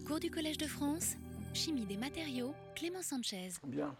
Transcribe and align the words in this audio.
Cours 0.00 0.20
du 0.20 0.30
Collège 0.30 0.56
de 0.58 0.66
France, 0.66 1.16
Chimie 1.52 1.84
des 1.84 1.96
matériaux, 1.96 2.54
Clément 2.74 3.02
Sanchez. 3.02 3.50
Bien. 3.64 3.94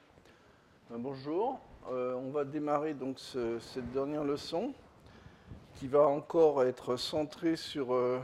Euh, 0.90 0.96
bonjour. 0.98 1.60
Euh, 1.90 2.14
on 2.14 2.30
va 2.30 2.44
démarrer 2.44 2.94
donc 2.94 3.18
ce- 3.18 3.58
cette 3.58 3.90
dernière 3.92 4.24
leçon 4.24 4.72
qui 5.74 5.88
va 5.88 6.06
encore 6.06 6.62
être 6.64 6.96
centrée 6.96 7.56
sur, 7.56 7.92
euh, 7.92 8.18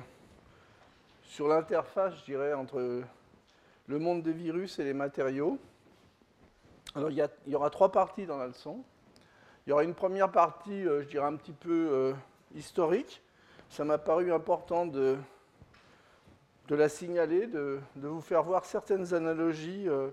sur 1.22 1.46
l'interface, 1.46 2.14
je 2.20 2.24
dirais, 2.24 2.54
entre 2.54 3.02
le 3.86 3.98
monde 3.98 4.22
des 4.22 4.32
virus 4.32 4.78
et 4.78 4.84
les 4.84 4.94
matériaux. 4.94 5.58
Alors 6.94 7.10
il 7.10 7.28
y, 7.46 7.54
aura 7.54 7.68
trois 7.70 7.92
parties 7.92 8.24
dans 8.26 8.38
la 8.38 8.46
leçon. 8.46 8.82
Il 9.66 9.70
y 9.70 9.72
aura 9.72 9.84
une 9.84 9.94
première 9.94 10.32
partie, 10.32 10.86
euh, 10.86 11.02
je 11.02 11.08
dirais, 11.08 11.26
un 11.26 11.36
petit 11.36 11.52
peu 11.52 12.14
historique. 12.54 13.22
Ça 13.68 13.84
m'a 13.84 13.98
paru 13.98 14.32
important 14.32 14.86
de, 14.86 15.18
de 16.68 16.74
la 16.76 16.88
signaler, 16.90 17.46
de, 17.46 17.80
vous 17.96 18.20
faire 18.20 18.42
voir 18.42 18.64
certaines 18.66 19.14
analogies, 19.14 19.88
euh, 19.88 20.10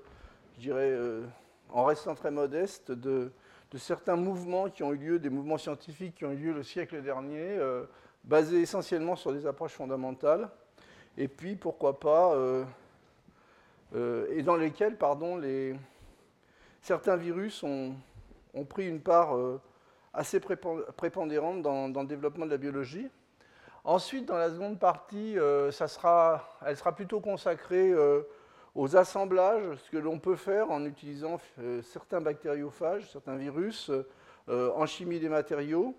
je 0.55 0.61
dirais, 0.61 0.89
euh, 0.89 1.25
en 1.69 1.83
restant 1.83 2.15
très 2.15 2.31
modeste, 2.31 2.91
de, 2.91 3.31
certains 3.77 4.15
mouvements 4.15 4.69
qui 4.69 4.83
ont 4.83 4.93
eu 4.93 4.97
lieu, 4.97 5.19
des 5.19 5.29
mouvements 5.29 5.57
scientifiques 5.57 6.15
qui 6.15 6.23
ont 6.23 6.31
eu 6.31 6.37
lieu 6.37 6.53
le 6.53 6.63
siècle 6.63 7.01
dernier, 7.01 7.41
euh, 7.41 7.83
basés 8.23 8.61
essentiellement 8.61 9.17
sur 9.17 9.33
des 9.33 9.45
approches 9.45 9.73
fondamentales, 9.73 10.49
et 11.17 11.27
puis 11.27 11.57
pourquoi 11.57 11.99
pas, 11.99 12.35
et 13.93 14.41
dans 14.43 14.55
lesquels, 14.55 14.97
pardon, 14.97 15.41
certains 16.81 17.17
virus 17.17 17.63
ont, 17.63 17.95
pris 18.67 18.87
une 18.87 19.01
part 19.01 19.37
assez 20.13 20.39
prépondérante 20.39 21.61
dans 21.61 22.01
le 22.01 22.07
développement 22.07 22.45
de 22.45 22.51
la 22.51 22.57
biologie. 22.57 23.09
Ensuite, 23.87 24.25
dans 24.25 24.37
la 24.37 24.49
seconde 24.49 24.79
partie, 24.79 25.37
euh, 25.37 25.71
elle 26.65 26.75
sera 26.75 26.95
plutôt 26.95 27.19
consacrée 27.19 27.91
euh, 27.91 28.23
aux 28.73 28.97
assemblages, 28.97 29.77
ce 29.77 29.91
que 29.91 29.97
l'on 29.97 30.17
peut 30.17 30.35
faire 30.35 30.71
en 30.71 30.83
utilisant 30.85 31.39
euh, 31.59 31.83
certains 31.83 32.19
bactériophages, 32.19 33.07
certains 33.11 33.35
virus, 33.35 33.91
en 34.47 34.85
chimie 34.85 35.19
des 35.19 35.29
matériaux. 35.29 35.95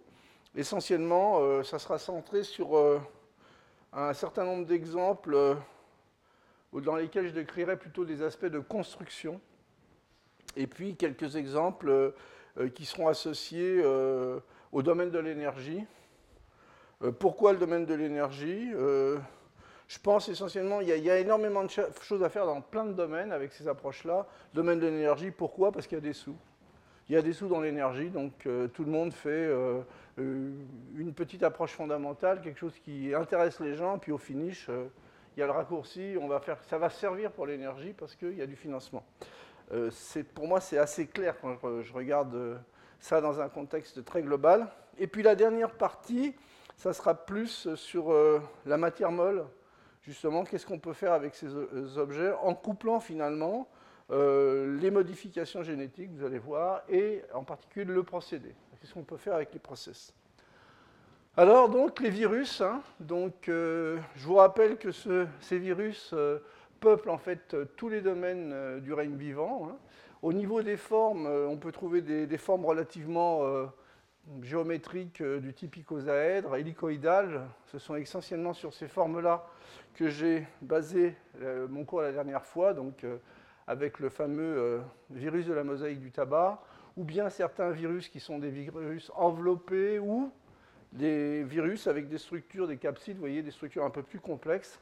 Essentiellement, 0.54 1.64
ça 1.64 1.80
sera 1.80 1.98
centré 1.98 2.44
sur 2.44 2.78
un 3.92 4.12
certain 4.14 4.44
nombre 4.44 4.66
d'exemples 4.66 5.56
dans 6.72 6.94
lesquels 6.94 7.26
je 7.26 7.32
décrirai 7.32 7.76
plutôt 7.76 8.04
des 8.04 8.22
aspects 8.22 8.46
de 8.46 8.60
construction, 8.60 9.40
et 10.54 10.68
puis 10.68 10.94
quelques 10.94 11.34
exemples 11.34 12.14
qui 12.76 12.84
seront 12.84 13.08
associés 13.08 13.84
au 14.70 14.82
domaine 14.82 15.10
de 15.10 15.18
l'énergie. 15.18 15.84
Euh, 17.02 17.12
pourquoi 17.12 17.52
le 17.52 17.58
domaine 17.58 17.84
de 17.84 17.94
l'énergie 17.94 18.70
Euh, 18.74 19.18
Je 19.88 19.98
pense 20.00 20.28
essentiellement 20.28 20.80
il 20.80 20.88
y, 20.88 21.10
a, 21.10 21.18
énormément 21.18 21.62
de 21.62 21.70
choses 22.02 22.22
à 22.24 22.28
faire 22.28 22.44
dans 22.44 22.60
plein 22.60 22.84
de 22.84 22.92
domaines 22.92 23.30
avec 23.30 23.52
ces 23.52 23.68
approches-là. 23.68 24.26
Domaine 24.52 24.80
de 24.80 24.86
l'énergie, 24.86 25.30
pourquoi? 25.30 25.70
Parce 25.70 25.86
qu'il 25.86 25.96
y 25.96 26.00
a 26.00 26.02
des 26.02 26.12
sous. 26.12 26.36
Il 27.08 27.14
y 27.14 27.18
a 27.18 27.22
des 27.22 27.32
sous 27.32 27.46
dans 27.46 27.60
l'énergie, 27.60 28.10
donc 28.10 28.32
euh, 28.46 28.66
tout 28.66 28.82
le 28.82 28.90
monde 28.90 29.12
fait 29.12 29.48
une 30.18 31.12
petite 31.14 31.44
approche 31.44 31.72
fondamentale, 31.72 32.40
quelque 32.40 32.58
chose 32.58 32.76
qui 32.84 33.14
intéresse 33.14 33.60
les 33.60 33.76
gens, 33.76 33.96
puis 33.98 34.10
au 34.10 34.18
finish, 34.18 34.68
il 35.36 35.40
y 35.40 35.42
a 35.42 35.46
le 35.46 35.52
raccourci, 35.52 36.16
on 36.20 36.26
va 36.26 36.40
faire, 36.40 36.58
ça 36.64 36.78
va 36.78 36.90
servir 36.90 37.30
pour 37.30 37.46
l'énergie 37.46 37.92
parce 37.96 38.16
qu'il 38.16 38.34
y 38.34 38.42
a 38.42 38.46
du 38.46 38.56
financement. 38.56 39.04
Pour 40.34 40.48
moi, 40.48 40.60
c'est 40.60 40.78
assez 40.78 41.06
clair 41.06 41.36
quand 41.40 41.58
je, 41.82 41.92
regarde 41.92 42.58
ça 42.98 43.20
dans 43.20 43.40
un 43.40 43.48
contexte 43.48 44.04
très 44.04 44.22
global. 44.22 44.66
Et 44.98 45.06
puis 45.06 45.22
la 45.22 45.36
dernière 45.36 45.70
partie, 45.70 46.34
ça 46.76 46.92
sera 46.92 47.14
plus 47.14 47.74
sur 47.74 48.12
euh, 48.12 48.40
la 48.66 48.76
matière 48.76 49.10
molle, 49.10 49.44
justement, 50.02 50.44
qu'est-ce 50.44 50.66
qu'on 50.66 50.78
peut 50.78 50.92
faire 50.92 51.12
avec 51.12 51.34
ces 51.34 51.54
o- 51.54 51.98
objets, 51.98 52.32
en 52.42 52.54
couplant 52.54 53.00
finalement 53.00 53.68
euh, 54.10 54.78
les 54.80 54.90
modifications 54.90 55.62
génétiques, 55.62 56.10
vous 56.12 56.24
allez 56.24 56.38
voir, 56.38 56.82
et 56.88 57.22
en 57.34 57.42
particulier 57.42 57.84
le 57.92 58.02
procédé. 58.02 58.54
Qu'est-ce 58.80 58.94
qu'on 58.94 59.02
peut 59.04 59.16
faire 59.16 59.34
avec 59.34 59.52
les 59.52 59.58
process? 59.58 60.14
Alors, 61.36 61.68
donc, 61.68 62.00
les 62.00 62.10
virus, 62.10 62.60
hein, 62.60 62.82
donc, 63.00 63.48
euh, 63.48 63.98
je 64.14 64.26
vous 64.26 64.36
rappelle 64.36 64.78
que 64.78 64.92
ce- 64.92 65.26
ces 65.40 65.58
virus 65.58 66.10
euh, 66.12 66.38
peuplent 66.80 67.10
en 67.10 67.18
fait 67.18 67.52
euh, 67.54 67.64
tous 67.76 67.88
les 67.88 68.00
domaines 68.00 68.52
euh, 68.52 68.80
du 68.80 68.92
règne 68.92 69.16
vivant. 69.16 69.68
hein. 69.70 69.76
Au 70.22 70.32
niveau 70.32 70.62
des 70.62 70.76
formes, 70.76 71.26
euh, 71.26 71.46
on 71.46 71.56
peut 71.56 71.72
trouver 71.72 72.00
des, 72.00 72.38
formes 72.38 72.64
relativement 72.64 73.44
euh, 73.44 73.66
géométriques 74.42 75.20
euh, 75.20 75.40
du 75.40 75.54
type 75.54 75.76
icosaèdre, 75.76 76.56
hélicoïdales. 76.56 77.46
Ce 77.66 77.78
sont 77.78 77.96
essentiellement 77.96 78.52
sur 78.52 78.72
ces 78.74 78.88
formes-là 78.88 79.46
que 79.94 80.08
j'ai 80.08 80.46
basé 80.62 81.16
euh, 81.40 81.66
mon 81.68 81.84
cours 81.84 82.02
la 82.02 82.12
dernière 82.12 82.44
fois, 82.44 82.74
donc 82.74 83.04
euh, 83.04 83.18
avec 83.66 83.98
le 83.98 84.08
fameux 84.08 84.80
virus 85.10 85.46
de 85.46 85.52
la 85.52 85.64
mosaïque 85.64 85.98
du 85.98 86.12
tabac, 86.12 86.62
ou 86.96 87.02
bien 87.02 87.28
certains 87.30 87.70
virus 87.70 88.08
qui 88.08 88.20
sont 88.20 88.38
des 88.38 88.50
virus 88.50 89.10
enveloppés, 89.16 89.98
ou 89.98 90.30
des 90.92 91.42
virus 91.42 91.88
avec 91.88 92.08
des 92.08 92.18
structures, 92.18 92.68
des 92.68 92.76
capsides, 92.76 93.16
vous 93.16 93.22
voyez, 93.22 93.42
des 93.42 93.50
structures 93.50 93.84
un 93.84 93.90
peu 93.90 94.04
plus 94.04 94.20
complexes. 94.20 94.80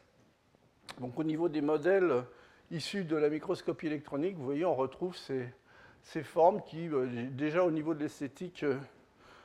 Donc 1.00 1.19
au 1.19 1.25
niveau 1.25 1.49
des 1.49 1.62
modèles 1.62 2.25
issus 2.71 3.05
de 3.05 3.16
la 3.16 3.31
microscopie 3.31 3.87
électronique, 3.87 4.37
vous 4.37 4.44
voyez, 4.44 4.66
on 4.66 4.75
retrouve 4.75 5.16
ces, 5.16 6.22
formes 6.22 6.62
qui, 6.62 6.91
déjà 7.31 7.65
au 7.65 7.71
niveau 7.71 7.94
de 7.94 8.00
l'esthétique, 8.00 8.66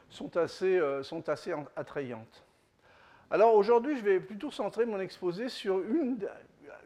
sont 0.10 0.36
assez, 0.38 0.78
euh, 0.78 1.04
sont 1.04 1.28
assez 1.30 1.54
attrayantes. 1.76 2.44
Alors 3.32 3.54
aujourd'hui, 3.56 3.98
je 3.98 4.04
vais 4.04 4.20
plutôt 4.20 4.52
centrer 4.52 4.86
mon 4.86 5.00
exposé 5.00 5.50
sur 5.50 5.80
une, 5.80 6.18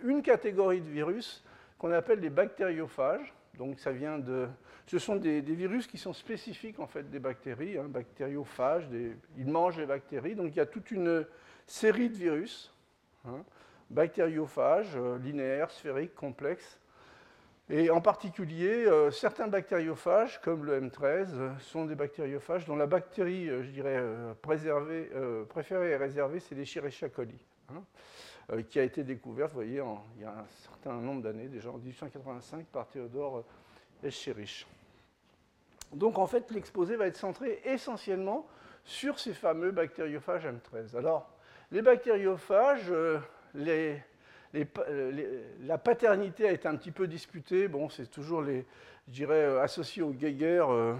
une 0.03 0.21
catégorie 0.21 0.81
de 0.81 0.89
virus 0.89 1.43
qu'on 1.77 1.91
appelle 1.91 2.19
les 2.19 2.29
bactériophages. 2.29 3.33
Donc 3.57 3.79
ça 3.79 3.91
vient 3.91 4.17
de, 4.17 4.47
ce 4.87 4.99
sont 4.99 5.15
des, 5.15 5.41
virus 5.41 5.87
qui 5.87 5.97
sont 5.97 6.13
spécifiques 6.13 6.79
en 6.79 6.87
fait 6.87 7.09
des 7.09 7.19
bactéries, 7.19 7.77
hein, 7.77 7.85
bactériophages. 7.87 8.87
ils 9.37 9.47
mangent 9.47 9.77
les 9.77 9.85
bactéries. 9.85 10.35
Donc 10.35 10.51
il 10.51 10.57
y 10.57 10.61
a 10.61 10.65
toute 10.65 10.91
une 10.91 11.25
série 11.65 12.09
de 12.09 12.15
virus, 12.15 12.73
hein, 13.25 13.43
bactériophages, 13.89 14.95
euh, 14.95 15.17
linéaires, 15.19 15.71
sphériques, 15.71 16.15
complexes. 16.15 16.79
Et 17.69 17.89
en 17.89 18.01
particulier, 18.01 18.85
euh, 18.85 19.09
certains 19.09 19.47
bactériophages, 19.47 20.41
comme 20.41 20.65
le 20.65 20.81
M13, 20.81 21.27
euh, 21.33 21.51
sont 21.59 21.85
des 21.85 21.95
bactériophages 21.95 22.65
dont 22.65 22.75
la 22.75 22.87
bactérie, 22.87 23.49
euh, 23.49 23.63
je 23.63 23.69
dirais, 23.69 24.03
préservée, 24.41 25.09
préférée 25.47 25.91
et 25.91 25.95
réservée, 25.95 26.39
c'est 26.41 26.55
l'Escherichia 26.55 27.07
coli, 27.07 27.39
hein, 27.69 28.61
qui 28.69 28.79
a 28.79 28.83
été 28.83 29.03
découverte, 29.03 29.51
vous 29.51 29.59
voyez, 29.59 29.81
il 30.17 30.21
y 30.21 30.25
a 30.25 30.31
un 30.31 30.45
certain 30.61 30.93
nombre 30.93 31.21
d'années, 31.21 31.47
déjà 31.47 31.69
en 31.69 31.77
1885, 31.77 32.65
par 32.65 32.87
Théodore 32.87 33.45
Escherichia. 34.03 34.67
Donc 35.93 36.17
en 36.17 36.27
fait, 36.27 36.51
l'exposé 36.51 36.97
va 36.97 37.07
être 37.07 37.17
centré 37.17 37.61
essentiellement 37.63 38.45
sur 38.83 39.19
ces 39.19 39.33
fameux 39.33 39.71
bactériophages 39.71 40.45
M13. 40.45 40.97
Alors, 40.97 41.29
les 41.71 41.81
bactériophages, 41.81 42.91
les, 43.53 44.01
euh, 44.55 45.11
les- 45.11 45.65
la 45.67 45.77
paternité 45.77 46.47
a 46.47 46.51
été 46.51 46.67
un 46.67 46.75
petit 46.75 46.91
peu 46.91 47.07
disputée. 47.07 47.67
Bon, 47.67 47.89
c'est 47.89 48.09
toujours 48.09 48.41
les, 48.41 48.65
je 49.07 49.13
dirais, 49.13 49.43
euh, 49.45 49.61
associé 49.61 50.01
au 50.03 50.11
Geiger, 50.11 50.63
euh, 50.69 50.93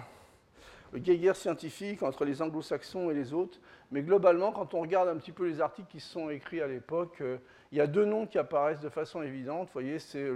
entre 2.02 2.26
les 2.26 2.42
anglo-saxons 2.42 3.10
et 3.10 3.14
les 3.14 3.34
autres. 3.34 3.60
Mais 3.92 4.02
globalement, 4.02 4.52
quand 4.52 4.74
on 4.74 4.82
regarde 4.82 5.10
un 5.10 5.18
petit 5.18 5.32
peu 5.32 5.48
les 5.48 5.62
articles 5.62 5.88
qui 5.90 6.00
se 6.00 6.12
sont 6.12 6.30
écrits 6.30 6.62
à 6.62 6.68
l'époque, 6.68 7.18
euh, 7.22 7.38
il 7.72 7.78
y 7.78 7.82
a 7.82 7.88
deux 7.88 8.06
noms 8.06 8.28
qui 8.28 8.38
apparaissent 8.38 8.80
de 8.82 8.90
façon 8.90 9.24
évidente. 9.24 9.68
Vous 9.68 9.74
voyez, 9.74 9.98
c'est 9.98 10.28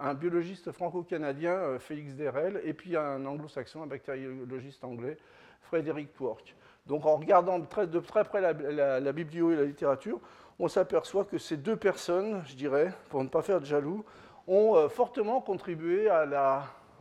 un 0.00 0.14
biologiste 0.14 0.70
franco-canadien, 0.70 1.52
euh, 1.52 1.78
Félix 1.80 2.14
Derel, 2.14 2.60
et 2.64 2.72
puis 2.74 2.96
un 2.96 3.24
anglo-saxon, 3.26 3.82
un 3.82 3.86
bactériologiste 3.86 4.84
anglais, 4.84 5.16
Frédéric 5.62 6.12
Twork. 6.12 6.54
Donc 6.86 7.04
en 7.04 7.16
regardant 7.16 7.58
de 7.58 7.66
très, 7.66 7.88
de 7.88 7.98
très 7.98 8.22
près 8.22 8.40
la, 8.40 8.52
la- 8.52 9.00
la 9.00 9.12
biblio 9.12 9.50
et 9.50 9.56
la 9.56 9.64
littérature, 9.64 10.20
on 10.58 10.68
s'aperçoit 10.68 11.24
que 11.24 11.38
ces 11.38 11.56
deux 11.56 11.76
personnes, 11.76 12.42
je 12.46 12.54
dirais, 12.54 12.92
pour 13.10 13.22
ne 13.22 13.28
pas 13.28 13.42
faire 13.42 13.60
de 13.60 13.66
jaloux, 13.66 14.04
ont 14.48 14.76
euh, 14.76 14.88
fortement 14.88 15.40
contribué 15.40 16.08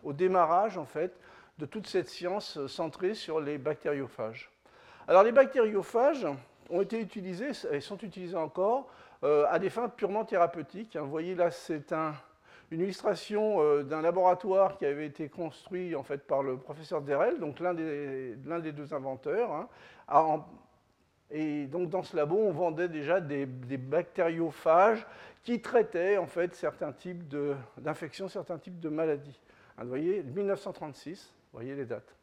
au 0.04 0.14
démarrage 0.14 0.78
en 0.78 0.86
fait 0.86 1.18
de 1.58 1.66
toute 1.66 1.88
cette 1.88 2.10
science 2.10 2.58
euh, 2.58 2.68
centrée 2.68 3.14
sur 3.14 3.40
les 3.40 3.58
bactériophages. 3.58 4.52
Alors 5.08 5.24
les 5.24 5.32
bactériophages 5.32 6.28
ont 6.70 6.82
été 6.82 7.00
utilisés 7.00 7.52
et 7.72 7.80
sont 7.80 7.98
utilisés 8.00 8.36
encore 8.36 8.88
euh, 9.24 9.46
à 9.50 9.60
des 9.60 9.70
fins 9.70 9.88
purement 9.88 10.26
thérapeutiques. 10.26 10.96
hein. 10.96 11.02
Vous 11.02 11.10
voyez 11.12 11.36
là, 11.36 11.52
c'est 11.52 11.94
un- 11.94 12.14
une 12.72 12.82
illustration 12.82 13.84
d'un 13.84 14.02
laboratoire 14.02 14.76
qui 14.76 14.88
avait 14.88 15.06
été 15.06 15.30
construit 15.30 15.96
en 15.96 16.02
fait 16.02 16.26
par 16.26 16.42
le 16.42 16.58
professeur 16.58 17.02
Derel, 17.04 17.40
donc 17.40 17.60
l'un 17.60 17.76
des, 17.76 18.36
deux 18.74 18.92
inventeurs. 18.92 19.52
hein. 20.08 20.44
Et 21.32 21.66
donc 21.66 21.90
dans 21.90 22.04
ce 22.04 22.16
labo, 22.16 22.38
on 22.38 22.52
vendait 22.52 22.88
déjà 22.88 23.20
des, 23.20 23.46
bactériophages 23.46 25.06
qui 25.44 25.62
traitaient 25.62 26.18
en 26.18 26.28
fait 26.28 26.54
certains 26.56 26.92
types 26.92 27.24
d'infections, 27.78 28.28
certains 28.28 28.58
types 28.58 28.80
de 28.80 28.90
maladies. 28.90 29.40
Hein, 29.78 29.84
vous 29.84 29.90
voyez, 29.90 30.24
1936, 30.24 31.34
vous 31.52 31.60
voyez 31.60 31.76
les 31.76 31.86
dates. 31.86 32.16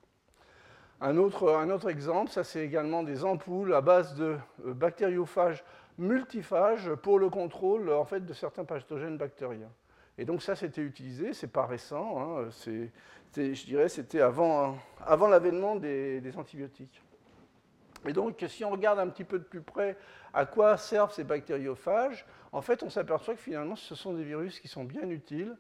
Un 1.01 1.19
autre, 1.19 1.91
exemple, 1.91 2.31
ça 2.31 2.45
c'est 2.45 2.65
également 2.65 3.03
des 3.03 3.25
ampoules 3.25 3.75
à 3.75 3.81
base 3.81 4.15
de 4.15 4.37
euh, 4.65 4.73
bactériophages 4.73 5.65
multiphages 5.99 6.95
pour 6.95 7.19
le 7.19 7.29
contrôle 7.29 7.93
en 7.93 8.05
fait, 8.05 8.25
de 8.25 8.33
certains 8.33 8.65
pathogènes 8.65 9.17
bactériens. 9.17 9.73
Et 10.17 10.25
donc 10.25 10.43
ça, 10.43 10.55
c'était 10.55 10.83
utilisé, 10.83 11.33
c'est 11.33 11.51
pas 11.51 11.67
récent, 11.67 12.21
hein, 12.21 12.49
je 13.35 13.65
dirais 13.65 13.89
c'était 13.89 14.21
avant, 14.21 14.77
avant 15.05 15.27
l'avènement 15.27 15.75
des, 15.75 16.23
antibiotiques. 16.37 17.03
Et 18.07 18.13
donc, 18.13 18.45
si 18.49 18.65
on 18.65 18.71
regarde 18.71 18.99
un 18.99 19.09
petit 19.09 19.25
peu 19.25 19.39
de 19.39 19.45
plus 19.45 19.61
près 19.61 19.97
à 20.35 20.47
quoi 20.47 20.77
servent 20.77 21.13
ces 21.13 21.25
bactériophages, 21.25 22.27
en 22.53 22.61
fait, 22.61 22.83
on 22.83 22.91
s'aperçoit 22.91 23.35
que 23.35 23.41
finalement, 23.41 23.77
ce 23.77 23.95
sont 23.95 24.13
des 24.13 24.25
virus 24.25 24.61
qui 24.61 24.69
sont 24.69 24.85
bien 24.85 25.09
utiles. 25.09 25.57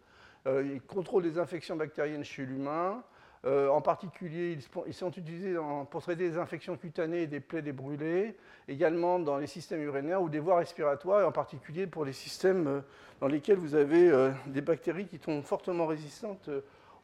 Euh, 0.46 0.64
ils 0.64 0.82
contrôlent 0.82 1.22
les 1.22 1.38
infections 1.38 1.76
bactériennes 1.76 2.24
chez 2.24 2.44
l'humain, 2.44 3.02
euh, 3.44 3.68
en 3.68 3.80
particulier, 3.80 4.56
ils 4.86 4.94
sont 4.94 5.10
utilisés 5.10 5.56
pour 5.90 6.00
traiter 6.00 6.30
des 6.30 6.38
infections 6.38 6.76
cutanées 6.76 7.22
et 7.22 7.26
des 7.26 7.40
plaies 7.40 7.62
débrûlées, 7.62 8.36
également 8.68 9.18
dans 9.18 9.36
les 9.36 9.48
systèmes 9.48 9.82
urinaires 9.82 10.22
ou 10.22 10.28
des 10.28 10.38
voies 10.38 10.58
respiratoires, 10.58 11.22
et 11.22 11.24
en 11.24 11.32
particulier 11.32 11.88
pour 11.88 12.04
les 12.04 12.12
systèmes 12.12 12.66
euh, 12.68 12.80
dans 13.20 13.26
lesquels 13.26 13.58
vous 13.58 13.74
avez 13.74 14.32
des 14.46 14.60
bactéries 14.60 15.06
qui 15.06 15.18
sont 15.18 15.42
fortement 15.42 15.86
résistantes 15.86 16.50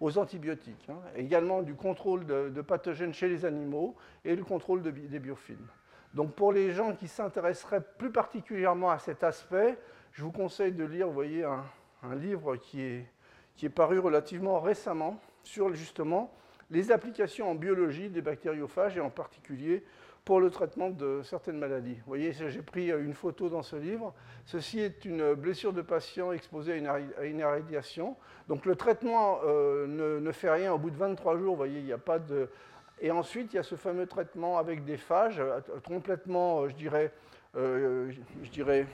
aux 0.01 0.19
antibiotiques. 0.19 0.89
Hein. 0.89 0.99
Également 1.17 1.63
du 1.63 1.75
contrôle 1.75 2.25
de, 2.27 2.63
pathogènes 2.63 3.15
chez 3.15 3.29
les 3.29 3.45
animaux 3.45 3.97
et 4.25 4.37
le 4.37 4.45
contrôle 4.45 4.83
des 4.83 5.19
biofilms. 5.19 5.69
Donc 6.15 6.35
pour 6.35 6.53
les 6.53 6.73
gens 6.73 6.95
qui 6.95 7.09
s'intéresseraient 7.09 7.85
plus 7.99 8.11
particulièrement 8.11 8.91
à 8.91 8.99
cet 8.99 9.23
aspect, 9.23 9.79
je 10.13 10.23
vous 10.23 10.33
conseille 10.33 10.73
de 10.73 10.85
lire, 10.85 11.09
voyez, 11.09 11.45
un, 11.45 11.65
un 12.03 12.15
livre 12.15 12.57
qui 12.57 12.83
est, 12.83 13.07
qui 13.57 13.67
est 13.67 13.71
paru 13.71 13.99
relativement 13.99 14.61
récemment, 14.61 15.21
sur 15.43 15.73
justement 15.75 16.33
les 16.71 16.93
applications 16.93 17.51
en 17.51 17.55
biologie 17.55 18.11
des 18.11 18.21
bactériophages 18.21 18.97
et 18.97 19.01
en 19.01 19.11
particulier 19.11 19.85
pour 20.29 20.43
le 20.43 20.51
traitement 20.51 20.91
de 20.91 21.23
certaines 21.23 21.57
maladies. 21.57 21.95
Vous 21.95 22.07
voyez, 22.07 22.35
j'ai 22.35 22.61
pris 22.61 22.91
une 22.91 23.15
photo 23.15 23.49
dans 23.49 23.63
ce 23.63 23.77
livre. 23.77 24.13
Ceci 24.45 24.79
est 24.79 25.07
une 25.07 25.33
blessure 25.33 25.73
de 25.73 25.81
patient 25.81 26.33
exposée 26.33 26.87
à 26.87 27.25
une, 27.25 27.39
irradiation. 27.39 28.15
Donc 28.47 28.67
le 28.67 28.77
traitement 28.77 29.39
euh, 29.47 30.21
ne, 30.21 30.33
fait 30.33 30.51
rien 30.51 30.75
au 30.75 30.77
bout 30.77 30.91
de 30.91 30.99
23 30.99 31.39
jours. 31.39 31.53
Vous 31.53 31.57
voyez, 31.57 31.79
il 31.79 31.87
n'y 31.87 31.95
a 31.95 31.97
pas 31.97 32.19
de... 32.19 32.51
Et 33.01 33.11
ensuite, 33.11 33.55
il 33.55 33.57
y 33.57 33.59
a 33.59 33.63
ce 33.63 33.75
fameux 33.75 34.05
traitement 34.05 34.59
avec 34.59 34.85
des 34.85 34.99
phages, 34.99 35.41
euh, 35.41 35.61
complètement, 35.87 36.61
euh, 36.61 36.69
je 36.69 36.75
dirais, 36.75 37.11
je 37.55 38.51
dirais, 38.53 38.85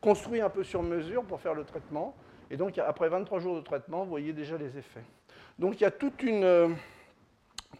construit 0.00 0.40
un 0.40 0.50
peu 0.50 0.62
sur 0.62 0.84
mesure 0.84 1.24
pour 1.24 1.40
faire 1.40 1.54
le 1.54 1.64
traitement. 1.64 2.14
Et 2.48 2.56
donc, 2.56 2.78
après 2.78 3.08
23 3.08 3.40
jours 3.40 3.56
de 3.56 3.60
traitement, 3.60 4.04
vous 4.04 4.10
voyez 4.10 4.32
déjà 4.32 4.56
les 4.56 4.78
effets. 4.78 5.02
Donc 5.58 5.80
il 5.80 5.82
y 5.82 5.86
a 5.86 5.90
toute 5.90 6.22
une, 6.22 6.44
euh, 6.44 6.68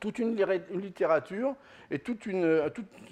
toute 0.00 0.18
une, 0.18 0.36
littérature 0.72 1.54
et 1.90 2.00
une, 2.26 2.70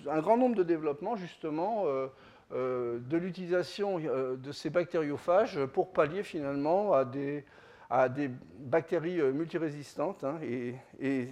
un 0.09 0.21
grand 0.21 0.37
nombre 0.37 0.57
de 0.57 0.63
développements 0.63 1.17
justement 1.17 1.85
euh, 1.87 2.07
euh, 2.53 2.99
de 2.99 3.17
l'utilisation 3.17 3.99
de 3.99 4.53
ces 4.53 4.71
bactériophages 4.71 5.65
pour 5.67 5.93
pallier 5.93 6.23
finalement 6.23 6.93
à 6.93 7.05
des, 7.05 7.45
bactéries 8.59 9.23
multirésistantes 9.33 10.25
hein, 10.25 10.39
et, 11.01 11.29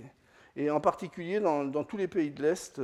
en 0.71 0.81
particulier 0.81 1.41
dans 1.41 1.85
tous 1.85 1.97
les 1.97 2.09
pays 2.09 2.31
de 2.31 2.43
l'Est 2.43 2.81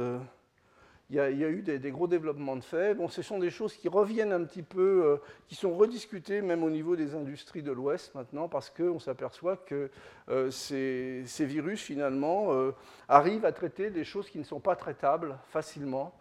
il 1.09 1.17
y, 1.17 1.21
a, 1.21 1.31
eu 1.31 1.63
des, 1.63 1.91
gros 1.93 2.09
développements 2.09 2.57
de 2.57 2.65
fait. 2.65 2.95
Bon, 2.95 3.07
ce 3.07 3.23
sont 3.23 3.39
des 3.39 3.51
choses 3.51 3.75
qui 3.75 3.89
reviennent 3.89 4.33
un 4.33 4.43
petit 4.43 4.65
peu, 4.65 5.05
euh, 5.05 5.17
qui 5.47 5.55
sont 5.55 5.77
rediscutées 5.77 6.43
même 6.43 6.65
au 6.65 6.71
niveau 6.71 6.97
des 6.97 7.15
industries 7.15 7.63
de 7.63 7.71
l'Ouest 7.71 8.13
maintenant, 8.17 8.49
parce 8.49 8.71
qu'on 8.71 8.99
s'aperçoit 8.99 9.57
que 9.57 9.89
euh, 10.29 10.51
ces, 10.51 11.23
virus, 11.45 11.81
finalement, 11.81 12.53
euh, 12.53 12.73
arrivent 13.09 13.45
à 13.45 13.53
traiter 13.53 13.91
des 13.91 14.03
choses 14.03 14.29
qui 14.29 14.39
ne 14.39 14.45
sont 14.45 14.59
pas 14.59 14.75
traitables 14.75 15.39
facilement 15.49 16.13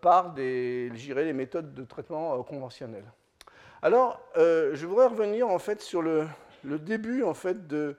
par 0.00 0.32
des, 0.32 0.88
les 0.90 1.32
méthodes 1.34 1.74
de 1.74 1.84
traitement 1.84 2.42
conventionnelles. 2.42 3.12
Alors, 3.82 4.18
je 4.34 4.86
voudrais 4.86 5.06
revenir 5.06 5.48
en 5.48 5.58
fait 5.58 5.82
sur 5.82 6.00
le, 6.00 6.26
début 6.64 7.22
en 7.22 7.34
fait 7.34 7.66
de, 7.68 7.94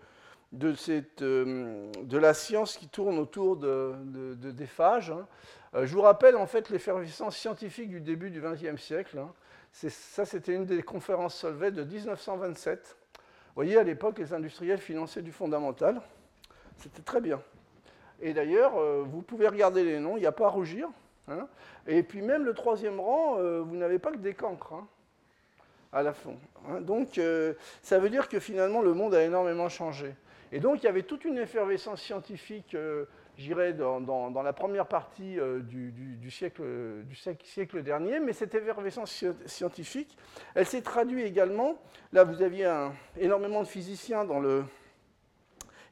la 2.11 2.33
science 2.33 2.77
qui 2.77 2.87
tourne 2.87 3.19
autour 3.19 3.57
de, 3.57 3.93
des 4.33 4.65
phages. 4.65 5.11
Hein. 5.11 5.27
Euh, 5.77 5.85
je 5.85 5.93
vous 5.93 6.01
rappelle 6.01 6.35
en 6.35 6.47
fait 6.47 6.69
l'effervescence 6.69 7.37
scientifique 7.37 7.89
du 7.89 8.01
début 8.01 8.31
du 8.31 8.41
XXe 8.41 8.81
siècle. 8.81 9.19
Hein. 9.19 9.31
Ça, 9.71 10.25
c'était 10.25 10.53
une 10.53 10.65
des 10.65 10.81
conférences 10.81 11.35
Solvay 11.35 11.71
de 11.71 11.83
1927. 11.83 12.97
Vous 13.13 13.19
voyez, 13.55 13.77
à 13.77 13.83
l'époque, 13.83 14.17
les 14.17 14.33
industriels 14.33 14.79
finançaient 14.79 15.21
du 15.21 15.31
fondamental. 15.31 16.01
C'était 16.77 17.03
très 17.03 17.21
bien. 17.21 17.39
Et 18.19 18.33
d'ailleurs, 18.33 18.77
euh, 18.77 19.03
vous 19.05 19.21
pouvez 19.21 19.47
regarder 19.47 19.83
les 19.83 19.99
noms, 19.99 20.17
il 20.17 20.21
n'y 20.21 20.25
a 20.25 20.31
pas 20.31 20.47
à 20.47 20.49
rougir. 20.49 20.89
Hein. 21.27 21.47
Et 21.85 22.01
puis 22.01 22.21
même 22.21 22.43
le 22.43 22.53
troisième 22.53 22.99
rang, 22.99 23.37
euh, 23.37 23.61
vous 23.61 23.75
n'avez 23.75 23.99
pas 23.99 24.11
que 24.11 24.17
des 24.17 24.33
cancres 24.33 24.73
hein, 24.73 24.87
à 25.93 26.01
la 26.01 26.13
fin. 26.13 26.33
Donc 26.81 27.19
ça 27.81 27.99
veut 27.99 28.09
dire 28.09 28.27
que 28.27 28.39
finalement 28.39 28.81
le 28.81 28.93
monde 28.93 29.13
a 29.13 29.23
énormément 29.23 29.69
changé. 29.69 30.15
Et 30.51 30.59
donc 30.59 30.81
il 30.81 30.85
y 30.85 30.89
avait 30.89 31.03
toute 31.03 31.25
une 31.25 31.37
effervescence 31.37 32.01
scientifique 32.01 32.75
j'irais 33.37 33.73
dans, 33.73 34.41
la 34.43 34.53
première 34.53 34.87
partie 34.87 35.39
euh, 35.39 35.59
du, 35.59 35.91
du, 35.91 36.31
siècle, 36.31 36.63
du, 37.05 37.15
siècle, 37.15 37.83
dernier, 37.83 38.19
mais 38.19 38.33
cette 38.33 38.55
effervescence 38.55 39.23
scientifique, 39.45 40.17
elle 40.55 40.65
s'est 40.65 40.81
traduite 40.81 41.25
également, 41.25 41.79
là 42.13 42.23
vous 42.23 42.41
aviez 42.41 42.65
un, 42.65 42.93
énormément 43.17 43.61
de 43.61 43.67
physiciens 43.67 44.25
dans 44.25 44.39
le, 44.39 44.63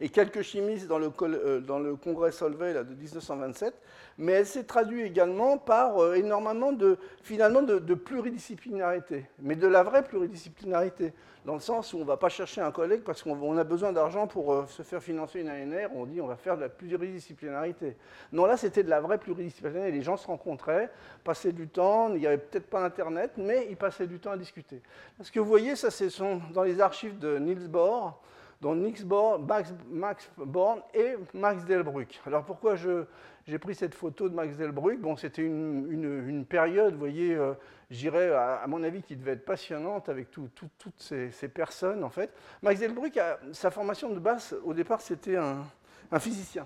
et 0.01 0.09
quelques 0.09 0.41
chimistes 0.41 0.87
dans 0.87 0.99
le, 0.99 1.11
euh, 1.21 1.59
dans 1.59 1.79
le 1.79 1.95
congrès 1.95 2.31
Solvay 2.31 2.73
là, 2.73 2.83
de 2.83 2.93
1927, 2.93 3.73
mais 4.17 4.33
elle 4.33 4.45
s'est 4.45 4.63
traduite 4.63 5.05
également 5.05 5.57
par 5.57 6.01
euh, 6.01 6.13
énormément 6.15 6.71
de, 6.71 6.97
finalement, 7.21 7.61
de, 7.61 7.93
pluridisciplinarité, 7.93 9.25
mais 9.39 9.55
de 9.55 9.67
la 9.67 9.83
vraie 9.83 10.03
pluridisciplinarité, 10.03 11.13
dans 11.45 11.53
le 11.53 11.59
sens 11.59 11.93
où 11.93 11.97
on 11.97 12.01
ne 12.01 12.05
va 12.05 12.17
pas 12.17 12.29
chercher 12.29 12.61
un 12.61 12.71
collègue 12.71 13.01
parce 13.03 13.21
qu'on 13.21 13.57
a 13.57 13.63
besoin 13.63 13.93
d'argent 13.93 14.25
pour 14.25 14.51
euh, 14.53 14.65
se 14.67 14.81
faire 14.81 15.01
financer 15.01 15.41
une 15.41 15.49
ANR, 15.49 15.89
on 15.95 16.05
dit 16.05 16.19
on 16.19 16.27
va 16.27 16.35
faire 16.35 16.55
de 16.55 16.61
la 16.61 16.69
pluridisciplinarité. 16.69 17.95
Non, 18.31 18.45
là 18.45 18.57
c'était 18.57 18.83
de 18.83 18.89
la 18.89 18.99
vraie 18.99 19.17
pluridisciplinarité, 19.17 19.91
les 19.91 20.01
gens 20.01 20.17
se 20.17 20.27
rencontraient, 20.27 20.89
passaient 21.23 21.51
du 21.51 21.67
temps, 21.67 22.13
il 22.13 22.19
n'y 22.19 22.27
avait 22.27 22.37
peut-être 22.37 22.67
pas 22.67 22.83
Internet, 22.83 23.31
mais 23.37 23.67
ils 23.69 23.77
passaient 23.77 24.07
du 24.07 24.19
temps 24.19 24.31
à 24.31 24.37
discuter. 24.37 24.81
Ce 25.21 25.31
que 25.31 25.39
vous 25.39 25.47
voyez, 25.47 25.75
ça 25.75 25.91
c'est 25.91 26.09
dans 26.53 26.63
les 26.63 26.81
archives 26.81 27.19
de 27.19 27.37
Niels 27.37 27.67
Bohr, 27.67 28.19
dont 28.65 29.37
Max, 29.37 29.73
Max 29.91 30.31
Born 30.37 30.81
et 30.95 31.15
Max 31.35 31.65
Delbruck. 31.65 32.19
Alors 32.25 32.43
pourquoi 32.43 32.75
j'ai 32.75 33.59
pris 33.59 33.75
cette 33.75 33.93
photo 33.93 34.27
de 34.27 34.33
Max 34.33 34.57
Delbruck? 34.57 34.99
Bon, 34.99 35.15
c'était 35.15 35.43
une, 35.43 36.45
période, 36.49 36.93
vous 36.93 36.99
voyez, 36.99 37.35
euh, 37.35 37.53
j'irais, 37.91 38.31
à, 38.31 38.65
mon 38.67 38.81
avis, 38.81 39.03
qui 39.03 39.15
devait 39.15 39.33
être 39.33 39.45
passionnante 39.45 40.09
avec 40.09 40.31
toutes 40.31 40.49
ces, 40.97 41.47
personnes, 41.47 42.03
en 42.03 42.09
fait. 42.09 42.33
Max 42.63 42.79
Delbruck, 42.79 43.19
sa 43.51 43.69
formation 43.69 44.09
de 44.09 44.19
base, 44.19 44.55
au 44.63 44.73
départ, 44.73 44.99
c'était 44.99 45.35
un, 45.35 45.63
un 46.11 46.19
physicien. 46.19 46.65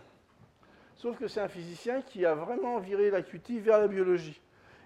Sauf 0.95 1.17
que 1.17 1.27
c'est 1.27 1.41
un 1.41 1.49
physicien 1.49 2.01
qui 2.01 2.25
a 2.25 2.33
vraiment 2.33 2.79
viré 2.79 3.11
l'acuité 3.11 3.59
vers 3.59 3.77
la 3.77 3.89
biologie. 3.89 4.39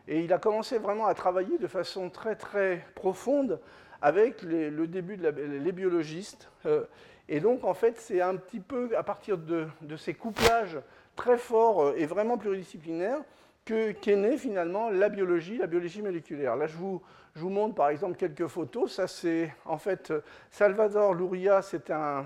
Et 0.08 0.22
il 0.22 0.34
a 0.34 0.40
commencé 0.40 0.80
vraiment 0.80 1.06
à 1.06 1.14
travailler 1.14 1.60
de 1.60 1.68
façon 1.68 2.10
très 2.10 2.36
très 2.36 2.84
profonde 2.96 3.60
avec 4.04 4.42
le 4.44 4.86
début 4.86 5.16
de 5.16 5.30
les 5.30 5.72
biologistes. 5.72 6.50
Euh, 6.66 6.84
et 7.30 7.40
donc, 7.40 7.64
en 7.64 7.74
fait, 7.74 7.98
c'est 7.98 8.22
un 8.22 8.36
petit 8.36 8.60
peu 8.60 8.90
à 8.98 9.02
partir 9.02 9.38
de, 9.38 9.66
ces 9.98 10.14
couplages 10.14 10.78
très 11.16 11.38
forts 11.38 11.82
euh, 11.82 11.96
et 11.98 12.06
vraiment 12.06 12.38
pluridisciplinaires 12.38 13.22
qu'est 13.66 14.18
née 14.18 14.38
finalement 14.38 14.90
la 14.90 15.08
biologie, 15.08 15.58
la 15.58 15.68
biologie 15.68 16.02
moléculaire. 16.02 16.58
Là, 16.58 16.68
je 16.68 16.76
vous, 16.76 17.02
je 17.36 17.42
vous 17.42 17.50
montre 17.50 17.74
par 17.74 17.90
exemple 17.90 18.16
quelques 18.16 18.48
photos. 18.48 18.92
Ça, 18.92 19.08
c'est 19.08 19.54
en 19.66 19.78
fait 19.78 20.14
Salvador 20.52 21.14
Luria, 21.14 21.62
c'est 21.62 21.90
un, 21.90 22.26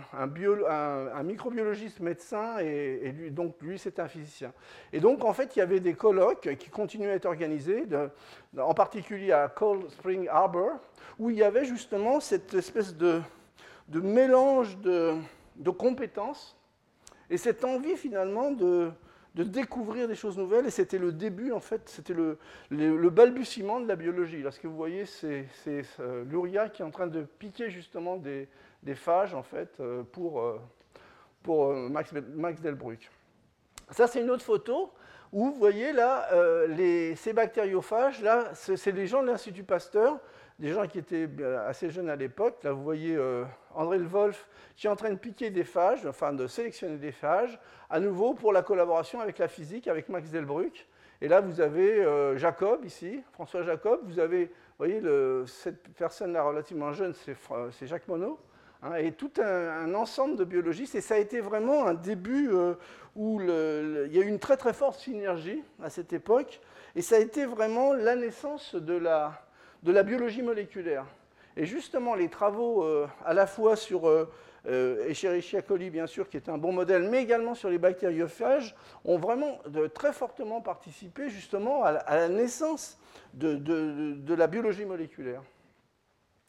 microbiologiste 1.24 2.00
médecin 2.02 2.60
et, 2.60 3.12
lui, 3.12 3.32
donc 3.32 3.56
lui, 3.62 3.80
c'est 3.80 4.00
un 4.00 4.08
physicien. 4.08 4.52
Et 4.92 5.00
donc, 5.00 5.24
en 5.24 5.34
fait, 5.34 5.56
il 5.56 5.60
y 5.60 5.62
avait 5.62 5.80
des 5.80 5.94
colloques 5.94 6.56
qui 6.60 6.70
continuaient 6.70 7.12
à 7.12 7.16
être 7.16 7.26
organisés, 7.26 7.86
en 8.58 8.74
particulier 8.74 9.32
à 9.32 9.48
Cold 9.48 9.90
Spring 9.92 10.28
Harbor, 10.28 10.72
où 11.20 11.30
il 11.30 11.38
y 11.38 11.44
avait 11.44 11.66
justement 11.66 12.20
cette 12.20 12.54
espèce 12.54 12.96
de, 12.96 13.22
mélange 13.94 14.78
de 14.78 15.70
compétences 15.70 16.58
et 17.30 17.38
cette 17.38 17.64
envie 17.64 17.96
finalement 17.96 18.52
de, 18.52 18.92
de 19.38 19.44
découvrir 19.44 20.08
des 20.08 20.15
choses 20.15 20.38
nouvelles. 20.38 20.65
Et 20.65 20.72
c'était 20.72 20.98
le 20.98 21.12
début, 21.12 21.51
en 21.51 21.60
fait, 21.60 21.82
c'était 21.86 22.13
le, 22.13 22.38
le, 22.72 23.10
balbutiement 23.10 23.79
de 23.79 23.88
la 23.88 23.96
biologie. 23.96 24.41
Là, 24.41 24.51
ce 24.51 24.60
que 24.60 24.67
vous 24.67 24.75
voyez, 24.75 25.06
c'est 25.06 25.48
euh, 26.00 26.24
Luria 26.25 26.70
qui 26.70 26.82
est 26.82 26.86
en 26.86 26.91
train 26.91 27.08
de 27.08 27.22
piquer 27.22 27.70
justement 27.70 28.17
des, 28.17 28.50
des 28.82 28.96
phages, 28.96 29.36
en 29.36 29.44
fait, 29.44 29.70
euh, 29.79 30.01
pour, 30.12 30.41
euh, 30.41 30.60
pour 31.44 31.72
Max, 31.72 32.12
Max 32.34 32.62
Delbruck. 32.62 33.10
Ça, 33.91 34.08
c'est 34.08 34.22
une 34.22 34.32
autre 34.32 34.44
photo 34.44 34.91
où 35.32 35.51
vous 35.51 35.56
voyez 35.56 35.91
là, 35.91 36.29
les, 36.70 37.15
ces 37.15 37.34
bactériophages, 37.34 38.22
là, 38.22 38.50
c'est 38.53 38.91
les 38.94 39.08
gens 39.08 39.22
de 39.22 39.27
l'Institut 39.27 39.63
Pasteur 39.63 40.20
des 40.60 40.70
gens 40.70 40.88
qui 40.88 41.00
étaient 41.00 41.30
assez 41.68 41.90
jeunes 41.90 42.10
à 42.10 42.16
l'époque. 42.16 42.64
Là, 42.64 42.72
vous 42.72 42.84
voyez 42.84 43.16
euh, 43.16 43.44
André 43.76 44.00
Le 44.00 44.06
Wolf 44.06 44.48
qui 44.76 44.88
est 44.88 44.90
en 44.90 44.96
train 44.96 45.10
de 45.12 45.18
piquer 45.18 45.50
des 45.50 45.64
phages, 45.64 46.06
enfin 46.06 46.34
de 46.34 46.48
sélectionner 46.48 46.98
des 46.98 47.12
phages, 47.12 47.60
à 47.90 48.00
nouveau 48.00 48.34
pour 48.34 48.54
la 48.54 48.62
collaboration 48.62 49.20
avec 49.20 49.38
la 49.40 49.48
physique, 49.48 49.88
avec 49.88 50.10
Max 50.10 50.30
Delbruck. 50.30 50.88
Et 51.22 51.28
là, 51.28 51.42
vous 51.42 51.62
avez 51.62 52.04
euh, 52.04 52.38
Jacob 52.38 52.86
ici, 52.86 53.24
François 53.34 53.64
Jacob. 53.64 54.02
Vous 54.04 54.20
avez, 54.20 54.46
vous 54.46 54.86
voyez, 54.86 55.02
cette 55.48 55.88
personne-là 55.96 56.44
relativement 56.44 56.92
jeune, 56.94 57.14
c'est 57.14 57.88
Jacques 57.88 58.08
Monod. 58.08 58.36
Hein, 58.84 58.96
et 58.96 59.12
tout 59.12 59.32
un, 59.40 59.96
ensemble 59.96 60.36
de 60.36 60.44
biologistes. 60.44 60.94
Et 60.94 61.02
ça 61.02 61.16
a 61.16 61.18
été 61.18 61.42
vraiment 61.42 61.88
un 61.88 61.96
début 61.96 62.50
euh, 62.52 62.76
où 63.16 63.42
il 63.42 64.14
y 64.14 64.20
a 64.20 64.22
eu 64.22 64.28
une 64.28 64.40
très 64.40 64.58
très 64.58 64.74
forte 64.74 65.00
synergie 65.00 65.64
à 65.82 65.90
cette 65.90 66.14
époque. 66.14 66.62
Et 66.96 67.02
ça 67.02 67.16
a 67.16 67.20
été 67.20 67.46
vraiment 67.46 67.94
la 67.94 68.16
naissance 68.16 68.76
de 68.76 68.94
la, 68.94 69.47
de 69.84 69.91
la 69.91 70.03
biologie 70.03 70.41
moléculaire. 70.41 71.05
Et 71.57 71.65
justement, 71.65 72.13
les 72.13 72.29
travaux 72.29 72.84
euh, 72.84 73.07
à 73.25 73.34
la 73.34 73.48
fois 73.48 73.75
sur 73.75 74.07
euh, 74.07 74.31
euh, 74.67 75.10
Escherichia 75.10 75.63
coli, 75.63 75.89
bien 75.89 76.05
sûr, 76.05 76.29
qui 76.29 76.38
est 76.38 76.50
un 76.50 76.57
bon 76.57 76.72
modèle, 76.72 77.10
mais 77.10 77.24
également 77.24 77.55
sur 77.55 77.69
les 77.69 77.79
bactériophages, 77.79 78.75
ont 79.03 79.17
vraiment 79.17 79.57
très 79.96 80.13
fortement 80.13 80.62
participé 80.62 81.29
justement 81.29 81.84
à 81.84 81.91
la, 81.91 82.29
naissance 82.29 83.00
de, 83.34 84.34
la 84.34 84.46
biologie 84.46 84.86
moléculaire. 84.86 85.41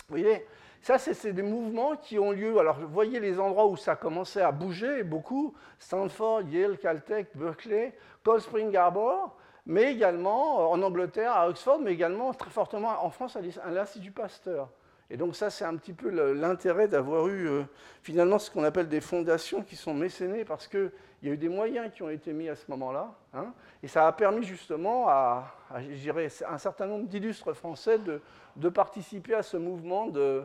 Vous 0.09 0.17
voyez, 0.17 0.45
ça, 0.83 0.99
c'est 0.99 1.33
des 1.33 1.43
mouvements 1.43 1.97
qui 1.97 2.19
ont 2.19 2.31
lieu. 2.31 2.59
Alors, 2.59 2.79
vous 2.79 2.89
voyez 2.89 3.19
les 3.19 3.41
endroits 3.41 3.67
où 3.67 3.77
ça 3.77 3.97
commençait 3.97 4.43
à 4.43 4.53
bouger 4.53 5.05
beaucoup 5.05 5.55
Stanford, 5.79 6.43
Yale, 6.43 6.77
Caltech, 6.77 7.29
Berkeley, 7.35 7.95
Cold 8.25 8.43
Spring 8.43 8.77
Harbor, 8.77 9.35
mais 9.69 9.93
également 9.93 10.71
en 10.73 10.83
Angleterre, 10.83 11.33
à 11.33 11.49
Oxford, 11.49 11.79
mais 11.79 11.93
également 11.93 12.33
très 12.33 12.51
fortement 12.51 13.05
en 13.05 13.11
France 13.11 13.37
à 13.37 13.71
l'Institut 13.71 14.11
Pasteur. 14.11 14.69
Et 15.11 15.17
donc 15.17 15.37
ça, 15.37 15.51
c'est 15.51 15.65
un 15.65 15.77
petit 15.77 15.93
peu 15.93 16.11
l'intérêt 16.35 16.89
d'avoir 16.89 17.29
eu 17.29 17.49
euh, 17.49 17.63
finalement 18.03 18.39
ce 18.39 18.51
qu'on 18.51 18.65
appelle 18.65 18.89
des 18.89 19.01
fondations 19.01 19.63
qui 19.63 19.77
sont 19.77 19.95
mécénées 19.95 20.45
parce 20.45 20.67
qu'il 20.67 20.91
y 21.23 21.29
a 21.29 21.33
eu 21.33 21.37
des 21.37 21.49
moyens 21.49 21.91
qui 21.95 22.03
ont 22.03 22.11
été 22.11 22.33
mis 22.33 22.49
à 22.49 22.57
ce 22.57 22.65
moment-là. 22.71 23.15
Hein, 23.33 23.53
et 23.83 23.89
ça 23.89 24.07
a 24.07 24.13
permis 24.13 24.43
justement 24.43 25.09
à, 25.09 25.55
un 25.71 26.59
certain 26.59 26.87
nombre 26.87 27.07
d'illustres 27.07 27.53
français 27.55 27.99
de, 27.99 28.69
participer 28.69 29.35
à 29.35 29.43
ce 29.43 29.57
mouvement, 29.57 30.11
euh, 30.17 30.45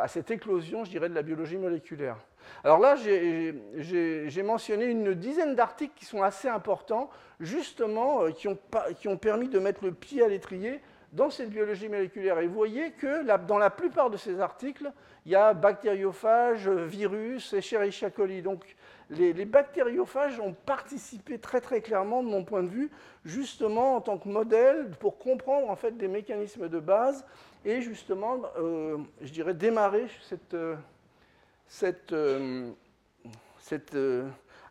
à 0.00 0.08
cette 0.08 0.30
éclosion, 0.30 0.84
je 0.84 0.90
dirais, 0.90 1.08
de 1.08 1.14
la 1.14 1.22
biologie 1.22 1.56
moléculaire. 1.56 2.16
Alors 2.64 2.78
là, 2.78 2.96
j'ai 2.96 4.42
mentionné 4.42 4.86
une 4.86 5.14
dizaine 5.14 5.54
d'articles 5.54 5.94
qui 5.96 6.04
sont 6.04 6.22
assez 6.22 6.48
importants, 6.48 7.10
justement, 7.40 8.22
euh, 8.22 8.30
qui, 8.30 8.48
ont, 9.08 9.16
permis 9.16 9.48
de 9.48 9.58
mettre 9.58 9.84
le 9.84 9.92
pied 9.92 10.22
à 10.22 10.28
l'étrier 10.28 10.80
dans 11.12 11.28
cette 11.28 11.50
biologie 11.50 11.88
moléculaire. 11.88 12.38
Et 12.38 12.46
vous 12.46 12.54
voyez 12.54 12.92
que 12.92 13.24
dans 13.46 13.58
la 13.58 13.70
plupart 13.70 14.10
de 14.10 14.16
ces 14.16 14.40
articles, 14.40 14.90
il 15.26 15.32
y 15.32 15.36
a 15.36 15.52
bactériophages, 15.52 16.68
virus, 16.68 17.52
Escherichia 17.52 18.10
coli. 18.10 18.42
Donc 18.42 18.76
les, 19.10 19.44
bactériophages 19.44 20.40
ont 20.40 20.54
participé 20.54 21.38
très 21.38 21.60
très 21.60 21.80
clairement, 21.80 22.22
de 22.22 22.28
mon 22.28 22.44
point 22.44 22.62
de 22.62 22.68
vue, 22.68 22.90
justement 23.24 23.96
en 23.96 24.00
tant 24.00 24.18
que 24.18 24.28
modèle 24.28 24.90
pour 25.00 25.18
comprendre 25.18 25.68
en 25.70 25.76
fait 25.76 25.96
des 25.96 26.08
mécanismes 26.08 26.68
de 26.68 26.80
base 26.80 27.24
et 27.64 27.82
justement, 27.82 28.40
euh, 28.58 28.98
je 29.20 29.32
dirais, 29.32 29.54
démarrer 29.54 30.06
cette, 30.22 30.56
euh, 31.72 31.76
cette, 31.78 32.12
euh, 32.12 32.70
cette 33.58 33.96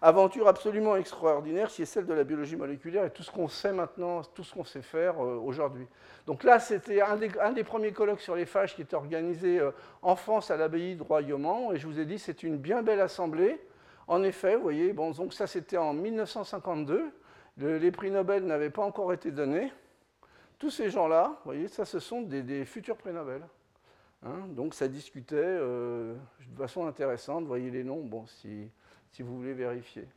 aventure 0.02 0.48
absolument 0.48 0.96
extraordinaire 0.96 1.68
qui 1.68 1.84
est 1.84 1.86
celle 1.86 2.08
de 2.08 2.14
la 2.14 2.24
biologie 2.24 2.56
moléculaire 2.56 3.06
et 3.06 3.12
tout 3.12 3.22
ce 3.22 3.32
qu'on 3.32 3.48
sait 3.48 3.72
maintenant, 3.72 4.24
tout 4.24 4.44
ce 4.44 4.54
qu'on 4.54 4.64
sait 4.64 4.82
faire 4.82 5.24
euh, 5.24 5.36
aujourd'hui. 5.36 5.86
Donc 6.26 6.44
là, 6.44 6.60
c'était 6.60 7.02
un, 7.02 7.18
des, 7.18 7.64
premiers 7.64 7.92
colloques 7.92 8.22
sur 8.22 8.36
les 8.36 8.48
phages 8.48 8.76
qui 8.76 8.82
était 8.82 8.96
organisé 8.96 9.60
euh, 9.60 9.72
en 10.02 10.16
France 10.16 10.50
à 10.50 10.58
l'abbaye 10.58 10.96
de 10.96 11.04
Royaumont 11.04 11.72
et 11.72 11.78
je 11.78 11.86
vous 11.86 12.00
ai 12.00 12.06
dit 12.06 12.18
c'est 12.18 12.42
une 12.42 12.58
bien 12.58 12.82
belle 12.82 13.00
assemblée. 13.00 13.62
En 14.08 14.24
effet, 14.24 14.56
vous 14.56 14.64
voyez, 14.64 14.92
bon, 14.92 15.12
donc 15.12 15.34
ça 15.34 15.46
c'était 15.46 15.78
en 15.78 15.94
1952, 15.94 17.12
les 17.58 17.92
prix 17.92 18.10
Nobel 18.10 18.46
n'avaient 18.46 18.72
pas 18.72 18.82
encore 18.82 19.14
été 19.14 19.32
donnés. 19.32 19.72
Tous 20.58 20.72
ces 20.72 20.90
gens-là, 20.90 21.28
vous 21.28 21.46
voyez, 21.46 21.68
ça 21.68 21.86
ce 21.86 22.00
sont 22.00 22.22
des, 22.22 22.66
futurs 22.66 22.98
prix 22.98 23.14
Nobel. 23.14 23.42
Hein. 24.24 24.48
donc 24.50 24.76
ça 24.76 24.88
discutait 24.88 25.36
euh, 25.38 26.16
de 26.52 26.58
façon 26.58 26.86
intéressante, 26.86 27.46
voyez 27.46 27.72
les 27.72 27.84
noms, 27.84 28.08
si 28.28 28.70
vous 29.20 29.38
voulez 29.38 29.54
vérifier. 29.54 30.08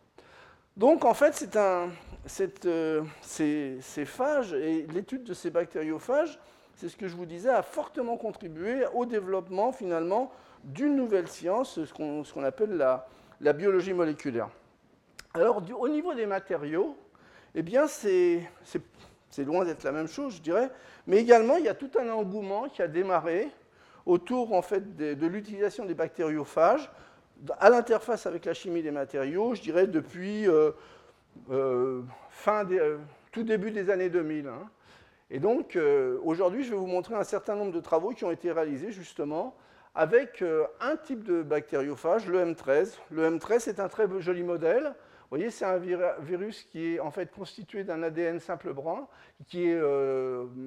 Donc 0.77 1.05
en 1.05 1.15
fait, 1.15 1.57
euh, 1.57 3.03
ces, 3.23 4.05
phages 4.05 4.53
et 4.55 4.87
l'étude 4.93 5.23
de 5.23 5.33
ces 5.33 5.51
bactériophages, 5.51 6.39
c'est 6.75 6.89
ce 6.89 6.97
que 6.97 7.07
je 7.07 7.15
vous 7.15 7.27
disais, 7.27 7.49
a 7.49 7.63
fortement 7.63 8.17
contribué 8.17 8.85
au 8.93 9.07
développement 9.07 9.71
finalement 9.71 10.33
d'une 10.65 10.97
nouvelle 10.97 11.29
science, 11.29 11.85
ce 11.85 11.93
qu'on 11.95 12.43
appelle 12.43 12.77
la, 12.77 13.53
biologie 13.53 13.93
moléculaire. 13.93 14.49
Alors 15.35 15.63
au 15.79 15.89
niveau 15.89 16.13
des 16.15 16.27
matériaux, 16.27 16.97
eh 17.55 17.63
bien 17.63 17.87
c'est 17.87 18.49
loin 19.39 19.65
d'être 19.65 19.85
la 19.85 19.93
même 19.93 20.09
chose, 20.09 20.37
je 20.37 20.43
dirais, 20.43 20.71
mais 21.07 21.19
également 21.19 21.57
il 21.57 21.65
y 21.65 21.69
a 21.69 21.75
tout 21.75 21.91
un 22.01 22.09
engouement 22.09 22.69
qui 22.69 22.83
a 22.83 22.89
démarré 22.89 23.49
autour 24.07 24.53
en 24.53 24.63
fait 24.63 24.97
de, 24.97 25.27
l'utilisation 25.27 25.85
des 25.85 25.95
bactériophages 25.95 26.91
à 27.59 27.71
l'interface 27.71 28.27
avec 28.27 28.45
la 28.45 28.55
chimie 28.55 28.83
des 28.83 28.91
matériaux, 28.91 29.55
je 29.55 29.63
dirais 29.63 29.87
depuis 29.87 30.49
euh, 30.49 30.71
euh, 31.51 32.03
euh, 32.47 32.99
tout 33.33 33.43
début 33.43 33.71
des 33.71 33.91
années 33.91 34.09
2000. 34.09 34.49
Hein. 34.49 34.69
Et 35.31 35.41
donc, 35.41 35.79
aujourd'hui, 36.23 36.63
je 36.65 36.71
vais 36.71 36.77
vous 36.77 36.87
montrer 36.87 37.15
un 37.15 37.25
certain 37.25 37.57
nombre 37.57 37.73
de 37.73 37.81
travaux 37.81 38.11
qui 38.11 38.25
ont 38.25 38.31
été 38.31 38.53
réalisés 38.53 38.93
justement 38.93 39.57
avec 39.95 40.45
un 40.81 40.97
type 40.97 41.25
de 41.25 41.43
bactériophage, 41.43 42.29
le 42.29 42.45
M13. 42.45 42.99
Le 43.11 43.31
M13 43.31 43.71
est 43.71 43.81
un 43.81 43.89
très 43.89 44.07
joli 44.21 44.43
modèle. 44.43 44.85
Vous 44.85 45.39
voyez, 45.39 45.51
c'est 45.51 45.65
un 45.65 45.79
virus 45.79 46.63
qui 46.65 46.95
est 46.95 47.01
en 47.01 47.11
fait 47.11 47.33
constitué 47.33 47.85
d'un 47.85 48.03
ADN 48.03 48.39
simple 48.39 48.73
brun, 48.75 49.09
qui 49.49 49.67
est 49.71 49.81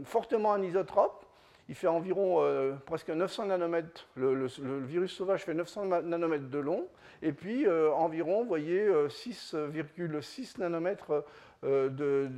fortement 0.03 0.53
anisotrope, 0.53 1.24
il 1.69 1.75
fait 1.75 1.88
environ 1.88 2.41
euh, 2.41 2.74
presque 2.86 3.09
900 3.09 3.47
nanomètres, 3.47 4.07
le, 4.15 4.47
virus 4.86 5.12
sauvage 5.12 5.43
fait 5.43 5.53
900 5.53 5.86
nanomètres 6.03 6.50
de 6.50 6.59
long, 6.59 6.88
et 7.21 7.33
puis 7.33 7.65
euh, 7.65 7.91
environ, 7.91 8.45
voyez, 8.45 8.88
6,6 8.88 9.55
euh, 9.55 10.59
nanomètres 10.59 11.24
de, 11.63 12.29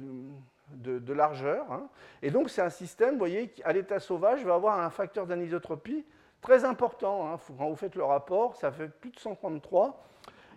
de, 0.72 1.14
largeur. 1.14 1.72
Hein. 1.72 1.88
Et 2.22 2.32
donc 2.32 2.50
c'est 2.50 2.62
un 2.62 2.70
système, 2.70 3.14
vous 3.14 3.20
voyez, 3.20 3.50
qui 3.50 3.62
à 3.64 3.74
l'état 3.74 4.00
sauvage 4.00 4.44
va 4.44 4.56
avoir 4.56 4.80
un 4.80 4.90
facteur 4.90 5.28
d'anisotropie 5.28 6.06
très 6.42 6.66
important. 6.66 7.32
Hein. 7.32 7.40
Quand 7.58 7.70
vous 7.70 7.76
faites 7.76 7.96
le 7.96 8.06
rapport, 8.06 8.56
ça 8.56 8.72
fait 8.72 8.88
plus 8.88 9.12
de 9.12 9.20
133. 9.20 10.04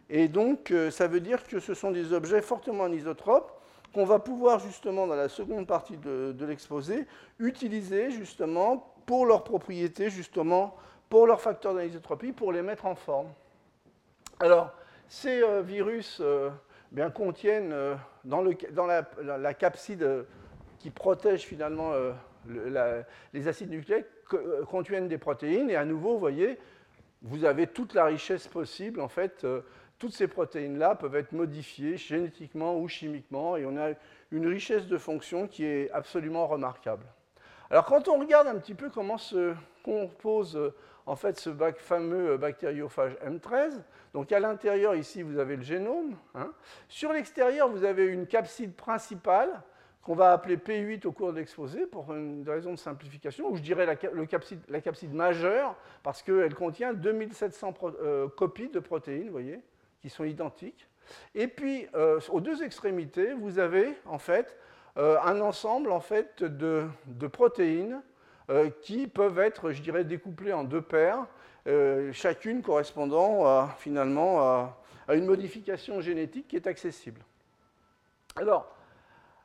Et 0.09 0.29
donc 0.29 0.73
ça 0.91 1.07
veut 1.07 1.21
dire 1.21 1.47
que 1.47 1.59
ce 1.59 1.75
sont 1.75 1.91
des 1.91 2.12
objets 2.12 2.43
fortement 2.43 2.85
anisotropes 2.85 3.62
qu'on 3.93 4.05
va 4.05 4.19
pouvoir 4.19 4.59
justement 4.59 5.07
dans 5.07 5.15
la 5.15 5.29
seconde 5.29 5.67
partie 5.67 5.97
de, 5.97 6.45
l'exposé 6.45 7.07
utiliser 7.39 8.11
justement 8.11 8.95
pour 9.07 9.27
leurs 9.27 9.45
propriétés, 9.45 10.11
justement 10.11 10.75
pour 11.09 11.27
leurs 11.27 11.41
facteurs 11.41 11.75
d'anisotropie, 11.75 12.33
pour 12.33 12.53
les 12.53 12.63
mettre 12.63 12.87
en 12.87 12.95
forme. 12.95 13.29
Alors, 14.41 14.73
ces 15.09 15.43
euh, 15.43 15.61
virus 15.61 16.19
euh, 16.21 16.49
bien, 16.91 17.11
contiennent 17.11 17.73
euh, 17.73 17.95
dans 18.25 18.43
la, 18.87 19.55
capside 19.55 20.25
qui 20.79 20.91
protège 20.91 21.43
finalement 21.43 21.93
les 23.33 23.49
acides 23.49 23.71
nucléiques, 23.71 24.07
contiennent 24.71 25.09
des 25.09 25.19
protéines, 25.19 25.71
et 25.71 25.77
à 25.77 25.85
nouveau, 25.85 26.15
vous 26.15 26.19
voyez, 26.19 26.59
vous 27.23 27.45
avez 27.45 27.67
toute 27.69 27.95
la 27.95 28.07
richesse 28.07 28.49
possible 28.49 29.01
en 29.01 29.09
fait 29.09 29.47
toutes 30.03 30.15
ces 30.15 30.27
protéines-là 30.27 30.97
peuvent 30.97 31.15
être 31.15 31.31
modifiées 31.31 31.97
génétiquement 31.97 32.77
ou 32.77 32.89
chimiquement, 32.89 33.57
et 33.57 33.65
on 33.65 33.77
a 33.77 33.91
une 34.33 34.49
richesse 34.49 34.89
de 34.89 34.99
fonctions 34.99 35.47
qui 35.47 35.65
est 35.65 35.93
absolument 35.93 36.49
remarquable. 36.49 37.07
Alors 37.71 37.85
quand 37.85 38.09
on 38.09 38.19
regarde 38.19 38.49
un 38.49 38.57
petit 38.57 38.75
peu 38.75 38.91
comment 38.91 39.17
se 39.17 39.55
compose 39.85 40.73
en 41.07 41.15
fait 41.15 41.39
ce 41.39 41.51
fameux 41.77 42.37
bactériophage 42.37 43.13
M13, 43.25 43.75
donc 44.13 44.33
à 44.33 44.41
l'intérieur 44.41 44.97
ici 44.97 45.23
vous 45.23 45.39
avez 45.39 45.55
le 45.55 45.63
génome, 45.63 46.17
hein. 46.35 46.51
sur 46.89 47.13
l'extérieur 47.13 47.69
vous 47.69 47.85
avez 47.85 48.07
une 48.07 48.27
capside 48.27 48.75
principale 48.75 49.63
qu'on 50.03 50.17
va 50.17 50.33
appeler 50.33 50.57
P8 50.57 51.07
au 51.07 51.13
cours 51.13 51.33
de 51.33 51.39
l'exposé 51.39 51.87
pour 51.87 52.13
une 52.13 52.45
raison 52.49 52.73
de 52.73 52.79
simplification, 52.79 53.53
ou 53.53 53.55
je 53.55 53.63
dirais 53.63 53.87
la, 53.87 53.95
capside, 53.95 54.63
la 54.69 54.81
majeure, 55.13 55.77
parce 56.03 56.25
qu'elle 56.25 56.57
contient 56.57 56.93
2700 56.93 57.75
euh, 57.85 58.27
copies 58.31 58.69
de 58.69 58.81
protéines, 58.81 59.27
vous 59.27 59.31
voyez 59.31 59.61
qui 60.03 60.11
sont 60.11 60.25
identiques. 60.25 60.89
Et 61.35 61.47
puis, 61.47 61.87
euh, 61.95 62.21
aux 62.31 62.41
deux 62.41 62.63
extrémités, 62.63 63.33
vous 63.33 63.59
avez 63.59 63.95
en 64.05 64.19
fait 64.19 64.57
euh, 64.99 65.17
un 65.23 65.41
ensemble 65.41 65.93
en 65.93 66.01
fait, 66.01 66.43
de, 66.43 66.89
protéines 67.33 68.03
euh, 68.51 68.69
qui 68.83 69.07
peuvent 69.07 69.39
être, 69.39 69.71
je 69.71 69.81
dirais, 69.81 70.05
découplées 70.05 70.53
en 70.53 70.65
deux 70.65 70.83
paires, 70.83 71.27
chacune 72.13 72.61
correspondant 72.61 73.69
finalement 73.79 74.41
à, 74.41 74.77
une 75.15 75.27
modification 75.27 76.01
génétique 76.01 76.49
qui 76.49 76.57
est 76.57 76.67
accessible. 76.67 77.21
Alors, 78.35 78.69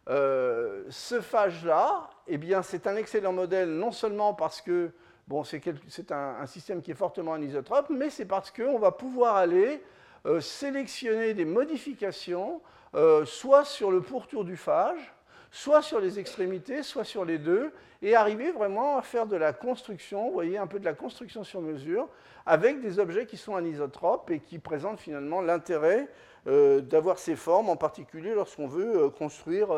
ce 0.08 1.22
phage-là, 1.22 2.10
eh 2.28 2.40
c'est 2.64 2.88
un 2.88 2.96
excellent 2.96 3.34
modèle, 3.34 3.70
non 3.70 3.92
seulement 3.92 4.34
parce 4.34 4.62
que 4.62 4.90
bon, 5.28 5.44
c'est 5.44 6.12
un, 6.12 6.46
système 6.48 6.82
qui 6.82 6.90
est 6.90 6.96
fortement 6.96 7.34
anisotrope, 7.34 7.92
mais 7.92 8.10
c'est 8.10 8.26
parce 8.26 8.50
qu'on 8.50 8.80
va 8.80 8.92
pouvoir 8.92 9.36
aller 9.36 9.84
euh, 10.28 10.42
sélectionner 10.42 11.34
des 11.34 11.46
modifications, 11.46 12.62
euh, 12.96 13.24
soit 13.24 13.64
sur 13.64 13.92
le 13.92 14.02
pourtour 14.02 14.44
du 14.44 14.58
phage, 14.58 15.14
soit 15.52 15.82
sur 15.82 16.02
les 16.02 16.20
extrémités, 16.20 16.84
soit 16.84 17.06
sur 17.06 17.24
les 17.24 17.38
deux, 17.38 17.72
et 18.02 18.14
arriver 18.14 18.52
vraiment 18.52 18.98
à 18.98 19.02
faire 19.04 19.26
de 19.26 19.38
la 19.38 19.54
construction, 19.54 20.28
vous 20.28 20.34
voyez, 20.34 20.58
un 20.58 20.68
peu 20.68 20.80
de 20.80 20.86
la 20.86 20.94
construction 20.94 21.46
sur 21.46 21.62
mesure, 21.62 22.10
avec 22.46 22.82
des 22.82 23.00
objets 23.00 23.26
qui 23.26 23.38
sont 23.38 23.56
anisotropes 23.56 24.30
et 24.30 24.40
qui 24.40 24.60
présentent 24.60 25.00
finalement 25.00 25.40
l'intérêt 25.40 26.10
euh, 26.48 26.82
d'avoir 26.82 27.20
ces 27.20 27.38
formes, 27.38 27.70
en 27.70 27.78
particulier 27.78 28.34
lorsqu'on 28.34 28.68
veut 28.68 29.10
construire 29.10 29.70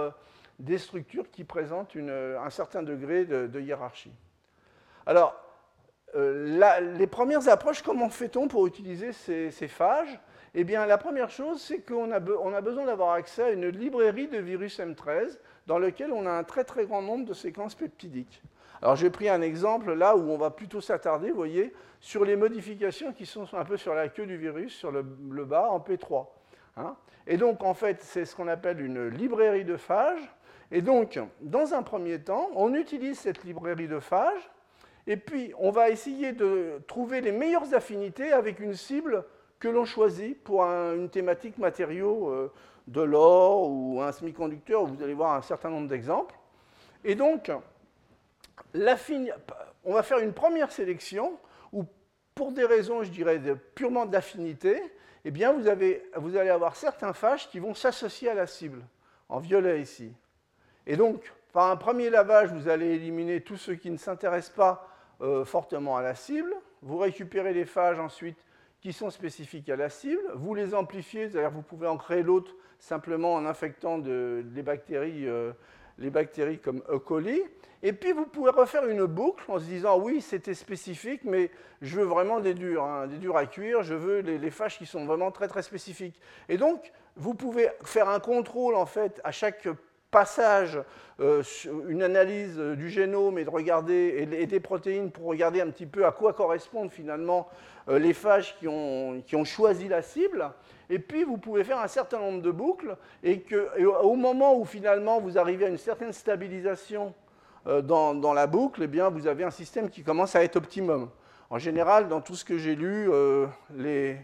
des 0.58 0.80
structures 0.80 1.30
qui 1.30 1.44
présentent 1.44 1.96
un 1.96 2.50
certain 2.50 2.82
degré 2.82 3.26
de, 3.26 3.60
hiérarchie. 3.60 4.14
Alors, 5.06 5.40
les 6.16 7.08
premières 7.08 7.48
approches, 7.50 7.84
comment 7.84 8.10
fait-on 8.10 8.48
pour 8.48 8.66
utiliser 8.66 9.14
ces 9.14 9.68
phages? 9.68 10.20
Eh 10.56 10.64
bien, 10.64 10.86
la 10.86 10.98
première 10.98 11.30
chose, 11.30 11.62
c'est 11.62 11.80
qu'on 11.80 12.12
a, 12.12 12.20
besoin 12.20 12.86
d'avoir 12.86 13.12
accès 13.12 13.44
à 13.44 13.52
une 13.52 13.68
librairie 13.68 14.28
de 14.28 14.40
virus 14.40 14.80
M13 14.80 15.38
dans 15.68 15.78
lequel 15.78 16.12
on 16.12 16.26
a 16.26 16.32
un 16.32 16.44
très 16.44 16.64
très 16.64 16.86
grand 16.86 17.02
nombre 17.02 17.26
de 17.26 17.34
séquences 17.34 17.76
peptidiques. 17.76 18.42
Alors 18.82 18.96
j'ai 18.96 19.10
pris 19.10 19.30
un 19.30 19.42
exemple 19.42 19.94
là 19.94 20.16
où 20.16 20.32
on 20.32 20.38
va 20.38 20.50
plutôt 20.50 20.82
s'attarder, 20.82 21.32
voyez, 21.32 21.74
sur 22.00 22.24
les 22.26 22.36
modifications 22.36 23.14
qui 23.14 23.26
sont 23.26 23.46
un 23.54 23.66
peu 23.66 23.78
sur 23.78 23.94
la 23.94 24.08
queue 24.08 24.26
du 24.26 24.38
virus, 24.38 24.74
sur 24.74 24.92
le, 24.92 25.04
bas, 25.04 25.70
en 25.70 25.80
P3. 25.80 26.28
Hein. 26.78 26.96
Et 27.28 27.38
donc 27.38 27.64
en 27.64 27.74
fait, 27.74 28.02
c'est 28.02 28.26
ce 28.26 28.36
qu'on 28.36 28.48
appelle 28.48 28.82
une 28.82 29.10
librairie 29.10 29.66
de 29.66 29.78
phages. 29.78 30.34
Et 30.72 30.82
donc, 30.82 31.20
dans 31.42 31.74
un 31.74 31.84
premier 31.84 32.20
temps, 32.20 32.50
on 32.56 32.74
utilise 32.74 33.20
cette 33.20 33.44
librairie 33.44 33.88
de 33.88 34.00
phages, 34.00 34.50
et 35.08 35.18
puis 35.18 35.52
on 35.58 35.72
va 35.72 35.90
essayer 35.90 36.32
de 36.32 36.82
trouver 36.88 37.22
les 37.22 37.32
meilleures 37.32 37.74
affinités 37.74 38.32
avec 38.32 38.60
une 38.60 38.76
cible 38.76 39.26
que 39.60 39.68
l'on 39.68 39.86
choisit 39.86 40.42
pour 40.44 40.64
une 40.64 41.10
thématique 41.10 41.58
matériaux 41.58 42.30
euh, 42.30 42.52
de 42.88 43.02
l'or 43.02 43.70
ou 43.70 44.02
un 44.02 44.12
semi-conducteur, 44.12 44.86
vous 44.86 45.04
allez 45.04 45.14
voir 45.14 45.36
un 45.36 45.42
certain 45.42 45.70
nombre 45.70 45.88
d'exemples. 45.88 46.36
Et 47.04 47.16
donc, 47.16 47.52
on 48.74 49.94
va 49.94 50.04
faire 50.04 50.20
une 50.20 50.34
première 50.34 50.72
sélection 50.72 51.38
où, 51.72 51.86
pour 52.34 52.52
des 52.52 52.66
raisons, 52.66 53.04
je 53.04 53.10
dirais, 53.10 53.40
purement 53.76 54.06
d'affinité, 54.06 54.82
eh 55.26 55.32
bien, 55.32 55.54
vous, 55.54 55.64
vous 56.16 56.38
allez 56.38 56.50
avoir 56.50 56.76
certains 56.76 57.14
phages 57.14 57.50
qui 57.50 57.60
vont 57.60 57.74
s'associer 57.74 58.30
à 58.30 58.34
la 58.34 58.48
cible, 58.48 58.82
en 59.28 59.40
violet 59.40 59.82
ici. 59.82 60.14
Et 60.88 60.96
donc, 60.96 61.32
par 61.52 61.70
un 61.70 61.76
premier 61.76 62.10
lavage, 62.10 62.52
vous 62.52 62.70
allez 62.70 62.96
éliminer 62.96 63.42
tous 63.42 63.58
ceux 63.58 63.76
qui 63.76 63.92
ne 63.92 63.98
s'intéressent 63.98 64.56
pas 64.56 64.88
euh, 65.22 65.44
fortement 65.44 65.98
à 65.98 66.02
la 66.02 66.16
cible. 66.16 66.54
Vous 66.82 66.98
récupérez 66.98 67.54
les 67.54 67.66
phages 67.66 68.00
ensuite 68.00 68.38
qui 68.82 68.94
sont 68.94 69.10
spécifiques 69.10 69.70
à 69.70 69.76
la 69.76 69.90
cible. 69.90 70.22
Vous 70.36 70.56
les 70.56 70.74
amplifiez, 70.74 71.30
c'est-à-dire 71.30 71.52
vous 71.52 71.62
pouvez 71.62 71.88
en 71.88 71.98
créer 71.98 72.24
l'autre 72.24 72.56
simplement 72.80 73.34
en 73.34 73.46
infectant 73.46 73.98
les, 73.98 74.62
bactéries, 74.62 75.28
euh, 75.28 75.52
les 75.98 76.10
bactéries 76.10 76.60
comme 76.60 76.82
E. 76.90 76.98
coli. 76.98 77.42
Et 77.84 77.94
puis 77.94 78.12
vous 78.12 78.26
pouvez 78.26 78.52
refaire 78.52 78.86
une 78.86 79.06
boucle 79.06 79.44
en 79.50 79.60
se 79.60 79.66
disant 79.66 80.00
oui, 80.00 80.22
c'était 80.22 80.54
spécifique, 80.54 81.22
mais 81.24 81.52
je 81.82 82.00
veux 82.00 82.06
vraiment 82.06 82.40
des 82.40 82.54
durs, 82.54 82.84
hein, 82.84 83.08
des 83.08 83.18
durs 83.18 83.38
à 83.38 83.46
cuire, 83.46 83.84
je 83.84 83.94
veux 83.94 84.20
les, 84.20 84.38
les, 84.38 84.52
fâches 84.52 84.78
qui 84.78 84.86
sont 84.86 85.06
vraiment 85.06 85.32
très 85.32 85.48
très 85.48 85.62
spécifiques. 85.62 86.20
Et 86.48 86.58
donc, 86.58 86.92
vous 87.16 87.34
pouvez 87.34 87.70
faire 87.84 88.10
un 88.10 88.20
contrôle 88.20 88.76
en 88.76 88.86
fait 88.86 89.20
à 89.24 89.32
chaque 89.32 89.68
passage, 90.12 90.80
euh, 91.20 91.44
une 91.88 92.02
analyse 92.02 92.58
du 92.58 92.90
génome 92.90 93.38
et 93.38 93.44
de 93.44 93.50
regarder 93.50 94.28
et, 94.32 94.46
des 94.46 94.60
protéines 94.60 95.12
pour 95.12 95.26
regarder 95.26 95.62
un 95.62 95.70
petit 95.70 95.86
peu 95.86 96.06
à 96.06 96.12
quoi 96.12 96.34
correspondent 96.34 96.92
finalement 96.92 97.48
euh, 97.90 98.00
les 98.00 98.14
phages 98.14 98.58
qui 98.58 98.68
ont, 98.68 99.22
qui 99.26 99.36
ont, 99.36 99.46
choisi 99.46 99.88
la 99.88 100.02
cible. 100.02 100.52
Et 100.90 101.00
puis 101.00 101.24
vous 101.24 101.38
pouvez 101.38 101.64
faire 101.64 101.80
un 101.80 101.88
certain 101.88 102.20
nombre 102.20 102.42
de 102.42 102.52
boucles 102.52 102.96
et, 103.24 103.42
que, 103.42 103.70
au 104.02 104.16
moment 104.16 104.58
où 104.58 104.66
finalement 104.66 105.20
vous 105.20 105.38
arrivez 105.38 105.66
à 105.66 105.70
une 105.70 105.78
certaine 105.78 106.14
stabilisation 106.14 107.14
euh, 107.68 107.82
dans, 107.82 108.16
dans, 108.16 108.34
la 108.34 108.48
boucle, 108.48 108.84
eh 108.84 108.88
bien 108.88 109.10
vous 109.10 109.28
avez 109.28 109.44
un 109.44 109.52
système 109.52 109.90
qui 109.90 110.04
commence 110.04 110.36
à 110.36 110.44
être 110.44 110.56
optimum. 110.56 111.10
En 111.52 111.60
général, 111.60 112.08
dans 112.08 112.22
tout 112.22 112.36
ce 112.36 112.46
que 112.46 112.58
j'ai 112.60 112.76
lu, 112.76 113.10
les, 113.76 114.18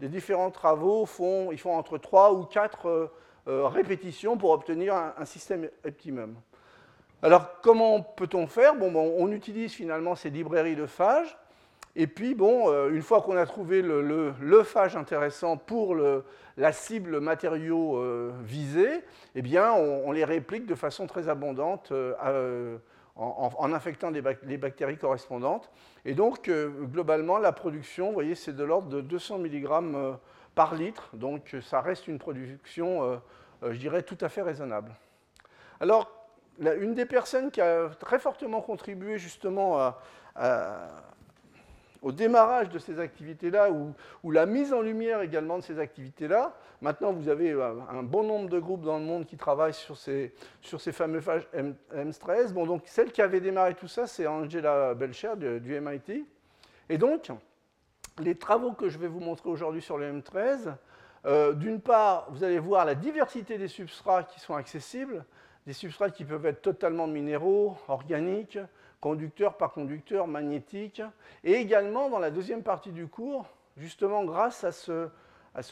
les, 0.00 0.08
différents 0.08 0.50
travaux 0.50 1.06
font, 1.06 1.52
ils 1.52 1.58
font 1.58 1.76
entre 1.76 1.96
3 1.96 2.32
ou 2.32 2.42
4 2.42 3.08
euh, 3.48 3.66
répétition 3.66 4.36
pour 4.36 4.50
obtenir 4.50 4.94
un, 4.94 5.24
système 5.24 5.68
optimum. 5.84 6.36
Alors, 7.22 7.60
comment 7.60 8.00
peut-on 8.00 8.46
faire? 8.46 8.76
Bon, 8.76 8.94
On 8.94 9.32
utilise 9.32 9.72
finalement 9.72 10.14
ces 10.14 10.30
librairies 10.30 10.76
de 10.76 10.86
phages. 10.86 11.36
Et 11.96 12.06
puis, 12.06 12.36
bon, 12.36 12.70
euh, 12.70 12.90
une 12.90 13.02
fois 13.02 13.20
qu'on 13.20 13.36
a 13.36 13.44
trouvé 13.44 13.82
le, 13.82 14.62
phage 14.62 14.96
intéressant 14.96 15.56
pour 15.56 15.96
la 16.56 16.72
cible 16.72 17.18
matériau 17.18 17.96
euh, 17.96 18.30
visé, 18.44 19.02
eh 19.34 19.42
bien, 19.42 19.72
on, 19.72 20.12
les 20.12 20.24
réplique 20.24 20.64
de 20.66 20.76
façon 20.76 21.08
très 21.08 21.28
abondante 21.28 21.92
en, 23.16 23.72
infectant 23.72 24.10
les 24.10 24.56
bactéries 24.56 24.98
correspondantes. 24.98 25.68
Et 26.04 26.14
donc, 26.14 26.48
globalement, 26.48 27.38
la 27.38 27.50
production, 27.50 28.06
vous 28.06 28.14
voyez, 28.14 28.36
c'est 28.36 28.54
de 28.54 28.62
l'ordre 28.62 28.88
de 28.88 29.00
200 29.00 29.40
mg 29.40 30.16
par 30.54 30.74
litre. 30.74 31.10
Donc 31.14 31.56
ça 31.62 31.80
reste 31.80 32.08
une 32.08 32.18
production, 32.18 33.02
euh, 33.02 33.16
euh, 33.62 33.72
je 33.72 33.78
dirais, 33.78 34.02
tout 34.02 34.18
à 34.20 34.28
fait 34.28 34.42
raisonnable. 34.42 34.92
Alors, 35.80 36.10
une 36.60 36.94
des 36.94 37.06
personnes 37.06 37.50
qui 37.50 37.60
a 37.60 37.88
très 37.98 38.18
fortement 38.18 38.60
contribué 38.60 39.18
justement 39.18 39.94
au 42.02 42.10
démarrage 42.10 42.68
de 42.68 42.78
ces 42.78 42.98
activités-là, 42.98 43.70
ou, 43.70 44.30
la 44.30 44.44
mise 44.44 44.72
en 44.72 44.82
lumière 44.82 45.22
également 45.22 45.58
de 45.58 45.62
ces 45.62 45.78
activités-là. 45.78 46.52
Maintenant, 46.80 47.12
vous 47.12 47.28
avez 47.28 47.52
euh, 47.52 47.74
un 47.90 48.02
bon 48.02 48.24
nombre 48.24 48.50
de 48.50 48.58
groupes 48.58 48.82
dans 48.82 48.98
le 48.98 49.04
monde 49.04 49.24
qui 49.24 49.36
travaillent 49.36 49.72
sur 49.72 49.96
ces, 49.96 50.32
fameux 50.92 51.20
phages 51.20 51.48
M13. 51.94 52.52
Bon, 52.52 52.66
donc, 52.66 52.82
celle 52.86 53.12
qui 53.12 53.22
avait 53.22 53.40
démarré 53.40 53.74
tout 53.74 53.88
ça, 53.88 54.06
c'est 54.08 54.26
Angela 54.26 54.94
Belcher 54.94 55.36
du 55.36 55.80
MIT. 55.80 56.26
Et 56.88 56.98
donc, 56.98 57.30
les 58.18 58.36
travaux 58.36 58.72
que 58.72 58.88
je 58.88 58.98
vais 58.98 59.08
vous 59.08 59.20
montrer 59.20 59.48
aujourd'hui 59.48 59.82
sur 59.82 59.98
le 59.98 60.12
M13, 60.12 60.74
euh, 61.24 61.52
d'une 61.52 61.80
part, 61.80 62.26
vous 62.30 62.44
allez 62.44 62.58
voir 62.58 62.84
la 62.84 62.94
diversité 62.94 63.58
des 63.58 63.68
substrats 63.68 64.24
qui 64.24 64.40
sont 64.40 64.54
accessibles, 64.54 65.24
des 65.66 65.72
substrats 65.72 66.10
qui 66.10 66.24
peuvent 66.24 66.46
être 66.46 66.62
totalement 66.62 67.06
minéraux, 67.06 67.76
organiques, 67.88 68.58
conducteurs 69.00 69.56
par 69.56 69.72
conducteurs, 69.72 70.26
magnétiques, 70.26 71.02
et 71.44 71.54
également 71.54 72.08
dans 72.08 72.18
la 72.18 72.30
deuxième 72.30 72.62
partie 72.62 72.92
du 72.92 73.06
cours, 73.06 73.46
justement 73.76 74.24
grâce 74.24 74.64
à 74.64 74.72
ce, 74.72 75.08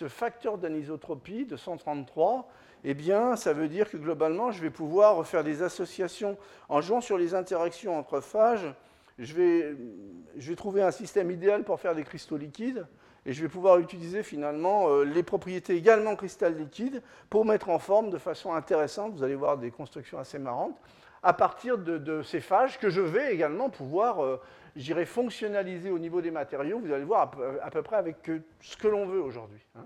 facteur 0.09 0.59
d'anisotropie 0.59 1.47
de 1.47 1.57
133, 1.57 2.49
eh 2.85 2.95
bien, 2.95 3.37
ça 3.37 3.53
veut 3.53 3.69
dire 3.69 3.91
que 3.91 3.97
globalement, 3.97 4.53
je 4.53 4.63
vais 4.63 4.71
pouvoir 4.71 5.25
faire 5.27 5.45
des 5.45 5.63
associations 5.63 6.39
en 6.69 6.81
jouant 6.81 7.01
sur 7.01 7.19
les 7.19 7.35
interactions 7.35 7.99
entre 7.99 8.21
phages 8.21 8.73
je 9.21 9.35
vais, 9.35 10.57
trouver 10.57 10.83
un 10.83 10.91
système 10.91 11.31
idéal 11.31 11.63
pour 11.65 11.79
faire 11.79 11.95
des 11.95 12.05
cristaux 12.05 12.37
liquides 12.37 12.87
et 13.27 13.33
je 13.33 13.43
vais 13.43 13.49
pouvoir 13.49 13.79
utiliser 13.79 14.23
finalement 14.23 14.89
euh, 14.89 15.05
les 15.05 15.23
propriétés 15.23 15.77
également 15.77 16.17
cristal 16.17 16.57
liquide 16.57 17.03
pour 17.29 17.45
mettre 17.45 17.69
en 17.69 17.79
forme 17.79 18.09
de 18.09 18.17
façon 18.17 18.55
intéressante, 18.55 19.13
vous 19.13 19.23
allez 19.23 19.35
voir 19.35 19.59
des 19.59 19.71
constructions 19.71 20.19
assez 20.19 20.39
marrantes, 20.39 20.79
à 21.23 21.35
partir 21.35 21.77
de, 21.77 22.23
ces 22.23 22.41
phages 22.41 22.79
que 22.79 22.89
je 22.89 23.03
vais 23.03 23.35
également 23.35 23.69
pouvoir, 23.69 24.25
euh, 24.25 24.41
j'irai 24.75 25.05
fonctionnaliser 25.05 25.91
au 25.91 25.99
niveau 25.99 26.23
des 26.23 26.31
matériaux, 26.31 26.79
vous 26.79 26.93
allez 26.93 27.05
voir 27.05 27.31
à 27.63 27.71
peu, 27.71 27.83
près 27.83 27.97
avec 27.97 28.31
ce 28.61 28.77
que 28.79 28.89
l'on 28.89 29.05
veut 29.05 29.21
aujourd'hui. 29.21 29.61
Hein. 29.77 29.85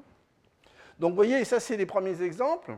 Donc 1.00 1.10
vous 1.10 1.16
voyez, 1.16 1.44
ça 1.44 1.58
c'est 1.58 1.76
les 1.76 1.86
premiers 1.86 2.22
exemples. 2.22 2.76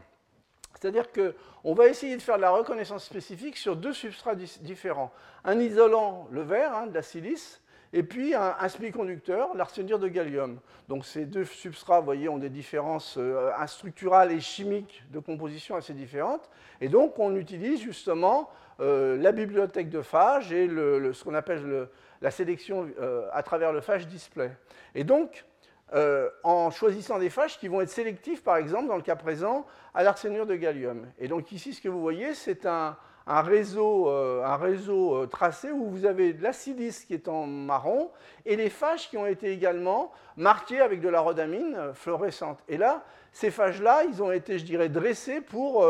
C'est-à-dire 0.81 1.07
qu'on 1.11 1.75
va 1.75 1.87
essayer 1.87 2.17
de 2.17 2.23
faire 2.23 2.37
de 2.37 2.43
la 2.43 2.51
reconnaissance 2.51 3.05
spécifique 3.05 3.57
sur 3.57 3.77
deux 3.77 3.93
substrats 3.93 4.35
différents. 4.35 5.13
Un 5.45 5.59
isolant, 5.59 6.29
le 6.31 6.43
verre, 6.43 6.75
hein, 6.75 6.87
de 6.87 6.95
la 6.95 7.03
silice, 7.03 7.63
et 7.93 8.03
puis 8.03 8.35
un, 8.35 8.69
semi-conducteur, 8.69 9.55
l'arsénure 9.57 9.99
de 9.99 10.09
gallium. 10.09 10.59
Donc 10.89 11.07
ces 11.07 11.25
deux 11.25 11.45
substrats, 11.45 12.01
vous 12.01 12.05
voyez, 12.05 12.29
ont 12.29 12.37
des 12.37 12.51
différences 12.51 13.17
euh, 13.17 13.51
structurales 13.67 14.33
et 14.33 14.41
chimiques 14.41 15.03
de 15.13 15.19
composition 15.19 15.77
assez 15.77 15.95
différentes. 15.95 16.51
Et 16.81 16.89
donc 16.89 17.19
on 17.19 17.35
utilise 17.37 17.81
justement 17.81 18.51
euh, 18.81 19.17
la 19.17 19.33
bibliothèque 19.33 19.89
de 19.89 20.03
phage 20.03 20.53
et 20.53 20.69
ce 20.69 21.25
qu'on 21.25 21.35
appelle 21.35 21.89
la 22.21 22.31
sélection 22.31 22.89
euh, 23.01 23.29
à 23.33 23.43
travers 23.43 23.73
le 23.73 23.81
phage 23.81 24.07
display. 24.07 24.51
Et 24.95 25.05
donc, 25.05 25.45
euh, 25.95 26.29
en 26.43 26.73
choisissant 26.73 27.21
des 27.21 27.31
phages 27.31 27.61
qui 27.61 27.69
vont 27.69 27.81
être 27.81 27.91
sélectifs, 27.91 28.43
par 28.43 28.57
exemple, 28.57 28.89
dans 28.89 28.97
le 28.97 29.03
cas 29.03 29.15
présent, 29.15 29.65
à 29.95 30.03
l'arsénure 30.03 30.45
de 30.45 30.57
gallium. 30.57 31.07
Et 31.21 31.29
donc 31.29 31.53
ici, 31.53 31.75
ce 31.75 31.81
que 31.81 31.89
vous 31.89 32.01
voyez, 32.01 32.35
c'est 32.35 32.67
un, 32.67 32.97
réseau, 33.29 34.09
euh, 34.09 34.45
euh, 34.45 35.27
tracé 35.27 35.71
où 35.71 35.87
vous 35.87 36.05
avez 36.05 36.33
de 36.33 36.43
la 36.43 36.51
qui 36.51 37.15
est 37.15 37.29
en 37.29 37.47
marron 37.47 38.11
et 38.45 38.57
les 38.57 38.69
phages 38.69 39.09
qui 39.09 39.17
ont 39.17 39.27
été 39.27 39.53
également 39.53 40.11
marqués 40.37 40.81
avec 40.81 41.01
de 41.01 41.09
la 41.09 41.21
rhodamine 41.21 41.93
fluorescente. 41.95 42.59
Et 42.69 42.79
là, 42.79 43.05
ces 43.31 43.53
phages-là, 43.53 44.05
ils 44.09 44.21
ont 44.25 44.33
été, 44.33 44.59
je 44.59 44.65
dirais, 44.65 44.89
dressés 44.89 45.41
pour... 45.41 45.87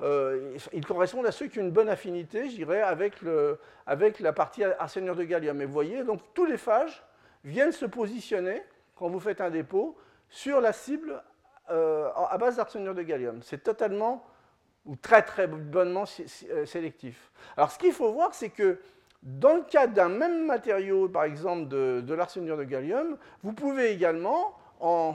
ils 0.00 0.86
correspondent 0.86 1.26
à 1.26 1.32
ceux 1.32 1.48
qui 1.48 1.58
ont 1.58 1.62
une 1.62 1.72
bonne 1.72 1.88
affinité, 1.88 2.48
je 2.50 2.54
dirais, 2.54 2.82
avec, 2.82 3.14
avec 3.84 4.20
la 4.20 4.32
partie 4.32 4.62
arsénure 4.62 5.16
de 5.16 5.24
gallium. 5.24 5.60
Et 5.60 5.64
vous 5.66 5.72
voyez, 5.72 6.04
donc 6.04 6.20
tous 6.34 6.44
les 6.44 6.58
phages 6.58 7.02
viennent 7.42 7.72
se 7.72 7.86
positionner 7.86 8.62
quand 8.94 9.08
vous 9.08 9.20
faites 9.20 9.40
un 9.40 9.50
dépôt 9.50 9.96
sur 10.28 10.60
la 10.60 10.72
cible 10.72 11.22
euh, 11.70 12.10
à 12.12 12.36
base 12.38 12.56
d'arsenure 12.56 12.94
de 12.94 13.02
gallium. 13.02 13.42
C'est 13.42 13.62
totalement 13.62 14.24
ou 14.84 14.96
très 14.96 15.22
très 15.22 15.46
bonnement 15.46 16.04
sélectif. 16.66 17.32
Alors 17.56 17.70
ce 17.70 17.78
qu'il 17.78 17.92
faut 17.92 18.12
voir, 18.12 18.34
c'est 18.34 18.50
que 18.50 18.78
dans 19.22 19.54
le 19.54 19.62
cas 19.62 19.86
d'un 19.86 20.10
même 20.10 20.44
matériau, 20.44 21.08
par 21.08 21.24
exemple 21.24 21.68
de, 21.68 22.02
de 22.02 22.14
l'arsenure 22.14 22.58
de 22.58 22.64
gallium, 22.64 23.16
vous 23.42 23.54
pouvez 23.54 23.90
également, 23.90 24.54
en, 24.80 25.14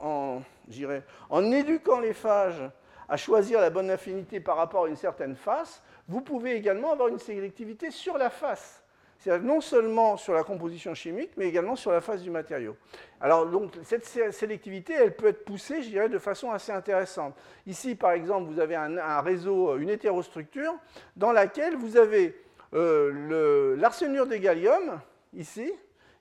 en, 0.00 0.40
en 1.28 1.52
éduquant 1.52 2.00
les 2.00 2.14
phages 2.14 2.62
à 3.08 3.18
choisir 3.18 3.60
la 3.60 3.68
bonne 3.68 3.90
affinité 3.90 4.40
par 4.40 4.56
rapport 4.56 4.84
à 4.84 4.88
une 4.88 4.96
certaine 4.96 5.36
face, 5.36 5.82
vous 6.08 6.22
pouvez 6.22 6.54
également 6.54 6.92
avoir 6.92 7.08
une 7.08 7.18
sélectivité 7.18 7.90
sur 7.90 8.16
la 8.16 8.30
face. 8.30 8.81
C'est-à-dire 9.22 9.46
non 9.46 9.60
seulement 9.60 10.16
sur 10.16 10.34
la 10.34 10.42
composition 10.42 10.94
chimique, 10.94 11.30
mais 11.36 11.46
également 11.46 11.76
sur 11.76 11.92
la 11.92 12.00
face 12.00 12.22
du 12.22 12.30
matériau. 12.30 12.74
Alors, 13.20 13.46
donc, 13.46 13.70
cette 13.84 14.04
sélectivité, 14.04 14.94
elle 14.94 15.14
peut 15.14 15.28
être 15.28 15.44
poussée, 15.44 15.80
je 15.80 15.90
dirais, 15.90 16.08
de 16.08 16.18
façon 16.18 16.50
assez 16.50 16.72
intéressante. 16.72 17.36
Ici, 17.64 17.94
par 17.94 18.10
exemple, 18.10 18.50
vous 18.50 18.58
avez 18.58 18.74
un, 18.74 19.20
réseau, 19.20 19.76
une 19.76 19.90
hétérostructure, 19.90 20.74
dans 21.14 21.30
laquelle 21.30 21.76
vous 21.76 21.96
avez 21.96 22.36
euh, 22.74 23.76
l'arsenure 23.76 24.26
de 24.26 24.34
gallium, 24.34 25.00
ici, 25.34 25.72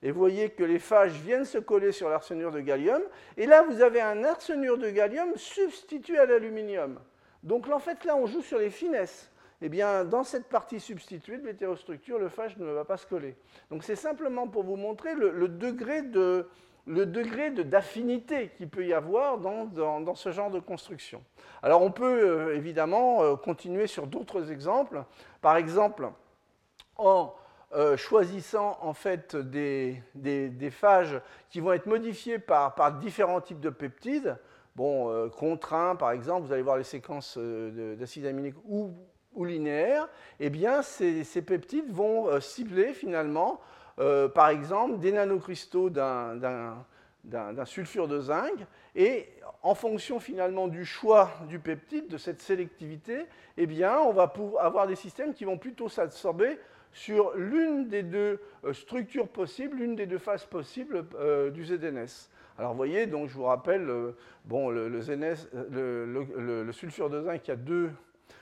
et 0.03 0.11
vous 0.11 0.19
voyez 0.19 0.51
que 0.51 0.63
les 0.63 0.77
phages 0.77 1.13
viennent 1.13 1.45
se 1.45 1.57
coller 1.57 1.93
sur 1.93 2.07
l'arsenure 2.07 2.51
de 2.51 2.59
gallium. 2.59 3.01
Et 3.35 3.47
là, 3.47 3.63
vous 3.63 3.81
avez 3.81 4.01
un 4.01 4.23
arsenure 4.23 4.77
de 4.77 4.91
gallium 4.91 5.31
substitué 5.37 6.19
à 6.19 6.27
l'aluminium. 6.27 6.99
Donc 7.41 7.67
en 7.67 7.79
fait, 7.79 8.05
là, 8.05 8.15
on 8.15 8.27
joue 8.27 8.43
sur 8.43 8.59
les 8.59 8.69
finesses. 8.69 9.30
Eh 9.63 9.69
bien, 9.69 10.05
dans 10.05 10.23
cette 10.23 10.47
partie 10.47 10.79
substituée 10.79 11.37
de 11.37 11.45
l'hétérostructure, 11.45 12.17
le 12.17 12.29
phage 12.29 12.57
ne 12.57 12.65
va 12.65 12.83
pas 12.83 12.97
se 12.97 13.05
coller. 13.05 13.35
Donc 13.69 13.83
c'est 13.83 13.95
simplement 13.95 14.47
pour 14.47 14.63
vous 14.63 14.75
montrer 14.75 15.13
le, 15.13 15.47
degré 15.47 16.01
de 16.01 16.47
d'affinité 16.87 18.49
qu'il 18.57 18.69
peut 18.69 18.85
y 18.87 18.93
avoir 18.93 19.37
dans, 19.37 20.15
ce 20.15 20.31
genre 20.31 20.49
de 20.49 20.59
construction. 20.59 21.23
Alors 21.61 21.83
on 21.83 21.91
peut 21.91 22.49
euh, 22.49 22.55
évidemment 22.55 23.21
euh, 23.21 23.35
continuer 23.35 23.85
sur 23.85 24.07
d'autres 24.07 24.51
exemples. 24.51 25.03
Par 25.41 25.57
exemple, 25.57 26.09
en 26.97 27.35
euh, 27.73 27.95
choisissant 27.97 28.79
en 28.81 28.93
fait 28.93 29.35
des, 29.35 30.01
phages 30.71 31.21
qui 31.51 31.59
vont 31.59 31.71
être 31.71 31.85
modifiés 31.85 32.39
par, 32.39 32.93
différents 32.93 33.41
types 33.41 33.59
de 33.59 33.69
peptides. 33.69 34.37
Bon, 34.75 35.29
par 35.99 36.11
exemple, 36.11 36.47
vous 36.47 36.53
allez 36.53 36.61
voir 36.63 36.77
les 36.77 36.83
séquences 36.83 37.37
d'acides 37.37 38.25
aminiques 38.25 38.55
ou, 38.65 38.93
linéaires. 39.37 40.07
Eh 40.39 40.49
bien, 40.49 40.81
ces, 40.81 41.23
peptides 41.41 41.91
vont 41.91 42.39
cibler 42.39 42.93
finalement, 42.93 43.59
par 43.97 44.49
exemple, 44.49 44.99
des 44.99 45.11
nanocristaux 45.11 45.89
d'un 45.89 46.75
sulfure 47.65 48.07
de 48.07 48.19
zinc. 48.19 48.53
Et 48.95 49.29
en 49.63 49.75
fonction 49.75 50.19
finalement 50.19 50.67
du 50.67 50.85
choix 50.85 51.31
du 51.47 51.59
peptide, 51.59 52.07
de 52.07 52.17
cette 52.17 52.41
sélectivité, 52.41 53.25
eh 53.57 53.65
bien, 53.65 53.99
on 53.99 54.11
va 54.11 54.33
avoir 54.59 54.87
des 54.87 54.95
systèmes 54.95 55.33
qui 55.33 55.45
vont 55.45 55.57
plutôt 55.57 55.89
s'absorber 55.89 56.57
sur 56.93 57.33
l'une 57.35 57.87
des 57.87 58.03
deux 58.03 58.39
euh, 58.65 58.73
structures 58.73 59.27
possibles, 59.27 59.77
l'une 59.77 59.95
des 59.95 60.05
deux 60.05 60.17
phases 60.17 60.45
possibles 60.45 61.05
euh, 61.15 61.49
du 61.49 61.65
ZNS. 61.65 62.29
Alors 62.57 62.71
vous 62.71 62.77
voyez, 62.77 63.07
donc 63.07 63.29
je 63.29 63.33
vous 63.33 63.45
rappelle, 63.45 63.89
euh, 63.89 64.11
bon, 64.45 64.69
le, 64.69 65.01
ZNS, 65.01 65.47
le, 65.71 66.69
sulfure 66.71 67.09
de 67.09 67.21
zinc, 67.21 67.47
il 67.47 67.49
y 67.49 67.53
a 67.53 67.55
deux 67.55 67.91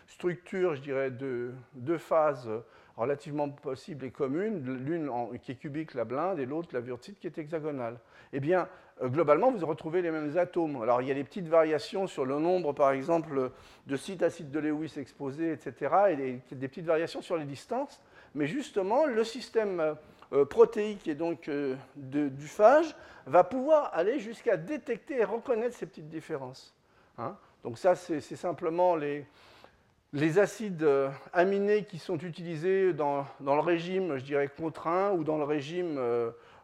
structures, 0.10 0.76
je 0.76 0.82
dirais, 0.82 1.12
deux, 1.12 1.54
deux 1.74 1.98
phases 1.98 2.50
relativement 2.98 3.50
possibles 3.50 4.06
et 4.06 4.12
communes, 4.12 4.62
l'une 4.86 5.10
qui 5.42 5.54
est 5.54 5.56
cubique, 5.56 5.94
la 5.94 6.04
blinde, 6.04 6.38
et 6.40 6.46
l'autre, 6.46 6.70
la 6.74 6.82
wurtzite, 6.82 7.18
qui 7.18 7.28
est 7.28 7.38
hexagonale. 7.38 7.98
Eh 8.34 8.42
bien, 8.42 8.68
globalement, 9.02 9.52
vous 9.52 9.66
retrouvez 9.66 10.02
les 10.02 10.12
mêmes 10.12 10.38
atomes. 10.38 10.82
Alors, 10.82 11.02
il 11.02 11.08
y 11.08 11.12
a 11.12 11.14
des 11.14 11.24
petites 11.24 11.48
variations 11.48 12.08
sur 12.08 12.26
le 12.26 12.40
nombre, 12.40 12.74
par 12.74 12.92
exemple, 12.92 13.52
de 13.88 13.96
sites 13.96 14.22
acides 14.22 14.52
de 14.52 14.60
Lewis 14.60 14.96
exposés, 14.98 15.54
etc., 15.54 15.94
et 16.10 16.56
des 16.56 16.68
petites 16.68 16.86
variations 16.86 17.22
sur 17.22 17.38
les 17.38 17.46
distances 17.46 18.02
mais 18.36 18.48
justement, 18.48 19.06
le 19.06 19.24
système 19.24 19.96
euh, 20.34 20.46
protéique 20.46 21.08
et 21.08 21.16
donc 21.16 21.48
euh, 21.48 21.76
du 21.96 22.48
phage 22.48 22.96
va 23.26 23.44
pouvoir 23.44 23.92
aller 23.94 24.20
jusqu'à 24.20 24.58
détecter 24.58 25.20
et 25.20 25.24
reconnaître 25.24 25.76
ces 25.76 25.86
petites 25.86 26.10
différences. 26.10 26.74
Hein. 27.18 27.36
donc 27.64 27.78
ça, 27.78 27.96
c'est 27.96 28.22
simplement 28.22 28.96
les, 28.96 29.26
acides 30.38 30.84
euh, 30.84 31.10
aminés 31.34 31.86
qui 31.86 32.00
sont 32.00 32.18
utilisés 32.18 32.94
dans, 32.94 33.26
le 33.40 33.60
régime, 33.60 34.18
je 34.18 34.24
dirais, 34.24 34.48
contraint 34.48 35.12
ou 35.12 35.24
dans 35.24 35.38
le 35.38 35.44
régime 35.44 36.00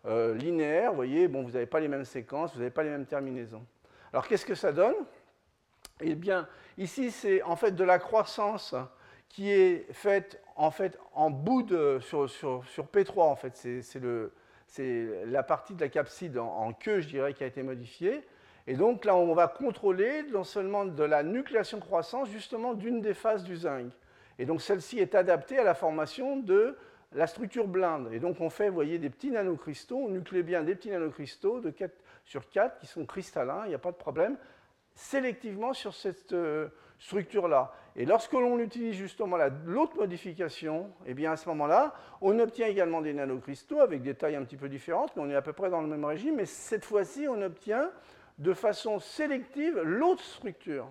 linéaire. 0.05 0.91
Vous 0.91 0.97
voyez, 0.97 1.27
bon, 1.27 1.43
vous 1.43 1.51
n'avez 1.51 1.65
pas 1.65 1.79
les 1.79 1.87
mêmes 1.87 2.05
séquences, 2.05 2.53
vous 2.53 2.59
n'avez 2.59 2.71
pas 2.71 2.83
les 2.83 2.91
mêmes 2.91 3.05
terminaisons. 3.05 3.65
Alors 4.13 4.27
qu'est-ce 4.27 4.45
que 4.45 4.55
ça 4.55 4.71
donne? 4.71 4.95
Eh 6.01 6.15
bien, 6.15 6.47
ici, 6.77 7.11
c'est 7.11 7.41
en 7.43 7.55
fait 7.55 7.71
de 7.71 7.83
la 7.83 7.99
croissance 7.99 8.75
qui 9.29 9.51
est 9.51 9.91
faite 9.91 10.41
en 10.55 10.71
fait 10.71 10.97
en 11.13 11.29
bout 11.29 11.63
de, 11.63 11.99
sur, 12.01 12.25
P3 12.25 13.21
en 13.21 13.35
fait, 13.35 13.55
c'est 13.55 14.01
la 15.25 15.43
partie 15.43 15.73
de 15.73 15.81
la 15.81 15.89
capside 15.89 16.37
en, 16.37 16.71
queue, 16.73 17.01
je 17.01 17.07
dirais, 17.07 17.33
qui 17.33 17.43
a 17.43 17.47
été 17.47 17.63
modifiée. 17.63 18.25
Et 18.67 18.73
donc 18.75 19.05
là, 19.05 19.15
on 19.15 19.33
va 19.33 19.47
contrôler 19.47 20.23
non 20.31 20.43
seulement 20.43 20.85
de 20.85 21.03
la 21.03 21.23
nucléation 21.23 21.79
croissance, 21.79 22.29
justement 22.29 22.73
d'une 22.73 23.01
des 23.01 23.13
phases 23.13 23.43
du 23.43 23.55
zinc. 23.55 23.91
Et 24.39 24.45
donc 24.45 24.61
celle-ci 24.61 24.99
est 24.99 25.15
adaptée 25.15 25.59
à 25.59 25.63
la 25.63 25.73
formation 25.73 26.37
de 26.37 26.75
la 27.13 27.27
structure 27.27 27.67
blinde. 27.67 28.09
Et 28.11 28.19
donc 28.19 28.41
on 28.41 28.49
fait, 28.49 28.69
vous 28.69 28.75
voyez, 28.75 28.99
des 28.99 29.09
petits 29.09 29.31
nanocristaux, 29.31 29.97
on 29.97 30.09
nuclée 30.09 30.43
bien 30.43 30.63
des 30.63 30.75
petits 30.75 30.89
nanocristaux 30.89 31.61
de 31.61 31.69
4 31.69 31.93
sur 32.25 32.49
4 32.49 32.79
qui 32.79 32.87
sont 32.87 33.05
cristallins, 33.05 33.61
il 33.65 33.69
n'y 33.69 33.75
a 33.75 33.79
pas 33.79 33.91
de 33.91 33.97
problème, 33.97 34.37
sélectivement 34.95 35.73
sur 35.73 35.93
cette 35.93 36.33
euh, 36.33 36.67
structure-là. 36.99 37.71
Et 37.95 38.05
lorsque 38.05 38.33
l'on 38.33 38.59
utilise 38.59 38.95
justement 38.95 39.37
l'autre 39.65 39.95
modification, 39.95 40.91
eh 41.05 41.13
bien 41.13 41.31
à 41.31 41.37
ce 41.37 41.47
moment-là, 41.49 41.93
on 42.21 42.37
obtient 42.39 42.67
également 42.67 43.01
des 43.01 43.13
nanocristaux 43.13 43.79
avec 43.79 44.01
des 44.01 44.15
tailles 44.15 44.35
un 44.35 44.43
petit 44.43 44.57
peu 44.57 44.67
différentes, 44.67 45.15
mais 45.15 45.21
on 45.21 45.29
est 45.29 45.35
à 45.35 45.41
peu 45.41 45.53
près 45.53 45.69
dans 45.69 45.81
le 45.81 45.87
même 45.87 46.03
régime. 46.03 46.35
Mais 46.35 46.45
cette 46.45 46.83
fois-ci, 46.83 47.27
on 47.29 47.41
obtient 47.41 47.89
de 48.37 48.53
façon 48.53 48.99
sélective 48.99 49.79
l'autre 49.79 50.23
structure. 50.23 50.87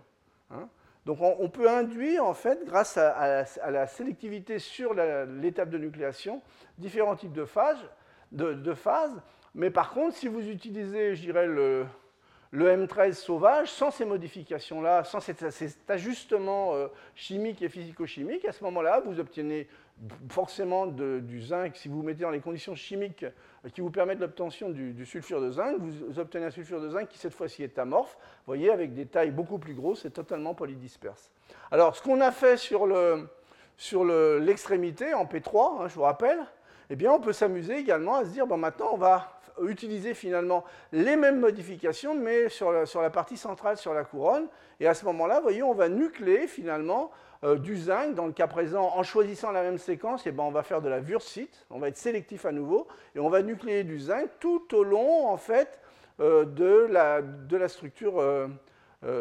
Hein. 0.51 0.69
Donc 1.05 1.19
on, 1.21 1.51
peut 1.51 1.69
induire, 1.69 2.25
en 2.25 2.33
fait, 2.33 2.65
grâce 2.65 2.97
à, 2.97 3.45
la, 3.71 3.87
sélectivité 3.87 4.59
sur 4.59 4.95
l'étape 4.95 5.69
de 5.69 5.77
nucléation, 5.77 6.41
différents 6.79 7.15
types 7.15 7.33
de 7.33 7.45
phases, 7.45 7.85
de. 8.33 8.57
Mais 9.55 9.71
par 9.71 9.91
contre, 9.91 10.17
si 10.17 10.29
vous 10.29 10.49
utilisez, 10.49 11.15
je 11.15 11.21
dirais, 11.21 11.47
le, 11.47 11.85
le 12.53 12.87
M13 12.87 13.13
sauvage, 13.13 13.71
sans 13.71 13.91
ces 13.91 14.07
modifications-là, 14.07 15.05
sans 15.05 15.21
cet, 15.21 15.45
ajustement 15.89 16.75
euh, 16.75 16.87
chimique 17.15 17.61
et 17.61 17.69
physico-chimique, 17.69 18.47
à 18.47 18.53
ce 18.53 18.65
moment-là, 18.65 19.01
vous 19.05 19.21
obtenez 19.21 19.69
forcément 20.29 20.87
du 20.87 21.41
zinc. 21.41 21.77
Si 21.77 21.89
vous 21.89 22.03
mettez 22.03 22.23
dans 22.23 22.31
les 22.31 22.41
conditions 22.41 22.75
chimiques 22.75 23.25
euh, 23.25 23.69
qui 23.73 23.81
vous 23.81 23.91
permettent 23.91 24.21
l'obtention 24.21 24.71
du, 24.71 25.07
sulfure 25.07 25.41
de 25.41 25.51
zinc, 25.51 25.77
vous 25.79 26.19
obtenez 26.19 26.47
un 26.47 26.51
sulfure 26.51 26.81
de 26.81 26.91
zinc 26.91 27.09
qui, 27.09 27.19
cette 27.19 27.35
fois-ci, 27.35 27.63
est 27.63 27.79
amorphe, 27.79 28.17
vous 28.21 28.47
voyez, 28.47 28.71
avec 28.71 28.95
des 28.95 29.07
tailles 29.07 29.31
beaucoup 29.31 29.59
plus 29.59 29.75
grosses 29.75 30.05
et 30.05 30.11
totalement 30.11 30.55
polydisperses. 30.55 31.31
Alors, 31.71 31.97
ce 31.97 32.03
qu'on 32.03 32.21
a 32.21 32.33
fait 32.33 32.57
sur 32.57 32.87
l'extrémité, 34.05 35.15
en 35.15 35.25
P3, 35.25 35.83
hein, 35.83 35.89
je 35.89 35.95
vous 35.95 36.03
rappelle, 36.03 36.39
eh 36.91 36.97
bien, 36.97 37.13
on 37.13 37.21
peut 37.21 37.33
s'amuser 37.33 37.79
également 37.79 38.17
à 38.17 38.25
se 38.25 38.31
dire, 38.31 38.47
bon, 38.47 38.57
maintenant, 38.57 38.91
on 38.93 38.99
va 38.99 39.41
utiliser 39.63 40.15
finalement 40.15 40.65
les 40.93 41.17
mêmes 41.17 41.39
modifications, 41.39 42.15
mais 42.15 42.49
sur 42.49 42.73
la, 42.73 42.87
sur 42.87 43.01
la 43.01 43.11
partie 43.11 43.37
centrale, 43.37 43.77
sur 43.77 43.95
la 43.95 44.05
couronne. 44.05 44.49
Et 44.81 44.87
à 44.87 44.95
ce 44.95 45.05
moment-là, 45.07 45.41
voyez, 45.41 45.63
on 45.63 45.75
va 45.75 45.89
nucléer 45.89 46.47
finalement 46.49 47.11
euh, 47.43 47.57
du 47.57 47.77
zinc. 47.77 48.15
Dans 48.15 48.27
le 48.27 48.33
cas 48.33 48.47
présent, 48.47 48.93
en 48.95 49.03
choisissant 49.03 49.51
la 49.51 49.63
même 49.63 49.79
séquence, 49.79 50.27
eh 50.27 50.33
ben, 50.33 50.45
on 50.45 50.51
va 50.51 50.63
faire 50.63 50.81
de 50.81 50.89
la 50.89 51.01
wurtzite, 51.01 51.67
on 51.71 51.79
va 51.79 51.89
être 51.89 51.97
sélectif 51.97 52.47
à 52.47 52.53
nouveau, 52.53 52.87
et 53.15 53.21
on 53.21 53.29
va 53.29 53.43
nucléer 53.43 53.85
du 53.85 53.99
zinc 53.99 54.29
tout 54.41 54.75
au 54.75 54.85
long, 54.85 55.27
en 55.27 55.37
fait, 55.37 55.81
euh, 56.21 56.45
de, 56.45 56.87
la, 56.91 57.69
structure 57.69 58.21
euh, 58.21 58.49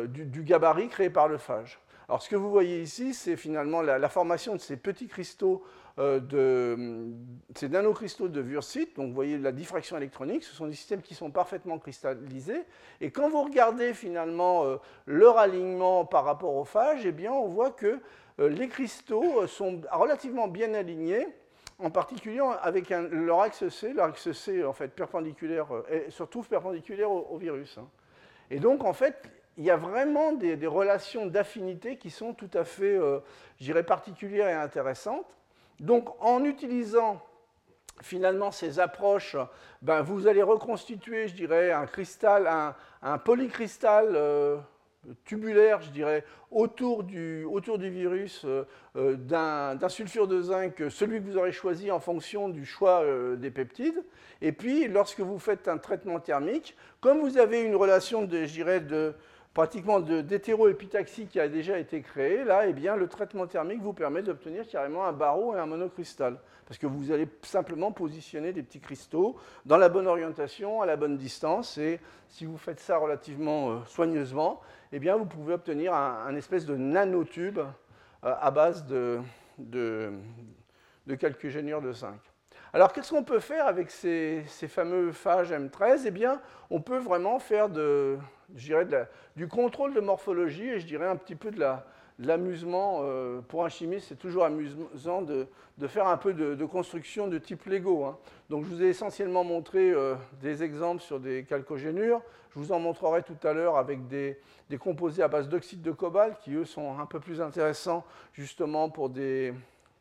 du, 0.08 0.44
gabarit 0.44 0.90
créé 0.90 1.10
par 1.10 1.28
le 1.28 1.38
phage. 1.38 1.80
Alors 2.08 2.22
ce 2.22 2.30
que 2.30 2.36
vous 2.36 2.52
voyez 2.52 2.82
ici, 2.82 3.14
c'est 3.14 3.36
finalement 3.36 3.82
la, 3.82 4.10
formation 4.10 4.54
de 4.54 4.60
ces 4.60 4.78
petits 4.78 5.08
cristaux 5.08 5.64
de 5.98 7.12
ces 7.56 7.70
nanocristaux 7.70 8.28
de 8.28 8.42
Wurtzite. 8.42 8.96
Donc 8.96 9.10
vous 9.10 9.14
voyez 9.14 9.38
la 9.38 9.52
diffraction 9.52 9.98
électronique, 9.98 10.44
ce 10.44 10.56
sont 10.56 10.68
des 10.68 10.74
systèmes 10.74 11.02
qui 11.02 11.16
sont 11.16 11.32
parfaitement 11.32 11.78
cristallisés. 11.78 12.64
Et 13.02 13.12
quand 13.12 13.30
vous 13.30 13.44
regardez 13.44 13.94
finalement 13.94 14.66
euh, 14.66 14.78
leur 15.06 15.38
alignement 15.38 16.06
par 16.06 16.26
rapport 16.26 16.56
au 16.56 16.66
phage, 16.66 17.06
eh 17.06 17.12
bien 17.12 17.32
on 17.32 17.48
voit 17.48 17.72
que 17.72 18.00
euh, 18.40 18.50
les 18.50 18.68
cristaux 18.68 19.46
sont 19.48 19.82
relativement 19.92 20.48
bien 20.48 20.74
alignés 20.74 21.28
en 21.80 21.90
particulier 21.90 22.42
avec 22.62 22.90
leur 22.90 23.42
axe 23.42 23.68
C, 23.70 23.94
leur 23.94 24.06
axe 24.06 24.32
C 24.32 24.64
en 24.64 24.74
fait 24.74 24.90
perpendiculaire, 24.90 25.68
se 26.10 26.22
retrouve 26.24 26.48
perpendiculaire 26.48 27.12
au, 27.12 27.38
virus. 27.38 27.78
Hein. 27.78 27.88
Et 28.50 28.60
donc 28.60 28.84
en 28.84 28.94
fait, 28.94 29.16
il 29.58 29.64
y 29.64 29.72
a 29.72 29.78
vraiment 29.78 30.32
des, 30.32 30.56
relations 30.66 31.26
d'affinité 31.28 31.98
qui 31.98 32.10
sont 32.10 32.34
tout 32.34 32.50
à 32.54 32.64
fait, 32.64 32.96
euh, 32.96 33.20
je 33.60 33.66
dirais, 33.66 33.84
particulières 33.84 34.48
et 34.48 34.54
intéressantes. 34.54 35.28
Donc, 35.80 36.10
en 36.20 36.44
utilisant 36.44 37.22
finalement 38.02 38.52
ces 38.52 38.80
approches, 38.80 39.38
ben, 39.82 40.02
vous 40.02 40.28
allez 40.28 40.44
reconstituer, 40.44 41.28
je 41.28 41.36
dirais, 41.36 41.72
un 41.72 41.86
cristal, 41.86 42.48
un, 43.02 43.18
polycristal 43.18 44.10
euh, 44.16 44.58
tubulaire, 45.26 45.82
je 45.82 45.92
dirais, 45.92 46.26
autour 46.52 47.04
du, 47.04 47.44
autour 47.46 47.78
du 47.78 47.90
virus 47.90 48.44
euh, 48.46 48.66
euh, 48.96 49.16
d'un 49.16 49.90
sulfure 49.90 50.28
de 50.28 50.42
zinc, 50.42 50.84
celui 50.90 51.20
que 51.22 51.26
vous 51.26 51.38
aurez 51.38 51.52
choisi 51.52 51.92
en 51.92 52.00
fonction 52.00 52.50
du 52.50 52.66
choix 52.66 53.04
des 53.38 53.52
peptides. 53.52 54.04
Et 54.42 54.52
puis, 54.52 54.88
lorsque 54.88 55.22
vous 55.22 55.40
faites 55.40 55.68
un 55.68 55.78
traitement 55.78 56.20
thermique, 56.20 56.76
comme 57.02 57.20
vous 57.20 57.38
avez 57.38 57.62
une 57.62 57.76
relation 57.76 58.24
de, 58.24 58.46
je 58.46 58.54
dirais, 58.54 58.80
de, 58.80 59.14
pratiquement 59.54 60.00
d'hétéroépitaxie 60.00 61.28
qui 61.28 61.40
a 61.40 61.48
déjà 61.48 61.78
été 61.78 62.02
créée, 62.02 62.44
là, 62.44 62.68
eh 62.68 62.74
bien, 62.74 62.96
le 62.96 63.08
traitement 63.08 63.46
thermique 63.46 63.82
vous 63.82 63.94
permet 63.94 64.24
d'obtenir 64.24 64.68
carrément 64.68 65.06
un 65.06 65.14
barreau 65.14 65.56
et 65.56 65.60
un 65.60 65.66
monocristal. 65.66 66.40
Parce 66.66 66.80
que 66.80 66.88
vous 66.88 67.12
allez 67.12 67.28
simplement 67.44 67.92
positionner 67.92 68.52
des 68.52 68.64
petits 68.64 68.80
cristaux 68.80 69.36
dans 69.66 69.78
la 69.78 69.90
bonne 69.90 70.08
orientation, 70.08 70.82
à 70.82 70.86
la 70.86 70.96
bonne 70.96 71.18
distance. 71.18 71.78
Et 71.78 72.00
si 72.30 72.46
vous 72.46 72.58
faites 72.58 72.80
ça 72.80 72.98
relativement 72.98 73.86
soigneusement, 73.86 74.62
eh 74.92 75.00
bien, 75.00 75.18
vous 75.18 75.26
pouvez 75.26 75.54
obtenir 75.54 75.94
un, 75.94 76.36
espèce 76.36 76.66
de 76.66 76.76
nanotube 76.76 77.60
euh, 77.60 77.66
à 78.22 78.50
base 78.50 78.88
de, 78.88 79.20
de, 79.60 80.14
de 81.06 81.16
de 81.16 81.94
zinc. 81.94 82.33
Alors, 82.76 82.92
qu'est-ce 82.92 83.12
qu'on 83.12 83.24
peut 83.24 83.40
faire 83.40 83.68
avec 83.68 83.92
ces, 83.92 84.44
fameux 84.68 85.12
phages 85.12 85.52
M13 85.52 86.06
Eh 86.08 86.12
bien, 86.12 86.42
on 86.72 86.82
peut 86.82 86.98
vraiment 86.98 87.38
faire 87.38 87.70
du 87.70 89.48
contrôle 89.48 89.94
de 89.94 90.00
morphologie 90.00 90.70
et 90.70 90.80
je 90.80 90.88
dirais 90.88 91.08
un 91.08 91.16
petit 91.16 91.36
peu 91.36 91.52
de 91.52 91.60
la, 91.60 91.86
l'amusement, 92.20 93.02
euh, 93.04 93.42
pour 93.42 93.66
un 93.66 93.70
chimiste, 93.70 94.08
c'est 94.10 94.20
toujours 94.20 94.46
amusant 94.46 95.22
de, 95.22 95.48
faire 95.88 96.08
un 96.08 96.18
peu 96.18 96.34
de, 96.34 96.66
construction 96.66 97.28
de 97.28 97.38
type 97.38 97.66
Lego. 97.66 98.06
Hein. 98.06 98.18
Donc 98.50 98.66
je 98.66 98.70
vous 98.70 98.84
ai 98.84 98.88
essentiellement 98.88 99.44
montré 99.44 99.92
euh, 99.92 100.16
des 100.42 100.64
exemples 100.64 101.02
sur 101.02 101.20
des 101.20 101.44
calcogénures. 101.44 102.22
Je 102.54 102.60
vous 102.60 102.72
en 102.72 102.80
montrerai 102.80 103.24
tout 103.24 103.38
à 103.44 103.54
l'heure 103.54 103.78
avec 103.78 104.08
des, 104.08 104.40
composés 104.80 105.22
à 105.22 105.28
base 105.28 105.50
d'oxyde 105.50 105.84
de 105.84 105.92
cobalt 105.92 106.40
qui, 106.40 106.56
eux, 106.56 106.66
sont 106.66 107.00
un 107.00 107.06
peu 107.06 107.20
plus 107.20 107.42
intéressants 107.42 108.04
justement 108.34 108.90
pour 108.90 109.10
des, 109.10 109.54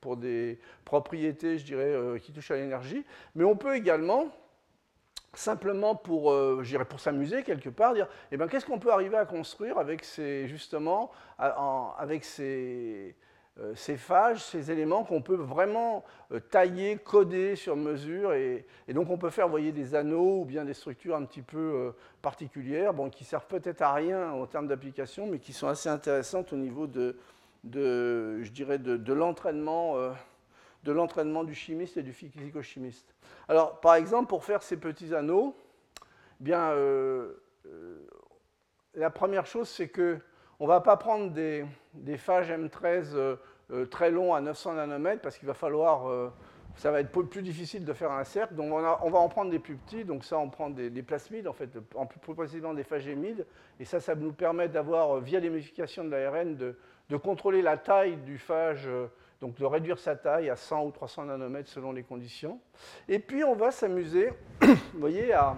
pour 0.02 0.18
des 0.18 0.58
propriétés, 0.84 1.56
je 1.56 1.64
dirais, 1.64 1.94
euh, 1.94 2.18
qui 2.18 2.32
touchent 2.32 2.50
à 2.50 2.56
l'énergie. 2.56 3.06
Mais 3.34 3.44
on 3.44 3.56
peut 3.56 3.74
également 3.74 4.26
simplement 5.34 5.94
pour, 5.94 6.32
euh, 6.32 6.62
pour 6.88 7.00
s'amuser 7.00 7.42
quelque 7.42 7.70
part, 7.70 7.94
dire 7.94 8.08
eh 8.30 8.36
ben, 8.36 8.48
qu'est-ce 8.48 8.66
qu'on 8.66 8.78
peut 8.78 8.92
arriver 8.92 9.16
à 9.16 9.24
construire 9.24 9.78
avec 9.78 10.04
ces, 10.04 10.46
justement, 10.48 11.10
avec 11.38 12.24
ces, 12.24 13.16
euh, 13.60 13.72
ces 13.74 13.96
phages, 13.96 14.42
ces 14.42 14.70
éléments 14.70 15.04
qu'on 15.04 15.22
peut 15.22 15.36
vraiment 15.36 16.04
euh, 16.32 16.40
tailler, 16.40 16.98
coder 16.98 17.56
sur 17.56 17.76
mesure, 17.76 18.34
et, 18.34 18.66
donc 18.88 19.08
on 19.08 19.16
peut 19.16 19.30
faire, 19.30 19.48
voyez, 19.48 19.72
des 19.72 19.94
anneaux 19.94 20.40
ou 20.40 20.44
bien 20.44 20.64
des 20.64 20.74
structures 20.74 21.16
un 21.16 21.24
petit 21.24 21.42
peu 21.42 21.94
particulières, 22.20 22.92
bon, 22.92 23.08
qui 23.08 23.24
servent 23.24 23.46
peut-être 23.46 23.82
à 23.82 23.94
rien 23.94 24.32
en 24.32 24.46
termes 24.46 24.66
d'application, 24.66 25.26
mais 25.26 25.38
qui 25.38 25.52
sont 25.52 25.68
assez 25.68 25.88
intéressantes 25.88 26.52
au 26.52 26.56
niveau 26.56 26.86
de, 26.86 27.16
de 27.64 28.42
je 28.42 28.50
dirais, 28.50 28.78
de, 28.78 29.12
l'entraînement 29.12 29.96
de 30.84 30.92
l'entraînement 30.92 31.44
du 31.44 31.54
chimiste 31.54 31.96
et 31.96 32.02
du 32.02 32.12
physico-chimiste. 32.12 33.14
Alors, 33.48 33.80
par 33.80 33.94
exemple, 33.94 34.28
pour 34.28 34.44
faire 34.44 34.62
ces 34.62 34.76
petits 34.76 35.14
anneaux, 35.14 35.54
bien, 36.40 36.70
euh, 36.70 37.34
euh, 37.66 38.06
la 38.94 39.10
première 39.10 39.46
chose, 39.46 39.68
c'est 39.68 39.88
que 39.88 40.18
on 40.58 40.64
ne 40.64 40.68
va 40.68 40.80
pas 40.80 40.96
prendre 40.96 41.30
des, 41.30 41.64
des 41.94 42.16
phages 42.16 42.50
M13 42.50 43.14
euh, 43.14 43.86
très 43.86 44.10
longs 44.10 44.34
à 44.34 44.40
900 44.40 44.74
nanomètres 44.74 45.22
parce 45.22 45.38
qu'il 45.38 45.48
va 45.48 45.54
falloir, 45.54 46.30
ça 46.76 46.90
va 46.92 47.00
être 47.00 47.10
plus 47.10 47.42
difficile 47.42 47.84
de 47.84 47.92
faire 47.92 48.12
un 48.12 48.22
cercle. 48.22 48.54
Donc, 48.54 48.72
on, 48.72 49.10
va 49.10 49.18
en 49.18 49.28
prendre 49.28 49.50
des 49.50 49.58
plus 49.58 49.76
petits. 49.76 50.04
Donc, 50.04 50.24
ça, 50.24 50.38
on 50.38 50.50
prend 50.50 50.70
des, 50.70 51.02
plasmides, 51.02 51.48
en 51.48 51.52
fait, 51.52 51.70
en 51.96 52.06
plus 52.06 52.34
précisément 52.34 52.74
des 52.74 52.84
phages 52.84 53.08
hémides. 53.08 53.44
Et 53.80 53.84
ça, 53.84 53.98
ça 53.98 54.14
nous 54.14 54.32
permet 54.32 54.68
d'avoir, 54.68 55.18
via 55.20 55.40
les 55.40 55.50
modifications 55.50 56.04
de 56.04 56.10
l'ARN, 56.10 56.54
de, 56.54 56.76
de, 57.12 57.16
contrôler 57.16 57.62
la 57.62 57.76
taille 57.76 58.16
du 58.16 58.38
phage 58.38 58.88
donc 59.42 59.56
de 59.56 59.64
réduire 59.64 59.98
sa 59.98 60.14
taille 60.14 60.48
à 60.48 60.56
100 60.56 60.86
ou 60.86 60.90
300 60.92 61.24
nanomètres 61.24 61.68
selon 61.68 61.90
les 61.90 62.04
conditions. 62.04 62.60
Et 63.08 63.18
puis 63.18 63.42
on 63.42 63.56
va 63.56 63.72
s'amuser, 63.72 64.30
voyez, 64.94 65.32
à, 65.32 65.56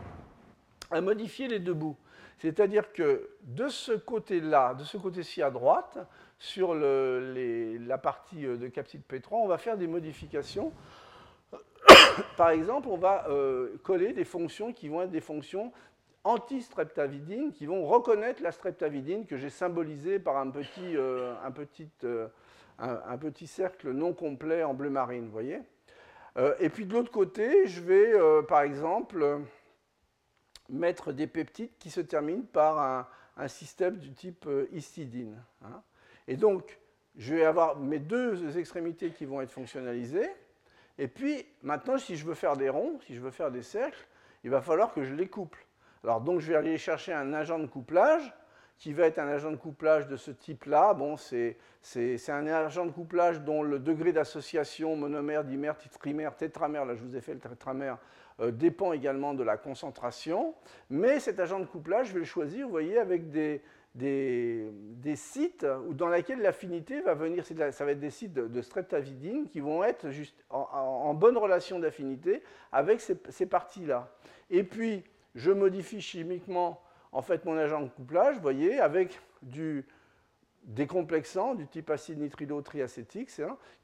modifier 1.02 1.48
les 1.48 1.58
deux 1.58 1.74
bouts. 1.74 1.96
C'est-à-dire 2.38 2.92
que 2.92 3.28
de 3.42 3.68
ce 3.68 3.92
côté-là, 3.92 4.72
de 4.74 4.84
ce 4.84 4.96
côté-ci 4.96 5.42
à 5.42 5.50
droite, 5.50 5.98
sur 6.38 6.74
la 6.74 7.98
partie 7.98 8.46
euh, 8.46 8.56
de 8.56 8.68
capside 8.68 9.02
P3, 9.08 9.28
on 9.32 9.46
va 9.46 9.58
faire 9.58 9.76
des 9.76 9.86
modifications. 9.86 10.72
Par 12.36 12.50
exemple, 12.50 12.88
on 12.88 12.96
va 12.96 13.26
euh, 13.28 13.76
coller 13.82 14.12
des 14.12 14.24
fonctions 14.24 14.72
qui 14.72 14.88
vont 14.88 15.02
être 15.02 15.10
des 15.10 15.20
fonctions 15.20 15.72
anti-streptavidine, 16.24 17.52
qui 17.52 17.66
vont 17.66 17.86
reconnaître 17.86 18.42
la 18.42 18.50
streptavidine 18.50 19.26
que 19.26 19.36
j'ai 19.36 19.50
symbolisée 19.50 20.18
par 20.18 20.38
un 20.38 20.50
petit, 20.50 20.96
euh, 20.96 21.34
petit 23.20 23.46
cercle 23.46 23.92
non 23.92 24.12
complet 24.12 24.64
en 24.64 24.74
bleu 24.74 24.90
marine, 24.90 25.28
voyez 25.28 25.60
euh, 26.36 26.54
Et 26.58 26.70
puis 26.70 26.86
de 26.86 26.92
l'autre 26.92 27.10
côté, 27.10 27.66
je 27.66 27.80
vais, 27.80 28.14
euh, 28.14 28.42
par 28.42 28.62
exemple, 28.62 29.42
mettre 30.68 31.12
des 31.12 31.26
peptides 31.26 31.70
qui 31.78 31.90
se 31.90 32.00
terminent 32.00 32.46
par 32.52 33.06
un, 33.36 33.48
système 33.48 33.96
du 33.96 34.12
type 34.12 34.46
euh, 34.46 34.68
histidine. 34.72 35.42
Hein. 35.64 35.82
Et 36.28 36.36
donc, 36.36 36.78
je 37.16 37.34
vais 37.34 37.44
avoir 37.44 37.76
mes 37.76 37.98
deux 37.98 38.56
extrémités 38.56 39.10
qui 39.10 39.24
vont 39.24 39.40
être 39.40 39.50
fonctionnalisées. 39.50 40.30
Et 40.98 41.08
puis, 41.08 41.44
maintenant, 41.62 41.98
si 41.98 42.16
je 42.16 42.24
veux 42.24 42.34
faire 42.34 42.56
des 42.56 42.68
ronds, 42.68 43.00
si 43.06 43.14
je 43.14 43.20
veux 43.20 43.32
faire 43.32 43.50
des 43.50 43.62
cercles, 43.62 44.06
il 44.44 44.50
va 44.50 44.60
falloir 44.60 44.94
que 44.94 45.02
je 45.02 45.12
les 45.14 45.26
couple. 45.26 45.63
Alors, 46.04 46.20
donc, 46.20 46.40
je 46.40 46.48
vais 46.48 46.56
aller 46.56 46.76
chercher 46.76 47.14
un 47.14 47.32
agent 47.32 47.58
de 47.58 47.66
couplage 47.66 48.34
qui 48.76 48.92
va 48.92 49.06
être 49.06 49.18
un 49.18 49.28
agent 49.28 49.50
de 49.50 49.56
couplage 49.56 50.06
de 50.06 50.16
ce 50.16 50.30
type-là. 50.30 50.92
Bon, 50.92 51.16
c'est 51.16 51.56
un 52.28 52.46
agent 52.46 52.84
de 52.84 52.90
couplage 52.90 53.40
dont 53.40 53.62
le 53.62 53.78
degré 53.78 54.12
d'association 54.12 54.96
monomère, 54.96 55.44
dimère, 55.44 55.76
trimère, 55.98 56.36
tétramère, 56.36 56.84
là 56.84 56.94
je 56.94 57.02
vous 57.02 57.16
ai 57.16 57.20
fait 57.20 57.32
le 57.32 57.40
tétramère, 57.40 57.98
euh, 58.40 58.50
dépend 58.50 58.92
également 58.92 59.32
de 59.32 59.42
la 59.42 59.56
concentration. 59.56 60.54
Mais 60.90 61.20
cet 61.20 61.40
agent 61.40 61.60
de 61.60 61.64
couplage, 61.64 62.08
je 62.08 62.12
vais 62.12 62.18
le 62.18 62.24
choisir, 62.26 62.68
voyez, 62.68 62.98
avec 62.98 63.30
des, 63.30 63.62
des, 63.94 64.68
des 64.72 65.16
sites 65.16 65.64
dans 65.92 66.08
lesquels 66.08 66.42
l'affinité 66.42 67.00
va 67.00 67.14
venir, 67.14 67.44
ça 67.46 67.84
va 67.84 67.92
être 67.92 68.00
des 68.00 68.10
sites 68.10 68.34
de, 68.34 68.60
streptavidine 68.60 69.48
qui 69.48 69.60
vont 69.60 69.84
être 69.84 70.10
juste 70.10 70.44
en, 70.50 71.14
bonne 71.14 71.38
relation 71.38 71.78
d'affinité 71.78 72.42
avec 72.72 73.00
ces, 73.00 73.16
ces 73.30 73.46
parties-là. 73.46 74.10
Et 74.50 74.64
puis, 74.64 75.04
je 75.34 75.50
modifie 75.50 76.00
chimiquement 76.00 76.80
en 77.12 77.22
fait 77.22 77.44
mon 77.44 77.56
agent 77.56 77.82
de 77.82 77.88
couplage, 77.88 78.36
vous 78.36 78.42
voyez, 78.42 78.80
avec 78.80 79.20
du 79.42 79.84
décomplexant 80.64 81.54
du 81.54 81.66
type 81.66 81.90
acide 81.90 82.18
nitrido-triacétique, 82.18 83.30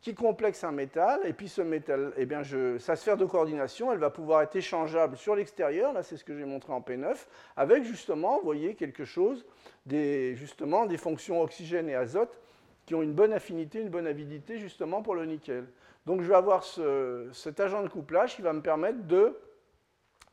qui 0.00 0.14
complexe 0.14 0.64
un 0.64 0.72
métal, 0.72 1.20
et 1.24 1.32
puis 1.32 1.48
ce 1.48 1.60
métal, 1.60 2.12
eh 2.16 2.24
bien 2.24 2.42
sa 2.78 2.96
sphère 2.96 3.16
de 3.16 3.26
coordination, 3.26 3.92
elle 3.92 3.98
va 3.98 4.10
pouvoir 4.10 4.42
être 4.42 4.56
échangeable 4.56 5.16
sur 5.16 5.36
l'extérieur, 5.36 5.92
là 5.92 6.02
c'est 6.02 6.16
ce 6.16 6.24
que 6.24 6.36
j'ai 6.36 6.46
montré 6.46 6.72
en 6.72 6.80
P9, 6.80 7.14
avec 7.56 7.84
justement, 7.84 8.38
vous 8.38 8.44
voyez, 8.44 8.74
quelque 8.74 9.04
chose, 9.04 9.44
des, 9.84 10.34
justement, 10.36 10.86
des 10.86 10.96
fonctions 10.96 11.42
oxygène 11.42 11.88
et 11.88 11.94
azote 11.94 12.40
qui 12.86 12.94
ont 12.94 13.02
une 13.02 13.12
bonne 13.12 13.32
affinité, 13.32 13.80
une 13.80 13.90
bonne 13.90 14.06
avidité 14.06 14.58
justement 14.58 15.02
pour 15.02 15.14
le 15.14 15.26
nickel. 15.26 15.66
Donc 16.06 16.22
je 16.22 16.28
vais 16.28 16.34
avoir 16.34 16.64
cet 16.64 17.60
agent 17.60 17.82
de 17.82 17.88
couplage 17.88 18.36
qui 18.36 18.42
va 18.42 18.52
me 18.52 18.62
permettre 18.62 19.06
de, 19.06 19.38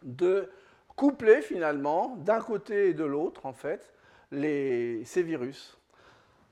de 0.02 0.50
coupler 0.98 1.42
finalement, 1.42 2.18
d'un 2.18 2.42
côté 2.42 2.90
et 2.90 2.94
de 2.94 3.06
l'autre, 3.06 3.46
en 3.46 3.54
fait, 3.54 3.94
ces 4.34 5.24
virus. 5.24 5.78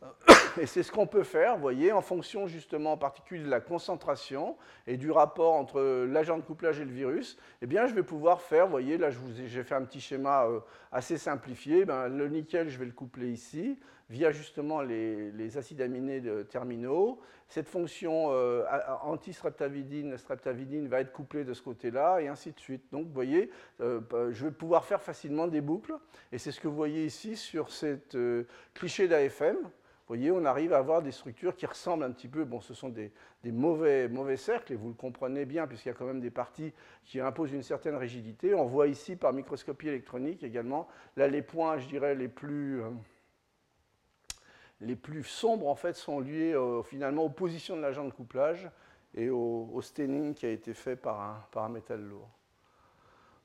Et 0.62 0.68
c'est 0.68 0.84
ce 0.84 0.92
qu'on 0.92 1.08
peut 1.08 1.24
faire, 1.24 1.56
vous 1.56 1.62
voyez, 1.62 1.92
en 1.92 2.02
fonction 2.02 2.48
justement 2.48 2.94
en 2.94 2.98
particulier 2.98 3.44
de 3.44 3.50
la 3.50 3.60
concentration 3.60 4.56
et 4.88 4.96
du 4.96 5.12
rapport 5.12 5.54
entre 5.54 6.06
l'agent 6.06 6.38
de 6.38 6.44
couplage 6.44 6.80
et 6.80 6.86
le 6.86 6.92
virus, 6.92 7.38
eh 7.62 7.66
bien 7.66 7.88
je 7.88 7.94
vais 7.94 8.04
pouvoir 8.04 8.40
faire, 8.42 8.66
vous 8.66 8.72
voyez, 8.72 8.98
là 8.98 9.10
j'ai 9.10 9.64
fait 9.64 9.76
un 9.76 9.82
petit 9.82 10.00
schéma 10.00 10.46
euh, 10.46 10.60
assez 10.92 11.18
simplifié, 11.18 11.84
ben, 11.84 12.08
le 12.08 12.30
nickel 12.30 12.70
je 12.70 12.78
vais 12.78 12.86
le 12.86 12.92
coupler 12.92 13.32
ici, 13.32 13.78
via 14.10 14.32
justement 14.32 14.82
les, 14.82 15.58
acides 15.58 15.82
aminés 15.82 16.22
de 16.22 16.44
terminaux. 16.44 17.20
Cette 17.48 17.68
fonction 17.68 18.32
euh, 18.32 18.64
anti-streptavidine, 19.04 20.18
streptavidine 20.18 20.88
va 20.88 21.02
être 21.02 21.12
couplée 21.12 21.44
de 21.44 21.54
ce 21.54 21.62
côté-là, 21.62 22.20
et 22.20 22.28
ainsi 22.28 22.52
de 22.52 22.60
suite. 22.60 22.84
Donc, 22.92 23.08
vous 23.08 23.14
voyez, 23.14 23.52
euh, 23.82 24.00
bah, 24.00 24.32
je 24.32 24.46
vais 24.46 24.52
pouvoir 24.52 24.86
faire 24.86 25.02
facilement 25.02 25.48
des 25.48 25.62
boucles, 25.62 25.94
et 26.32 26.38
c'est 26.38 26.52
ce 26.52 26.60
que 26.60 26.68
vous 26.68 26.76
voyez 26.76 27.06
ici 27.06 27.36
sur 27.36 27.72
cette 27.72 28.16
euh, 28.16 28.46
cliché 28.74 29.08
d'AFM. 29.08 29.58
Vous 30.08 30.14
voyez, 30.14 30.32
on 30.32 30.46
arrive 30.46 30.72
à 30.72 30.78
avoir 30.78 31.02
des 31.02 31.12
structures 31.12 31.56
qui 31.56 31.66
ressemblent 31.66 32.04
un 32.04 32.12
petit 32.12 32.28
peu, 32.28 32.46
bon, 32.46 32.62
ce 32.62 32.76
sont 32.76 32.90
des, 32.90 33.12
mauvais, 33.44 34.08
mauvais 34.08 34.38
cercles, 34.38 34.74
et 34.74 34.76
vous 34.76 34.90
le 34.90 34.94
comprenez 34.94 35.46
bien, 35.46 35.66
puisqu'il 35.66 35.90
y 35.90 35.92
a 35.92 35.96
quand 35.96 36.06
même 36.06 36.22
des 36.22 36.30
parties 36.30 36.74
qui 37.06 37.20
imposent 37.20 37.54
une 37.54 37.64
certaine 37.64 37.96
rigidité. 37.96 38.54
On 38.54 38.66
voit 38.66 38.88
ici, 38.88 39.16
par 39.16 39.34
microscopie 39.34 39.88
électronique 39.88 40.44
également, 40.44 40.88
là, 41.18 41.28
les 41.28 41.42
points, 41.42 41.80
je 41.80 41.88
dirais, 41.88 42.14
les 42.14 42.28
plus 42.28 42.84
les 44.82 44.96
plus 44.96 45.24
sombres 45.24 45.68
en 45.68 45.76
fait 45.76 45.96
sont 45.96 46.20
liés 46.20 46.54
euh, 46.54 46.84
finalement 46.84 47.24
aux 47.24 47.30
positions 47.30 47.76
de 47.76 47.82
l'agent 47.82 48.06
de 48.06 48.12
couplage 48.12 48.70
et 49.14 49.30
au, 49.30 49.80
staining 49.82 50.34
qui 50.34 50.46
a 50.46 50.50
été 50.50 50.74
fait 50.74 50.96
par 50.96 51.22
un, 51.22 51.44
par 51.52 51.70
métal 51.70 52.02
lourd. 52.02 52.30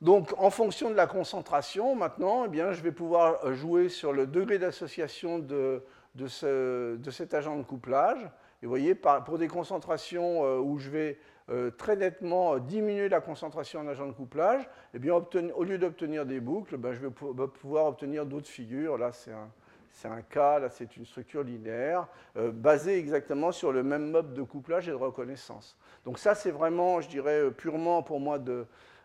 Donc, 0.01 0.33
en 0.37 0.49
fonction 0.49 0.89
de 0.89 0.95
la 0.95 1.07
concentration, 1.07 1.95
maintenant, 1.95 2.45
eh 2.45 2.49
bien, 2.49 2.73
je 2.73 2.81
vais 2.81 2.91
pouvoir 2.91 3.53
jouer 3.53 3.87
sur 3.87 4.11
le 4.11 4.25
degré 4.25 4.57
d'association 4.57 5.39
de, 5.39 5.83
de, 6.15 6.27
cet 6.27 7.33
agent 7.33 7.55
de 7.55 7.63
couplage. 7.63 8.19
Et 8.61 8.65
vous 8.65 8.69
voyez, 8.69 8.95
pour 8.95 9.37
des 9.37 9.47
concentrations 9.47 10.43
euh, 10.43 10.57
où 10.57 10.77
je 10.79 10.89
vais 10.89 11.19
euh, 11.49 11.71
très 11.71 11.95
nettement 11.95 12.57
diminuer 12.57 13.09
la 13.09 13.21
concentration 13.21 13.79
en 13.79 13.87
agent 13.87 14.07
de 14.07 14.11
couplage, 14.11 14.67
eh 14.93 14.99
bien, 14.99 15.13
au 15.13 15.63
lieu 15.63 15.77
d'obtenir 15.77 16.25
des 16.25 16.39
boucles, 16.39 16.77
ben, 16.77 16.93
je 16.93 16.99
vais 16.99 17.11
pouvoir 17.11 17.85
obtenir 17.85 18.25
d'autres 18.25 18.49
figures. 18.49 18.97
Là, 18.97 19.11
c'est 19.11 19.31
un, 19.31 19.49
c'est 19.91 20.07
un 20.07 20.21
cas, 20.21 20.59
là 20.59 20.69
c'est 20.69 20.95
une 20.97 21.05
structure 21.05 21.43
linéaire, 21.43 22.07
euh, 22.37 22.51
basée 22.51 22.97
exactement 22.97 23.51
sur 23.51 23.71
le 23.71 23.83
même 23.83 24.11
mode 24.11 24.33
de 24.33 24.41
couplage 24.41 24.87
et 24.87 24.91
de 24.91 24.95
reconnaissance. 24.95 25.77
Donc 26.05 26.19
ça 26.19 26.35
c'est 26.35 26.51
vraiment, 26.51 27.01
je 27.01 27.09
dirais, 27.09 27.51
purement 27.51 28.03
pour 28.03 28.19
moi 28.19 28.39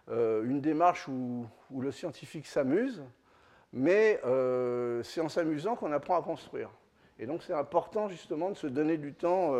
euh, 0.08 0.44
une 0.44 0.60
démarche 0.60 1.08
où, 1.08 1.46
le 1.76 1.92
scientifique 1.92 2.46
s'amuse, 2.46 3.02
mais 3.72 4.20
euh, 4.24 5.02
c'est 5.02 5.20
en 5.20 5.28
s'amusant 5.28 5.76
qu'on 5.76 5.92
apprend 5.92 6.18
à 6.18 6.22
construire. 6.22 6.70
Et 7.18 7.26
donc 7.26 7.42
c'est 7.42 7.54
important 7.54 8.08
justement 8.08 8.50
de 8.50 8.56
se 8.56 8.66
donner 8.66 8.98
du 8.98 9.12
temps, 9.14 9.54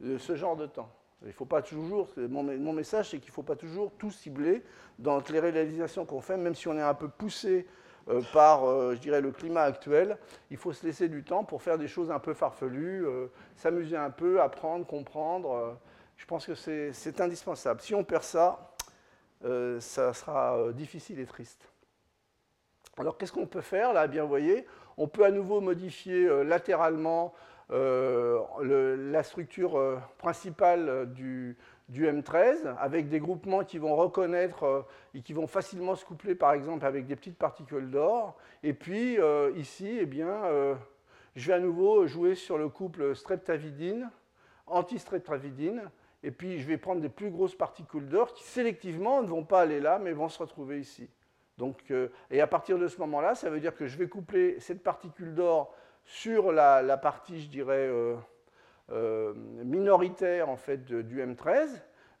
ce 0.00 0.36
genre 0.36 0.56
de 0.56 0.66
temps. 0.66 0.90
Il 1.26 1.32
faut 1.32 1.44
pas 1.44 1.60
toujours, 1.60 2.08
mon 2.16 2.72
message 2.72 3.10
c'est 3.10 3.18
qu'il 3.18 3.30
ne 3.30 3.34
faut 3.34 3.42
pas 3.42 3.56
toujours 3.56 3.90
tout 3.98 4.12
cibler 4.12 4.62
dans 5.00 5.20
les 5.28 5.40
réalisations 5.40 6.06
qu'on 6.06 6.20
fait, 6.20 6.36
même 6.36 6.54
si 6.54 6.68
on 6.68 6.76
est 6.76 6.82
un 6.82 6.94
peu 6.94 7.08
poussé 7.08 7.66
euh, 8.08 8.22
par, 8.32 8.64
euh, 8.64 8.94
je 8.94 9.00
dirais, 9.00 9.20
le 9.20 9.30
climat 9.30 9.62
actuel. 9.62 10.16
Il 10.50 10.56
faut 10.56 10.72
se 10.72 10.86
laisser 10.86 11.08
du 11.08 11.22
temps 11.24 11.44
pour 11.44 11.62
faire 11.62 11.76
des 11.76 11.88
choses 11.88 12.10
un 12.10 12.18
peu 12.18 12.32
farfelues, 12.32 13.06
euh, 13.06 13.26
s'amuser 13.56 13.96
un 13.96 14.10
peu, 14.10 14.40
apprendre, 14.40 14.86
comprendre. 14.86 15.78
je 16.16 16.24
pense 16.26 16.46
que 16.46 16.54
c'est 16.54 17.20
indispensable. 17.20 17.80
Si 17.80 17.94
on 17.94 18.04
perd 18.04 18.22
ça, 18.22 18.72
ça 19.80 20.12
sera 20.12 20.72
difficile 20.72 21.20
et 21.20 21.26
triste. 21.26 21.70
Alors 22.96 23.16
qu'est-ce 23.16 23.32
qu'on 23.32 23.46
peut 23.46 23.60
faire 23.60 23.92
là? 23.92 24.08
Bien, 24.08 24.22
vous 24.22 24.28
voyez, 24.28 24.66
on 24.96 25.06
peut 25.06 25.24
à 25.24 25.30
nouveau 25.30 25.60
modifier 25.60 26.44
latéralement 26.44 27.34
la 27.70 29.22
structure 29.22 30.00
principale 30.18 31.12
du, 31.12 31.56
du 31.88 32.06
M13 32.06 32.76
avec 32.78 33.08
des 33.08 33.18
groupements 33.18 33.64
qui 33.64 33.78
vont 33.78 33.96
reconnaître 33.96 34.64
euh, 34.64 34.82
et 35.14 35.22
qui 35.22 35.32
vont 35.32 35.46
facilement 35.46 35.94
se 35.94 36.04
coupler 36.04 36.34
par 36.34 36.52
exemple 36.52 36.84
avec 36.84 37.06
des 37.06 37.16
petites 37.16 37.38
particules 37.38 37.90
d'or. 37.90 38.36
Et 38.62 38.74
puis 38.74 39.18
euh, 39.18 39.50
ici, 39.56 39.98
eh 40.00 40.06
bien, 40.06 40.28
euh, 40.28 40.74
je 41.34 41.46
vais 41.46 41.54
à 41.54 41.60
nouveau 41.60 42.06
jouer 42.06 42.34
sur 42.34 42.58
le 42.58 42.68
couple 42.68 43.14
streptavidine, 43.14 44.10
anti-streptavidine, 44.66 45.90
et 46.22 46.30
puis 46.30 46.58
je 46.58 46.66
vais 46.66 46.76
prendre 46.76 47.00
des 47.00 47.08
plus 47.08 47.30
grosses 47.30 47.54
particules 47.54 48.08
d'or 48.08 48.34
qui 48.34 48.44
sélectivement 48.44 49.22
ne 49.22 49.28
vont 49.28 49.44
pas 49.44 49.62
aller 49.62 49.80
là 49.80 49.98
mais 49.98 50.12
vont 50.12 50.28
se 50.28 50.38
retrouver 50.38 50.80
ici. 50.80 51.08
Donc, 51.56 51.92
et 52.30 52.40
à 52.40 52.46
partir 52.46 52.78
de 52.78 52.86
ce 52.86 53.00
moment-là, 53.00 53.34
ça 53.34 53.50
veut 53.50 53.58
dire 53.58 53.74
que 53.74 53.88
je 53.88 53.98
vais 53.98 54.08
coupler 54.08 54.60
cette 54.60 54.80
particule 54.80 55.34
d'or 55.34 55.74
sur 56.04 56.52
la, 56.52 56.96
partie, 56.98 57.40
je 57.40 57.48
dirais, 57.48 57.90
minoritaire 58.90 60.48
en 60.48 60.56
fait 60.56 60.84
du 60.84 61.20
M13, 61.20 61.68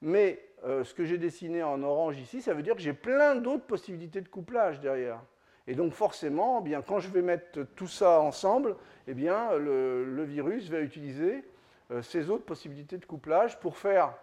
mais 0.00 0.48
euh, 0.64 0.84
ce 0.84 0.94
que 0.94 1.04
j'ai 1.04 1.18
dessiné 1.18 1.62
en 1.62 1.82
orange 1.82 2.18
ici, 2.18 2.42
ça 2.42 2.54
veut 2.54 2.62
dire 2.62 2.74
que 2.74 2.80
j'ai 2.80 2.92
plein 2.92 3.36
d'autres 3.36 3.64
possibilités 3.64 4.20
de 4.20 4.28
couplage 4.28 4.80
derrière. 4.80 5.20
Et 5.66 5.74
donc 5.74 5.92
forcément, 5.92 6.60
eh 6.60 6.64
bien, 6.64 6.82
quand 6.82 6.98
je 6.98 7.08
vais 7.08 7.22
mettre 7.22 7.62
tout 7.76 7.86
ça 7.86 8.20
ensemble, 8.20 8.76
eh 9.06 9.14
bien, 9.14 9.54
le, 9.56 10.24
virus 10.24 10.68
va 10.70 10.80
utiliser 10.80 11.44
euh, 11.90 12.02
ces 12.02 12.30
autres 12.30 12.44
possibilités 12.44 12.98
de 12.98 13.04
couplage 13.04 13.60
pour 13.60 13.76
faire 13.76 14.14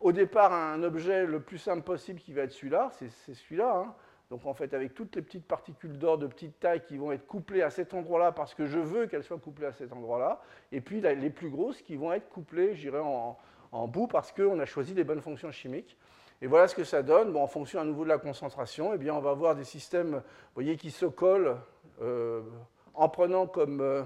au 0.00 0.12
départ 0.12 0.52
un 0.52 0.82
objet 0.82 1.26
le 1.26 1.40
plus 1.40 1.58
simple 1.58 1.82
possible 1.82 2.20
qui 2.20 2.32
va 2.32 2.42
être 2.42 2.52
celui-là, 2.52 2.90
c'est 2.92 3.34
celui-là, 3.34 3.76
hein, 3.76 3.94
donc 4.30 4.46
en 4.46 4.54
fait, 4.54 4.72
avec 4.74 4.94
toutes 4.94 5.16
les 5.16 5.22
petites 5.22 5.46
particules 5.46 5.98
d'or 5.98 6.18
de 6.18 6.26
petite 6.26 6.58
taille 6.58 6.82
qui 6.84 6.96
vont 6.96 7.12
être 7.12 7.26
couplées 7.26 7.62
à 7.62 7.70
cet 7.70 7.94
endroit-là 7.94 8.32
parce 8.32 8.54
que 8.54 8.66
je 8.66 8.78
veux 8.78 9.06
qu'elles 9.06 9.24
soient 9.24 9.38
couplées 9.38 9.66
à 9.66 9.72
cet 9.72 9.92
endroit-là, 9.92 10.40
et 10.72 10.80
puis 10.80 11.00
les 11.00 11.30
plus 11.30 11.50
grosses 11.50 11.82
qui 11.82 11.96
vont 11.96 12.12
être 12.12 12.28
couplées, 12.30 12.74
j'irai 12.74 13.00
en, 13.00 13.36
en 13.72 13.88
bout 13.88 14.06
parce 14.06 14.32
qu'on 14.32 14.58
a 14.60 14.64
choisi 14.64 14.94
les 14.94 15.04
bonnes 15.04 15.20
fonctions 15.20 15.50
chimiques. 15.50 15.96
Et 16.40 16.46
voilà 16.46 16.68
ce 16.68 16.74
que 16.74 16.84
ça 16.84 17.02
donne. 17.02 17.36
En 17.36 17.46
fonction 17.46 17.80
à 17.80 17.84
nouveau 17.84 18.04
de 18.04 18.08
la 18.08 18.18
concentration, 18.18 18.92
eh 18.94 19.10
on 19.10 19.20
va 19.20 19.30
avoir 19.30 19.54
des 19.54 19.64
systèmes 19.64 20.22
qui 20.78 20.90
se 20.90 21.06
collent 21.06 21.56
euh, 22.02 22.42
en 22.92 23.08
prenant 23.08 23.46
comme, 23.46 23.80
euh, 23.80 24.02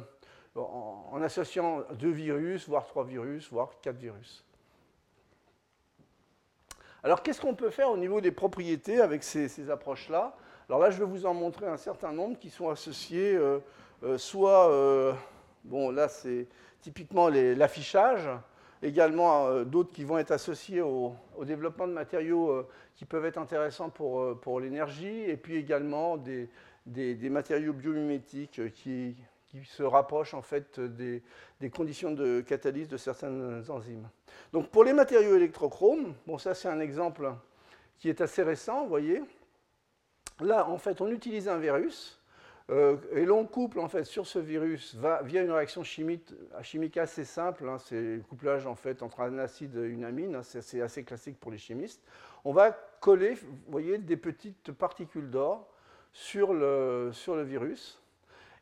en 0.54 1.20
associant 1.22 1.84
deux 1.98 2.10
virus, 2.10 2.68
voire 2.68 2.86
trois 2.86 3.04
virus, 3.04 3.50
voire 3.50 3.70
quatre 3.80 3.98
virus. 3.98 4.44
Alors 7.04 7.22
qu'est-ce 7.22 7.40
qu'on 7.40 7.54
peut 7.54 7.70
faire 7.70 7.90
au 7.90 7.96
niveau 7.96 8.20
des 8.20 8.32
propriétés 8.32 9.00
avec 9.00 9.22
ces, 9.22 9.70
approches-là? 9.70 10.34
Alors 10.68 10.80
là, 10.80 10.90
je 10.90 10.98
vais 10.98 11.04
vous 11.04 11.26
en 11.26 11.34
montrer 11.34 11.66
un 11.66 11.76
certain 11.76 12.12
nombre 12.12 12.38
qui 12.38 12.50
sont 12.50 12.68
associés 12.68 13.34
euh, 13.36 13.60
euh, 14.02 14.18
soit, 14.18 14.70
euh, 14.70 15.12
bon 15.64 15.90
là 15.90 16.08
c'est 16.08 16.46
typiquement 16.80 17.28
l'affichage, 17.28 18.28
également 18.82 19.62
d'autres 19.64 19.90
qui 19.90 20.04
vont 20.04 20.18
être 20.18 20.30
associés 20.30 20.80
au, 20.80 21.14
développement 21.42 21.88
de 21.88 21.92
matériaux 21.92 22.64
qui 22.94 23.04
peuvent 23.04 23.24
être 23.24 23.38
intéressants 23.38 23.90
pour, 23.90 24.60
l'énergie, 24.60 25.24
et 25.28 25.36
puis 25.36 25.56
également 25.56 26.16
des 26.16 26.48
matériaux 27.30 27.72
biomimétiques 27.72 28.72
qui, 28.74 29.16
qui 29.48 29.64
se 29.64 29.82
rapproche 29.82 30.34
en 30.34 30.42
fait 30.42 30.78
des, 30.80 31.22
conditions 31.70 32.12
de 32.12 32.40
catalyse 32.40 32.88
de 32.88 32.96
certaines 32.96 33.64
enzymes. 33.68 34.08
Donc 34.52 34.70
pour 34.70 34.84
les 34.84 34.92
matériaux 34.92 35.36
électrochromes, 35.36 36.14
bon 36.26 36.38
ça 36.38 36.54
c'est 36.54 36.68
un 36.68 36.80
exemple 36.80 37.32
qui 37.98 38.08
est 38.08 38.20
assez 38.20 38.42
récent, 38.42 38.86
voyez. 38.86 39.22
Là 40.40 40.68
en 40.68 40.78
fait 40.78 41.00
on 41.00 41.10
utilise 41.10 41.48
un 41.48 41.58
virus 41.58 42.18
euh, 42.70 42.96
et 43.12 43.24
l'on 43.24 43.46
couple 43.46 43.80
en 43.80 43.88
fait 43.88 44.04
sur 44.04 44.26
ce 44.26 44.38
virus 44.38 44.94
via 45.22 45.42
une 45.42 45.50
réaction 45.50 45.82
chimique, 45.82 46.34
assez 46.98 47.24
simple, 47.24 47.66
hein, 47.66 47.78
c'est 47.78 48.16
le 48.16 48.22
couplage 48.28 48.66
en 48.66 48.74
fait 48.74 49.02
entre 49.02 49.20
un 49.20 49.38
acide 49.38 49.74
et 49.76 49.86
une 49.86 50.04
amine, 50.04 50.34
hein, 50.34 50.42
c'est 50.42 50.82
assez 50.82 51.02
classique 51.02 51.40
pour 51.40 51.50
les 51.50 51.56
chimistes. 51.56 52.02
On 52.44 52.52
va 52.52 52.72
coller, 53.00 53.38
voyez, 53.68 53.96
des 53.96 54.18
petites 54.18 54.72
particules 54.72 55.30
d'or 55.30 55.66
sur 56.12 56.52
le, 56.52 57.10
sur 57.12 57.36
le 57.36 57.42
virus 57.42 58.02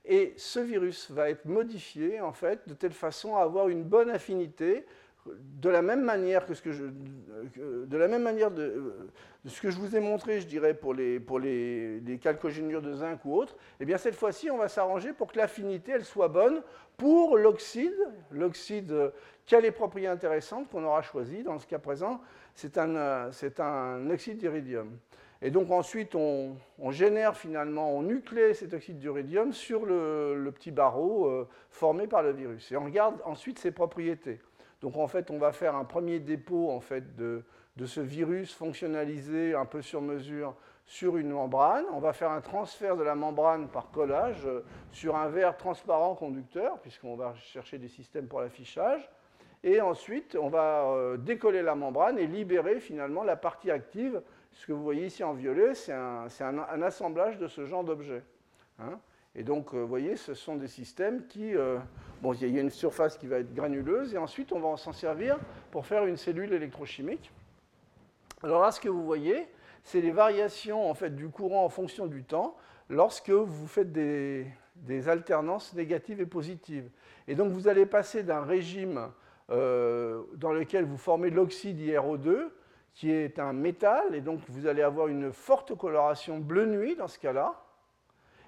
et 0.07 0.35
ce 0.37 0.61
virus 0.61 1.11
va 1.11 1.31
être 1.31 1.45
modifié, 1.45 2.21
en 2.21 2.33
fait, 2.33 2.61
de 2.69 2.75
telle 2.75 2.93
façon 2.93 3.37
à 3.37 3.43
avoir 3.43 3.69
une 3.69 3.83
bonne 3.83 4.11
affinité, 4.11 4.87
de 5.35 5.69
la 5.69 5.83
même 5.83 6.03
manière 6.03 6.47
que 6.47 6.55
ce 6.55 6.63
que 6.63 6.71
je, 6.71 6.85
vous 9.79 9.97
ai 9.97 10.01
montré, 10.01 10.41
je 10.41 10.47
dirais, 10.47 10.75
pour 10.75 10.95
les, 10.95 11.19
pour 11.19 11.41
calcogénures 12.23 12.83
de 12.83 12.95
zinc 12.95 13.25
ou 13.25 13.35
autres, 13.35 13.57
eh 13.81 13.85
bien 13.85 13.99
cette 13.99 14.15
fois-ci, 14.15 14.51
on 14.51 14.59
va 14.59 14.69
s'arranger 14.69 15.13
pour 15.13 15.33
que 15.33 15.39
l'affinité, 15.39 16.01
soit 16.01 16.29
bonne 16.29 16.63
pour 16.97 17.37
l'oxyde, 17.37 17.97
l'oxyde 18.31 19.13
qui 19.45 19.55
a 19.55 19.61
les 19.61 19.73
propriétés 19.73 20.11
intéressantes 20.11 20.69
qu'on 20.71 20.85
aura 20.85 21.03
choisi. 21.03 21.43
Dans 21.43 21.59
ce 21.59 21.67
cas 21.67 21.79
présent, 21.79 22.21
c'est 22.55 22.79
un, 22.79 23.31
c'est 23.33 23.61
un 23.61 24.09
oxyde 24.11 24.39
d'iridium. 24.39 24.97
Et 25.43 25.51
donc 25.51 25.71
ensuite, 25.71 26.15
on, 26.15 26.57
génère 26.91 27.37
finalement, 27.37 27.91
on 27.91 28.03
nuclée 28.03 28.55
cet 28.55 28.73
oxyde 28.73 28.99
d'uridium 28.99 29.53
sur 29.53 29.85
le, 29.85 30.51
petit 30.55 30.71
barreau 30.71 31.27
euh, 31.27 31.49
formé 31.71 32.07
par 32.07 32.23
le 32.23 32.33
virus. 32.33 32.73
Et 32.73 32.77
on 32.77 32.85
regarde 32.85 33.21
ensuite 33.25 33.59
ses 33.59 33.71
propriétés. 33.71 34.41
Donc 34.81 34.97
en 34.97 35.07
fait, 35.07 35.31
on 35.31 35.39
va 35.39 35.53
faire 35.53 35.75
un 35.75 35.85
premier 35.85 36.21
dépôt 36.21 36.71
en 36.71 36.81
fait, 36.81 37.17
de, 37.17 37.43
ce 37.85 38.01
virus 38.01 38.55
fonctionnalisé 38.55 39.55
un 39.55 39.67
peu 39.67 39.83
sur 39.83 40.01
mesure 40.01 40.55
sur 40.87 41.17
une 41.17 41.31
membrane. 41.31 41.85
On 41.93 41.99
va 41.99 42.13
faire 42.13 42.31
un 42.31 42.41
transfert 42.41 42.97
de 42.97 43.03
la 43.03 43.17
membrane 43.17 43.69
par 43.69 43.91
collage 43.91 44.47
euh, 44.47 44.65
sur 44.93 45.17
un 45.17 45.29
verre 45.29 45.57
transparent 45.57 46.15
conducteur, 46.15 46.79
puisqu'on 46.79 47.17
va 47.17 47.35
chercher 47.35 47.79
des 47.79 47.89
systèmes 47.89 48.29
pour 48.29 48.41
l'affichage. 48.41 49.11
Et 49.65 49.81
ensuite, 49.81 50.39
on 50.41 50.49
va 50.49 50.85
euh, 50.85 51.17
décoller 51.17 51.63
la 51.63 51.75
membrane 51.75 52.19
et 52.21 52.27
libérer 52.29 52.79
finalement 52.79 53.25
la 53.25 53.35
partie 53.35 53.73
active 53.73 54.23
ce 54.57 54.67
que 54.67 54.73
vous 54.73 54.83
voyez 54.83 55.07
ici 55.07 55.23
en 55.23 55.35
violet, 55.35 55.75
c'est 55.75 55.93
un, 55.93 56.83
assemblage 56.83 57.39
de 57.39 57.47
ce 57.47 57.67
genre 57.67 57.85
d'objets. 57.85 58.25
Hein. 58.79 58.99
et 59.35 59.43
donc, 59.43 59.73
euh, 59.73 59.79
vous 59.79 59.87
voyez, 59.87 60.17
ce 60.17 60.35
sont 60.35 60.57
des 60.57 60.67
systèmes 60.67 61.27
qui... 61.27 61.55
Euh, 61.55 61.79
bon, 62.23 62.33
il 62.33 62.55
y 62.55 62.59
a 62.59 62.61
une 62.61 62.71
surface 62.71 63.19
qui 63.19 63.27
va 63.27 63.39
être 63.39 63.55
granuleuse, 63.55 64.15
et 64.15 64.19
ensuite, 64.19 64.53
on 64.53 64.61
va 64.61 64.77
s'en 64.79 64.93
servir 64.93 65.39
pour 65.71 65.85
faire 65.87 66.07
une 66.07 66.17
cellule 66.17 66.53
électrochimique. 66.55 67.31
Alors 68.43 68.63
là, 68.63 68.71
ce 68.71 68.81
que 68.81 68.89
vous 68.89 69.05
voyez, 69.05 69.47
c'est 69.85 70.01
les 70.01 70.11
variations 70.11 70.91
en 70.91 70.95
fait, 70.95 71.11
du 71.15 71.29
courant 71.29 71.65
en 71.65 71.69
fonction 71.69 72.07
du 72.07 72.25
temps 72.25 72.57
lorsque 72.89 73.31
vous 73.31 73.67
faites 73.67 73.93
des, 73.93 74.49
alternances 75.07 75.75
négatives 75.75 76.21
et 76.21 76.27
positives. 76.27 76.89
Et 77.29 77.35
donc, 77.35 77.53
vous 77.53 77.69
allez 77.69 77.85
passer 77.85 78.23
d'un 78.23 78.41
régime 78.41 79.11
euh, 79.51 80.23
dans 80.35 80.53
lequel 80.53 80.87
vous 80.87 80.97
formez 80.97 81.29
l'oxyde 81.29 81.79
IRO2 81.79 82.49
qui 82.97 83.13
est 83.13 83.39
un 83.39 83.53
métal, 83.53 84.15
et 84.15 84.23
donc 84.23 84.41
vous 84.49 84.67
allez 84.67 84.81
avoir 84.81 85.09
une 85.09 85.31
forte 85.31 85.77
coloration 85.77 86.39
bleu 86.39 86.65
nuit 86.65 86.97
dans 86.97 87.09
ce 87.09 87.19
cas-là. 87.19 87.63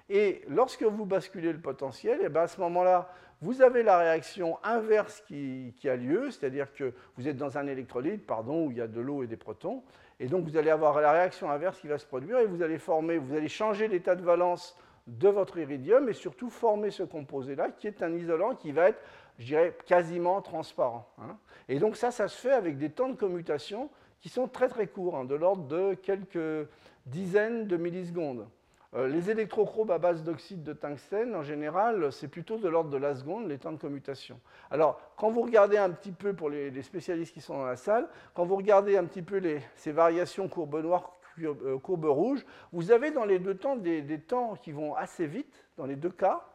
Et 0.09 0.41
lorsque 0.47 0.81
vous 0.81 1.05
basculez 1.05 1.53
le 1.53 1.61
potentiel, 1.61 2.19
et 2.19 2.25
eh 2.25 2.29
bien 2.29 2.41
à 2.41 2.47
ce 2.47 2.59
moment-là, 2.61 3.13
vous 3.41 3.61
avez 3.61 3.83
la 3.83 3.99
réaction 3.99 4.57
inverse 4.63 5.21
qui, 5.27 5.71
a 5.85 5.95
lieu, 5.95 6.31
c'est-à-dire 6.31 6.73
que 6.73 6.93
vous 7.15 7.27
êtes 7.27 7.37
dans 7.37 7.59
un 7.59 7.67
électrolyte 7.67 8.25
pardon, 8.25 8.65
où 8.65 8.71
il 8.71 8.77
y 8.77 8.81
a 8.81 8.87
de 8.87 8.99
l'eau 8.99 9.21
et 9.21 9.27
des 9.27 9.37
protons, 9.37 9.83
Et 10.19 10.25
donc 10.25 10.45
vous 10.45 10.57
allez 10.57 10.71
avoir 10.71 10.99
la 10.99 11.11
réaction 11.11 11.51
inverse 11.51 11.79
qui 11.79 11.87
va 11.87 11.99
se 11.99 12.07
produire 12.07 12.39
et 12.39 12.47
vous 12.47 12.63
allez 12.63 12.79
former, 12.79 13.19
vous 13.19 13.35
allez 13.35 13.49
changer 13.49 13.87
l'état 13.87 14.15
de 14.15 14.23
valence 14.23 14.75
de 15.05 15.29
votre 15.29 15.59
iridium 15.59 16.09
et 16.09 16.13
surtout 16.13 16.49
former 16.49 16.89
ce 16.89 17.03
composé-là 17.03 17.69
qui 17.69 17.85
est 17.85 18.01
un 18.01 18.13
isolant 18.15 18.55
qui 18.55 18.71
va 18.71 18.89
être, 18.89 19.01
je 19.37 19.45
dirais, 19.45 19.77
quasiment 19.85 20.41
transparent. 20.41 21.07
Hein. 21.19 21.37
Et 21.67 21.77
donc 21.77 21.95
ça, 21.95 22.09
ça 22.09 22.27
se 22.27 22.41
fait 22.41 22.51
avec 22.51 22.77
des 22.79 22.89
temps 22.89 23.09
de 23.09 23.15
commutation 23.15 23.91
qui 24.21 24.29
sont 24.29 24.47
très 24.47 24.67
très 24.67 24.87
courts, 24.87 25.17
hein, 25.17 25.25
de 25.25 25.35
l'ordre 25.35 25.63
de 25.67 25.93
quelques 25.93 26.67
dizaines 27.05 27.67
de 27.67 27.77
millisecondes. 27.77 28.47
Euh, 28.95 29.07
les 29.07 29.29
électrochromes 29.29 29.91
à 29.91 29.99
base 29.99 30.23
d'oxyde 30.23 30.63
de 30.63 30.73
tungstène, 30.73 31.35
en 31.35 31.43
général, 31.43 32.11
c'est 32.11 32.27
plutôt 32.27 32.57
de 32.57 32.67
l'ordre 32.67 32.89
de 32.89 32.97
la 32.97 33.13
seconde, 33.13 33.47
les 33.47 33.59
temps 33.59 33.71
de 33.71 33.77
commutation. 33.77 34.39
Alors, 34.71 34.99
quand 35.15 35.29
vous 35.29 35.41
regardez 35.41 35.77
un 35.77 35.91
petit 35.91 36.11
peu, 36.11 36.33
pour 36.33 36.49
les, 36.49 36.81
spécialistes 36.81 37.33
qui 37.33 37.41
sont 37.41 37.59
dans 37.59 37.65
la 37.65 37.75
salle, 37.75 38.09
quand 38.33 38.45
vous 38.45 38.55
regardez 38.55 38.97
un 38.97 39.05
petit 39.05 39.21
peu 39.21 39.39
ces 39.75 39.91
variations 39.91 40.47
courbes 40.47 40.81
noires, 40.81 41.19
euh, 41.39 41.77
courbes 41.77 42.05
rouges, 42.05 42.43
vous 42.73 42.91
avez 42.91 43.11
dans 43.11 43.25
les 43.25 43.37
deux 43.37 43.55
temps 43.55 43.75
des, 43.75 44.19
temps 44.19 44.55
qui 44.55 44.71
vont 44.71 44.95
assez 44.95 45.27
vite, 45.27 45.67
dans 45.77 45.85
les 45.85 45.95
deux 45.95 46.09
cas. 46.09 46.48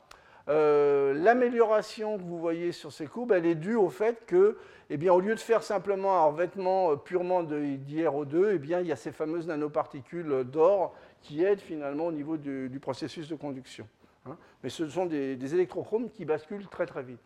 Euh, 0.48 1.14
l'amélioration 1.14 2.18
que 2.18 2.22
vous 2.22 2.38
voyez 2.38 2.72
sur 2.72 2.92
ces 2.92 3.06
courbes, 3.06 3.32
elle 3.32 3.46
est 3.46 3.54
due 3.54 3.76
au 3.76 3.88
fait 3.88 4.26
que, 4.26 4.58
eh 4.90 4.96
bien, 4.96 5.12
au 5.12 5.20
lieu 5.20 5.34
de 5.34 5.40
faire 5.40 5.62
simplement 5.62 6.18
un 6.18 6.26
revêtement 6.26 6.96
purement 6.96 7.42
d'IRO2, 7.42 8.50
eh 8.54 8.58
bien, 8.58 8.80
il 8.80 8.86
y 8.86 8.92
a 8.92 8.96
ces 8.96 9.12
fameuses 9.12 9.46
nanoparticules 9.46 10.44
d'or 10.44 10.94
qui 11.22 11.42
aident 11.42 11.60
finalement 11.60 12.06
au 12.06 12.12
niveau 12.12 12.36
du, 12.36 12.78
processus 12.80 13.28
de 13.28 13.34
conduction. 13.34 13.88
Hein. 14.26 14.36
Mais 14.62 14.68
ce 14.68 14.86
sont 14.88 15.06
des, 15.06 15.54
électrochromes 15.54 16.10
qui 16.10 16.26
basculent 16.26 16.68
très 16.68 16.86
très 16.86 17.02
vite. 17.02 17.20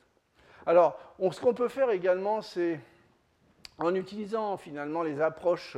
Alors, 0.66 0.98
ce 1.32 1.40
qu'on 1.40 1.54
peut 1.54 1.68
faire 1.68 1.90
également, 1.90 2.40
c'est 2.40 2.78
en 3.78 3.94
utilisant 3.94 4.56
finalement 4.56 5.02
les 5.02 5.20
approches 5.20 5.76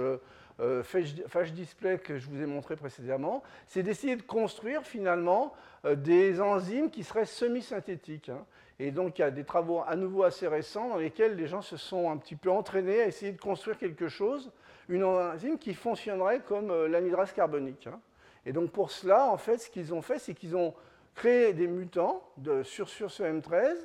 euh, 0.60 0.82
euh, 0.94 1.44
display 1.46 1.98
que 1.98 2.18
je 2.18 2.28
vous 2.28 2.42
ai 2.42 2.46
montré 2.46 2.76
précédemment, 2.76 3.42
c'est 3.66 3.82
d'essayer 3.82 4.16
de 4.16 4.22
construire 4.22 4.82
finalement 4.82 5.52
euh, 5.84 5.94
des 5.94 6.40
enzymes 6.40 6.90
qui 6.90 7.04
seraient 7.04 7.26
semi-synthétiques. 7.26 8.28
Hein. 8.28 8.44
Et 8.78 8.90
donc 8.90 9.18
il 9.18 9.22
y 9.22 9.24
a 9.24 9.30
des 9.30 9.44
travaux 9.44 9.82
à 9.86 9.96
nouveau 9.96 10.22
assez 10.22 10.48
récents 10.48 10.88
dans 10.88 10.96
lesquels 10.96 11.36
les 11.36 11.46
gens 11.46 11.62
se 11.62 11.76
sont 11.76 12.10
un 12.10 12.16
petit 12.16 12.36
peu 12.36 12.50
entraînés 12.50 13.02
à 13.02 13.06
essayer 13.06 13.32
de 13.32 13.40
construire 13.40 13.78
quelque 13.78 14.08
chose, 14.08 14.50
une 14.88 15.04
enzyme 15.04 15.58
qui 15.58 15.74
fonctionnerait 15.74 16.40
comme 16.40 16.86
l'anhydrase 16.86 17.32
carbonique. 17.32 17.86
Hein. 17.86 18.00
Et 18.46 18.52
donc 18.52 18.70
pour 18.70 18.90
cela, 18.90 19.30
en 19.30 19.36
fait, 19.36 19.58
ce 19.58 19.70
qu'ils 19.70 19.92
ont 19.92 20.00
fait, 20.00 20.18
c'est 20.18 20.34
qu'ils 20.34 20.56
ont 20.56 20.74
créé 21.14 21.52
des 21.52 21.66
mutants 21.66 22.22
sur, 22.62 22.88
ce 22.88 23.22
M13, 23.22 23.76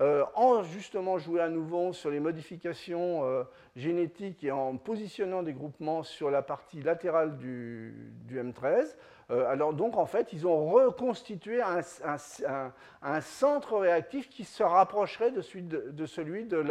euh, 0.00 0.24
en 0.34 0.62
justement 0.62 1.18
jouant 1.18 1.42
à 1.42 1.48
nouveau 1.48 1.92
sur 1.92 2.10
les 2.10 2.20
modifications 2.20 3.24
euh, 3.24 3.42
génétiques 3.74 4.44
et 4.44 4.52
en 4.52 4.76
positionnant 4.76 5.42
des 5.42 5.52
groupements 5.52 6.02
sur 6.02 6.30
la 6.30 6.42
partie 6.42 6.82
latérale 6.82 7.36
du 7.36 7.92
M13, 8.30 8.94
euh, 9.30 9.46
alors 9.46 9.74
donc 9.74 9.96
en 9.96 10.06
fait, 10.06 10.32
ils 10.32 10.46
ont 10.46 10.70
reconstitué 10.70 11.60
un, 11.60 13.20
centre 13.20 13.76
réactif 13.76 14.28
qui 14.30 14.44
se 14.44 14.62
rapprocherait 14.62 15.30
de 15.30 15.42
celui 15.42 16.44
de, 16.44 16.64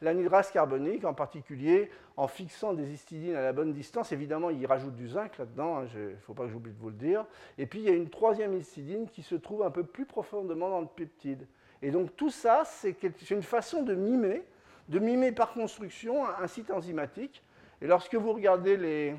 l'anhydrase 0.00 0.50
carbonique, 0.52 1.04
en 1.04 1.14
particulier 1.14 1.90
en 2.16 2.28
fixant 2.28 2.74
des 2.74 2.92
histidines 2.92 3.34
à 3.34 3.42
la 3.42 3.52
bonne 3.52 3.72
distance. 3.72 4.12
Évidemment, 4.12 4.50
ils 4.50 4.66
rajoutent 4.66 4.94
du 4.94 5.08
zinc 5.08 5.36
là-dedans, 5.38 5.82
il 5.82 5.98
hein, 5.98 6.10
ne 6.10 6.16
faut 6.16 6.34
pas 6.34 6.44
que 6.44 6.50
j'oublie 6.50 6.72
de 6.72 6.78
vous 6.78 6.90
le 6.90 6.96
dire. 6.96 7.26
Et 7.58 7.66
puis 7.66 7.80
il 7.80 7.84
y 7.84 7.90
a 7.90 7.94
une 7.94 8.08
troisième 8.08 8.54
histidine 8.54 9.08
qui 9.08 9.22
se 9.22 9.34
trouve 9.34 9.64
un 9.64 9.70
peu 9.70 9.82
plus 9.82 10.06
profondément 10.06 10.70
dans 10.70 10.80
le 10.80 10.86
peptide. 10.86 11.46
Et 11.82 11.90
donc 11.90 12.16
tout 12.16 12.30
ça, 12.30 12.62
c'est 12.64 13.30
une 13.30 13.42
façon 13.42 13.82
de 13.82 13.94
mimer, 13.94 14.42
de 14.88 14.98
mimer 14.98 15.32
par 15.32 15.52
construction 15.52 16.24
un 16.26 16.46
site 16.46 16.70
enzymatique. 16.70 17.42
Et 17.82 17.86
lorsque 17.86 18.14
vous 18.14 18.32
regardez 18.32 18.76
les, 18.76 19.14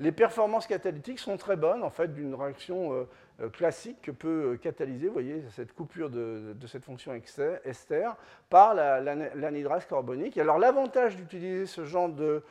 les 0.00 0.12
performances 0.12 0.66
catalytiques 0.66 1.18
sont 1.18 1.36
très 1.36 1.56
bonnes, 1.56 1.82
en 1.82 1.90
fait, 1.90 2.12
d'une 2.12 2.34
réaction 2.34 2.94
euh, 2.94 3.04
euh, 3.42 3.48
classique 3.50 3.98
que 4.00 4.10
peut 4.10 4.52
euh, 4.52 4.56
catalyser, 4.56 5.08
vous 5.08 5.12
voyez, 5.12 5.42
cette 5.54 5.74
coupure 5.74 6.08
de, 6.08 6.56
cette 6.66 6.84
fonction 6.84 7.12
ester 7.14 8.10
par 8.48 8.74
l'anhydrase 8.74 9.84
carbonique. 9.84 10.38
alors, 10.38 10.58
l'avantage 10.58 11.16
d'utiliser 11.16 11.66
ce 11.66 11.84
genre 11.84 12.08
de 12.08 12.42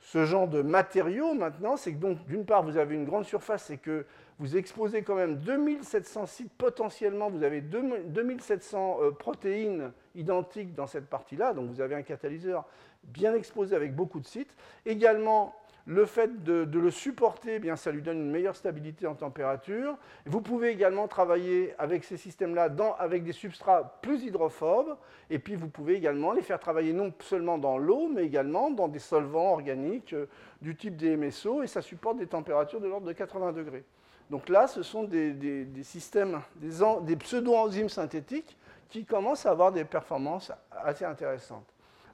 ce 0.00 0.24
genre 0.24 0.48
de 0.48 0.62
matériaux 0.62 1.34
maintenant, 1.34 1.76
c'est 1.76 1.92
que 1.92 2.14
d'une 2.28 2.44
part 2.44 2.62
vous 2.62 2.76
avez 2.76 2.94
une 2.94 3.04
grande 3.04 3.24
surface 3.24 3.70
et 3.70 3.78
que 3.78 4.06
vous 4.38 4.56
exposez 4.56 5.02
quand 5.02 5.16
même 5.16 5.36
2700 5.36 6.26
sites 6.26 6.52
potentiellement, 6.52 7.28
vous 7.28 7.42
avez 7.42 7.60
2700 7.60 8.98
protéines 9.18 9.92
identiques 10.14 10.74
dans 10.74 10.86
cette 10.86 11.06
partie-là, 11.06 11.52
donc 11.52 11.68
vous 11.70 11.80
avez 11.80 11.96
un 11.96 12.02
catalyseur 12.02 12.64
bien 13.04 13.34
exposé 13.34 13.74
avec 13.74 13.94
beaucoup 13.94 14.20
de 14.20 14.26
sites. 14.26 14.54
Également, 14.86 15.54
le 15.88 16.04
fait 16.04 16.44
de, 16.44 16.78
le 16.78 16.90
supporter, 16.90 17.54
eh 17.54 17.58
bien, 17.58 17.74
ça 17.74 17.90
lui 17.90 18.02
donne 18.02 18.18
une 18.18 18.30
meilleure 18.30 18.54
stabilité 18.54 19.06
en 19.06 19.14
température. 19.14 19.96
Vous 20.26 20.42
pouvez 20.42 20.68
également 20.68 21.08
travailler 21.08 21.74
avec 21.78 22.04
ces 22.04 22.18
systèmes-là 22.18 22.68
avec 22.98 23.24
des 23.24 23.32
substrats 23.32 23.98
plus 24.02 24.22
hydrophobes. 24.22 24.98
Et 25.30 25.38
puis 25.38 25.54
vous 25.54 25.68
pouvez 25.68 25.94
également 25.94 26.32
les 26.32 26.42
faire 26.42 26.60
travailler 26.60 26.92
non 26.92 27.10
seulement 27.20 27.56
dans 27.56 27.78
l'eau, 27.78 28.10
mais 28.14 28.24
également 28.24 28.70
dans 28.70 28.86
des 28.86 28.98
solvants 28.98 29.52
organiques 29.52 30.12
euh, 30.12 30.26
du 30.60 30.76
type 30.76 30.94
des 30.94 31.16
MSO. 31.16 31.62
Et 31.62 31.66
ça 31.66 31.80
supporte 31.80 32.18
des 32.18 32.26
températures 32.26 32.82
de 32.82 32.86
l'ordre 32.86 33.06
de 33.06 33.14
80 33.14 33.52
degrés. 33.52 33.84
Donc 34.28 34.50
là, 34.50 34.66
ce 34.66 34.82
sont 34.82 35.04
des, 35.04 35.66
systèmes, 35.82 36.42
des, 36.56 36.70
des 37.00 37.16
pseudo-enzymes 37.16 37.88
synthétiques 37.88 38.58
qui 38.90 39.06
commencent 39.06 39.46
à 39.46 39.52
avoir 39.52 39.72
des 39.72 39.86
performances 39.86 40.52
assez 40.70 41.06
intéressantes. 41.06 41.64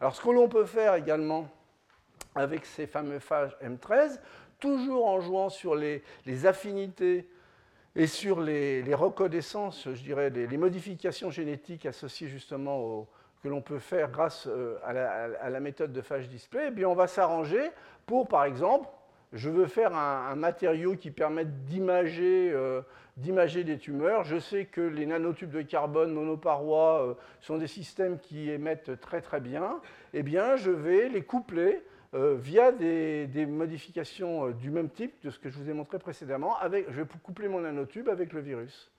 Alors 0.01 0.14
ce 0.14 0.22
que 0.22 0.31
l'on 0.31 0.49
peut 0.49 0.64
faire 0.64 0.95
également 0.95 1.49
avec 2.34 2.66
ces 2.66 2.86
fameux 2.86 3.18
phages 3.18 3.56
M13, 3.62 4.20
toujours 4.58 5.06
en 5.06 5.20
jouant 5.20 5.48
sur 5.48 5.74
les, 5.74 6.02
affinités 6.46 7.28
et 7.96 8.06
sur 8.06 8.40
les, 8.40 8.94
reconnaissances, 8.94 9.88
je 9.92 10.02
dirais, 10.02 10.30
les, 10.30 10.56
modifications 10.56 11.30
génétiques 11.30 11.86
associées 11.86 12.28
justement 12.28 13.06
que 13.42 13.48
l'on 13.48 13.60
peut 13.60 13.78
faire 13.78 14.10
grâce 14.10 14.46
euh, 14.46 14.78
à 14.84 15.50
la, 15.50 15.60
méthode 15.60 15.92
de 15.92 16.00
phage 16.00 16.28
display, 16.28 16.66
eh 16.68 16.70
bien 16.70 16.88
on 16.88 16.94
va 16.94 17.06
s'arranger 17.06 17.70
pour, 18.06 18.26
par 18.26 18.44
exemple, 18.44 18.88
je 19.34 19.50
veux 19.50 19.66
faire 19.66 19.94
un, 19.96 20.34
matériau 20.36 20.94
qui 20.96 21.10
permette 21.10 21.48
euh, 21.80 22.82
d'imager 23.16 23.64
des 23.64 23.78
tumeurs. 23.78 24.22
Je 24.22 24.38
sais 24.38 24.64
que 24.64 24.80
les 24.80 25.06
nanotubes 25.06 25.50
de 25.50 25.62
carbone 25.62 26.12
monoparois 26.12 27.02
euh, 27.02 27.14
sont 27.40 27.58
des 27.58 27.66
systèmes 27.66 28.18
qui 28.20 28.48
émettent 28.48 29.00
très 29.00 29.20
très 29.20 29.40
bien. 29.40 29.80
Eh 30.12 30.22
bien, 30.22 30.56
je 30.56 30.70
vais 30.70 31.08
les 31.08 31.22
coupler 31.22 31.82
euh, 32.14 32.36
via 32.38 32.70
des, 32.70 33.46
modifications 33.46 34.46
euh, 34.46 34.52
du 34.52 34.70
même 34.70 34.88
type 34.88 35.12
de 35.24 35.30
ce 35.30 35.38
que 35.38 35.48
je 35.48 35.58
vous 35.58 35.68
ai 35.68 35.72
montré 35.72 35.98
précédemment. 35.98 36.54
Je 36.62 37.00
vais 37.00 37.06
coupler 37.22 37.48
mon 37.48 37.60
nanotube 37.60 38.08
avec 38.08 38.32
le 38.32 38.40
virus. 38.40 38.92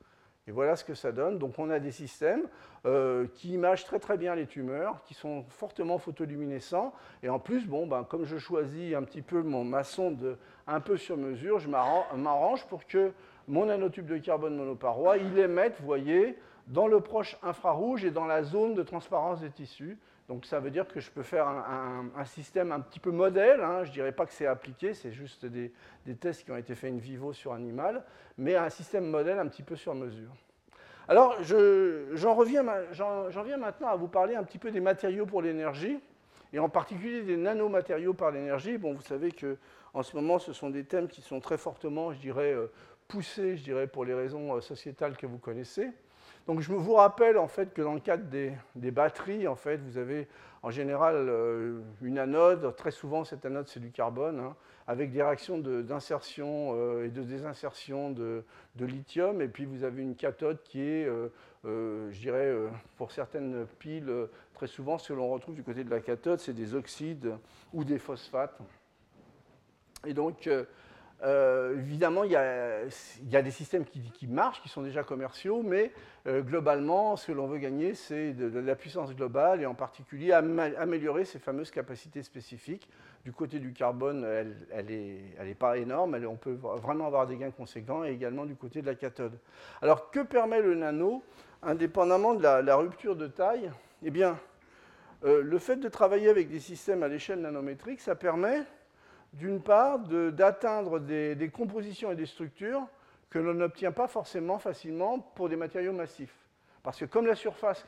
Et 0.47 0.51
voilà 0.51 0.75
ce 0.75 0.83
que 0.83 0.93
ça 0.93 1.11
donne. 1.11 1.39
Donc 1.39 1.57
on 1.57 1.69
a 1.69 1.79
des 1.79 1.91
systèmes 1.91 2.43
euh, 2.85 3.25
qui 3.33 3.53
imagent 3.53 3.85
très 3.85 3.99
très 3.99 4.17
bien 4.17 4.35
les 4.35 4.45
tumeurs, 4.45 5.01
qui 5.05 5.13
sont 5.13 5.45
fortement 5.47 5.97
photoluminescents. 5.97 6.93
Et 7.23 7.29
en 7.29 7.39
plus, 7.39 7.65
bon, 7.65 7.87
ben, 7.87 8.03
comme 8.03 8.25
je 8.25 8.37
choisis 8.37 8.93
un 8.93 9.03
petit 9.03 9.21
peu 9.21 9.41
mon, 9.41 9.63
ma 9.63 9.83
sonde 9.83 10.37
un 10.67 10.81
peu 10.81 10.97
sur 10.97 11.15
mesure, 11.15 11.59
je 11.59 11.69
m'arrange 11.69 12.65
pour 12.67 12.85
que 12.85 13.13
mon 13.47 13.67
nanotube 13.67 14.07
de 14.07 14.17
carbone 14.17 14.57
monoparoi, 14.57 15.17
il 15.17 15.39
émette, 15.39 15.79
vous 15.79 15.85
voyez, 15.85 16.37
dans 16.67 16.87
le 16.87 16.99
proche 16.99 17.37
infrarouge 17.43 18.03
et 18.03 18.11
dans 18.11 18.25
la 18.25 18.43
zone 18.43 18.73
de 18.73 18.83
transparence 18.83 19.39
des 19.39 19.51
tissus. 19.51 19.97
Donc 20.27 20.45
ça 20.45 20.59
veut 20.59 20.71
dire 20.71 20.87
que 20.87 20.99
je 20.99 21.11
peux 21.11 21.21
faire 21.21 21.47
un, 21.47 22.25
système 22.25 22.71
un 22.71 22.79
petit 22.79 22.99
peu 22.99 23.11
modèle. 23.11 23.61
Hein. 23.61 23.83
Je 23.83 23.89
ne 23.89 23.93
dirais 23.93 24.11
pas 24.11 24.25
que 24.25 24.33
c'est 24.33 24.47
appliqué, 24.47 24.93
c'est 24.93 25.11
juste 25.11 25.45
des, 25.45 25.71
tests 26.19 26.45
qui 26.45 26.51
ont 26.51 26.57
été 26.57 26.73
faits 26.73 26.93
in 26.93 26.97
vivo 26.97 27.31
sur 27.31 27.53
animal, 27.53 28.03
mais 28.37 28.55
un 28.55 28.69
système 28.69 29.05
modèle 29.05 29.37
un 29.37 29.47
petit 29.47 29.63
peu 29.63 29.75
sur 29.75 29.93
mesure. 29.93 30.31
Alors 31.07 31.37
j'en 31.43 32.33
reviens, 32.33 32.63
viens 32.91 33.57
maintenant 33.57 33.89
à 33.89 33.95
vous 33.95 34.07
parler 34.07 34.35
un 34.35 34.43
petit 34.43 34.57
peu 34.57 34.71
des 34.71 34.79
matériaux 34.79 35.27
pour 35.27 35.43
l'énergie, 35.43 35.99
et 36.51 36.59
en 36.59 36.69
particulier 36.69 37.21
des 37.21 37.37
nanomatériaux 37.37 38.13
par 38.13 38.31
l'énergie. 38.31 38.77
Bon, 38.77 38.93
vous 38.93 39.01
savez 39.01 39.31
qu'en 39.31 40.01
ce 40.01 40.15
moment, 40.15 40.39
ce 40.39 40.53
sont 40.53 40.69
des 40.69 40.85
thèmes 40.85 41.07
qui 41.07 41.21
sont 41.21 41.39
très 41.39 41.57
fortement, 41.57 42.13
je 42.13 42.19
dirais, 42.19 42.53
euh, 42.53 42.71
poussés, 43.07 43.57
je 43.57 43.63
dirais, 43.63 43.87
pour 43.87 44.05
les 44.05 44.13
raisons 44.13 44.55
euh, 44.55 44.61
sociétales 44.61 45.17
que 45.17 45.27
vous 45.27 45.37
connaissez. 45.37 45.91
Donc 46.47 46.61
je 46.61 46.71
vous 46.71 46.93
rappelle 46.93 47.37
en 47.37 47.47
fait 47.47 47.73
que 47.73 47.81
dans 47.81 47.93
le 47.93 47.99
cadre 47.99 48.23
des, 48.25 48.91
batteries, 48.91 49.47
en 49.47 49.55
fait, 49.55 49.77
vous 49.77 49.97
avez 49.97 50.27
en 50.61 50.69
général 50.69 51.15
euh, 51.15 51.81
une 52.01 52.19
anode. 52.19 52.75
Très 52.75 52.91
souvent, 52.91 53.23
cette 53.23 53.45
anode, 53.45 53.67
c'est 53.67 53.79
du 53.79 53.91
carbone, 53.91 54.39
hein, 54.39 54.55
avec 54.85 55.11
des 55.11 55.23
réactions 55.23 55.57
d'insertion 55.57 56.73
euh, 56.75 57.05
et 57.05 57.09
de 57.09 57.23
désinsertion 57.23 58.11
de, 58.11 58.43
lithium. 58.79 59.41
Et 59.41 59.47
puis 59.47 59.65
vous 59.65 59.83
avez 59.83 60.03
une 60.03 60.15
cathode 60.15 60.61
qui 60.63 60.81
est, 60.81 61.07
euh, 61.07 62.11
je 62.11 62.19
dirais, 62.19 62.53
pour 62.97 63.11
certaines 63.11 63.65
piles, 63.79 64.13
très 64.53 64.67
souvent, 64.67 64.99
ce 64.99 65.09
que 65.09 65.13
l'on 65.13 65.29
retrouve 65.29 65.55
du 65.55 65.63
côté 65.63 65.83
de 65.83 65.89
la 65.89 65.99
cathode, 65.99 66.39
c'est 66.39 66.53
des 66.53 66.75
oxydes 66.75 67.33
ou 67.73 67.83
des 67.83 67.97
phosphates. 67.97 68.59
Et 70.05 70.13
donc, 70.13 70.47
euh, 71.23 71.77
évidemment, 71.77 72.23
il 72.23 72.31
y, 72.31 72.35
a, 72.35 73.41
des 73.41 73.51
systèmes 73.51 73.85
qui, 73.85 74.27
marchent, 74.27 74.61
qui 74.61 74.69
sont 74.69 74.81
déjà 74.81 75.03
commerciaux, 75.03 75.63
mais 75.63 75.91
euh, 76.27 76.41
globalement, 76.41 77.15
ce 77.15 77.27
que 77.27 77.31
l'on 77.31 77.47
veut 77.47 77.57
gagner, 77.57 77.93
c'est 77.93 78.33
de, 78.33 78.59
la 78.59 78.75
puissance 78.75 79.15
globale 79.15 79.61
et 79.61 79.65
en 79.65 79.75
particulier 79.75 80.33
améliorer 80.33 81.25
ces 81.25 81.39
fameuses 81.39 81.71
capacités 81.71 82.21
spécifiques. 82.21 82.89
Du 83.23 83.31
côté 83.31 83.59
du 83.59 83.73
carbone, 83.73 84.23
elle 84.71 84.85
n'est 84.85 85.55
pas 85.55 85.77
énorme, 85.77 86.15
on 86.29 86.35
peut 86.35 86.57
vraiment 86.61 87.07
avoir 87.07 87.25
des 87.25 87.37
gains 87.37 87.51
conséquents, 87.51 88.03
et 88.03 88.11
également 88.11 88.45
du 88.45 88.55
côté 88.55 88.81
de 88.81 88.85
la 88.85 88.95
cathode. 88.95 89.39
Alors, 89.81 90.11
que 90.11 90.19
permet 90.19 90.61
le 90.61 90.75
nano, 90.75 91.23
indépendamment 91.63 92.35
de 92.35 92.43
la, 92.43 92.75
rupture 92.75 93.15
de 93.15 93.27
taille 93.27 93.71
Eh 94.03 94.11
bien, 94.11 94.37
euh, 95.23 95.41
le 95.41 95.57
fait 95.57 95.77
de 95.77 95.87
travailler 95.87 96.29
avec 96.29 96.49
des 96.49 96.59
systèmes 96.59 97.01
à 97.01 97.07
l'échelle 97.07 97.41
nanométrique, 97.41 98.01
ça 98.01 98.15
permet 98.15 98.63
d'une 99.35 99.61
part, 99.61 99.99
d'atteindre 99.99 100.99
des, 100.99 101.51
compositions 101.53 102.11
et 102.11 102.15
des 102.15 102.25
structures 102.25 102.87
que 103.29 103.39
l'on 103.39 103.53
n'obtient 103.53 103.91
pas 103.91 104.07
forcément 104.07 104.59
facilement 104.59 105.19
pour 105.19 105.49
des 105.49 105.57
matériaux 105.57 105.93
massifs. 105.93 106.35
Parce 106.83 106.99
que 106.99 107.05
comme 107.05 107.25
la 107.25 107.35
surface 107.35 107.83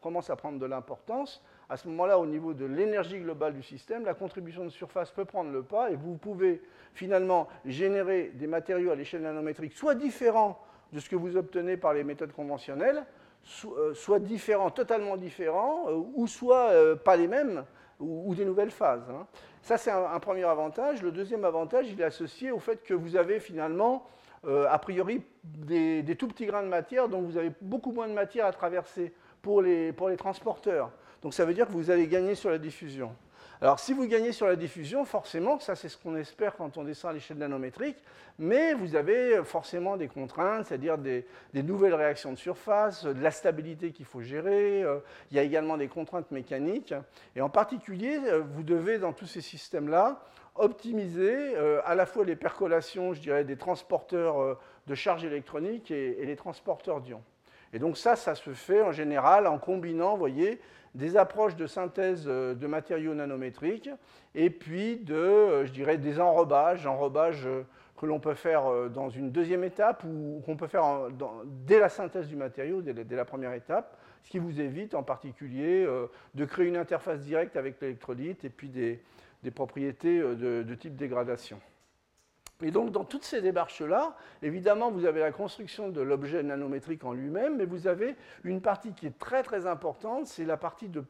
commence 0.00 0.28
à 0.28 0.36
prendre 0.36 0.58
de 0.58 0.66
l'importance, 0.66 1.42
à 1.70 1.76
ce 1.76 1.88
moment-là, 1.88 2.18
au 2.18 2.26
niveau 2.26 2.52
de 2.52 2.66
l'énergie 2.66 3.20
globale 3.20 3.54
du 3.54 3.62
système, 3.62 4.04
la 4.04 4.14
contribution 4.14 4.64
de 4.64 4.68
surface 4.68 5.10
peut 5.10 5.24
prendre 5.24 5.50
le 5.50 5.62
pas 5.62 5.90
et 5.90 5.96
vous 5.96 6.16
pouvez 6.16 6.60
finalement 6.92 7.48
générer 7.64 8.32
des 8.34 8.46
matériaux 8.46 8.90
à 8.90 8.96
l'échelle 8.96 9.22
nanométrique 9.22 9.72
soit 9.72 9.94
différents 9.94 10.60
de 10.92 11.00
ce 11.00 11.08
que 11.08 11.16
vous 11.16 11.36
obtenez 11.36 11.76
par 11.76 11.94
les 11.94 12.04
méthodes 12.04 12.32
conventionnelles, 12.32 13.04
euh, 13.64 13.94
soit 13.94 14.18
différents, 14.18 14.70
totalement 14.70 15.16
différents, 15.16 15.88
euh, 15.88 16.02
ou 16.14 16.26
soit 16.26 16.70
euh, 16.70 16.96
pas 16.96 17.16
les 17.16 17.28
mêmes, 17.28 17.64
ou, 18.02 18.34
des 18.34 18.44
nouvelles 18.44 18.70
phases. 18.70 19.08
Hein. 19.10 19.26
Ça, 19.62 19.78
c'est 19.78 19.90
un, 19.90 20.18
premier 20.18 20.44
avantage. 20.44 21.02
Le 21.02 21.12
deuxième 21.12 21.44
avantage, 21.44 21.86
il 21.88 22.00
est 22.00 22.04
associé 22.04 22.50
au 22.50 22.58
fait 22.58 22.82
que 22.82 22.94
vous 22.94 23.16
avez 23.16 23.38
finalement, 23.38 24.06
euh, 24.44 24.66
a 24.68 24.78
priori, 24.78 25.22
des, 25.44 26.16
tout 26.18 26.28
petits 26.28 26.46
grains 26.46 26.62
de 26.62 26.68
matière, 26.68 27.08
donc 27.08 27.24
vous 27.24 27.36
avez 27.36 27.52
beaucoup 27.60 27.92
moins 27.92 28.08
de 28.08 28.12
matière 28.12 28.46
à 28.46 28.52
traverser 28.52 29.14
pour 29.40 29.62
les, 29.62 29.92
pour 29.92 30.08
les 30.08 30.16
transporteurs. 30.16 30.90
Donc 31.22 31.34
ça 31.34 31.44
veut 31.44 31.54
dire 31.54 31.66
que 31.66 31.72
vous 31.72 31.90
allez 31.90 32.08
gagner 32.08 32.34
sur 32.34 32.50
la 32.50 32.58
diffusion. 32.58 33.14
Alors 33.62 33.78
si 33.78 33.92
vous 33.92 34.08
gagnez 34.08 34.32
sur 34.32 34.48
la 34.48 34.56
diffusion, 34.56 35.04
forcément, 35.04 35.60
ça 35.60 35.76
c'est 35.76 35.88
ce 35.88 35.96
qu'on 35.96 36.16
espère 36.16 36.56
quand 36.56 36.78
on 36.78 36.82
descend 36.82 37.12
à 37.12 37.14
l'échelle 37.14 37.38
nanométrique, 37.38 37.96
mais 38.40 38.74
vous 38.74 38.96
avez 38.96 39.40
forcément 39.44 39.96
des 39.96 40.08
contraintes, 40.08 40.66
c'est-à-dire 40.66 40.98
des, 40.98 41.24
nouvelles 41.54 41.94
réactions 41.94 42.32
de 42.32 42.38
surface, 42.38 43.04
de 43.04 43.22
la 43.22 43.30
stabilité 43.30 43.92
qu'il 43.92 44.04
faut 44.04 44.20
gérer, 44.20 44.82
euh, 44.82 44.98
il 45.30 45.36
y 45.36 45.38
a 45.38 45.44
également 45.44 45.76
des 45.76 45.86
contraintes 45.86 46.32
mécaniques, 46.32 46.92
et 47.36 47.40
en 47.40 47.48
particulier, 47.48 48.18
euh, 48.26 48.42
vous 48.44 48.64
devez 48.64 48.98
dans 48.98 49.12
tous 49.12 49.26
ces 49.26 49.40
systèmes-là 49.40 50.24
optimiser 50.56 51.56
euh, 51.56 51.80
à 51.84 51.94
la 51.94 52.04
fois 52.04 52.24
les 52.24 52.34
percolations, 52.34 53.14
je 53.14 53.20
dirais, 53.20 53.44
des 53.44 53.56
transporteurs 53.56 54.58
de 54.88 54.94
charges 54.96 55.24
électroniques 55.24 55.92
et, 55.92 56.20
et 56.20 56.26
les 56.26 56.34
transporteurs 56.34 57.00
d'ions. 57.00 57.22
Et 57.72 57.78
donc 57.78 57.96
ça, 57.96 58.16
ça 58.16 58.34
se 58.34 58.50
fait 58.50 58.82
en 58.82 58.90
général 58.90 59.46
en 59.46 59.58
combinant, 59.58 60.14
vous 60.14 60.18
voyez, 60.18 60.60
des 60.94 61.16
approches 61.16 61.56
de 61.56 61.66
synthèse 61.66 62.24
euh, 62.26 62.54
de 62.54 62.66
matériaux 62.66 63.14
nanométriques 63.14 63.90
et 64.34 64.50
puis 64.50 64.96
de, 64.96 65.14
euh, 65.14 65.96
des 65.96 66.20
enrobages, 66.20 66.86
enrobages 66.86 67.46
euh, 67.46 67.62
que 67.96 68.06
l'on 68.06 68.20
peut 68.20 68.34
faire 68.34 68.90
dans 68.90 69.10
une 69.10 69.30
deuxième 69.30 69.62
étape 69.62 70.02
ou 70.02 70.42
qu'on 70.44 70.56
peut 70.56 70.66
faire 70.66 71.08
dès 71.44 71.78
la 71.78 71.88
synthèse 71.88 72.26
du 72.26 72.34
matériau, 72.34 72.82
dès, 72.82 73.14
la 73.14 73.24
première 73.24 73.52
étape, 73.52 73.96
ce 74.24 74.30
qui 74.30 74.40
vous 74.40 74.60
évite 74.60 74.96
en 74.96 75.04
particulier 75.04 75.86
de 76.34 76.44
créer 76.44 76.66
une 76.66 76.76
interface 76.76 77.20
directe 77.20 77.56
avec 77.56 77.80
l'électrolyte 77.80 78.44
et 78.44 78.48
puis 78.48 78.70
des, 78.70 79.00
propriétés 79.54 80.18
de 80.18 80.74
type 80.74 80.96
dégradation. 80.96 81.60
Et 82.62 82.70
donc, 82.70 82.92
dans 82.92 83.04
toutes 83.04 83.24
ces 83.24 83.40
démarches-là, 83.40 84.16
évidemment, 84.42 84.90
vous 84.90 85.04
avez 85.04 85.20
la 85.20 85.32
construction 85.32 85.88
de 85.88 86.00
l'objet 86.00 86.42
nanométrique 86.42 87.04
en 87.04 87.12
lui-même, 87.12 87.56
mais 87.56 87.64
vous 87.64 87.88
avez 87.88 88.14
une 88.44 88.60
partie 88.60 88.92
qui 88.92 89.06
est 89.06 89.18
très 89.18 89.42
très 89.42 89.66
importante, 89.66 90.26
c'est 90.26 90.44
la 90.44 90.56
partie 90.56 90.88
de 90.88 91.02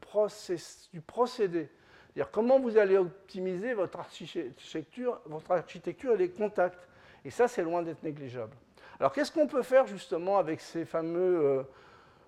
du 0.92 1.00
procédé. 1.00 1.68
C'est-à-dire 2.14 2.30
comment 2.30 2.58
vous 2.58 2.76
allez 2.76 2.96
optimiser 2.96 3.74
votre 3.74 3.98
architecture, 3.98 5.20
votre 5.26 5.50
architecture 5.50 6.12
et 6.12 6.18
les 6.18 6.30
contacts. 6.30 6.88
Et 7.24 7.30
ça, 7.30 7.48
c'est 7.48 7.62
loin 7.62 7.82
d'être 7.82 8.02
négligeable. 8.02 8.54
Alors, 8.98 9.12
qu'est-ce 9.12 9.32
qu'on 9.32 9.46
peut 9.46 9.62
faire 9.62 9.86
justement 9.86 10.38
avec 10.38 10.60
ces 10.60 10.84
fameux 10.84 11.40
euh, 11.44 11.62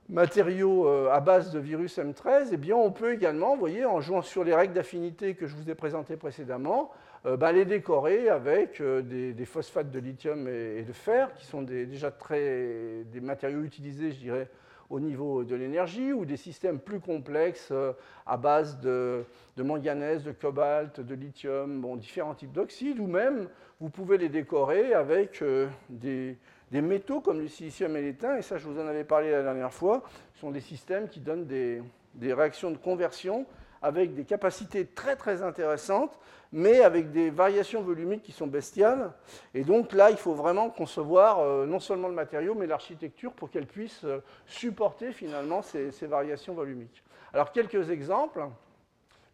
matériaux 0.09 0.89
euh, 0.89 1.11
à 1.11 1.21
base 1.21 1.51
de 1.51 1.59
virus 1.59 1.99
M13 1.99 2.49
Eh 2.53 2.57
bien, 2.57 2.77
on 2.77 2.91
peut 2.91 3.13
également, 3.13 3.55
vous 3.55 3.61
voyez, 3.61 3.85
en 3.85 4.01
jouant 4.01 4.23
sur 4.23 4.45
les 4.45 4.55
règles 4.55 4.75
d'affinité 4.75 5.35
que 5.35 5.47
je 5.47 5.55
vous 5.55 5.71
ai 5.71 5.75
présentées 5.75 6.17
précédemment, 6.17 6.91
bah, 7.25 7.53
les 7.53 7.65
décorer 7.65 8.29
avec 8.29 8.83
euh, 8.83 9.01
des, 9.01 9.45
phosphates 9.47 9.91
de 9.91 9.99
lithium 9.99 10.47
et, 10.47 10.83
de 10.83 10.93
fer, 10.93 11.33
qui 11.35 11.47
sont 11.47 11.63
déjà 11.63 12.11
très, 12.11 13.05
des 13.11 13.21
matériaux 13.23 13.63
utilisés, 13.63 14.13
je 14.13 14.19
dirais, 14.19 14.49
au 14.91 15.01
niveau 15.01 15.43
de 15.43 15.55
l'énergie, 15.55 16.13
ou 16.13 16.27
des 16.27 16.37
systèmes 16.37 16.79
plus 16.79 17.01
complexes 17.01 17.71
euh, 17.73 17.93
à 18.27 18.37
base 18.37 18.79
de, 18.81 19.25
manganèse, 19.57 20.23
de 20.23 20.33
cobalt, 20.33 21.01
de 21.01 21.15
lithium, 21.15 21.81
bon, 21.81 21.97
différents 21.97 22.35
types 22.35 22.53
d'oxydes, 22.53 23.01
ou 23.01 23.07
même 23.07 23.49
vous 23.81 23.89
pouvez 23.89 24.19
les 24.19 24.29
décorer 24.29 24.93
avec 24.93 25.43
des, 25.89 26.37
métaux 26.71 27.21
comme 27.23 27.41
le 27.41 27.49
silicium 27.49 27.97
et 27.97 28.03
l'étain, 28.03 28.37
et 28.37 28.43
ça 28.43 28.59
je 28.59 28.69
vous 28.69 28.79
en 28.79 28.87
avais 28.87 29.05
parlé 29.05 29.31
la 29.31 29.43
dernière 29.43 29.73
fois, 29.73 30.03
ce 30.35 30.41
sont 30.41 30.51
des 30.51 30.61
systèmes 30.61 31.09
qui 31.09 31.21
donnent 31.21 31.47
des, 31.47 31.83
des 32.15 32.33
réactions 32.35 32.71
de 32.71 32.77
conversion 32.77 33.47
avec 33.85 34.15
des 34.15 34.25
capacités 34.25 34.87
très 34.87 35.15
très 35.15 35.43
intéressantes, 35.43 36.19
mais 36.53 36.81
avec 36.81 37.13
des 37.13 37.29
variations 37.29 37.83
volumiques 37.83 38.23
qui 38.23 38.33
sont 38.33 38.47
bestiales. 38.47 39.13
Et 39.53 39.63
donc 39.63 39.93
là, 39.93 40.11
il 40.11 40.17
faut 40.17 40.33
vraiment 40.33 40.71
concevoir 40.71 41.41
euh, 41.41 41.67
non 41.67 41.81
seulement 41.81 42.09
le 42.09 42.15
matériau, 42.15 42.55
mais 42.55 42.67
l'architecture 42.67 43.35
pour 43.35 43.51
qu'elle 43.51 43.67
puisse 43.67 44.03
euh, 44.05 44.21
supporter 44.47 45.13
finalement 45.13 45.61
ces, 45.61 45.91
variations 46.07 46.55
volumiques. 46.55 47.05
Alors 47.35 47.53
quelques 47.53 47.91
exemples. 47.91 48.47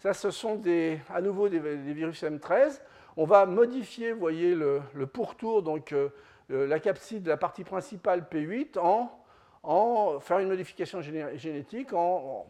Ça, 0.00 0.14
ce 0.14 0.32
sont 0.32 0.60
à 1.14 1.20
nouveau 1.20 1.48
des, 1.48 1.60
virus 1.60 2.24
M13. 2.24 2.80
On 3.16 3.26
va 3.26 3.46
modifier, 3.46 4.12
vous 4.12 4.18
voyez, 4.18 4.56
le, 4.56 4.80
pourtour, 5.06 5.62
donc 5.62 5.92
euh, 5.92 6.08
la 6.48 6.80
capside, 6.80 7.28
la 7.28 7.36
partie 7.36 7.62
principale 7.62 8.26
P8, 8.28 8.80
en, 9.62 10.18
faire 10.18 10.40
une 10.40 10.48
modification 10.48 11.00
génétique 11.02 11.92
en 11.92 12.46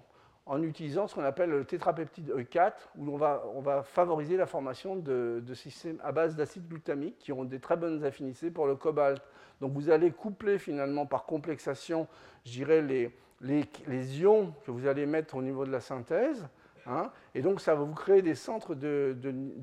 utilisant 0.59 1.07
ce 1.07 1.15
qu'on 1.15 1.25
appelle 1.25 1.51
le 1.51 1.65
tétrapeptide 1.65 2.31
E4, 2.31 2.73
où 2.97 3.09
on 3.09 3.17
va, 3.17 3.45
on 3.55 3.61
va 3.61 3.83
favoriser 3.85 4.37
la 4.37 4.47
formation 4.47 4.97
de, 4.97 5.43
systèmes 5.55 6.01
à 6.03 6.11
base 6.11 6.35
d'acide 6.35 6.67
glutamique 6.69 7.19
qui 7.19 7.33
ont 7.33 7.45
des 7.45 7.61
très 7.61 7.77
bonnes 7.77 8.05
affinités 8.05 8.51
pour 8.51 8.67
le 8.67 8.75
cobalt. 8.75 9.23
Donc 9.61 9.73
vous 9.73 9.91
allez 9.91 10.11
coupler 10.11 10.59
finalement 10.59 11.07
par 11.07 11.25
complexation, 11.25 12.09
je 12.45 12.51
dirais, 12.51 12.83
les, 12.83 13.13
les, 13.41 14.21
ions 14.21 14.53
que 14.67 14.73
vous 14.73 14.87
allez 14.87 15.07
mettre 15.07 15.37
au 15.37 15.43
niveau 15.43 15.65
de 15.65 15.71
la 15.71 15.81
synthèse. 15.81 16.49
Hein, 16.87 17.13
et 17.35 17.43
donc 17.43 17.61
ça 17.61 17.75
va 17.75 17.83
vous 17.83 17.95
créer 17.95 18.23
des 18.23 18.35
centres 18.35 18.75
de, 18.75 19.15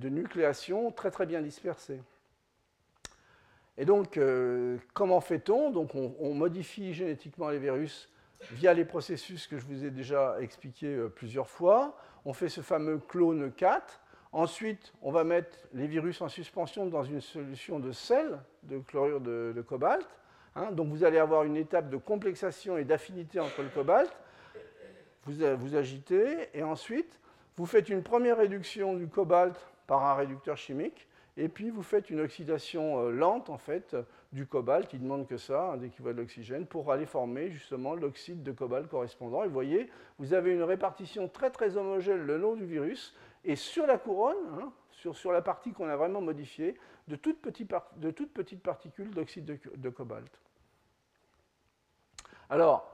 nucléation 0.04 0.92
très 0.92 1.12
très 1.12 1.26
bien 1.26 1.42
dispersés. 1.42 2.02
Et 3.80 3.86
donc, 3.86 4.18
euh, 4.18 4.78
comment 4.94 5.20
fait-on? 5.20 5.70
Donc 5.70 5.96
on, 5.96 6.16
on 6.20 6.34
modifie 6.34 6.94
génétiquement 6.94 7.50
les 7.50 7.60
virus 7.60 8.10
via 8.52 8.74
les 8.74 8.86
processus 8.86 9.48
que 9.48 9.58
je 9.58 9.66
vous 9.66 9.86
ai 9.86 9.92
déjà 9.92 10.38
expliqués 10.40 10.96
euh, 10.96 11.10
plusieurs 11.10 11.50
fois. 11.50 11.98
On 12.26 12.34
fait 12.34 12.50
ce 12.50 12.62
fameux 12.62 13.00
clone 13.00 13.52
4. 13.52 14.00
Ensuite, 14.32 14.94
on 15.02 15.12
va 15.12 15.24
mettre 15.24 15.58
les 15.74 15.88
virus 15.88 16.22
en 16.22 16.28
suspension 16.28 16.86
dans 16.86 17.04
une 17.04 17.22
solution 17.22 17.80
de 17.80 17.92
sel, 17.92 18.40
de 18.64 18.80
chlorure 18.80 19.22
de, 19.22 19.64
cobalt. 19.68 20.08
Hein. 20.56 20.72
donc 20.72 20.90
vous 20.90 21.04
allez 21.04 21.18
avoir 21.18 21.44
une 21.44 21.56
étape 21.56 21.90
de 21.90 21.98
complexation 21.98 22.78
et 22.78 22.84
d'affinité 22.84 23.40
entre 23.40 23.62
le 23.62 23.70
cobalt. 23.70 24.12
Vous, 25.24 25.42
euh, 25.42 25.56
vous 25.56 25.76
agitez 25.76 26.50
et 26.54 26.64
ensuite, 26.64 27.20
vous 27.56 27.66
faites 27.66 27.90
une 27.90 28.04
première 28.04 28.38
réduction 28.38 28.96
du 28.96 29.08
cobalt 29.08 29.56
par 29.88 30.06
un 30.06 30.16
réducteur 30.16 30.58
chimique 30.58 31.08
et 31.38 31.50
puis 31.50 31.70
vous 31.70 31.84
faites 31.84 32.10
une 32.10 32.20
oxydation 32.20 33.00
euh, 33.00 33.12
lente 33.12 33.50
en 33.50 33.58
fait 33.58 33.96
du 34.38 34.46
cobalt, 34.46 34.88
qui 34.88 35.00
demande 35.00 35.26
que 35.26 35.38
ça, 35.38 35.72
un 35.72 35.82
équivalent 35.82 36.18
d'oxygène, 36.18 36.68
pour 36.68 36.92
aller 36.92 37.08
former 37.08 37.50
justement 37.50 37.96
l'oxyde 37.96 38.44
de 38.44 38.52
cobalt 38.52 38.88
correspondant. 38.88 39.44
Et 39.44 39.48
vous 39.48 39.54
voyez, 39.54 39.90
vous 40.20 40.36
avez 40.36 40.54
une 40.54 40.62
répartition 40.62 41.28
très 41.28 41.50
très 41.50 41.76
homogène 41.76 42.22
le 42.24 42.38
long 42.38 42.56
du 42.56 42.66
virus, 42.66 43.16
et 43.44 43.56
sur 43.56 43.88
la 43.88 43.98
couronne, 43.98 44.38
hein, 44.62 44.72
sur, 44.92 45.32
la 45.32 45.42
partie 45.42 45.74
qu'on 45.74 45.88
a 45.88 45.96
vraiment 45.96 46.22
modifiée, 46.22 46.78
de 47.08 47.16
toutes 47.16 47.42
petites, 47.42 47.74
de 47.96 48.12
toutes 48.12 48.32
petites 48.32 48.62
particules 48.62 49.10
d'oxyde 49.10 49.60
de, 49.76 49.90
cobalt. 49.90 50.40
Alors, 52.52 52.92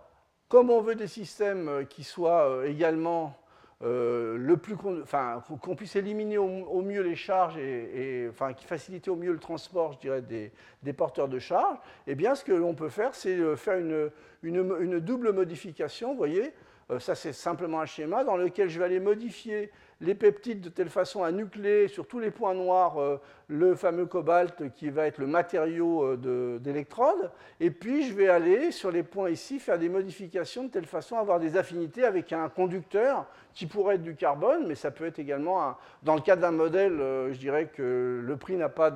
comme 0.47 0.69
on 0.69 0.81
veut 0.81 0.95
des 0.95 1.07
systèmes 1.07 1.67
euh, 1.67 1.83
qui 1.83 2.03
soient 2.03 2.49
euh, 2.49 2.65
également 2.65 3.35
euh, 3.83 4.37
le 4.37 4.55
plus 4.57 4.75
qu'on 4.77 5.75
puisse 5.75 5.95
éliminer 5.95 6.37
au, 6.37 6.81
mieux 6.81 7.01
les 7.01 7.15
charges 7.15 7.57
et, 7.57 8.27
enfin, 8.29 8.53
qui 8.53 8.65
facilite 8.65 9.07
au 9.07 9.15
mieux 9.15 9.31
le 9.33 9.39
transport, 9.39 9.93
je 9.93 9.99
dirais, 9.99 10.21
des, 10.21 10.93
porteurs 10.93 11.27
de 11.27 11.39
charges, 11.39 11.77
eh 12.07 12.15
bien, 12.15 12.35
ce 12.35 12.43
que 12.43 12.53
l'on 12.53 12.75
peut 12.75 12.89
faire, 12.89 13.13
c'est 13.13 13.37
euh, 13.37 13.55
faire 13.55 13.77
une, 13.77 14.09
une, 14.43 14.99
double 14.99 15.33
modification, 15.33 16.11
vous 16.11 16.17
voyez, 16.17 16.53
ça, 16.99 17.15
c'est 17.15 17.33
simplement 17.33 17.81
un 17.81 17.85
schéma 17.85 18.23
dans 18.23 18.37
lequel 18.37 18.69
je 18.69 18.77
vais 18.77 18.85
aller 18.85 18.99
modifier 18.99 19.71
les 20.01 20.15
peptides 20.15 20.61
de 20.61 20.69
telle 20.69 20.89
façon 20.89 21.23
à 21.23 21.31
nucléer 21.31 21.87
sur 21.87 22.07
tous 22.07 22.19
les 22.19 22.31
points 22.31 22.53
noirs 22.53 22.99
euh, 22.99 23.19
le 23.47 23.75
fameux 23.75 24.05
cobalt 24.05 24.73
qui 24.73 24.89
va 24.89 25.07
être 25.07 25.17
le 25.17 25.27
matériau 25.27 26.03
euh, 26.03 26.59
d'électrode. 26.59 27.31
Et 27.59 27.71
puis 27.71 28.07
je 28.07 28.13
vais 28.13 28.27
aller 28.27 28.71
sur 28.71 28.91
les 28.91 29.03
points 29.03 29.29
ici 29.29 29.59
faire 29.59 29.79
des 29.79 29.89
modifications 29.89 30.63
de 30.63 30.69
telle 30.69 30.85
façon 30.85 31.17
à 31.17 31.19
avoir 31.19 31.39
des 31.39 31.57
affinités 31.57 32.03
avec 32.03 32.33
un 32.33 32.49
conducteur 32.49 33.25
qui 33.53 33.65
pourrait 33.67 33.95
être 33.95 34.03
du 34.03 34.15
carbone, 34.15 34.65
mais 34.67 34.75
ça 34.75 34.91
peut 34.91 35.05
être 35.05 35.19
également, 35.19 35.77
dans 36.01 36.15
le 36.15 36.21
cas 36.21 36.35
d'un 36.35 36.51
modèle, 36.51 36.99
euh, 36.99 37.31
je 37.31 37.37
dirais 37.37 37.67
que 37.67 38.21
le 38.23 38.37
prix 38.37 38.55
n'a 38.55 38.69
pas 38.69 38.91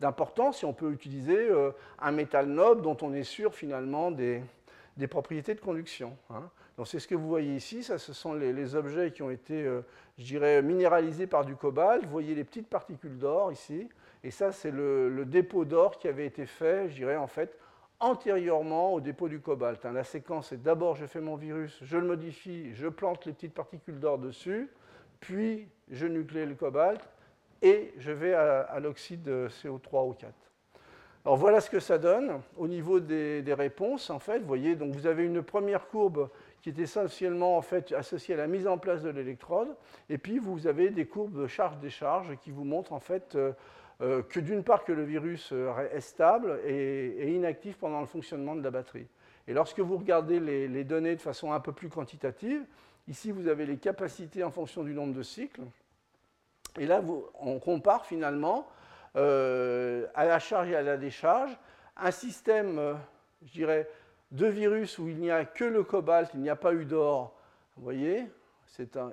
d'importance 0.00 0.58
si 0.58 0.64
on 0.64 0.72
peut 0.72 0.92
utiliser 0.92 1.48
un 1.98 2.12
métal 2.12 2.46
noble 2.46 2.82
dont 2.82 2.96
on 3.02 3.14
est 3.14 3.24
sûr 3.24 3.54
finalement 3.54 4.10
des, 4.10 4.42
propriétés 5.08 5.54
de 5.54 5.60
conduction. 5.60 6.16
Hein. 6.30 6.50
Donc 6.76 6.88
c'est 6.88 6.98
ce 6.98 7.08
que 7.08 7.14
vous 7.14 7.28
voyez 7.28 7.56
ici, 7.56 7.82
ça 7.82 7.98
ce 7.98 8.12
sont 8.12 8.34
les, 8.34 8.74
objets 8.74 9.10
qui 9.10 9.22
ont 9.22 9.30
été, 9.30 9.64
euh, 9.64 9.80
je 10.18 10.24
dirais, 10.24 10.60
minéralisés 10.60 11.26
par 11.26 11.44
du 11.44 11.56
cobalt. 11.56 12.04
Vous 12.04 12.10
voyez 12.10 12.34
les 12.34 12.44
petites 12.44 12.68
particules 12.68 13.16
d'or 13.16 13.50
ici, 13.50 13.88
et 14.22 14.30
ça 14.30 14.52
c'est 14.52 14.70
le, 14.70 15.24
dépôt 15.24 15.64
d'or 15.64 15.98
qui 15.98 16.06
avait 16.06 16.26
été 16.26 16.44
fait, 16.44 16.88
je 16.90 16.94
dirais 16.96 17.16
en 17.16 17.26
fait, 17.26 17.56
antérieurement 17.98 18.92
au 18.92 19.00
dépôt 19.00 19.28
du 19.28 19.40
cobalt. 19.40 19.84
Hein. 19.86 19.92
La 19.92 20.04
séquence 20.04 20.52
est 20.52 20.58
d'abord 20.58 20.96
je 20.96 21.06
fais 21.06 21.20
mon 21.20 21.36
virus, 21.36 21.78
je 21.82 21.96
le 21.96 22.06
modifie, 22.06 22.74
je 22.74 22.88
plante 22.88 23.24
les 23.24 23.32
petites 23.32 23.54
particules 23.54 23.98
d'or 23.98 24.18
dessus, 24.18 24.68
puis 25.20 25.68
je 25.90 26.06
nuclée 26.06 26.44
le 26.44 26.54
cobalt, 26.54 27.00
et 27.62 27.94
je 27.96 28.12
vais 28.12 28.34
à, 28.34 28.78
l'oxyde 28.80 29.26
CO3 29.28 30.08
ou 30.08 30.12
4. 30.12 30.32
Alors 31.24 31.36
voilà 31.36 31.60
ce 31.60 31.70
que 31.70 31.80
ça 31.80 31.98
donne 31.98 32.40
au 32.56 32.68
niveau 32.68 33.00
des, 33.00 33.42
réponses. 33.54 34.10
En 34.10 34.20
fait, 34.20 34.40
voyez, 34.40 34.76
donc 34.76 34.94
vous 34.94 35.06
avez 35.06 35.24
une 35.24 35.42
première 35.42 35.88
courbe 35.88 36.28
qui 36.66 36.80
est 36.80 36.82
essentiellement 36.82 37.56
en 37.56 37.62
fait 37.62 37.92
associé 37.92 38.34
à 38.34 38.38
la 38.38 38.48
mise 38.48 38.66
en 38.66 38.76
place 38.76 39.00
de 39.00 39.10
l'électrode. 39.10 39.68
Et 40.08 40.18
puis 40.18 40.40
vous 40.40 40.66
avez 40.66 40.90
des 40.90 41.06
courbes 41.06 41.40
de 41.40 41.46
charge-décharge 41.46 42.36
qui 42.42 42.50
vous 42.50 42.64
montrent 42.64 42.92
en 42.92 42.98
fait 42.98 43.36
euh, 43.36 43.52
euh, 44.00 44.20
que 44.22 44.40
d'une 44.40 44.64
part 44.64 44.82
que 44.82 44.90
le 44.90 45.04
virus 45.04 45.50
euh, 45.52 45.88
est 45.92 46.00
stable 46.00 46.58
et, 46.66 47.32
inactif 47.32 47.76
pendant 47.76 48.00
le 48.00 48.06
fonctionnement 48.06 48.56
de 48.56 48.64
la 48.64 48.72
batterie. 48.72 49.06
Et 49.46 49.54
lorsque 49.54 49.78
vous 49.78 49.96
regardez 49.96 50.40
les, 50.40 50.82
données 50.82 51.14
de 51.14 51.20
façon 51.20 51.52
un 51.52 51.60
peu 51.60 51.70
plus 51.70 51.88
quantitative, 51.88 52.64
ici 53.06 53.30
vous 53.30 53.46
avez 53.46 53.64
les 53.64 53.76
capacités 53.76 54.42
en 54.42 54.50
fonction 54.50 54.82
du 54.82 54.92
nombre 54.92 55.14
de 55.14 55.22
cycles. 55.22 55.62
Et 56.80 56.86
là, 56.86 57.00
on 57.38 57.60
compare 57.60 58.06
finalement 58.06 58.66
à 59.14 60.24
la 60.24 60.38
charge 60.40 60.68
et 60.70 60.74
à 60.74 60.82
la 60.82 60.96
décharge 60.96 61.56
un 61.96 62.10
système, 62.10 62.98
je 63.44 63.52
dirais, 63.52 63.88
de 64.36 64.46
virus 64.46 64.98
où 64.98 65.08
il 65.08 65.16
n'y 65.18 65.30
a 65.30 65.44
que 65.44 65.64
le 65.64 65.82
cobalt, 65.82 66.30
il 66.34 66.40
n'y 66.40 66.50
a 66.50 66.56
pas 66.56 66.74
eu 66.74 66.84
d'or, 66.84 67.34
vous 67.76 67.84
voyez 67.84 68.26
un, 68.96 69.10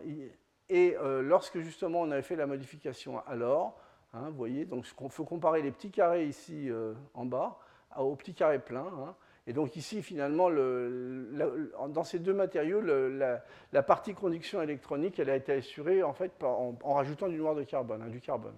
Et 0.69 0.95
euh, 0.97 1.21
lorsque 1.21 1.59
justement 1.59 2.01
on 2.01 2.11
avait 2.11 2.21
fait 2.21 2.35
la 2.35 2.45
modification 2.45 3.21
à 3.25 3.35
l'or, 3.35 3.79
hein, 4.13 4.29
vous 4.29 4.37
voyez, 4.37 4.65
donc 4.65 4.85
il 4.85 5.09
faut 5.09 5.25
comparer 5.25 5.61
les 5.61 5.71
petits 5.71 5.91
carrés 5.91 6.25
ici 6.25 6.69
euh, 6.69 6.93
en 7.13 7.25
bas 7.25 7.57
aux 7.97 8.15
petits 8.15 8.33
carrés 8.33 8.59
pleins. 8.59 8.91
Hein. 8.99 9.15
et 9.45 9.53
donc 9.53 9.75
ici, 9.75 10.01
finalement, 10.01 10.49
dans 10.49 12.03
ces 12.03 12.17
deux 12.17 12.33
matériaux, 12.33 12.81
la, 12.81 13.83
partie 13.83 14.15
conduction 14.15 14.61
électronique, 14.61 15.19
elle 15.19 15.29
a 15.29 15.35
été 15.35 15.53
assurée 15.53 16.01
en, 16.01 16.13
fait, 16.13 16.31
en, 16.43 16.75
rajoutant 16.83 17.27
du 17.27 17.37
noir 17.37 17.53
de 17.53 17.63
carbone, 17.63 18.01
hein, 18.01 18.09
du 18.09 18.19
carbone. 18.19 18.55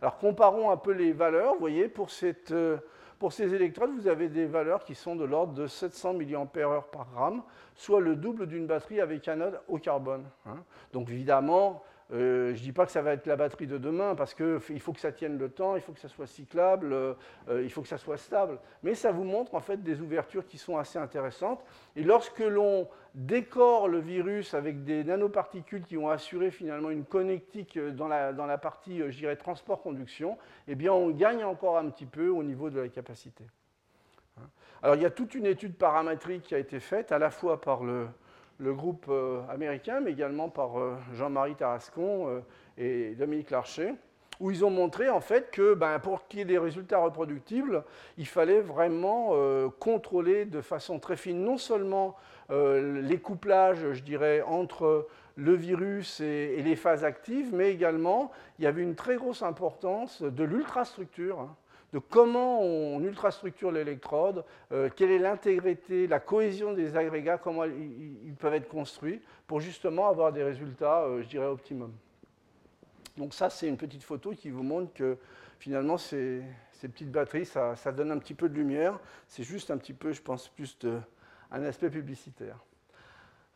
Alors 0.00 0.18
comparons 0.18 0.70
un 0.70 0.76
peu 0.76 0.92
les 0.92 1.12
valeurs, 1.12 1.54
vous 1.54 1.60
voyez, 1.60 1.88
pour 1.88 2.10
cette... 2.10 2.52
Euh, 2.52 2.78
pour 3.18 3.32
ces 3.32 3.54
électrodes, 3.54 3.90
vous 3.90 4.08
avez 4.08 4.28
des 4.28 4.46
valeurs 4.46 4.84
qui 4.84 4.94
sont 4.94 5.16
de 5.16 5.24
l'ordre 5.24 5.54
de 5.54 5.66
700 5.66 6.14
mAh 6.14 6.46
par 6.92 7.06
gramme, 7.12 7.42
soit 7.74 8.00
le 8.00 8.16
double 8.16 8.46
d'une 8.46 8.66
batterie 8.66 9.00
avec 9.00 9.26
anode 9.28 9.60
au 9.68 9.78
carbone. 9.78 10.24
Hein. 10.46 10.62
Donc 10.92 11.08
évidemment, 11.10 11.82
euh, 12.12 12.54
je 12.54 12.60
ne 12.60 12.64
dis 12.64 12.72
pas 12.72 12.86
que 12.86 12.92
ça 12.92 13.02
va 13.02 13.12
être 13.12 13.26
la 13.26 13.34
batterie 13.34 13.66
de 13.66 13.78
demain, 13.78 14.14
parce 14.14 14.32
qu'il 14.32 14.80
faut 14.80 14.92
que 14.92 15.00
ça 15.00 15.10
tienne 15.10 15.38
le 15.38 15.48
temps, 15.48 15.74
il 15.74 15.82
faut 15.82 15.92
que 15.92 15.98
ça 15.98 16.08
soit 16.08 16.26
cyclable, 16.26 16.92
euh, 16.92 17.14
il 17.48 17.70
faut 17.70 17.82
que 17.82 17.88
ça 17.88 17.98
soit 17.98 18.16
stable. 18.16 18.58
Mais 18.84 18.94
ça 18.94 19.10
vous 19.10 19.24
montre 19.24 19.54
en 19.54 19.60
fait 19.60 19.82
des 19.82 20.00
ouvertures 20.00 20.46
qui 20.46 20.56
sont 20.58 20.76
assez 20.78 20.98
intéressantes. 20.98 21.64
Et 21.96 22.04
lorsque 22.04 22.38
l'on 22.38 22.88
décore 23.14 23.88
le 23.88 23.98
virus 23.98 24.54
avec 24.54 24.84
des 24.84 25.02
nanoparticules 25.02 25.82
qui 25.82 25.96
ont 25.96 26.08
assuré 26.08 26.50
finalement 26.50 26.90
une 26.90 27.04
connectique 27.04 27.78
dans 27.78 28.06
la, 28.06 28.58
partie, 28.58 29.02
euh, 29.02 29.34
transport-conduction, 29.34 30.38
eh 30.68 30.76
bien 30.76 30.92
on 30.92 31.10
gagne 31.10 31.42
encore 31.42 31.76
un 31.76 31.88
petit 31.90 32.06
peu 32.06 32.28
au 32.28 32.44
niveau 32.44 32.70
de 32.70 32.80
la 32.80 32.88
capacité. 32.88 33.44
Hein. 34.38 34.46
Alors 34.80 34.94
il 34.94 35.02
y 35.02 35.06
a 35.06 35.10
toute 35.10 35.34
une 35.34 35.46
étude 35.46 35.74
paramétrique 35.74 36.42
qui 36.42 36.54
a 36.54 36.58
été 36.58 36.78
faite 36.78 37.10
à 37.10 37.18
la 37.18 37.30
fois 37.30 37.60
par 37.60 37.82
le, 37.82 38.06
le 38.58 38.72
groupe 38.72 39.06
euh, 39.08 39.40
américain, 39.48 40.00
mais 40.00 40.12
également 40.12 40.48
par 40.48 40.78
euh, 40.78 40.96
Jean-Marie 41.14 41.54
Tarascon 41.54 42.28
euh, 42.28 42.40
et 42.78 43.14
Dominique 43.14 43.50
Larcher, 43.50 43.94
où 44.40 44.50
ils 44.50 44.64
ont 44.64 44.70
montré 44.70 45.08
en 45.08 45.20
fait 45.20 45.50
que 45.50 45.74
ben, 45.74 45.98
pour 45.98 46.26
qu'il 46.28 46.40
y 46.40 46.42
ait 46.42 46.46
des 46.46 46.58
résultats 46.58 46.98
reproductibles, 46.98 47.84
il 48.18 48.26
fallait 48.26 48.60
vraiment 48.60 49.32
contrôler 49.78 50.44
de 50.44 50.60
façon 50.60 50.98
très 50.98 51.16
fine 51.16 51.42
non 51.42 51.56
seulement 51.56 52.16
les 52.50 53.18
couplages, 53.18 53.92
je 53.92 54.02
dirais, 54.02 54.42
entre 54.42 55.08
le 55.36 55.54
virus 55.54 56.20
et, 56.20 56.62
les 56.62 56.76
phases 56.76 57.02
actives, 57.02 57.54
mais 57.54 57.72
également 57.72 58.30
il 58.58 58.66
y 58.66 58.68
avait 58.68 58.82
une 58.82 58.94
très 58.94 59.16
grosse 59.16 59.42
importance 59.42 60.20
de 60.20 60.44
l'ultrastructure. 60.44 61.40
Hein 61.40 61.56
de 61.92 61.98
comment 61.98 62.62
on 62.62 63.00
ultrastructure 63.00 63.70
l'électrode, 63.70 64.44
euh, 64.72 64.88
quelle 64.94 65.10
est 65.10 65.18
l'intégrité, 65.18 66.06
la 66.06 66.20
cohésion 66.20 66.72
des 66.72 66.96
agrégats, 66.96 67.38
comment 67.38 67.64
ils, 67.64 68.34
peuvent 68.38 68.54
être 68.54 68.68
construits 68.68 69.20
pour 69.46 69.60
justement 69.60 70.08
avoir 70.08 70.32
des 70.32 70.42
résultats, 70.42 71.02
euh, 71.02 71.22
je 71.22 71.28
dirais, 71.28 71.46
optimum. 71.46 71.92
Donc 73.16 73.34
ça, 73.34 73.50
c'est 73.50 73.68
une 73.68 73.76
petite 73.76 74.02
photo 74.02 74.32
qui 74.32 74.50
vous 74.50 74.62
montre 74.62 74.92
que 74.92 75.16
finalement, 75.58 75.96
ces, 75.96 76.42
petites 76.82 77.10
batteries, 77.10 77.46
ça, 77.46 77.74
donne 77.92 78.10
un 78.10 78.18
petit 78.18 78.34
peu 78.34 78.48
de 78.48 78.54
lumière. 78.54 78.98
C'est 79.28 79.44
juste 79.44 79.70
un 79.70 79.78
petit 79.78 79.94
peu, 79.94 80.12
je 80.12 80.20
pense, 80.20 80.48
plus 80.48 80.76
de, 80.80 80.98
un 81.50 81.62
aspect 81.62 81.88
publicitaire. 81.88 82.58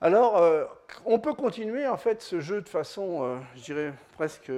Alors, 0.00 0.38
euh, 0.38 0.64
on 1.04 1.18
peut 1.18 1.34
continuer 1.34 1.86
en 1.86 1.98
fait 1.98 2.22
ce 2.22 2.40
jeu 2.40 2.62
de 2.62 2.68
façon, 2.70 3.38
je 3.54 3.60
dirais, 3.60 3.92
presque 4.14 4.50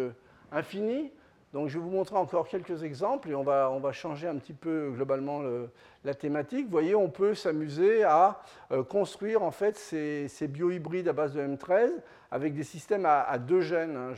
infinie. 0.52 1.10
Donc 1.52 1.68
je 1.68 1.78
vais 1.78 1.84
vous 1.84 1.90
montrer 1.90 2.16
encore 2.16 2.48
quelques 2.48 2.82
exemples 2.82 3.30
et 3.30 3.34
on 3.34 3.42
va, 3.42 3.70
on 3.70 3.78
va 3.78 3.92
changer 3.92 4.26
un 4.26 4.36
petit 4.36 4.54
peu 4.54 4.90
globalement 4.94 5.42
la 6.04 6.14
thématique. 6.14 6.66
Vous 6.66 6.72
voyez, 6.72 6.94
on 6.94 7.10
peut 7.10 7.34
s'amuser 7.34 8.04
à 8.04 8.40
euh, 8.70 8.82
construire 8.82 9.42
en 9.42 9.50
fait 9.50 9.76
ces, 9.76 10.48
biohybrides 10.48 11.08
à 11.08 11.12
base 11.12 11.34
de 11.34 11.40
M13 11.40 11.90
avec 12.30 12.54
des 12.54 12.64
systèmes 12.64 13.06
à, 13.06 13.38
deux 13.38 13.60
gènes. 13.60 13.96
Hein. 13.96 14.12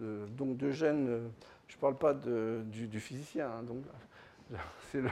Euh, 0.00 0.26
donc 0.26 0.56
deux 0.56 0.70
gènes, 0.70 1.08
euh, 1.08 1.28
je 1.68 1.76
ne 1.76 1.80
parle 1.80 1.96
pas 1.96 2.14
du, 2.14 3.00
physicien, 3.00 3.46
hein. 3.46 3.62
donc 3.62 3.82
c'est 4.92 5.02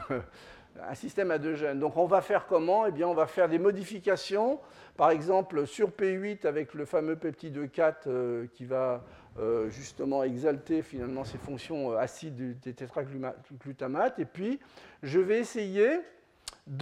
un 0.80 0.94
système 0.94 1.30
à 1.30 1.38
deux 1.38 1.54
gènes. 1.54 1.78
Donc 1.78 1.96
on 1.96 2.06
va 2.06 2.20
faire 2.20 2.46
comment? 2.46 2.86
Eh 2.86 2.92
bien 2.92 3.08
on 3.08 3.14
va 3.14 3.26
faire 3.26 3.48
des 3.48 3.58
modifications, 3.58 4.60
par 4.96 5.10
exemple 5.10 5.66
sur 5.66 5.90
P8 5.90 6.46
avec 6.46 6.74
le 6.74 6.84
fameux 6.84 7.16
peptide 7.16 7.58
E4 7.58 8.48
qui 8.48 8.64
va 8.64 9.04
euh, 9.36 9.68
justement 9.68 10.22
exalter 10.22 10.80
finalement 10.82 11.24
ces 11.24 11.38
fonctions 11.38 11.90
euh, 11.90 11.96
acides 11.96 12.60
des 12.60 12.72
tétraglutamates. 12.72 14.20
Et 14.20 14.26
puis, 14.26 14.60
je 15.02 15.18
vais 15.18 15.40
essayer 15.40 15.90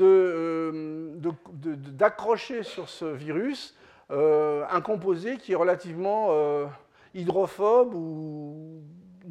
euh, 0.02 1.14
d'accrocher 1.16 2.62
sur 2.62 2.90
ce 2.90 3.06
virus 3.06 3.74
un 4.10 4.80
composé 4.82 5.38
qui 5.38 5.52
est 5.52 5.56
relativement 5.56 6.28
hydrophobe 7.14 7.94
ou, 7.94 8.82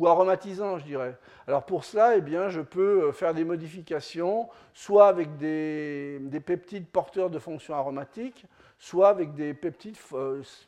aromatisant, 0.04 0.80
je 0.80 0.86
dirais. 0.86 1.16
Alors 1.46 1.68
pour 1.68 1.84
cela, 1.84 2.18
eh 2.18 2.22
bien, 2.22 2.50
je 2.50 2.62
peux 2.62 3.12
faire 3.12 3.36
des 3.36 3.44
modifications, 3.44 4.50
soit 4.74 5.08
avec 5.08 5.38
des, 5.38 6.18
des 6.22 6.40
peptides 6.40 6.88
porteurs 6.88 7.30
de 7.30 7.38
fonctions 7.38 7.76
aromatiques, 7.76 8.48
soit 8.80 9.10
avec 9.10 9.36
des 9.36 9.54
peptides 9.54 9.98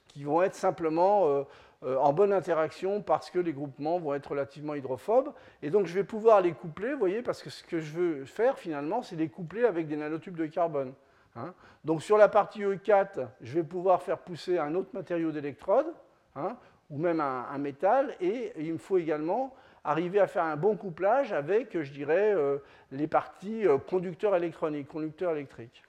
qui 0.07 0.23
vont 0.23 0.43
être 0.43 0.53
simplement 0.53 1.47
en 1.85 2.13
bonne 2.13 2.33
interaction 2.33 3.01
parce 3.01 3.29
que 3.29 3.39
les 3.39 3.53
groupements 3.53 3.99
vont 3.99 4.13
être 4.13 4.31
relativement 4.31 4.75
hydrophobes. 4.75 5.33
Et 5.61 5.69
donc 5.69 5.85
je 5.85 5.93
vais 5.93 6.03
pouvoir 6.03 6.41
les 6.41 6.53
coupler, 6.53 6.93
vous 6.93 6.99
voyez, 6.99 7.21
parce 7.21 7.43
que 7.43 7.49
ce 7.49 7.63
que 7.63 7.79
je 7.79 7.91
veux 7.93 8.25
faire 8.25 8.57
finalement, 8.57 9.01
c'est 9.01 9.15
les 9.15 9.29
coupler 9.29 9.65
avec 9.65 9.87
des 9.87 9.97
nanotubes 9.97 10.37
de 10.37 10.45
carbone. 10.45 10.93
Hein. 11.35 11.53
Donc 11.83 12.01
sur 12.01 12.17
la 12.17 12.29
partie 12.29 12.61
E4, 12.61 13.27
je 13.41 13.53
vais 13.53 13.63
pouvoir 13.63 14.01
faire 14.01 14.19
pousser 14.19 14.57
un 14.57 14.75
autre 14.75 14.89
matériau 14.93 15.31
d'électrode, 15.31 15.87
hein, 16.35 16.55
ou 16.89 16.97
même 16.97 17.19
un, 17.19 17.57
métal, 17.57 18.15
et 18.21 18.53
il 18.57 18.73
me 18.73 18.77
faut 18.77 18.97
également 18.97 19.53
arriver 19.83 20.19
à 20.19 20.27
faire 20.27 20.43
un 20.43 20.55
bon 20.55 20.77
couplage 20.77 21.33
avec, 21.33 21.81
je 21.81 21.91
dirais, 21.91 22.33
euh, 22.33 22.59
les 22.91 23.07
parties 23.07 23.67
euh, 23.67 23.77
conducteurs 23.77 24.35
électroniques, 24.35 24.87
conducteurs 24.87 25.31
électriques. 25.31 25.83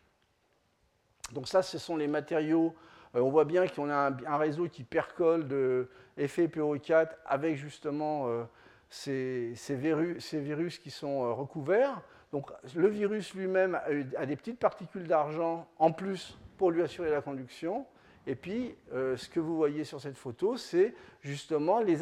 Donc 1.32 1.47
ça, 1.47 1.62
ce 1.62 1.78
sont 1.78 1.97
les 1.97 2.09
matériaux 2.09 2.74
euh, 2.74 2.93
on 3.23 3.31
voit 3.31 3.45
bien 3.45 3.67
qu'on 3.67 3.91
a 3.91 4.11
un, 4.27 4.37
réseau 4.37 4.69
qui 4.69 4.83
percole 4.83 5.47
de 5.47 5.89
FePO4 6.19 7.09
avec 7.27 7.57
justement 7.57 8.29
euh, 8.29 8.45
ces, 8.91 9.55
virus, 9.71 10.79
qui 10.79 10.91
sont 10.91 11.25
euh, 11.25 11.33
recouverts. 11.33 12.01
Donc 12.33 12.51
le 12.75 12.89
virus 12.89 13.35
lui-même 13.35 13.79
a 14.17 14.27
des 14.27 14.37
petites 14.37 14.59
particules 14.59 15.07
d'argent 15.07 15.69
en 15.79 15.93
plus 15.93 16.37
pour 16.57 16.71
lui 16.71 16.83
assurer 16.83 17.11
la 17.11 17.21
conduction. 17.21 17.87
Et 18.27 18.35
puis, 18.35 18.75
euh, 18.93 19.17
ce 19.17 19.29
que 19.29 19.39
vous 19.39 19.57
voyez 19.57 19.85
sur 19.85 20.01
cette 20.01 20.17
photo, 20.17 20.57
c'est 20.57 20.95
justement 21.21 21.81
les, 21.81 21.99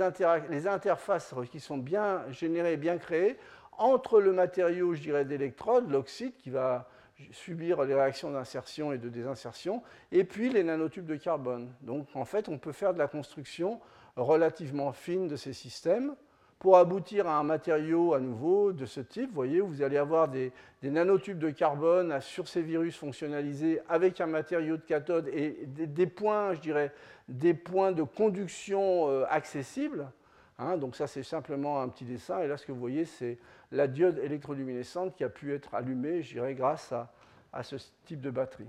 les, 0.50 0.66
interfaces 0.68 1.34
qui 1.50 1.58
sont 1.58 1.78
bien 1.78 2.22
générées, 2.30 2.76
bien 2.76 2.96
créées, 2.96 3.36
entre 3.76 4.20
le 4.20 4.32
matériau, 4.32 4.94
je 4.94 5.00
dirais, 5.00 5.24
d'électrode, 5.24 5.90
l'oxyde, 5.90 6.36
qui 6.36 6.50
va 6.50 6.88
subir 7.30 7.82
les 7.84 7.94
réactions 7.94 8.30
d'insertion 8.30 8.92
et 8.92 8.98
de 8.98 9.08
désinsertion, 9.08 9.82
et 10.10 10.24
puis 10.24 10.50
les 10.50 10.64
nanotubes 10.64 11.06
de 11.06 11.16
carbone. 11.16 11.70
Donc, 11.82 12.08
en 12.14 12.24
fait, 12.24 12.48
on 12.48 12.58
peut 12.58 12.72
faire 12.72 12.92
de 12.92 12.98
la 12.98 13.08
construction 13.08 13.80
relativement 14.16 14.92
fine 14.92 15.28
de 15.28 15.36
ces 15.36 15.52
systèmes 15.52 16.14
pour 16.62 16.78
aboutir 16.78 17.26
à 17.26 17.38
un 17.38 17.42
matériau 17.42 18.14
à 18.14 18.20
nouveau 18.20 18.72
de 18.72 18.86
ce 18.86 19.00
type. 19.00 19.30
Vous 19.30 19.34
voyez, 19.34 19.60
vous 19.60 19.82
allez 19.82 19.96
avoir 19.96 20.28
des, 20.28 20.52
nanotubes 20.82 21.38
de 21.38 21.50
carbone 21.50 22.20
sur 22.20 22.46
ces 22.46 22.62
virus 22.62 22.96
fonctionnalisés 22.96 23.80
avec 23.88 24.20
un 24.20 24.28
matériau 24.28 24.76
de 24.76 24.82
cathode 24.82 25.26
et 25.26 25.66
des, 25.66 26.06
points, 26.06 26.54
je 26.54 26.60
dirais, 26.60 26.92
des 27.28 27.52
points 27.52 27.90
de 27.90 28.04
conduction 28.04 29.10
euh, 29.10 29.24
accessibles. 29.28 30.06
Hein. 30.62 30.76
donc 30.76 30.96
ça, 30.96 31.06
c'est 31.06 31.22
simplement 31.22 31.80
un 31.80 31.88
petit 31.88 32.04
dessin. 32.04 32.40
Et 32.40 32.46
là, 32.46 32.56
ce 32.56 32.66
que 32.66 32.72
vous 32.72 32.80
voyez, 32.80 33.04
c'est 33.04 33.38
la 33.70 33.86
diode 33.86 34.18
électroluminescente 34.18 35.14
qui 35.16 35.24
a 35.24 35.28
pu 35.28 35.54
être 35.54 35.74
allumée, 35.74 36.22
je 36.22 36.34
dirais, 36.34 36.54
grâce 36.54 36.92
à, 36.92 37.12
à 37.52 37.62
ce 37.62 37.76
type 38.04 38.20
de 38.20 38.30
batterie. 38.30 38.68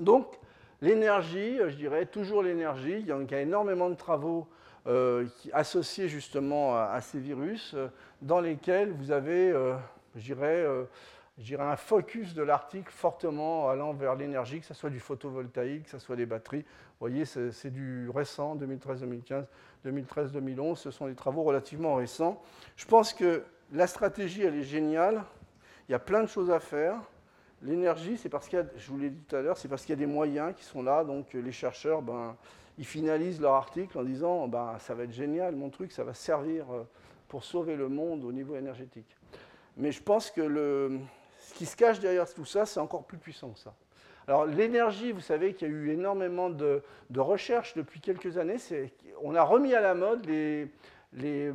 Donc, 0.00 0.38
l'énergie, 0.80 1.58
je 1.58 1.76
dirais, 1.76 2.06
toujours 2.06 2.42
l'énergie. 2.42 3.00
Il 3.00 3.06
y 3.06 3.34
a 3.34 3.40
énormément 3.40 3.90
de 3.90 3.94
travaux 3.94 4.48
euh, 4.88 5.26
associés 5.52 6.08
justement 6.08 6.76
à, 6.76 7.00
ces 7.00 7.20
virus, 7.20 7.74
euh, 7.74 7.86
dans 8.20 8.40
lesquels 8.40 8.90
vous 8.90 9.12
avez, 9.12 9.50
euh, 9.50 9.76
je 10.16 10.22
dirais, 10.22 10.66
un 11.60 11.76
focus 11.76 12.34
de 12.34 12.42
l'article 12.42 12.90
fortement 12.90 13.68
allant 13.68 13.92
vers 13.92 14.16
l'énergie, 14.16 14.58
que 14.58 14.66
ce 14.66 14.74
soit 14.74 14.90
du 14.90 14.98
photovoltaïque, 14.98 15.84
que 15.84 15.90
ce 15.90 16.00
soit 16.00 16.16
des 16.16 16.26
batteries. 16.26 16.62
Vous 16.62 17.08
voyez, 17.08 17.24
c'est 17.24 17.70
du 17.70 18.10
récent, 18.10 18.56
2013-2015, 18.56 19.44
2013-2011, 19.84 20.76
ce 20.76 20.90
sont 20.90 21.06
des 21.06 21.14
travaux 21.14 21.42
relativement 21.42 21.94
récents. 21.94 22.40
Je 22.76 22.86
pense 22.86 23.12
que 23.12 23.42
la 23.72 23.86
stratégie, 23.86 24.42
elle 24.42 24.54
est 24.54 24.64
géniale. 24.64 25.22
Il 25.88 25.92
y 25.92 25.94
a 25.94 25.98
plein 25.98 26.22
de 26.22 26.28
choses 26.28 26.50
à 26.50 26.60
faire. 26.60 26.96
L'énergie, 27.62 28.16
c'est 28.16 28.28
parce 28.28 28.48
qu'il 28.48 28.58
y 28.58 28.62
a, 28.62 28.66
je 28.76 28.90
vous 28.90 28.98
l'ai 28.98 29.10
dit 29.10 29.20
tout 29.28 29.36
à 29.36 29.42
l'heure, 29.42 29.56
c'est 29.56 29.68
parce 29.68 29.82
qu'il 29.82 29.90
y 29.90 29.98
a 29.98 30.04
des 30.04 30.12
moyens 30.12 30.54
qui 30.56 30.64
sont 30.64 30.82
là. 30.82 31.04
Donc 31.04 31.32
les 31.32 31.52
chercheurs, 31.52 32.02
ben, 32.02 32.36
ils 32.78 32.84
finalisent 32.84 33.40
leur 33.40 33.54
article 33.54 33.98
en 33.98 34.02
disant 34.02 34.48
ben, 34.48 34.76
ça 34.78 34.94
va 34.94 35.04
être 35.04 35.12
génial, 35.12 35.54
mon 35.54 35.70
truc, 35.70 35.92
ça 35.92 36.04
va 36.04 36.14
servir 36.14 36.70
euh, 36.72 36.82
pour 37.28 37.44
sauver 37.44 37.76
le 37.76 37.88
monde 37.88 38.24
au 38.24 38.32
niveau 38.32 38.56
énergétique. 38.56 39.16
Mais 39.76 39.92
je 39.92 40.02
pense 40.02 40.30
que 40.30 40.98
ce 41.38 41.54
qui 41.54 41.66
se 41.66 41.76
cache 41.76 42.00
derrière 42.00 42.32
tout 42.32 42.44
ça, 42.44 42.66
c'est 42.66 42.80
encore 42.80 43.04
plus 43.04 43.18
puissant 43.18 43.50
que 43.50 43.58
ça. 43.58 43.74
Alors 44.28 44.46
l'énergie, 44.46 45.12
vous 45.12 45.20
savez 45.20 45.54
qu'il 45.54 45.68
y 45.68 45.70
a 45.70 45.74
eu 45.74 45.90
énormément 45.90 46.50
de, 46.50 46.82
recherches 47.16 47.74
depuis 47.74 48.00
quelques 48.00 48.38
années. 48.38 48.56
On 49.22 49.34
a 49.34 49.42
remis 49.42 49.74
à 49.74 49.80
la 49.80 49.94
mode 49.94 50.24
les, 50.26 50.68
les, 51.14 51.52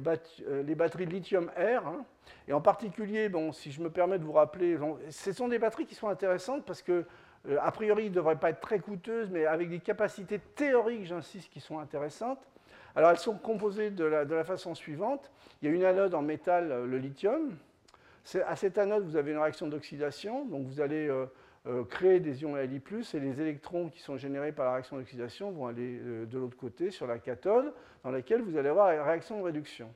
euh, 0.47 0.63
les 0.63 0.76
batteries 0.76 1.05
lithium-air. 1.05 1.88
Hein. 1.88 2.05
et 2.47 2.53
en 2.53 2.61
particulier, 2.61 3.30
bon, 3.30 3.51
si 3.51 3.72
je 3.72 3.82
me 3.82 3.89
permets 3.89 4.20
de 4.20 4.24
vous 4.24 4.34
rappeler, 4.34 4.78
ce 5.09 5.32
sont 5.32 5.47
des 5.47 5.59
batteries 5.59 5.86
qui 5.86 5.95
sont 5.95 6.09
intéressantes 6.09 6.65
parce 6.65 6.82
que 6.82 7.05
euh, 7.49 7.57
a 7.61 7.72
priori, 7.72 8.09
ne 8.09 8.15
devraient 8.15 8.39
pas 8.39 8.49
être 8.49 8.59
très 8.59 8.80
coûteuses, 8.80 9.30
mais 9.30 9.45
avec 9.45 9.70
des 9.70 9.80
capacités 9.80 10.39
théoriques, 10.39 11.05
j'insiste, 11.05 11.49
qui 11.51 11.59
sont 11.59 11.80
intéressantes. 11.80 12.39
Alors, 12.95 13.11
elles 13.11 13.20
sont 13.20 13.38
composées 13.38 13.91
de 13.91 14.03
la, 14.03 14.43
façon 14.43 14.76
suivante. 14.76 15.32
Il 15.61 15.70
y 15.70 15.72
a 15.72 15.76
une 15.76 15.84
anode 15.84 16.13
en 16.13 16.22
métal, 16.22 16.72
euh, 16.72 16.86
le 16.86 16.97
lithium. 16.97 17.55
À 18.45 18.57
cette 18.57 18.78
anode, 18.78 19.05
vous 19.05 19.15
avez 19.15 19.32
une 19.32 19.38
réaction 19.38 19.68
d'oxydation. 19.68 20.45
Donc, 20.45 20.65
vous 20.65 20.82
allez 20.82 21.07
euh, 21.07 21.28
créer 21.89 22.19
des 22.19 22.41
ions 22.43 22.55
Li+, 22.55 22.81
et 23.13 23.19
les 23.19 23.41
électrons 23.41 23.89
qui 23.89 23.99
sont 23.99 24.17
générés 24.17 24.51
par 24.51 24.65
la 24.65 24.73
réaction 24.73 24.97
d'oxydation 24.97 25.51
vont 25.51 25.67
aller 25.67 25.99
de 25.99 26.37
l'autre 26.37 26.57
côté, 26.57 26.91
sur 26.91 27.07
la 27.07 27.17
cathode, 27.19 27.73
dans 28.03 28.11
laquelle 28.11 28.41
vous 28.41 28.57
allez 28.57 28.69
avoir 28.69 28.91
une 28.91 29.01
réaction 29.01 29.39
de 29.39 29.43
réduction. 29.43 29.89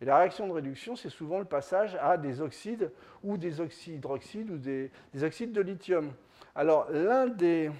Et 0.00 0.04
la 0.04 0.18
réaction 0.18 0.46
de 0.46 0.52
réduction, 0.52 0.96
c'est 0.96 1.10
souvent 1.10 1.38
le 1.38 1.44
passage 1.44 1.98
à 2.00 2.16
des 2.16 2.40
oxydes 2.40 2.90
ou 3.22 3.36
des 3.36 3.60
oxydroxydes 3.60 4.50
ou 4.50 4.56
des 4.56 4.90
oxydes 5.22 5.52
de 5.52 5.60
lithium. 5.60 6.12
Alors, 6.54 6.90
l'un 6.90 7.26
des, 7.26 7.70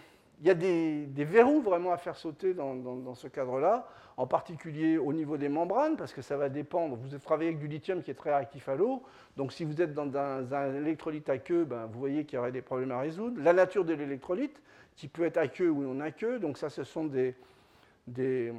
il 0.41 0.47
y 0.47 0.51
a 0.51 0.55
des, 0.55 1.25
verrous 1.25 1.61
vraiment 1.61 1.93
à 1.93 1.97
faire 1.97 2.17
sauter 2.17 2.55
dans, 2.55 3.15
ce 3.15 3.27
cadre-là, 3.27 3.89
en 4.19 4.27
particulier 4.27 4.99
au 4.99 5.13
niveau 5.13 5.37
des 5.37 5.49
membranes, 5.49 5.97
parce 5.97 6.13
que 6.13 6.23
ça 6.23 6.37
va 6.37 6.49
dépendre. 6.49 6.97
Vous 6.97 7.17
travaillez 7.19 7.51
avec 7.51 7.61
du 7.61 7.69
lithium 7.69 8.03
qui 8.03 8.11
est 8.11 8.15
très 8.15 8.35
réactif 8.35 8.69
à 8.69 8.75
l'eau, 8.75 9.05
donc 9.37 9.53
si 9.53 9.65
vous 9.65 9.81
êtes 9.81 9.95
dans 9.95 10.15
un, 10.17 10.75
électrolyte 10.75 11.31
aqueux, 11.31 11.65
ben, 11.65 11.87
vous 11.87 12.01
voyez 12.01 12.25
qu'il 12.25 12.35
y 12.35 12.39
aurait 12.39 12.51
des 12.51 12.61
problèmes 12.61 12.91
à 12.91 12.99
résoudre. 12.99 13.41
La 13.41 13.53
nature 13.53 13.85
de 13.85 13.95
l'électrolyte, 13.95 14.61
qui 14.97 15.07
peut 15.07 15.25
être 15.25 15.37
aqueux 15.37 15.71
ou 15.71 15.83
non 15.83 16.01
aqueux, 16.01 16.41
donc 16.41 16.59
ça, 16.59 16.69
ce 16.69 16.83
sont 16.83 17.05
des, 17.05 17.37
des 18.09 18.53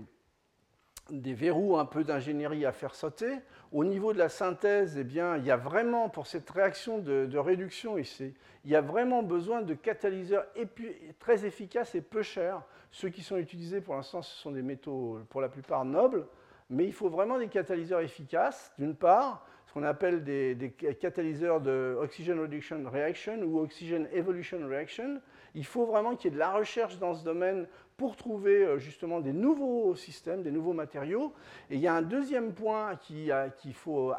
des 1.12 1.34
verrous 1.34 1.78
un 1.78 1.86
peu 1.86 2.04
d'ingénierie 2.04 2.66
à 2.66 2.72
faire 2.72 2.96
sauter. 2.96 3.40
Au 3.72 3.84
niveau 3.84 4.14
de 4.14 4.18
la 4.18 4.30
synthèse, 4.30 4.98
eh 4.98 5.04
bien, 5.04 5.38
il 5.38 5.46
y 5.46 5.52
a 5.52 5.58
vraiment, 5.58 6.10
pour 6.10 6.28
cette 6.28 6.50
réaction 6.50 6.98
de, 6.98 7.38
réduction 7.38 7.98
ici, 7.98 8.34
il 8.66 8.72
y 8.72 8.76
a 8.76 8.82
vraiment 8.82 9.24
besoin 9.24 9.62
de 9.62 9.74
catalyseurs 9.74 10.46
très 11.20 11.46
efficaces 11.46 11.96
et 11.96 12.02
peu 12.02 12.22
chers. 12.22 12.62
Ceux 12.92 13.10
qui 13.10 13.22
sont 13.22 13.38
utilisés 13.38 13.82
pour 13.82 13.96
l'instant, 13.96 14.22
ce 14.22 14.36
sont 14.36 14.52
des 14.52 14.62
métaux 14.62 15.20
pour 15.30 15.42
la 15.42 15.50
plupart 15.50 15.86
nobles, 15.86 16.28
mais 16.70 16.86
il 16.86 16.94
faut 16.94 17.10
vraiment 17.10 17.38
des 17.38 17.48
catalyseurs 17.48 18.02
efficaces, 18.02 18.74
d'une 18.78 18.96
part, 18.96 19.46
ce 19.68 19.74
qu'on 19.74 19.84
appelle 19.84 20.24
des, 20.24 20.56
des, 20.56 20.72
catalyseurs 20.72 21.62
de 21.62 21.96
Oxygen 22.02 22.40
Reduction 22.40 22.84
Reaction 22.90 23.40
ou 23.44 23.60
Oxygen 23.60 24.08
Evolution 24.12 24.68
Reaction. 24.68 25.22
Il 25.54 25.66
faut 25.66 25.86
vraiment 25.86 26.16
qu'il 26.16 26.32
y 26.32 26.34
ait 26.34 26.36
de 26.36 26.40
la 26.40 26.52
recherche 26.52 26.98
dans 26.98 27.14
ce 27.14 27.24
domaine 27.24 27.68
pour 28.00 28.16
trouver 28.16 28.64
euh, 28.64 28.80
justement 28.80 29.20
des 29.20 29.34
nouveaux 29.34 29.94
systèmes, 29.94 30.42
des 30.42 30.52
nouveaux 30.52 30.72
matériaux. 30.72 31.34
Et 31.70 31.76
il 31.76 31.82
y 31.82 31.88
a 31.88 31.94
un 31.94 32.02
deuxième 32.02 32.54
point 32.54 32.96
qu'il 32.96 33.74
faut 33.74 34.14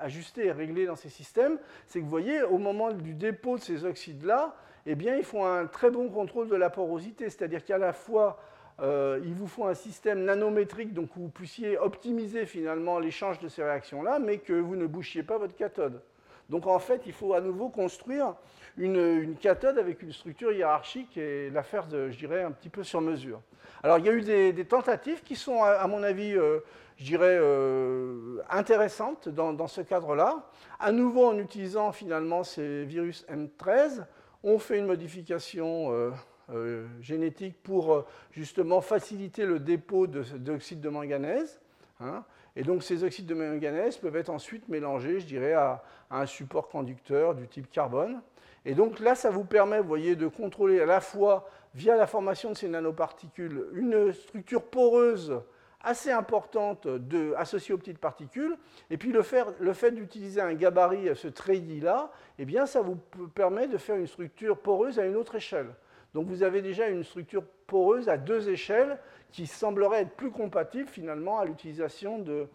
ajuster 0.00 0.46
et 0.46 0.52
régler 0.52 0.86
dans 0.86 0.94
ces 0.94 1.08
systèmes, 1.08 1.58
c'est 1.86 1.98
que 1.98 2.04
vous 2.04 2.10
voyez, 2.10 2.42
au 2.42 2.58
moment 2.58 2.92
du 2.92 3.14
dépôt 3.14 3.56
de 3.56 3.62
ces 3.62 3.84
oxydes-là, 3.84 4.54
eh 4.86 4.94
bien, 4.94 5.16
ils 5.16 5.24
font 5.24 5.44
un 5.44 5.66
très 5.66 5.90
bon 5.90 6.08
contrôle 6.08 6.48
de 6.48 6.54
la 6.54 6.70
porosité, 6.70 7.28
c'est-à-dire 7.28 7.64
qu'à 7.64 7.78
la 7.78 7.92
fois, 7.92 8.38
euh, 8.78 9.20
il 9.24 9.34
vous 9.34 9.48
faut 9.48 9.64
un 9.64 9.74
système 9.74 10.22
nanométrique, 10.24 10.94
donc 10.94 11.16
où 11.16 11.22
vous 11.22 11.28
puissiez 11.28 11.76
optimiser 11.78 12.46
finalement 12.46 13.00
l'échange 13.00 13.40
de 13.40 13.48
ces 13.48 13.64
réactions-là, 13.64 14.20
mais 14.20 14.38
que 14.38 14.52
vous 14.52 14.76
ne 14.76 14.86
bouchiez 14.86 15.24
pas 15.24 15.36
votre 15.36 15.56
cathode. 15.56 16.00
Donc 16.48 16.68
en 16.68 16.78
fait, 16.78 17.02
il 17.06 17.12
faut 17.12 17.34
à 17.34 17.40
nouveau 17.40 17.70
construire 17.70 18.36
une, 18.76 19.36
cathode 19.36 19.78
avec 19.78 20.02
une 20.02 20.12
structure 20.12 20.52
hiérarchique 20.52 21.16
et 21.16 21.50
la 21.50 21.62
faire, 21.62 21.86
je 21.90 22.16
dirais, 22.16 22.42
un 22.42 22.52
petit 22.52 22.68
peu 22.68 22.84
sur 22.84 23.00
mesure. 23.00 23.40
Alors 23.82 23.98
il 23.98 24.06
y 24.06 24.08
a 24.08 24.12
eu 24.12 24.22
des, 24.22 24.64
tentatives 24.64 25.22
qui 25.22 25.36
sont, 25.36 25.62
à, 25.62 25.86
mon 25.86 26.02
avis, 26.02 26.36
euh, 26.36 26.60
je 26.96 27.04
dirais, 27.04 27.38
euh, 27.40 28.38
intéressantes 28.50 29.28
dans, 29.28 29.66
ce 29.66 29.80
cadre-là. 29.80 30.50
À 30.78 30.92
nouveau, 30.92 31.26
en 31.26 31.38
utilisant 31.38 31.92
finalement 31.92 32.44
ces 32.44 32.84
virus 32.84 33.24
M13, 33.30 34.04
on 34.42 34.58
fait 34.58 34.78
une 34.78 34.86
modification 34.86 36.12
euh, 36.50 36.86
génétique 37.00 37.62
pour 37.62 38.06
justement 38.30 38.80
faciliter 38.80 39.46
le 39.46 39.58
dépôt 39.58 40.06
d'oxyde 40.06 40.80
de, 40.80 40.88
manganèse. 40.88 41.60
Hein. 42.00 42.24
Et 42.56 42.62
donc 42.62 42.82
ces 42.82 43.04
oxydes 43.04 43.26
de 43.26 43.34
manganèse 43.34 43.98
peuvent 43.98 44.16
être 44.16 44.30
ensuite 44.30 44.68
mélangés, 44.68 45.20
je 45.20 45.26
dirais, 45.26 45.52
à, 45.52 45.82
un 46.10 46.26
support 46.26 46.68
conducteur 46.68 47.34
du 47.34 47.48
type 47.48 47.70
carbone. 47.70 48.20
Et 48.66 48.74
donc 48.74 48.98
là, 48.98 49.14
ça 49.14 49.30
vous 49.30 49.44
permet, 49.44 49.78
vous 49.78 49.86
voyez, 49.86 50.16
de 50.16 50.26
contrôler 50.26 50.80
à 50.80 50.86
la 50.86 51.00
fois, 51.00 51.48
via 51.74 51.96
la 51.96 52.08
formation 52.08 52.50
de 52.50 52.56
ces 52.56 52.68
nanoparticules, 52.68 53.66
une 53.74 54.12
structure 54.12 54.64
poreuse 54.64 55.40
assez 55.82 56.10
importante 56.10 56.88
de, 56.88 57.32
associée 57.36 57.72
aux 57.72 57.78
petites 57.78 58.00
particules. 58.00 58.56
Et 58.90 58.96
puis 58.96 59.12
le, 59.12 59.22
fait 59.22 59.92
d'utiliser 59.92 60.40
un 60.40 60.54
gabarit, 60.54 61.14
ce 61.14 61.28
treillis-là, 61.28 62.10
eh 62.40 62.44
bien, 62.44 62.66
ça 62.66 62.80
vous 62.80 62.96
permet 63.34 63.68
de 63.68 63.78
faire 63.78 63.94
une 63.94 64.08
structure 64.08 64.58
poreuse 64.58 64.98
à 64.98 65.06
une 65.06 65.14
autre 65.14 65.36
échelle. 65.36 65.68
Donc 66.12 66.26
vous 66.26 66.42
avez 66.42 66.60
déjà 66.60 66.88
une 66.88 67.04
structure 67.04 67.44
poreuse 67.68 68.08
à 68.08 68.16
deux 68.16 68.48
échelles 68.48 68.98
qui 69.30 69.46
semblerait 69.46 70.02
être 70.02 70.16
plus 70.16 70.32
compatible 70.32 70.88
finalement 70.88 71.38
à 71.38 71.44
l'utilisation 71.44 72.18
de, 72.18 72.48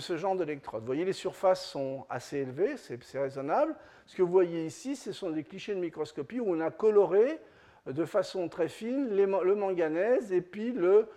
ce 0.00 0.16
genre 0.16 0.34
d'électrodes. 0.34 0.80
Vous 0.80 0.86
voyez, 0.86 1.04
les 1.04 1.12
surfaces 1.12 1.64
sont 1.64 2.04
assez 2.10 2.38
élevées, 2.38 2.76
c'est 2.76 3.20
raisonnable. 3.20 3.76
Ce 4.12 4.16
que 4.18 4.20
vous 4.20 4.30
voyez 4.30 4.66
ici, 4.66 4.94
ce 4.94 5.10
sont 5.10 5.30
des 5.30 5.42
clichés 5.42 5.74
de 5.74 5.80
microscopie 5.80 6.38
où 6.38 6.44
on 6.46 6.60
a 6.60 6.70
coloré 6.70 7.40
de 7.86 8.04
façon 8.04 8.46
très 8.50 8.68
fine 8.68 9.08
le 9.08 9.54
manganèse 9.54 10.34
et 10.34 10.42
puis 10.42 10.70
le, 10.70 11.08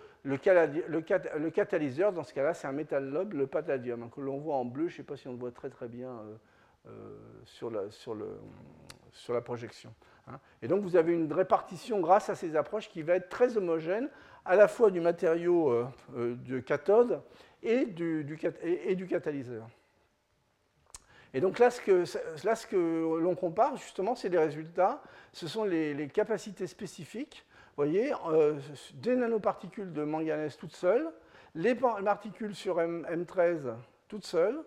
catalyseur. 1.50 2.14
Dans 2.14 2.22
ce 2.22 2.32
cas-là, 2.32 2.54
c'est 2.54 2.66
un 2.66 2.72
métal 2.72 3.04
noble, 3.04 3.36
le 3.36 3.46
palladium, 3.46 4.02
hein, 4.02 4.10
que 4.10 4.22
l'on 4.22 4.38
voit 4.38 4.56
en 4.56 4.64
bleu. 4.64 4.88
Je 4.88 4.94
ne 4.94 4.96
sais 4.96 5.02
pas 5.02 5.18
si 5.18 5.28
on 5.28 5.32
le 5.32 5.38
voit 5.38 5.50
très 5.50 5.68
très 5.68 5.88
bien 5.88 6.08
euh, 6.08 6.36
euh, 6.88 7.90
sur, 7.92 9.34
la, 9.34 9.40
projection. 9.42 9.92
Hein. 10.26 10.40
Et 10.62 10.68
donc 10.68 10.82
vous 10.82 10.96
avez 10.96 11.12
une 11.12 11.30
répartition 11.30 12.00
grâce 12.00 12.30
à 12.30 12.34
ces 12.34 12.56
approches 12.56 12.88
qui 12.88 13.02
va 13.02 13.16
être 13.16 13.28
très 13.28 13.58
homogène, 13.58 14.08
à 14.46 14.56
la 14.56 14.68
fois 14.68 14.90
du 14.90 15.00
matériau 15.00 15.70
euh, 15.70 15.86
euh, 16.16 16.34
de 16.46 16.60
cathode 16.60 17.20
et, 17.62 17.84
du, 17.84 18.38
catalyseur. 19.06 19.68
Et 21.34 21.40
donc 21.40 21.58
là, 21.58 21.70
ce 21.70 21.80
que, 21.80 23.18
l'on 23.18 23.34
compare, 23.34 23.76
justement, 23.76 24.14
c'est 24.14 24.30
des 24.30 24.38
résultats. 24.38 25.02
Ce 25.32 25.46
sont 25.48 25.64
les, 25.64 26.08
capacités 26.08 26.66
spécifiques 26.66 27.44
voyez, 27.76 28.12
des 28.94 29.16
nanoparticules 29.16 29.92
de 29.92 30.02
manganèse 30.02 30.56
toutes 30.56 30.74
seules, 30.74 31.10
les 31.54 31.74
particules 31.74 32.54
sur 32.54 32.80
M, 32.80 33.24
13 33.26 33.74
toutes 34.08 34.24
seules, 34.24 34.62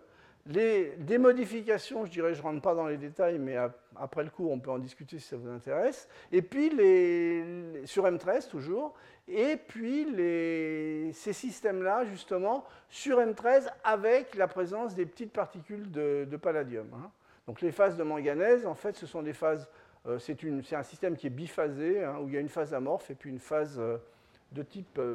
les, 0.46 0.96
des 0.96 1.18
modifications, 1.18 2.04
je 2.06 2.10
dirais, 2.10 2.34
je 2.34 2.40
ne 2.40 2.44
rentre 2.44 2.62
pas 2.62 2.74
dans 2.74 2.86
les 2.86 2.96
détails, 2.96 3.38
mais 3.38 3.56
après 3.96 4.24
le 4.24 4.30
cours, 4.30 4.50
on 4.50 4.58
peut 4.58 4.70
en 4.70 4.78
discuter 4.78 5.18
si 5.18 5.28
ça 5.28 5.36
vous 5.36 5.48
intéresse. 5.48 6.08
Et 6.32 6.42
puis, 6.42 6.70
les, 6.70 7.82
sur 7.84 8.04
M13 8.04 8.48
toujours, 8.48 8.94
et 9.28 9.56
puis 9.56 10.06
ces 11.14 11.32
systèmes-là, 11.32 12.04
justement, 12.04 12.64
sur 12.88 13.18
M13 13.20 13.68
avec 13.84 14.34
la 14.34 14.48
présence 14.48 14.94
des 14.94 15.06
petites 15.06 15.32
particules 15.32 15.90
de, 15.90 16.36
palladium. 16.36 16.88
Hein. 16.94 17.10
Donc 17.46 17.60
les 17.60 17.72
phases 17.72 17.96
de 17.96 18.02
manganèse, 18.02 18.66
en 18.66 18.74
fait, 18.74 18.96
ce 18.96 19.06
sont 19.06 19.22
des 19.22 19.32
phases, 19.32 19.68
euh, 20.06 20.18
c'est 20.18 20.36
un 20.72 20.82
système 20.82 21.16
qui 21.16 21.28
est 21.28 21.30
biphasé, 21.30 22.02
hein, 22.02 22.16
où 22.20 22.28
il 22.28 22.34
y 22.34 22.36
a 22.36 22.40
une 22.40 22.48
phase 22.48 22.74
amorphe 22.74 23.10
et 23.10 23.14
puis 23.14 23.30
une 23.30 23.38
phase 23.38 23.78
euh, 23.78 23.98
de 24.52 24.62
type 24.62 24.98
euh. 24.98 25.14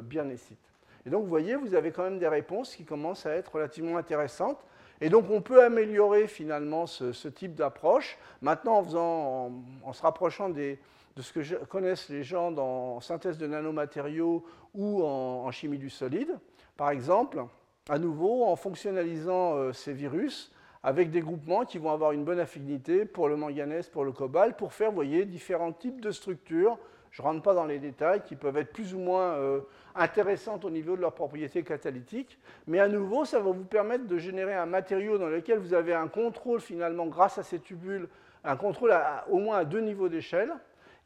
Et 1.04 1.10
donc, 1.10 1.22
vous 1.22 1.28
voyez, 1.28 1.54
vous 1.54 1.74
avez 1.74 1.92
quand 1.92 2.04
même 2.04 2.18
des 2.18 2.28
réponses 2.28 2.74
qui 2.74 2.84
commencent 2.84 3.26
à 3.26 3.32
être 3.32 3.54
relativement 3.54 3.96
intéressantes. 3.96 4.64
Et 5.00 5.08
donc, 5.08 5.26
on 5.30 5.42
peut 5.42 5.62
améliorer 5.62 6.26
finalement 6.26 6.86
ce, 6.86 7.28
type 7.28 7.54
d'approche. 7.54 8.18
Maintenant, 8.40 8.84
en, 8.94 9.52
en, 9.84 9.92
se 9.92 10.02
rapprochant 10.02 10.48
de 10.48 10.76
ce 11.18 11.32
que 11.32 11.64
connaissent 11.64 12.08
les 12.08 12.22
gens 12.22 12.50
dans 12.50 13.00
synthèse 13.00 13.38
de 13.38 13.46
nanomatériaux 13.46 14.44
ou 14.74 15.02
en, 15.02 15.50
chimie 15.50 15.78
du 15.78 15.90
solide. 15.90 16.38
Par 16.76 16.90
exemple, 16.90 17.44
à 17.88 17.98
nouveau, 17.98 18.44
en 18.44 18.56
fonctionnalisant 18.56 19.54
euh, 19.56 19.72
ces 19.72 19.92
virus 19.92 20.52
avec 20.82 21.10
des 21.10 21.20
groupements 21.20 21.64
qui 21.64 21.78
vont 21.78 21.90
avoir 21.90 22.12
une 22.12 22.24
bonne 22.24 22.38
affinité 22.38 23.06
pour 23.06 23.28
le 23.28 23.36
manganèse, 23.36 23.88
pour 23.88 24.04
le 24.04 24.12
cobalt, 24.12 24.56
pour 24.56 24.72
faire, 24.72 24.90
vous 24.90 24.94
voyez, 24.94 25.24
différents 25.24 25.72
types 25.72 26.00
de 26.00 26.12
structures. 26.12 26.78
Je 27.16 27.22
ne 27.22 27.28
rentre 27.28 27.40
pas 27.40 27.54
dans 27.54 27.64
les 27.64 27.78
détails, 27.78 28.20
qui 28.26 28.36
peuvent 28.36 28.58
être 28.58 28.74
plus 28.74 28.92
ou 28.92 28.98
moins 28.98 29.36
euh, 29.36 29.60
intéressantes 29.94 30.66
au 30.66 30.70
niveau 30.70 30.96
de 30.96 31.00
leurs 31.00 31.14
propriétés 31.14 31.62
catalytiques. 31.62 32.38
Mais 32.66 32.78
à 32.78 32.88
nouveau, 32.88 33.24
ça 33.24 33.38
va 33.40 33.52
vous 33.52 33.64
permettre 33.64 34.06
de 34.06 34.18
générer 34.18 34.52
un 34.52 34.66
matériau 34.66 35.16
dans 35.16 35.30
lequel 35.30 35.58
vous 35.58 35.72
avez 35.72 35.94
un 35.94 36.08
contrôle 36.08 36.60
finalement 36.60 37.06
grâce 37.06 37.38
à 37.38 37.42
ces 37.42 37.58
tubules, 37.58 38.06
un 38.44 38.56
contrôle 38.56 38.94
au 39.30 39.38
moins 39.38 39.56
à 39.56 39.64
deux 39.64 39.80
niveaux 39.80 40.10
d'échelle. 40.10 40.52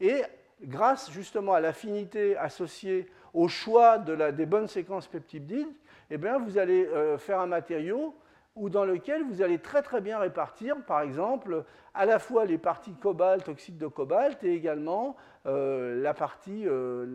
Et 0.01 0.21
grâce 0.61 1.09
justement 1.11 1.53
à 1.53 1.61
l'affinité 1.61 2.35
associée 2.35 3.07
au 3.33 3.47
choix 3.47 3.97
des 3.97 4.45
bonnes 4.45 4.67
séquences 4.67 5.07
peptidides, 5.07 5.69
eh 6.09 6.17
vous 6.17 6.57
allez 6.57 6.87
euh, 6.87 7.17
faire 7.17 7.39
un 7.39 7.47
matériau 7.47 8.13
où 8.55 8.69
dans 8.69 8.85
lequel 8.85 9.23
vous 9.23 9.41
allez 9.41 9.59
très 9.59 9.81
très 9.81 10.01
bien 10.01 10.19
répartir, 10.19 10.75
par 10.85 11.01
exemple, 11.01 11.63
à 11.93 12.05
la 12.05 12.19
fois 12.19 12.45
les 12.45 12.57
parties 12.57 12.93
cobalt, 12.93 13.47
oxyde 13.47 13.77
de 13.77 13.87
cobalt, 13.87 14.43
et 14.43 14.53
également 14.53 15.15
euh, 15.45 16.01
la, 16.01 16.13
partie, 16.13 16.63
euh, 16.67 17.05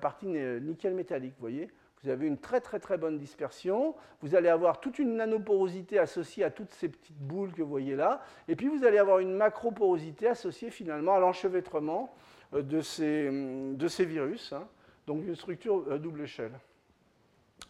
partie 0.00 0.26
nickel 0.26 0.94
métallique. 0.94 1.34
Vous 1.36 1.42
voyez 1.42 1.68
vous 2.04 2.10
avez 2.10 2.26
une 2.26 2.38
très 2.38 2.60
très 2.60 2.80
très 2.80 2.98
bonne 2.98 3.16
dispersion, 3.16 3.94
vous 4.22 4.34
allez 4.34 4.48
avoir 4.48 4.80
toute 4.80 4.98
une 4.98 5.14
nanoporosité 5.14 6.00
associée 6.00 6.42
à 6.42 6.50
toutes 6.50 6.72
ces 6.72 6.88
petites 6.88 7.20
boules 7.20 7.52
que 7.52 7.62
vous 7.62 7.68
voyez 7.68 7.94
là, 7.94 8.22
et 8.48 8.56
puis 8.56 8.66
vous 8.66 8.84
allez 8.84 8.98
avoir 8.98 9.20
une 9.20 9.34
macroporosité 9.34 10.26
associée 10.26 10.70
finalement 10.70 11.14
à 11.14 11.20
l'enchevêtrement 11.20 12.12
euh, 12.54 12.62
de 12.62 12.80
ces, 12.80 13.30
de 13.30 13.86
ces 13.86 14.04
virus, 14.04 14.52
hein. 14.52 14.66
donc 15.06 15.24
une 15.24 15.36
structure 15.36 15.96
double 16.00 16.22
échelle. 16.22 16.58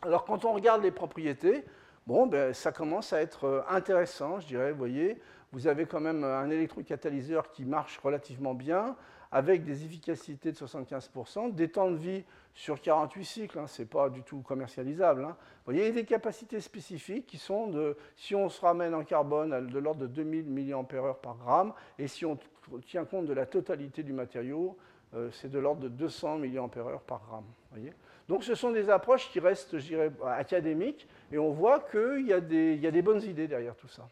Alors 0.00 0.24
quand 0.24 0.46
on 0.46 0.54
regarde 0.54 0.82
les 0.82 0.92
propriétés, 0.92 1.62
bon, 2.06 2.26
ben, 2.26 2.52
ça 2.52 2.72
commence 2.72 3.12
à 3.12 3.20
être 3.20 3.44
euh, 3.44 3.62
intéressant, 3.68 4.40
je 4.40 4.46
dirais, 4.46 4.72
vous 4.72 4.78
voyez, 4.78 5.20
vous 5.52 5.66
avez 5.66 5.86
quand 5.86 6.00
même 6.00 6.24
un 6.24 6.48
électrocatalyseur 6.50 7.50
qui 7.50 7.64
marche 7.64 7.98
relativement 7.98 8.54
bien, 8.54 8.96
avec 9.30 9.64
des 9.64 9.84
efficacités 9.84 10.52
de 10.52 10.56
75%, 10.56 11.54
des 11.54 11.68
temps 11.68 11.90
de 11.90 11.96
vie 11.96 12.24
sur 12.54 12.80
48 12.80 13.24
cycles, 13.24 13.58
hein, 13.58 13.66
ce 13.66 13.82
n'est 13.82 13.88
pas 13.88 14.10
du 14.10 14.22
tout 14.22 14.40
commercialisable. 14.42 15.24
Hein. 15.24 15.36
Vous 15.64 15.72
voyez, 15.72 15.90
des 15.90 16.04
capacités 16.04 16.60
spécifiques 16.60 17.26
qui 17.26 17.38
sont 17.38 17.68
de, 17.68 17.96
si 18.14 18.34
on 18.34 18.50
se 18.50 18.60
ramène 18.60 18.94
en 18.94 19.04
carbone, 19.04 19.66
de 19.68 19.78
l'ordre 19.78 20.02
de 20.02 20.06
2000 20.06 20.44
mAh 20.46 20.84
par 21.14 21.36
gramme, 21.36 21.72
et 21.98 22.08
si 22.08 22.26
on 22.26 22.38
tient 22.86 23.06
compte 23.06 23.26
de 23.26 23.32
la 23.32 23.46
totalité 23.46 24.02
du 24.02 24.12
matériau, 24.12 24.76
euh, 25.14 25.30
c'est 25.32 25.50
de 25.50 25.58
l'ordre 25.58 25.80
de 25.80 25.88
200 25.88 26.38
mAh 26.38 26.68
par 27.06 27.22
gramme. 27.26 27.46
Voyez 27.70 27.94
Donc 28.32 28.44
ce 28.44 28.54
sont 28.54 28.70
des 28.70 28.88
approches 28.88 29.28
qui 29.28 29.40
restent, 29.40 29.78
je 29.78 29.88
dirais, 29.88 30.10
académiques, 30.24 31.06
et 31.32 31.36
on 31.36 31.50
voit 31.50 31.80
qu'il 31.80 32.26
y, 32.26 32.32
a 32.32 32.40
des, 32.40 33.02
bonnes 33.02 33.20
idées 33.20 33.46
derrière 33.46 33.76
tout 33.76 33.88
ça. 33.88 34.08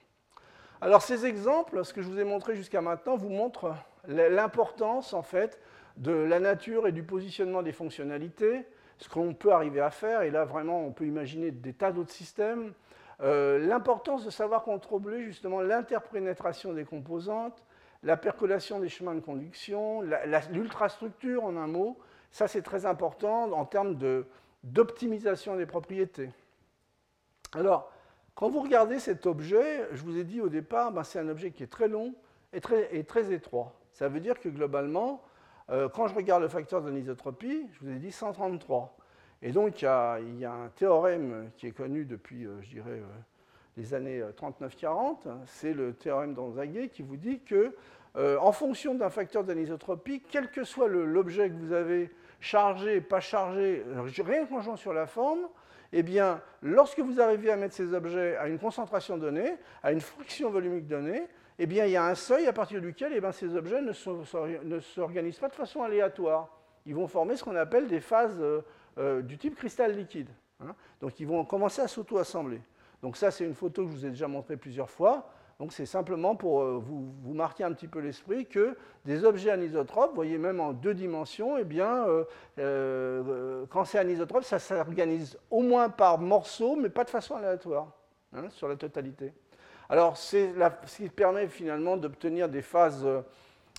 Alors 0.82 1.00
ces 1.00 1.24
exemples, 1.24 1.82
ce 1.86 1.94
que 1.94 2.02
je 2.02 2.06
vous 2.06 2.18
ai 2.18 2.24
montré 2.24 2.54
jusqu'à 2.54 2.82
maintenant, 2.82 3.16
vous 3.16 3.30
montrent 3.30 3.74
l'importance 4.06 5.14
en 5.14 5.22
fait 5.22 5.58
de 5.96 6.12
la 6.12 6.38
nature 6.38 6.86
et 6.86 6.92
du 6.92 7.02
positionnement 7.02 7.62
des 7.62 7.72
fonctionnalités, 7.72 8.66
ce 8.98 9.08
qu'on 9.08 9.32
peut 9.32 9.52
arriver 9.52 9.80
à 9.80 9.88
faire, 9.88 10.20
et 10.20 10.30
là 10.30 10.44
vraiment 10.44 10.84
on 10.84 10.92
peut 10.92 11.06
imaginer 11.06 11.50
des 11.50 11.72
tas 11.72 11.90
d'autres 11.90 12.12
systèmes, 12.12 12.74
euh, 13.22 13.58
l'importance 13.58 14.26
de 14.26 14.30
savoir 14.30 14.64
contrôler 14.64 15.22
justement 15.22 15.62
l'interpénétration 15.62 16.74
des 16.74 16.84
composantes, 16.84 17.64
la 18.02 18.18
percolation 18.18 18.80
des 18.80 18.90
chemins 18.90 19.14
de 19.14 19.20
conduction, 19.20 20.02
l'ultrastructure 20.50 21.42
en 21.42 21.56
un 21.56 21.68
mot, 21.68 21.96
ça 22.30 22.48
c'est 22.48 22.62
très 22.62 22.86
important 22.86 23.50
en 23.52 23.64
termes 23.64 23.98
d'optimisation 24.64 25.56
des 25.56 25.66
propriétés. 25.66 26.30
Alors, 27.54 27.90
quand 28.34 28.48
vous 28.48 28.60
regardez 28.62 28.98
cet 28.98 29.26
objet, 29.26 29.86
je 29.92 30.02
vous 30.02 30.16
ai 30.16 30.24
dit 30.24 30.40
au 30.40 30.48
départ, 30.48 30.92
ben, 30.92 31.04
c'est 31.04 31.18
un 31.18 31.28
objet 31.28 31.50
qui 31.50 31.62
est 31.62 31.70
très 31.70 31.88
long 31.88 32.14
et 32.52 32.60
très, 32.60 33.32
étroit. 33.32 33.74
Ça 33.92 34.08
veut 34.08 34.20
dire 34.20 34.40
que 34.40 34.48
globalement, 34.48 35.22
euh, 35.68 35.88
quand 35.88 36.06
je 36.06 36.14
regarde 36.14 36.42
le 36.42 36.48
facteur 36.48 36.80
d'anisotropie, 36.82 37.68
je 37.72 37.84
vous 37.84 37.90
ai 37.90 37.98
dit 37.98 38.10
133. 38.10 38.96
Et 39.42 39.52
donc, 39.52 39.82
il 39.82 39.84
y 39.84 40.44
a, 40.44 40.52
un 40.52 40.68
théorème 40.74 41.50
qui 41.56 41.66
est 41.66 41.72
connu 41.72 42.04
depuis, 42.04 42.46
euh, 42.46 42.60
je 42.62 42.70
dirais, 42.70 42.90
euh, 42.90 43.06
les 43.76 43.94
années 43.94 44.22
39-40. 44.36 45.28
C'est 45.46 45.72
le 45.72 45.92
théorème 45.92 46.34
d'Anzaguet 46.34 46.88
qui 46.88 47.02
vous 47.02 47.16
dit 47.16 47.40
que, 47.40 47.74
en 48.16 48.50
fonction 48.52 48.94
d'un 48.94 49.10
facteur 49.10 49.44
d'anisotropie, 49.44 50.22
quel 50.28 50.50
que 50.50 50.64
soit 50.64 50.88
l'objet 50.88 51.48
que 51.48 51.54
vous 51.54 51.72
avez, 51.72 52.10
chargé, 52.40 53.00
pas 53.00 53.20
chargé, 53.20 53.84
rien 54.24 54.46
qu'en 54.46 54.60
jouant 54.60 54.76
sur 54.76 54.92
la 54.92 55.06
forme, 55.06 55.48
eh 55.92 56.02
bien, 56.02 56.40
lorsque 56.62 57.00
vous 57.00 57.20
arrivez 57.20 57.50
à 57.50 57.56
mettre 57.56 57.74
ces 57.74 57.92
objets 57.94 58.36
à 58.36 58.48
une 58.48 58.58
concentration 58.58 59.18
donnée, 59.18 59.54
à 59.82 59.92
une 59.92 60.00
friction 60.00 60.50
volumique 60.50 60.86
donnée, 60.86 61.28
eh 61.58 61.66
bien, 61.66 61.84
il 61.84 61.92
y 61.92 61.96
a 61.96 62.04
un 62.06 62.14
seuil 62.14 62.46
à 62.46 62.52
partir 62.52 62.80
duquel 62.80 63.12
eh 63.14 63.32
ces 63.32 63.54
objets 63.54 63.82
ne, 63.82 64.80
s'organisent 64.80 65.38
pas 65.38 65.48
de 65.48 65.54
façon 65.54 65.82
aléatoire. 65.82 66.48
Ils 66.86 66.94
vont 66.94 67.06
former 67.06 67.36
ce 67.36 67.44
qu'on 67.44 67.56
appelle 67.56 67.86
des 67.86 68.00
phases 68.00 68.38
euh, 68.40 68.62
euh, 68.98 69.20
du 69.20 69.36
type 69.36 69.56
cristal 69.56 69.94
liquide. 69.94 70.30
Hein. 70.60 70.74
Donc, 71.00 71.20
ils 71.20 71.26
vont 71.26 71.44
commencer 71.44 71.82
à 71.82 71.88
s'auto-assembler. 71.88 72.62
Donc, 73.02 73.16
ça, 73.16 73.30
c'est 73.30 73.44
une 73.44 73.54
photo 73.54 73.84
que 73.84 73.90
je 73.90 73.96
vous 73.96 74.06
ai 74.06 74.10
déjà 74.10 74.26
montrée 74.26 74.56
plusieurs 74.56 74.88
fois. 74.88 75.30
Donc, 75.60 75.72
c'est 75.72 75.86
simplement 75.86 76.34
pour 76.34 76.62
euh, 76.62 76.82
vous, 76.82 77.34
marquer 77.34 77.62
un 77.64 77.72
petit 77.72 77.86
peu 77.86 78.00
l'esprit 78.00 78.46
que 78.46 78.76
des 79.04 79.24
objets 79.24 79.50
anisotropes, 79.50 80.08
vous 80.10 80.16
voyez 80.16 80.38
même 80.38 80.58
en 80.58 80.72
deux 80.72 80.94
dimensions, 80.94 81.56
eh 81.56 81.64
bien, 81.64 82.06
quand 82.56 83.84
c'est 83.84 83.98
anisotrope, 83.98 84.42
ça 84.42 84.58
s'organise 84.58 85.38
au 85.50 85.60
moins 85.60 85.88
par 85.88 86.18
morceaux, 86.18 86.76
mais 86.76 86.88
pas 86.88 87.04
de 87.04 87.10
façon 87.10 87.36
aléatoire 87.36 87.92
hein, 88.34 88.48
sur 88.50 88.68
la 88.68 88.76
totalité. 88.76 89.32
Alors, 89.88 90.16
c'est 90.16 90.52
ce 90.86 90.96
qui 90.96 91.08
permet 91.08 91.46
finalement 91.46 91.96
d'obtenir 91.96 92.48
des 92.48 92.62
phases, 92.62 93.06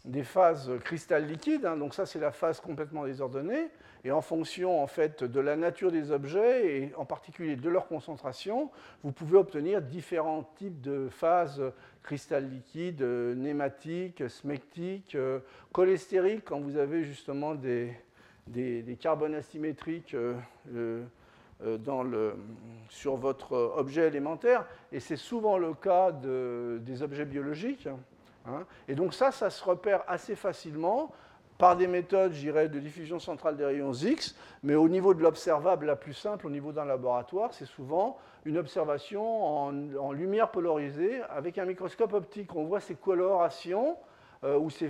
des 0.06 0.24
phases 0.24 0.72
cristal 0.84 1.26
liquide. 1.26 1.66
Hein. 1.66 1.78
donc 1.78 1.94
ça, 1.94 2.06
c'est 2.06 2.20
la 2.20 2.32
phase 2.32 2.60
complètement 2.60 3.06
désordonnée. 3.06 3.70
Et 4.04 4.12
en 4.12 4.22
fonction 4.22 4.82
en 4.82 4.88
fait 4.88 5.24
de 5.24 5.40
la 5.40 5.56
nature 5.56 5.92
des 5.92 6.12
objets 6.12 6.78
et 6.78 6.96
en 6.96 7.06
particulier 7.06 7.56
de 7.56 7.70
leur 7.70 7.88
concentration, 7.88 8.72
vous 9.04 9.12
pouvez 9.12 9.38
obtenir 9.38 9.82
différents 9.82 10.44
types 10.56 10.82
de 10.82 11.08
phases 11.10 11.62
cristal 12.02 12.50
liquide, 12.50 13.02
nématiques, 13.02 14.28
smectiques, 14.28 15.16
cholestériques 15.72 16.46
quand 16.46 16.60
vous 16.60 16.78
avez 16.78 17.04
justement 17.04 17.54
des, 17.54 17.94
des, 18.48 18.98
carbones 19.00 19.36
asymétriques. 19.36 20.16
Euh, 20.16 21.04
euh, 21.64 22.34
sur 22.90 23.18
votre 23.18 23.56
objet 23.78 24.08
élémentaire, 24.08 24.66
et 24.92 25.00
c'est 25.00 25.16
souvent 25.16 25.60
le 25.60 25.76
cas 25.76 26.12
des 26.12 27.04
objets 27.04 27.24
biologiques. 27.24 27.88
Hein. 28.48 28.66
Et 28.88 28.96
donc 28.96 29.14
ça, 29.14 29.32
ça 29.32 29.52
se 29.52 29.64
repère 29.64 30.04
assez 30.08 30.36
facilement 30.36 31.14
par 31.62 31.78
des 31.78 31.86
méthodes, 31.86 32.34
j'irais, 32.34 32.70
de 32.70 32.80
diffusion 32.80 33.20
centrale 33.20 33.56
des 33.56 33.64
rayons 33.64 33.94
X, 33.94 34.36
mais 34.64 34.74
au 34.74 34.90
niveau 34.90 35.14
de 35.14 35.22
l'observable 35.22 35.86
la 35.86 35.96
plus 35.96 36.16
simple, 36.16 36.48
au 36.48 36.50
niveau 36.50 36.72
d'un 36.72 36.86
laboratoire, 36.86 37.54
c'est 37.54 37.68
souvent 37.68 38.18
une 38.46 38.58
observation 38.58 39.68
en, 39.68 40.12
lumière 40.12 40.50
polarisée 40.50 41.22
avec 41.30 41.60
un 41.60 41.66
microscope 41.66 42.14
optique. 42.14 42.56
On 42.56 42.64
voit 42.64 42.80
ces 42.80 42.96
colorations 42.96 43.96
euh, 44.44 44.58
ou, 44.58 44.72
ces, 44.72 44.90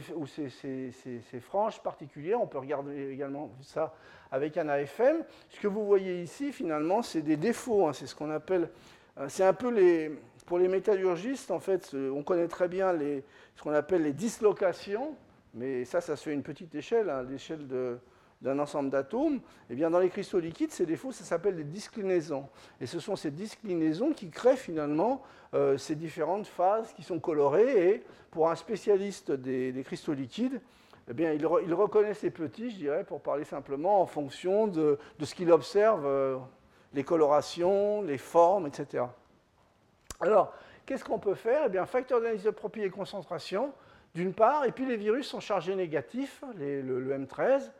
franges 1.41 1.83
particulières. 1.83 2.41
On 2.41 2.47
peut 2.47 2.59
regarder 2.59 3.11
également 3.11 3.51
ça 3.61 3.93
avec 4.31 4.55
un 4.55 4.69
AFM. 4.69 5.25
Ce 5.49 5.59
que 5.59 5.67
vous 5.67 5.85
voyez 5.85 6.21
ici, 6.21 6.53
finalement, 6.53 7.01
c'est 7.01 7.21
des 7.21 7.35
défauts. 7.35 7.85
Hein. 7.85 7.91
c'est 7.91 8.07
ce 8.07 8.15
qu'on 8.15 8.31
appelle. 8.31 8.69
Euh, 9.17 9.25
c'est 9.27 9.43
un 9.43 9.53
peu 9.53 9.71
les. 9.71 10.17
Pour 10.45 10.57
les 10.57 10.69
métallurgistes, 10.69 11.51
en 11.51 11.59
fait, 11.59 11.93
on 11.93 12.23
connaît 12.23 12.47
très 12.47 12.69
bien 12.69 12.97
ce 13.55 13.61
qu'on 13.61 13.73
appelle 13.73 14.03
les 14.03 14.13
dislocations, 14.13 15.15
mais 15.53 15.85
ça, 15.85 16.01
ça 16.01 16.15
se 16.15 16.23
fait 16.23 16.31
à 16.31 16.33
une 16.33 16.43
petite 16.43 16.73
échelle, 16.75 17.09
hein, 17.09 17.23
l'échelle 17.23 17.67
de, 17.67 17.99
d'un 18.41 18.57
ensemble 18.59 18.89
d'atomes, 18.89 19.39
eh 19.69 19.75
bien 19.75 19.89
dans 19.89 19.99
les 19.99 20.09
cristaux 20.09 20.39
liquides, 20.39 20.71
ces 20.71 20.85
défauts, 20.85 21.11
ça 21.11 21.23
s'appelle 21.23 21.55
des 21.55 21.63
disclinaisons. 21.63 22.47
Et 22.79 22.85
ce 22.85 22.99
sont 22.99 23.15
ces 23.15 23.31
disclinaisons 23.31 24.13
qui 24.13 24.29
créent 24.29 24.57
finalement 24.57 25.21
euh, 25.53 25.77
ces 25.77 25.95
différentes 25.95 26.47
phases 26.47 26.91
qui 26.93 27.03
sont 27.03 27.19
colorées. 27.19 27.89
Et 27.89 28.03
pour 28.31 28.49
un 28.49 28.55
spécialiste 28.55 29.31
des, 29.31 29.79
cristaux 29.85 30.13
liquides, 30.13 30.59
eh 31.09 31.13
bien, 31.13 31.33
il, 31.33 31.45
reconnaît 31.45 32.13
ces 32.13 32.31
petits, 32.31 32.71
je 32.71 32.77
dirais, 32.77 33.03
pour 33.03 33.21
parler 33.21 33.43
simplement, 33.43 34.01
en 34.01 34.05
fonction 34.05 34.67
de, 34.67 34.97
ce 35.21 35.35
qu'il 35.35 35.51
observe, 35.51 36.05
euh, 36.05 36.37
les 36.93 37.03
colorations, 37.03 38.01
les 38.01 38.17
formes, 38.17 38.67
etc. 38.67 39.05
Alors, 40.19 40.53
qu'est-ce 40.85 41.03
qu'on 41.03 41.19
peut 41.19 41.35
faire? 41.35 41.63
Eh 41.65 41.69
bien, 41.69 41.85
facteur 41.85 42.21
d'anisotropie 42.21 42.81
et 42.81 42.89
concentration, 42.89 43.73
d'une 44.13 44.33
part, 44.33 44.65
et 44.65 44.71
puis 44.71 44.85
les 44.85 44.97
virus 44.97 45.27
sont 45.27 45.39
chargés 45.39 45.75
négatifs, 45.75 46.43
le, 46.57 47.17
M13, 47.17 47.71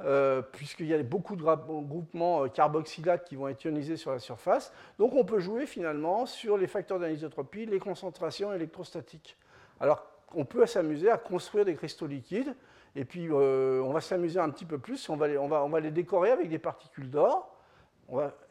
euh, 0.00 0.42
puisqu'il 0.42 0.86
y 0.86 0.94
a 0.94 1.02
beaucoup 1.02 1.36
de 1.36 1.42
groupements 1.42 2.44
euh, 2.44 2.48
carboxylates 2.48 3.24
qui 3.24 3.36
vont 3.36 3.48
être 3.48 3.64
ionisés 3.64 3.96
sur 3.96 4.10
la 4.10 4.18
surface. 4.18 4.72
Donc 4.98 5.14
on 5.14 5.24
peut 5.24 5.38
jouer 5.38 5.66
finalement 5.66 6.26
sur 6.26 6.56
les 6.56 6.66
facteurs 6.66 6.98
d'anisotropie, 6.98 7.66
les 7.66 7.78
concentrations 7.78 8.52
électrostatiques. 8.52 9.36
Alors 9.78 10.04
on 10.34 10.44
peut 10.44 10.66
s'amuser 10.66 11.10
à 11.10 11.18
construire 11.18 11.64
des 11.64 11.74
cristaux 11.74 12.06
liquides, 12.06 12.56
et 12.96 13.04
puis 13.04 13.28
euh, 13.30 13.82
on 13.82 13.92
va 13.92 14.00
s'amuser 14.00 14.40
un 14.40 14.50
petit 14.50 14.64
peu 14.64 14.78
plus, 14.78 15.08
on 15.08 15.16
va, 15.16 15.28
les, 15.28 15.38
on, 15.38 15.48
va, 15.48 15.80
les 15.80 15.90
décorer 15.90 16.30
avec 16.30 16.48
des 16.48 16.58
particules 16.58 17.10
d'or. 17.10 17.50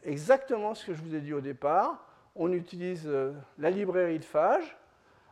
Exactement 0.02 0.74
ce 0.74 0.86
que 0.86 0.94
je 0.94 1.02
vous 1.02 1.14
ai 1.14 1.20
dit 1.20 1.32
au 1.32 1.40
départ. 1.40 2.06
On 2.36 2.52
utilise 2.52 3.08
la 3.58 3.70
librairie 3.70 4.18
de 4.18 4.24
phage. 4.24 4.76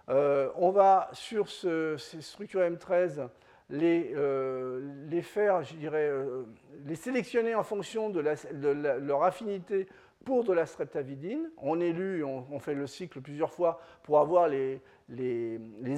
On 0.09 0.71
va 0.71 1.11
sur 1.13 1.49
ces 1.49 2.21
structures 2.21 2.61
M13 2.61 3.29
euh, 3.73 4.81
les, 5.09 5.23
faire, 5.23 5.63
je 5.63 5.75
dirais, 5.75 6.09
euh, 6.09 6.45
les 6.85 6.95
sélectionner 6.95 7.55
en 7.55 7.63
fonction 7.63 8.11
de, 8.11 8.21
leur 8.21 9.25
affinité 9.25 9.89
pour 10.25 10.45
de 10.45 10.53
la 10.53 10.67
streptavidine. 10.67 11.51
On 11.57 11.81
élu, 11.81 12.23
on, 12.23 12.47
on, 12.51 12.59
fait 12.59 12.75
le 12.75 12.87
cycle 12.87 13.21
plusieurs 13.21 13.51
fois 13.51 13.81
pour 14.03 14.19
avoir 14.19 14.49
les, 14.49 14.83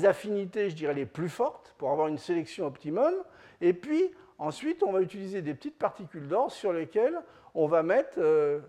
affinités, 0.04 0.70
je 0.70 0.76
dirais, 0.76 0.94
les 0.94 1.06
plus 1.06 1.28
fortes, 1.28 1.74
pour 1.76 1.90
avoir 1.90 2.06
une 2.06 2.18
sélection 2.18 2.66
optimum. 2.66 3.12
Et 3.60 3.72
puis, 3.72 4.12
ensuite, 4.38 4.82
on 4.84 4.92
va 4.92 5.00
utiliser 5.00 5.42
des 5.42 5.54
petites 5.54 5.78
particules 5.78 6.28
d'or 6.28 6.52
sur 6.52 6.72
lesquelles 6.72 7.18
on 7.54 7.66
va 7.66 7.82
mettre 7.82 8.18
euh, 8.18 8.60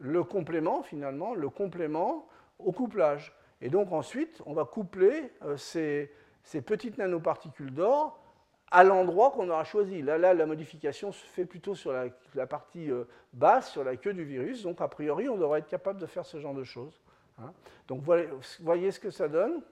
le 0.00 0.24
complément, 0.24 0.82
finalement, 0.82 1.34
le 1.34 1.48
complément 1.48 2.26
au 2.58 2.72
couplage. 2.72 3.37
Et 3.60 3.70
donc, 3.70 3.92
ensuite, 3.92 4.42
on 4.46 4.52
va 4.52 4.64
coupler 4.64 5.32
ces, 5.56 6.12
ces 6.44 6.62
petites 6.62 6.98
nanoparticules 6.98 7.74
d'or 7.74 8.18
à 8.70 8.84
l'endroit 8.84 9.30
qu'on 9.30 9.48
aura 9.48 9.64
choisi. 9.64 10.02
Là, 10.02 10.18
la 10.18 10.46
modification 10.46 11.12
se 11.12 11.24
fait 11.24 11.44
plutôt 11.44 11.74
sur 11.74 11.92
la, 11.92 12.46
partie 12.46 12.90
euh, 12.90 13.04
basse, 13.32 13.70
sur 13.70 13.84
la 13.84 13.96
queue 13.96 14.12
du 14.12 14.24
virus. 14.24 14.62
Donc, 14.62 14.80
a 14.80 14.88
priori, 14.88 15.28
on 15.28 15.36
devrait 15.36 15.60
être 15.60 15.68
capable 15.68 16.00
de 16.00 16.06
faire 16.06 16.26
ce 16.26 16.38
genre 16.38 16.54
de 16.54 16.64
choses. 16.64 17.00
Hein. 17.38 17.52
Donc, 17.86 18.02
vous 18.02 18.14
voyez 18.60 18.90
ce 18.90 19.00
que 19.00 19.10
ça 19.10 19.28
donne. 19.28 19.62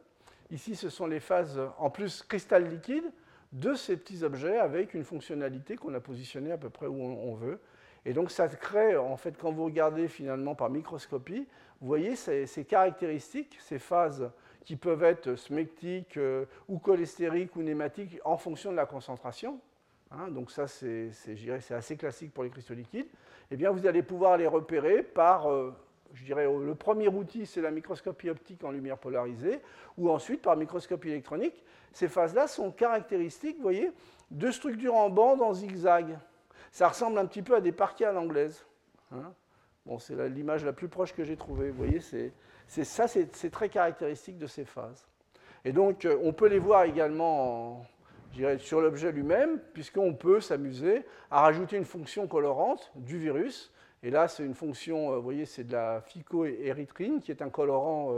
Ici, 0.51 0.77
ce 0.77 0.89
sont 0.89 1.07
les 1.07 1.21
phases, 1.21 1.61
en 1.79 1.91
plus, 1.91 2.23
cristal 2.23 2.69
liquide 2.69 3.11
de 3.53 3.75
ces 3.75 3.97
petits 3.97 4.23
objets 4.23 4.59
avec 4.59 4.95
une 4.95 5.05
fonctionnalité 5.05 5.77
qu'on 5.77 5.95
a 5.95 6.01
positionnée 6.01 6.53
à 6.53 6.59
peu 6.59 6.71
près 6.71 6.87
où 6.87 7.03
on, 7.03 7.35
veut. 7.35 7.61
Et 8.07 8.13
donc, 8.13 8.31
ça 8.31 8.47
crée, 8.47 8.97
en 8.97 9.17
fait, 9.17 9.37
quand 9.37 9.51
vous 9.51 9.65
regardez 9.65 10.07
finalement 10.07 10.55
par 10.55 10.71
microscopie, 10.71 11.45
vous 11.81 11.89
voyez 11.89 12.15
ces, 12.15 12.65
caractéristiques, 12.65 13.59
ces 13.61 13.81
phases 13.81 14.31
qui 14.65 14.77
peuvent 14.77 15.03
être 15.03 15.35
smectiques 15.35 16.17
euh, 16.17 16.45
ou 16.69 16.79
cholestériques 16.79 17.57
ou 17.57 17.63
nématiques 17.63 18.21
en 18.25 18.37
fonction 18.37 18.71
de 18.71 18.77
la 18.77 18.87
concentration. 18.87 19.59
Hein, 20.13 20.29
donc 20.29 20.53
ça, 20.53 20.69
c'est 20.69 21.11
assez 21.71 21.97
classique 21.97 22.33
pour 22.33 22.45
les 22.45 22.51
cristaux 22.51 22.75
liquides. 22.75 23.09
Eh 23.51 23.57
bien, 23.57 23.73
vous 23.73 23.85
allez 23.89 24.05
pouvoir 24.05 24.37
les 24.37 24.47
repérer 24.47 25.03
par, 25.03 25.51
euh, 25.51 25.75
je 26.15 26.25
dirais, 26.25 26.47
le 26.47 26.75
premier 26.77 27.09
outil, 27.09 27.45
c'est 27.45 27.61
la 27.61 27.73
microscopie 27.73 28.31
optique 28.31 28.63
en 28.63 28.71
lumière 28.71 28.99
polarisée, 28.99 29.61
ou 29.99 30.11
ensuite 30.11 30.43
par 30.43 30.57
microscopie 30.57 31.09
électronique. 31.09 31.61
Ces 31.93 32.07
phases-là 32.07 32.47
sont 32.47 32.71
caractéristiques, 32.71 33.57
vous 33.57 33.63
voyez, 33.63 33.91
de 34.31 34.53
structures 34.53 34.95
en 34.95 35.11
bande 35.11 35.43
en 35.43 35.53
zigzag. 35.55 36.17
Ça 36.77 36.89
ressemble 36.89 37.17
un 37.17 37.25
petit 37.25 37.41
peu 37.41 37.55
à 37.55 37.63
des 37.63 37.73
parquets 37.73 38.05
à 38.05 38.13
l'anglaise. 38.13 38.67
Hein. 39.11 39.33
Bon, 39.87 39.99
c'est 39.99 40.15
l'image 40.29 40.63
la 40.63 40.75
plus 40.75 40.89
proche 40.89 41.15
que 41.15 41.25
j'ai 41.25 41.35
trouvée. 41.35 41.71
Vous 41.71 41.79
voyez, 41.79 42.01
c'est 42.01 42.85
ça, 42.85 43.09
c'est 43.09 43.51
très 43.51 43.71
caractéristique 43.71 44.37
de 44.37 44.47
ces 44.47 44.67
phases. 44.67 45.07
Et 45.65 45.73
donc, 45.73 46.05
euh, 46.05 46.21
on 46.23 46.35
peut 46.35 46.49
les 46.49 46.59
voir 46.59 46.83
également 46.83 47.87
sur 48.59 48.83
l'objet 48.83 49.11
lui-même, 49.11 49.59
puisqu'on 49.73 50.13
peut 50.13 50.39
s'amuser 50.43 51.07
à 51.31 51.41
rajouter 51.41 51.79
une 51.79 51.87
fonction 51.87 52.27
colorante 52.27 52.93
du 52.95 53.17
virus. 53.17 53.73
Et 54.03 54.11
là, 54.11 54.29
c'est 54.29 54.45
une 54.45 54.53
fonction, 54.55 55.13
euh, 55.13 55.17
vous 55.17 55.23
voyez, 55.23 55.47
c'est 55.47 55.65
de 55.65 55.73
la 55.73 56.03
phycoérythrine, 56.03 57.23
qui 57.23 57.31
est 57.31 57.41
un 57.41 57.49
colorant 57.49 58.15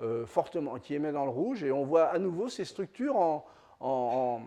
euh, 0.00 0.24
fortement, 0.24 0.78
qui 0.78 0.94
émet 0.94 1.12
dans 1.12 1.26
le 1.26 1.30
rouge. 1.30 1.62
Et 1.62 1.72
on 1.72 1.84
voit 1.84 2.06
à 2.06 2.18
nouveau 2.18 2.48
ces 2.48 2.64
structures 2.64 3.44
en, 3.80 4.40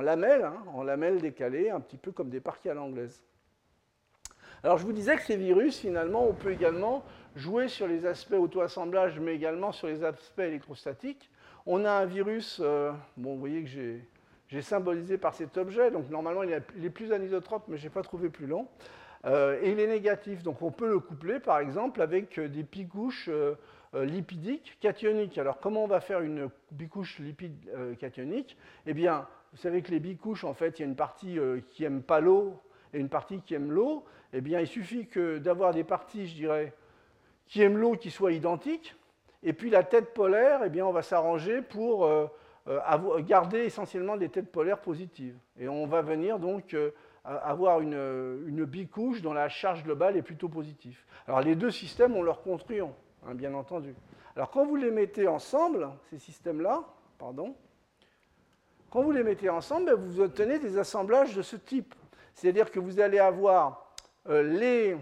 lamelles, 0.00 0.44
hein, 0.44 0.64
en 0.72 0.82
lamelles 0.82 1.20
décalées, 1.20 1.70
un 1.70 1.80
petit 1.80 1.96
peu 1.96 2.12
comme 2.12 2.30
des 2.30 2.40
parquets 2.40 2.70
à 2.70 2.74
l'anglaise. 2.74 3.22
Alors, 4.64 4.78
je 4.78 4.84
vous 4.84 4.92
disais 4.92 5.14
que 5.16 5.22
ces 5.22 5.36
virus, 5.36 5.78
finalement, 5.78 6.26
on 6.26 6.32
peut 6.32 6.50
également 6.50 7.04
jouer 7.36 7.68
sur 7.68 7.86
les 7.86 8.06
aspects 8.06 8.34
auto-assemblage, 8.34 9.20
mais 9.20 9.34
également 9.34 9.70
sur 9.70 9.86
les 9.86 10.02
aspects 10.02 10.40
électrostatiques. 10.40 11.30
On 11.66 11.84
a 11.84 11.90
un 11.90 12.06
virus, 12.06 12.60
euh, 12.62 12.90
bon, 13.16 13.34
vous 13.34 13.40
voyez 13.40 13.62
que 13.62 13.68
j'ai 14.48 14.62
symbolisé 14.62 15.18
par 15.18 15.34
cet 15.34 15.56
objet, 15.58 15.90
donc 15.90 16.10
normalement 16.10 16.42
il 16.42 16.84
est 16.84 16.90
plus 16.90 17.12
anisotrope, 17.12 17.64
mais 17.68 17.76
je 17.76 17.84
n'ai 17.84 17.90
pas 17.90 18.02
trouvé 18.02 18.30
plus 18.30 18.46
long. 18.46 18.66
Euh, 19.26 19.60
et 19.62 19.72
il 19.72 19.80
est 19.80 19.86
négatif, 19.86 20.42
donc 20.42 20.62
on 20.62 20.70
peut 20.70 20.88
le 20.88 21.00
coupler 21.00 21.40
par 21.40 21.58
exemple 21.58 22.00
avec 22.00 22.40
des 22.40 22.62
bicouches 22.62 23.28
euh, 23.94 24.04
lipidiques 24.04 24.78
cationiques. 24.80 25.38
Alors 25.38 25.60
comment 25.60 25.84
on 25.84 25.88
va 25.88 26.00
faire 26.00 26.20
une 26.20 26.48
bicouche 26.70 27.18
lipide 27.18 27.68
cationique? 27.98 28.56
Eh 28.86 28.94
bien, 28.94 29.26
vous 29.52 29.58
savez 29.58 29.82
que 29.82 29.90
les 29.90 30.00
bicouches, 30.00 30.44
en 30.44 30.54
fait, 30.54 30.78
il 30.78 30.82
y 30.82 30.84
a 30.84 30.88
une 30.88 30.96
partie 30.96 31.38
qui 31.70 31.82
n'aime 31.82 32.02
pas 32.02 32.20
l'eau 32.20 32.60
et 32.92 32.98
une 32.98 33.08
partie 33.08 33.40
qui 33.40 33.54
aime 33.54 33.72
l'eau. 33.72 34.04
Eh 34.32 34.40
bien, 34.40 34.60
il 34.60 34.66
suffit 34.66 35.08
d'avoir 35.40 35.72
des 35.72 35.84
parties, 35.84 36.26
je 36.26 36.34
dirais, 36.34 36.74
qui 37.46 37.62
aime 37.62 37.78
l'eau 37.78 37.92
qui 37.92 38.10
soit 38.10 38.32
identique. 38.32 38.94
Et 39.42 39.52
puis 39.52 39.70
la 39.70 39.82
tête 39.82 40.12
polaire, 40.14 40.60
eh 40.64 40.68
bien, 40.68 40.84
on 40.84 40.92
va 40.92 41.02
s'arranger 41.02 41.62
pour 41.62 42.04
euh, 42.04 42.26
euh, 42.66 43.20
garder 43.20 43.60
essentiellement 43.60 44.16
des 44.16 44.28
têtes 44.28 44.50
polaires 44.50 44.80
positives. 44.80 45.36
Et 45.58 45.68
on 45.68 45.86
va 45.86 46.02
venir 46.02 46.38
donc 46.38 46.74
euh, 46.74 46.90
avoir 47.24 47.80
une, 47.80 48.64
bicouche 48.64 49.22
dont 49.22 49.32
la 49.32 49.48
charge 49.48 49.84
globale 49.84 50.16
est 50.16 50.22
plutôt 50.22 50.48
positive. 50.48 50.98
Alors 51.26 51.40
les 51.40 51.54
deux 51.54 51.70
systèmes, 51.70 52.14
on 52.14 52.22
leur 52.22 52.42
construit, 52.42 52.80
hein, 53.26 53.34
bien 53.34 53.54
entendu. 53.54 53.94
Alors 54.36 54.50
quand 54.50 54.66
vous 54.66 54.76
les 54.76 54.90
mettez 54.90 55.26
ensemble, 55.28 55.88
ces 56.10 56.18
systèmes-là, 56.18 56.84
pardon, 57.18 57.54
quand 58.90 59.02
vous 59.02 59.12
les 59.12 59.22
mettez 59.22 59.50
ensemble, 59.50 59.86
ben, 59.86 59.94
vous 59.94 60.20
obtenez 60.20 60.58
des 60.58 60.78
assemblages 60.78 61.34
de 61.34 61.42
ce 61.42 61.56
type. 61.56 61.94
C'est-à-dire 62.34 62.70
que 62.70 62.80
vous 62.80 63.00
allez 63.00 63.18
avoir 63.18 63.94
les 64.26 64.96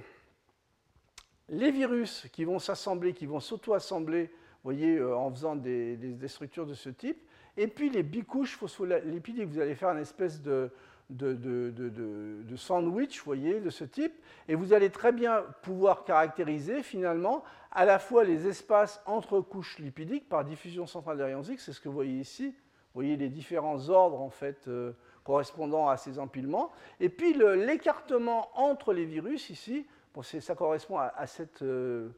les 1.48 1.70
virus 1.70 2.26
qui 2.32 2.44
vont 2.44 2.58
s'assembler, 2.58 3.12
qui 3.12 3.26
vont 3.26 3.40
s'auto-assembler, 3.40 4.30
voyez, 4.64 4.96
euh, 4.96 5.16
en 5.16 5.30
faisant 5.30 5.56
des, 5.56 6.16
structures 6.26 6.66
de 6.66 6.74
ce 6.74 6.90
type, 6.90 7.18
et 7.56 7.68
puis 7.68 7.88
les 7.88 8.02
bicouches 8.02 8.56
phospholipidiques, 8.56 9.48
vous 9.48 9.60
allez 9.60 9.74
faire 9.74 9.90
une 9.90 10.00
espèce 10.00 10.42
de, 10.42 10.70
de, 11.10 12.56
sandwich, 12.56 13.22
voyez, 13.22 13.60
de 13.60 13.70
ce 13.70 13.84
type, 13.84 14.12
et 14.48 14.54
vous 14.54 14.72
allez 14.72 14.90
très 14.90 15.12
bien 15.12 15.44
pouvoir 15.62 16.04
caractériser 16.04 16.82
finalement 16.82 17.44
à 17.70 17.84
la 17.84 17.98
fois 17.98 18.24
les 18.24 18.46
espaces 18.46 19.02
entre 19.06 19.40
couches 19.40 19.78
lipidiques 19.78 20.28
par 20.28 20.44
diffusion 20.44 20.86
centrale 20.86 21.18
d'Arion-X, 21.18 21.64
c'est 21.64 21.72
ce 21.72 21.80
que 21.80 21.88
vous 21.88 21.94
voyez 21.94 22.18
ici, 22.18 22.48
vous 22.48 23.02
voyez 23.02 23.16
les 23.16 23.28
différents 23.28 23.88
ordres 23.88 24.20
en 24.20 24.30
fait 24.30 24.66
euh, 24.68 24.92
correspondant 25.24 25.88
à 25.88 25.96
ces 25.96 26.18
empilements, 26.18 26.70
et 27.00 27.08
puis 27.08 27.34
l'écartement 27.34 28.48
entre 28.54 28.92
les 28.92 29.04
virus 29.04 29.50
ici, 29.50 29.86
ça 30.22 30.54
correspond 30.54 30.98
à, 30.98 31.26
cette, 31.26 31.62
euh, 31.62 32.08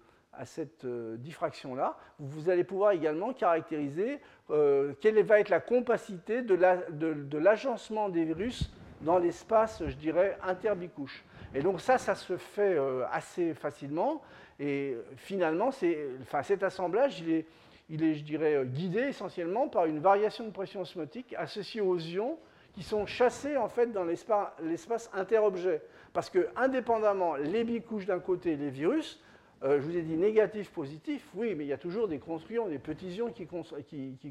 euh, 0.84 1.16
diffraction-là. 1.16 1.97
Vous 2.18 2.51
allez 2.51 2.64
pouvoir 2.64 2.93
également 2.93 3.32
caractériser 3.32 4.20
euh, 4.51 4.93
quelle 5.01 5.22
va 5.24 5.41
être 5.41 5.49
la 5.49 5.61
compacité 5.61 6.43
de 6.43 7.39
l'agencement 7.39 8.09
des 8.09 8.24
virus 8.24 8.70
dans 9.01 9.18
l'espace, 9.18 9.82
je 9.86 9.95
dirais, 9.95 10.39
interbicouche. 10.43 11.24
Et 11.55 11.62
donc 11.62 11.80
ça, 11.80 11.99
ça 11.99 12.14
se 12.14 12.36
fait 12.36 12.78
assez 13.11 13.55
facilement. 13.55 14.22
Et 14.59 14.97
finalement, 15.16 15.70
cet 15.70 16.62
assemblage, 16.62 17.20
il 17.20 17.30
est, 17.30 17.47
il 17.89 18.03
est, 18.03 18.14
je 18.14 18.24
dirais, 18.24 18.62
guidé 18.66 19.01
essentiellement 19.01 19.68
par 19.68 19.86
une 19.86 20.01
variation 20.01 20.45
de 20.45 20.51
pression 20.51 20.80
osmotique 20.80 21.34
associée 21.39 21.80
aux 21.80 21.97
ions 21.97 22.39
qui 22.72 22.82
sont 22.82 23.07
chassés 23.07 23.57
en 23.57 23.68
fait 23.68 23.93
dans 23.93 24.05
l'espace 24.05 25.11
interobjet. 25.12 25.82
Parce 26.12 26.30
que, 26.30 26.49
indépendamment, 26.57 27.34
les 27.36 27.64
bicouches 27.64 28.07
d'un 28.07 28.20
côté, 28.20 28.57
les 28.57 28.70
virus, 28.70 29.20
euh, 29.64 29.80
je 29.80 29.86
vous 29.86 29.96
ai 29.96 30.02
dit 30.02 30.16
négatif, 30.16 30.70
positif, 30.70 31.28
oui, 31.34 31.54
mais 31.56 31.64
il 31.64 31.68
y 31.68 31.72
a 31.72 31.78
toujours 31.78 32.06
des 32.06 32.18
constructions, 32.18 32.68
des 32.68 32.78
petits 32.78 33.11
ions 33.16 33.32
qui, 33.32 33.46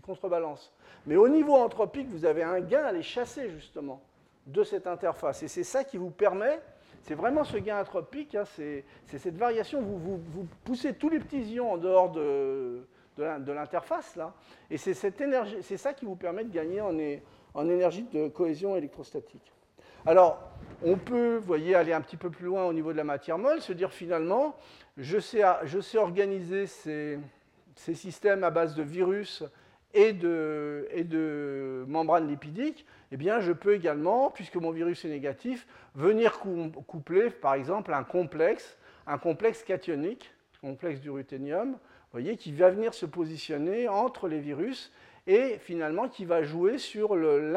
contrebalancent. 0.02 0.74
Mais 1.06 1.18
au 1.18 1.28
niveau 1.28 1.56
anthropique, 1.56 2.08
vous 2.10 2.26
avez 2.26 2.44
un 2.44 2.62
gain 2.62 2.84
à 2.84 2.92
les 2.92 3.04
chasser, 3.04 3.50
justement. 3.50 4.02
de 4.46 4.64
cette 4.64 4.88
interface. 4.88 5.44
Et 5.44 5.50
c'est 5.50 5.66
ça 5.66 5.84
qui 5.84 5.98
vous 5.98 6.10
permet, 6.10 6.62
c'est 7.02 7.16
vraiment 7.16 7.44
ce 7.44 7.58
gain 7.58 7.82
anthropique, 7.82 8.34
hein, 8.36 8.46
c'est 8.46 8.86
cette 9.06 9.38
variation, 9.38 9.82
vous, 9.82 9.98
vous, 9.98 10.48
poussez 10.64 10.94
tous 10.94 11.10
les 11.10 11.20
petits 11.20 11.42
ions 11.42 11.74
en 11.74 11.78
dehors 11.78 12.12
de, 12.12 12.88
de 13.18 13.52
l'interface, 13.52 14.16
là, 14.16 14.34
et 14.70 14.78
c'est 14.78 14.94
ça 14.94 15.94
qui 15.94 16.06
vous 16.06 16.16
permet 16.16 16.46
de 16.46 16.54
gagner 16.54 16.80
en, 16.80 16.96
en 17.54 17.70
énergie 17.70 18.04
de 18.04 18.30
cohésion 18.30 18.78
électrostatique. 18.78 19.52
Alors, 20.06 20.40
on 20.84 20.98
peut, 20.98 21.42
aller 21.76 21.94
un 21.94 22.02
petit 22.02 22.18
peu 22.18 22.30
plus 22.30 22.46
loin 22.46 22.66
au 22.66 22.74
niveau 22.74 22.92
de 22.92 22.98
la 22.98 23.04
matière 23.04 23.38
molle, 23.38 23.62
se 23.62 23.74
dire 23.74 23.92
finalement, 23.92 24.56
je 24.98 25.20
sais, 25.20 25.42
sais 25.82 25.98
organiser 25.98 26.68
ces, 26.68 27.20
systèmes 27.76 28.44
à 28.44 28.50
base 28.50 28.76
de 28.76 28.84
virus 28.84 29.44
et 29.94 30.14
de, 30.14 30.88
et 30.92 31.04
de 31.04 31.86
membranes 31.88 32.28
lipidiques, 32.28 32.86
eh 33.12 33.18
bien, 33.18 33.40
je 33.40 33.52
peux 33.52 33.74
également, 33.74 34.30
puisque 34.30 34.58
mon 34.58 34.72
virus 34.72 35.06
est 35.06 35.10
négatif, 35.10 35.68
venir 35.96 36.40
coupler, 36.88 37.30
par 37.30 37.54
exemple, 37.54 37.94
un 37.94 38.04
complexe, 38.04 38.78
un 39.06 39.18
complexe 39.18 39.64
cationique, 39.64 40.32
complexe 40.62 41.00
du 41.00 41.10
ruthénium, 41.10 41.78
voyez, 42.12 42.38
qui 42.38 42.52
va 42.52 42.70
venir 42.70 42.94
se 42.94 43.06
positionner 43.06 43.88
entre 43.88 44.28
les 44.28 44.40
virus 44.40 44.92
et 45.28 45.58
finalement 45.60 46.08
qui 46.08 46.24
va 46.24 46.42
jouer 46.42 46.78
sur, 46.78 47.14
euh, 47.14 47.52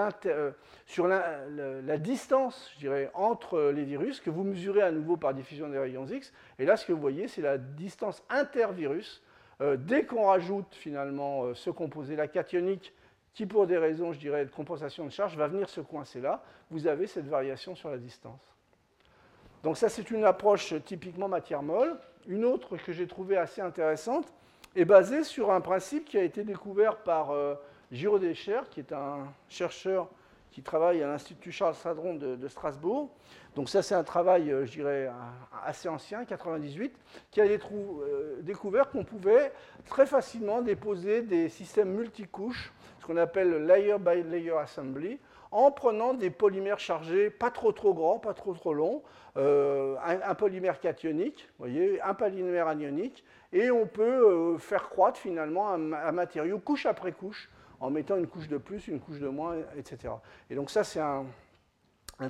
la, 1.87 1.99
distance, 1.99 2.71
je 2.75 2.79
dirais, 2.81 3.11
entre 3.15 3.71
les 3.71 3.85
virus 3.85 4.21
que 4.21 4.29
vous 4.29 4.43
mesurez 4.43 4.83
à 4.83 4.91
nouveau 4.91 5.17
par 5.17 5.33
diffusion 5.33 5.69
des 5.69 5.79
rayons 5.79 6.07
X. 6.07 6.33
Et 6.59 6.65
là, 6.65 6.77
ce 6.77 6.85
que 6.85 6.93
vous 6.93 7.01
voyez, 7.01 7.29
c'est 7.29 7.43
la 7.43 7.59
distance 7.59 8.25
intervirus. 8.29 9.23
Euh, 9.61 9.77
dès 9.77 10.05
qu'on 10.05 10.27
rajoute 10.27 10.75
finalement 10.75 11.45
euh, 11.45 11.55
ce 11.55 11.71
composé, 11.71 12.17
la 12.17 12.27
cationique, 12.27 12.93
qui 13.35 13.47
pour 13.47 13.69
des 13.69 13.79
raisons, 13.79 14.13
je 14.13 14.19
dirais, 14.19 14.45
de 14.45 14.51
compensation 14.51 15.05
de 15.05 15.11
charge, 15.11 15.37
va 15.37 15.47
venir 15.47 15.69
se 15.69 15.81
coincer 15.81 16.21
là, 16.21 16.43
vous 16.71 16.89
avez 16.89 17.07
cette 17.07 17.29
variation 17.29 17.77
sur 17.77 17.89
la 17.89 17.99
distance. 17.99 18.43
Donc 19.63 19.77
ça, 19.77 19.89
c'est 19.89 20.11
une 20.11 20.25
approche 20.25 20.75
typiquement 20.85 21.29
matière 21.29 21.63
molle. 21.63 21.97
Une 22.27 22.45
autre 22.45 22.77
que 22.79 22.93
j'ai 22.93 23.07
trouvée 23.07 23.37
assez 23.37 23.61
intéressante, 23.61 24.33
est 24.77 24.85
basé 24.85 25.25
sur 25.25 25.51
un 25.51 25.61
principe 25.61 26.05
qui 26.05 26.19
a 26.19 26.23
été 26.23 26.45
découvert 26.45 26.97
par 26.99 27.31
euh, 27.31 27.55
qui 27.91 28.81
est 28.81 28.93
un 28.93 29.27
chercheur 29.49 30.09
qui 30.51 30.63
travaille 30.63 31.03
à 31.03 31.07
l'Institut 31.07 31.53
Charles 31.53 31.75
Sadron 31.75 32.15
de, 32.15 32.49
Strasbourg. 32.49 33.09
Donc 33.55 33.69
ça, 33.69 33.83
c'est 33.83 33.95
un 33.95 34.05
travail, 34.05 34.51
euh, 34.51 34.65
je 34.65 34.73
dirais, 34.73 35.11
assez 35.65 35.89
ancien, 35.89 36.25
98, 36.25 36.95
qui 37.31 37.41
a 37.41 37.45
euh, 37.45 38.41
découvert 38.43 38.91
qu'on 38.91 39.05
pouvait 39.05 39.53
très 39.87 40.07
facilement 40.07 40.61
déposer 40.61 41.23
des 41.23 41.49
systèmes 41.49 41.93
multicouches, 41.93 42.73
ce 43.01 43.07
qu'on 43.07 43.17
appelle 43.17 43.65
layer 43.65 43.97
by 43.99 44.23
layer 44.23 44.57
assembly, 44.59 45.19
en 45.51 45.71
prenant 45.71 46.15
des 46.15 46.31
polymères 46.31 46.79
chargés 46.79 47.31
pas 47.31 47.51
trop 47.51 47.73
trop 47.73 47.95
grands, 47.95 48.19
pas 48.19 48.35
trop 48.35 48.55
trop 48.55 48.73
longs, 48.73 49.03
un, 49.37 49.97
un, 50.05 50.35
polymère 50.35 50.81
cationique, 50.81 51.49
voyez, 51.59 52.01
un 52.03 52.15
polymère 52.15 52.69
anionique, 52.69 53.25
et 53.53 53.71
on 53.71 53.87
peut 53.87 54.03
euh, 54.55 54.59
faire 54.59 54.89
croître 54.89 55.19
finalement 55.19 55.71
un, 55.73 56.13
matériau 56.13 56.59
couche 56.59 56.87
après 56.87 57.13
couche, 57.13 57.51
en 57.81 57.91
mettant 57.91 58.17
une 58.17 58.27
couche 58.27 58.49
de 58.49 58.59
plus, 58.59 58.89
une 58.89 59.01
couche 59.01 59.19
de 59.19 59.29
moins, 59.29 59.57
etc. 59.77 60.15
Et 60.51 60.55
donc 60.55 60.71
ça, 60.71 60.85
c'est 60.85 61.01
un, 61.01 61.27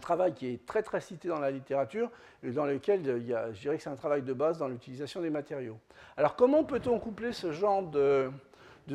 travail 0.01 0.35
qui 0.35 0.47
est 0.47 0.65
très 0.65 0.83
très 0.85 1.01
cité 1.01 1.27
dans 1.27 1.41
la 1.41 1.51
littérature 1.51 2.11
et 2.45 2.53
dans 2.53 2.65
lequel 2.65 3.05
il 3.05 3.27
y 3.27 3.35
a, 3.35 3.53
je 3.53 3.61
dirais 3.61 3.77
que 3.77 3.83
c'est 3.83 3.91
un 3.91 3.97
travail 3.97 4.23
de 4.23 4.33
base 4.33 4.57
dans 4.57 4.69
l'utilisation 4.69 5.21
des 5.21 5.31
matériaux. 5.31 5.79
Alors 6.17 6.37
comment 6.37 6.63
peut-on 6.63 7.01
coupler 7.01 7.33
ce 7.33 7.51
genre 7.51 7.83
de, 7.83 8.31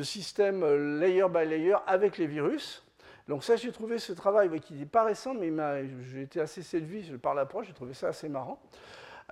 système 0.02 0.64
layer 0.98 1.28
by 1.28 1.46
layer 1.46 1.76
avec 1.86 2.16
les 2.16 2.26
virus? 2.26 2.85
Donc 3.28 3.42
ça, 3.42 3.56
j'ai 3.56 3.72
trouvé 3.72 3.98
ce 3.98 4.12
travail 4.12 4.60
qui 4.60 4.74
n'est 4.74 4.86
pas 4.86 5.04
récent, 5.04 5.34
mais 5.34 5.52
j'ai 6.02 6.22
été 6.22 6.40
assez 6.40 6.62
séduit 6.62 7.10
par 7.20 7.34
l'approche, 7.34 7.66
j'ai 7.66 7.72
trouvé 7.72 7.92
ça 7.92 8.08
assez 8.08 8.28
marrant. 8.28 8.60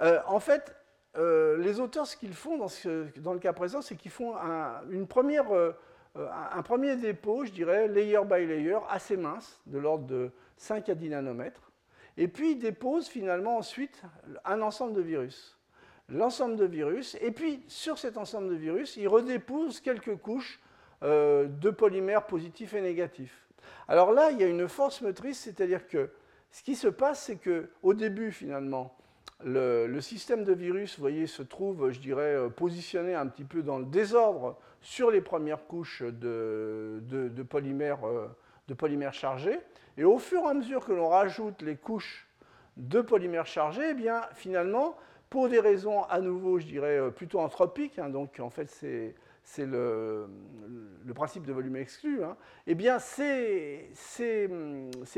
Euh, 0.01 0.19
en 0.27 0.41
fait, 0.41 0.75
euh, 1.17 1.57
les 1.59 1.79
auteurs, 1.79 2.07
ce 2.07 2.17
qu'ils 2.17 2.35
font 2.35 2.59
dans, 2.59 3.33
le 3.33 3.39
cas 3.39 3.53
présent, 3.53 3.83
c'est 3.83 3.95
qu'ils 3.95 4.11
font 4.11 4.37
un, 4.37 4.81
une 4.91 5.07
première, 5.07 5.55
euh, 5.55 5.73
un 6.17 6.63
premier 6.63 6.97
dépôt, 6.97 7.45
je 7.45 7.53
dirais, 7.53 7.87
layer 7.87 8.25
by 8.25 8.45
layer, 8.45 8.79
assez 8.89 9.17
mince, 9.17 9.61
de 9.67 9.79
l'ordre 9.79 10.07
de 10.07 10.33
5 10.57 10.89
à 10.89 10.95
10 10.97 11.11
nanomètres. 11.11 11.71
Et 12.17 12.27
puis 12.27 12.53
ils 12.53 12.59
déposent 12.59 13.09
finalement 13.09 13.59
ensuite 13.59 14.03
un 14.45 14.61
ensemble 14.61 14.95
de 14.95 15.03
virus. 15.03 15.57
L'ensemble 16.09 16.57
de 16.57 16.65
virus, 16.65 17.17
et 17.21 17.31
puis 17.31 17.65
sur 17.69 17.99
cet 17.99 18.19
ensemble 18.19 18.49
de 18.51 18.55
virus, 18.55 18.97
ils 18.97 19.09
redéposent 19.09 19.81
quelques 19.81 20.17
couches 20.17 20.61
de 21.03 21.71
polymères 21.71 22.27
positifs 22.27 22.75
et 22.75 22.81
négatifs. 22.81 23.45
Alors 23.89 24.13
là, 24.13 24.31
il 24.31 24.41
y 24.41 24.45
a 24.45 24.47
une 24.47 24.69
force 24.69 25.01
motrice, 25.01 25.41
c'est-à-dire 25.41 25.87
que 25.87 26.11
ce 26.51 26.63
qui 26.63 26.77
se 26.77 26.89
passe, 26.89 27.25
c'est 27.25 27.37
qu'au 27.39 27.95
début, 27.95 28.31
finalement, 28.31 28.97
le, 29.45 30.01
système 30.01 30.45
de 30.45 30.53
virus, 30.53 30.99
voyez, 30.99 31.27
se 31.27 31.43
trouve, 31.43 31.91
je 31.91 32.01
dirais, 32.01 32.35
euh, 32.35 32.49
positionné 32.49 33.15
un 33.15 33.27
petit 33.27 33.45
peu 33.45 33.63
dans 33.63 33.79
le 33.79 33.85
désordre 33.85 34.57
sur 34.81 35.11
les 35.11 35.21
premières 35.21 35.67
couches 35.67 36.03
de, 36.03 37.01
polymères, 37.49 38.07
euh, 38.07 38.29
de 38.69 38.75
polymères 38.75 39.15
chargés. 39.15 39.59
Et 39.97 40.05
au 40.05 40.19
fur 40.19 40.43
et 40.43 40.49
à 40.49 40.55
mesure 40.55 40.85
que 40.85 40.93
l'on 40.93 41.09
rajoute 41.09 41.63
les 41.63 41.77
couches 41.77 42.27
de 42.77 43.01
polymères 43.01 43.47
chargés, 43.47 43.91
eh 43.91 43.95
bien, 43.95 44.23
finalement, 44.35 44.97
pour 45.31 45.49
des 45.49 45.61
raisons 45.61 46.03
à 46.05 46.21
nouveau, 46.21 46.59
je 46.59 46.67
dirais, 46.67 46.99
euh, 46.99 47.11
plutôt 47.11 47.41
anthropiques, 47.41 47.99
hein, 47.99 48.09
donc 48.09 48.39
en 48.41 48.51
fait, 48.51 48.71
c'est 48.71 49.15
c'est 49.45 49.67
le, 49.67 50.27
principe 51.15 51.47
de 51.47 51.53
volume 51.53 51.77
exclu, 51.77 52.25
hein, 52.25 52.37
eh 52.67 52.75
bien 52.75 52.99
ces, 52.99 53.91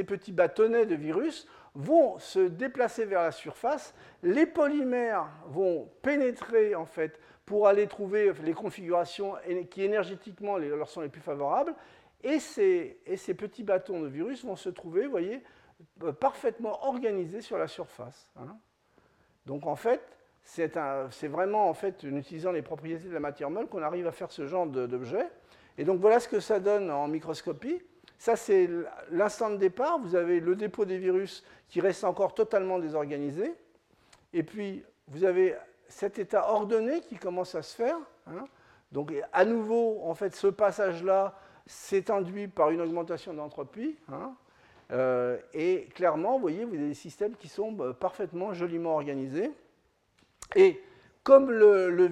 petits 0.06 0.32
bâtonnets 0.32 0.84
de 0.84 0.94
virus 0.94 1.48
vont 1.74 2.18
se 2.18 2.40
déplacer 2.40 3.06
vers 3.06 3.22
la 3.22 3.32
surface, 3.32 3.94
les 4.22 4.44
polymères 4.44 5.28
vont 5.46 5.88
pénétrer 6.02 6.74
en 6.74 6.84
fait 6.84 7.18
pour 7.46 7.68
aller 7.68 7.86
trouver 7.86 8.32
les 8.42 8.52
configurations 8.52 9.36
qui 9.70 9.84
énergétiquement 9.84 10.58
leur 10.58 10.90
sont 10.90 11.00
les 11.00 11.08
plus 11.08 11.22
favorables, 11.22 11.74
et 12.22 12.40
ces, 12.40 12.98
petits 13.38 13.62
bâtons 13.62 14.00
de 14.00 14.08
virus 14.08 14.44
vont 14.44 14.56
se 14.56 14.68
trouver, 14.68 15.04
vous 15.04 15.12
voyez, 15.12 15.42
euh, 16.02 16.12
parfaitement 16.12 16.84
organisés 16.84 17.40
sur 17.40 17.56
la 17.56 17.68
surface. 17.68 18.28
Hein. 18.36 18.58
Donc 19.46 19.66
en 19.66 19.76
fait, 19.76 20.15
c'est 20.46 21.28
vraiment 21.28 21.68
en 21.68 21.74
fait 21.74 22.04
en 22.04 22.16
utilisant 22.16 22.52
les 22.52 22.62
propriétés 22.62 23.08
de 23.08 23.12
la 23.14 23.20
matière 23.20 23.50
molle 23.50 23.66
qu'on 23.66 23.82
arrive 23.82 24.06
à 24.06 24.12
faire 24.12 24.30
ce 24.30 24.46
genre 24.46 24.66
d'objet. 24.66 25.28
Et 25.76 25.84
donc 25.84 26.00
voilà 26.00 26.20
ce 26.20 26.28
que 26.28 26.40
ça 26.40 26.60
donne 26.60 26.90
en 26.90 27.08
microscopie. 27.08 27.82
Ça, 28.18 28.36
c'est 28.36 28.68
l'instant 29.10 29.50
de 29.50 29.56
départ. 29.56 29.98
Vous 29.98 30.14
avez 30.14 30.40
le 30.40 30.56
dépôt 30.56 30.84
des 30.84 30.98
virus 30.98 31.44
qui 31.68 31.80
reste 31.80 32.04
encore 32.04 32.34
totalement 32.34 32.78
désorganisé. 32.78 33.54
Et 34.32 34.42
puis, 34.42 34.84
vous 35.08 35.24
avez 35.24 35.54
cet 35.88 36.18
état 36.18 36.50
ordonné 36.50 37.00
qui 37.02 37.16
commence 37.16 37.54
à 37.54 37.62
se 37.62 37.76
faire. 37.76 37.98
Hein. 38.26 38.46
Donc, 38.90 39.12
à 39.32 39.44
nouveau, 39.44 40.00
en 40.04 40.14
fait, 40.14 40.34
ce 40.34 40.46
passage-là 40.46 41.38
s'est 41.66 42.10
induit 42.10 42.48
par 42.48 42.70
une 42.70 42.80
augmentation 42.80 43.34
d'entropie. 43.34 43.96
Hein. 44.10 44.34
Euh, 44.92 45.38
et 45.52 45.88
clairement, 45.94 46.34
vous 46.34 46.40
voyez, 46.40 46.64
vous 46.64 46.74
avez 46.74 46.88
des 46.88 46.94
systèmes 46.94 47.34
qui 47.34 47.48
sont 47.48 47.72
bah, 47.72 47.94
parfaitement 47.98 48.54
joliment 48.54 48.94
organisés. 48.94 49.50
Et 50.54 50.80
comme 51.22 51.50
le, 51.50 52.06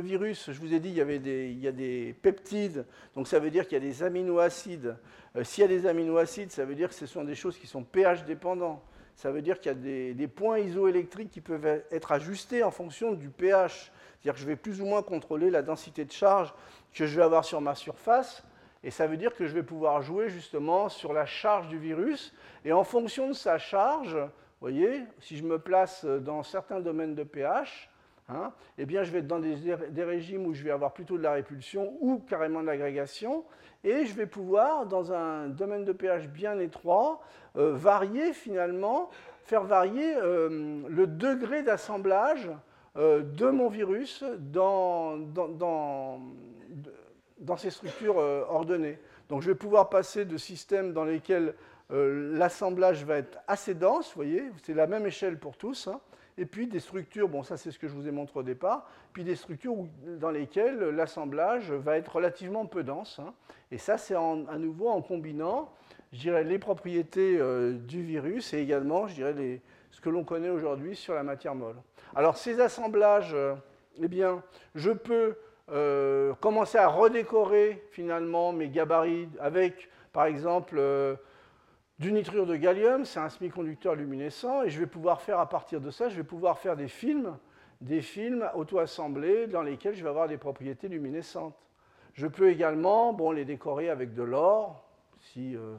virus, 0.00 0.50
je 0.50 0.58
vous 0.58 0.74
ai 0.74 0.80
dit, 0.80 0.88
il 0.90 0.98
y, 0.98 1.18
des, 1.20 1.68
a 1.68 1.72
des 1.72 2.12
peptides, 2.20 2.84
donc 3.14 3.28
ça 3.28 3.38
veut 3.38 3.50
dire 3.50 3.68
qu'il 3.68 3.74
y 3.74 3.76
a 3.76 3.84
des 3.88 4.02
aminoacides. 4.02 4.96
Euh, 5.36 5.44
s'il 5.44 5.62
y 5.62 5.64
a 5.64 5.68
des 5.68 5.86
aminoacides, 5.86 6.50
ça 6.50 6.64
veut 6.64 6.74
dire 6.74 6.88
que 6.88 6.94
ce 6.96 7.06
sont 7.06 7.22
des 7.22 7.36
choses 7.36 7.56
qui 7.56 7.68
sont 7.68 7.84
pH 7.84 8.24
dépendants. 8.24 8.82
Ça 9.14 9.30
veut 9.30 9.42
dire 9.42 9.60
qu'il 9.60 9.72
y 9.72 9.74
a 9.74 10.12
des, 10.14 10.28
points 10.28 10.58
isoélectriques 10.58 11.30
qui 11.30 11.40
peuvent 11.40 11.82
être 11.90 12.12
ajustés 12.12 12.62
en 12.62 12.70
fonction 12.70 13.12
du 13.12 13.28
pH. 13.28 13.92
C'est-à-dire 14.20 14.34
que 14.34 14.40
je 14.40 14.46
vais 14.46 14.56
plus 14.56 14.80
ou 14.80 14.86
moins 14.86 15.02
contrôler 15.02 15.50
la 15.50 15.62
densité 15.62 16.04
de 16.04 16.12
charge 16.12 16.54
que 16.92 17.06
je 17.06 17.16
vais 17.16 17.22
avoir 17.22 17.44
sur 17.44 17.60
ma 17.60 17.74
surface. 17.74 18.44
Et 18.84 18.90
ça 18.90 19.06
veut 19.06 19.16
dire 19.16 19.34
que 19.34 19.46
je 19.46 19.54
vais 19.54 19.62
pouvoir 19.62 20.02
jouer 20.02 20.28
justement 20.28 20.88
sur 20.88 21.12
la 21.12 21.26
charge 21.26 21.68
du 21.68 21.78
virus. 21.78 22.32
Et 22.64 22.72
en 22.72 22.84
fonction 22.84 23.28
de 23.28 23.34
sa 23.34 23.58
charge, 23.58 24.16
voyez, 24.60 25.04
si 25.20 25.36
je 25.36 25.44
me 25.44 25.58
place 25.58 26.04
dans 26.04 26.42
certains 26.42 26.80
domaines 26.80 27.14
de 27.14 27.22
pH, 27.22 27.90
hein, 28.28 28.52
eh 28.76 28.86
bien, 28.86 29.02
je 29.02 29.10
vais 29.12 29.20
être 29.20 29.26
dans 29.26 29.40
des, 29.40 30.04
régimes 30.04 30.46
où 30.46 30.54
je 30.54 30.62
vais 30.62 30.70
avoir 30.70 30.92
plutôt 30.92 31.16
de 31.16 31.22
la 31.22 31.32
répulsion 31.32 31.96
ou 32.00 32.18
carrément 32.18 32.60
de 32.60 32.66
l'agrégation, 32.66 33.44
et 33.84 34.06
je 34.06 34.14
vais 34.14 34.26
pouvoir, 34.26 34.86
dans 34.86 35.12
un 35.12 35.48
domaine 35.48 35.84
de 35.84 35.92
pH 35.92 36.28
bien 36.28 36.58
étroit, 36.58 37.20
euh, 37.56 37.74
varier 37.74 38.32
finalement, 38.32 39.10
faire 39.44 39.62
varier 39.62 40.14
euh, 40.16 40.82
le 40.88 41.06
degré 41.06 41.62
d'assemblage 41.62 42.50
euh, 42.96 43.22
de 43.22 43.46
mon 43.46 43.68
virus 43.68 44.24
dans, 44.38 45.16
dans, 45.16 46.20
dans 47.38 47.56
ces 47.56 47.70
structures 47.70 48.16
ordonnées. 48.16 48.98
Donc 49.28 49.42
je 49.42 49.48
vais 49.48 49.54
pouvoir 49.54 49.88
passer 49.90 50.24
de 50.24 50.36
systèmes 50.36 50.92
dans 50.92 51.04
lesquels 51.04 51.54
euh, 51.90 52.36
l'assemblage 52.36 53.04
va 53.04 53.16
être 53.16 53.38
assez 53.46 53.74
dense, 53.74 54.08
vous 54.08 54.16
voyez, 54.16 54.44
c'est 54.62 54.74
la 54.74 54.86
même 54.86 55.06
échelle 55.06 55.38
pour 55.38 55.56
tous. 55.56 55.88
Hein. 55.88 56.00
et 56.36 56.44
puis 56.44 56.66
des 56.66 56.80
structures, 56.80 57.28
bon 57.28 57.42
ça 57.42 57.56
c'est 57.56 57.70
ce 57.70 57.78
que 57.78 57.88
je 57.88 57.94
vous 57.94 58.06
ai 58.06 58.10
montré 58.10 58.40
au 58.40 58.42
départ, 58.42 58.86
puis 59.12 59.24
des 59.24 59.36
structures 59.36 59.74
dans 60.20 60.30
lesquelles 60.30 60.78
l'assemblage 60.90 61.72
va 61.72 61.96
être 61.96 62.16
relativement 62.16 62.66
peu 62.66 62.82
dense. 62.82 63.18
Hein. 63.18 63.32
et 63.70 63.78
ça 63.78 63.96
c'est 63.96 64.14
à 64.14 64.58
nouveau 64.58 64.88
en 64.88 65.00
combinant 65.02 65.72
je 66.12 66.20
dirais, 66.20 66.42
les 66.44 66.58
propriétés 66.58 67.38
du 67.74 68.02
virus 68.02 68.54
et 68.54 68.58
également, 68.58 69.06
je 69.08 69.14
dirais, 69.14 69.60
ce 69.90 70.00
que 70.00 70.08
l'on 70.08 70.24
connaît 70.24 70.48
aujourd'hui 70.48 70.96
sur 70.96 71.12
la 71.12 71.22
matière 71.22 71.54
molle. 71.54 71.76
Alors 72.16 72.38
ces 72.38 72.62
assemblages, 72.62 73.36
eh 74.00 74.08
bien, 74.08 74.42
je 74.74 74.90
peux 74.90 75.36
commencer 76.40 76.78
à 76.78 76.88
redécorer 76.88 77.84
finalement 77.90 78.54
mes 78.54 78.70
gabarits 78.70 79.28
avec, 79.38 79.90
par 80.14 80.24
exemple, 80.24 80.80
du 81.98 82.12
nitrure 82.12 82.46
de 82.46 82.54
gallium, 82.54 83.04
c'est 83.04 83.18
un 83.18 83.28
semi-conducteur 83.28 83.96
luminescent, 83.96 84.62
et 84.62 84.70
je 84.70 84.78
vais 84.78 84.86
pouvoir 84.86 85.20
faire 85.20 85.40
à 85.40 85.48
partir 85.48 85.80
de 85.80 85.90
ça, 85.90 86.08
je 86.08 86.16
vais 86.16 86.24
pouvoir 86.24 86.58
faire 86.58 86.76
des 86.76 86.86
films, 86.86 87.36
des 87.80 88.02
films 88.02 88.48
auto-assemblés 88.54 89.48
dans 89.48 89.62
lesquels 89.62 89.96
je 89.96 90.02
vais 90.04 90.08
avoir 90.08 90.28
des 90.28 90.36
propriétés 90.36 90.86
luminescentes. 90.86 91.56
Je 92.14 92.28
peux 92.28 92.50
également 92.50 93.12
bon, 93.12 93.32
les 93.32 93.44
décorer 93.44 93.90
avec 93.90 94.14
de 94.14 94.22
l'or, 94.22 94.84
si, 95.18 95.56
euh, 95.56 95.74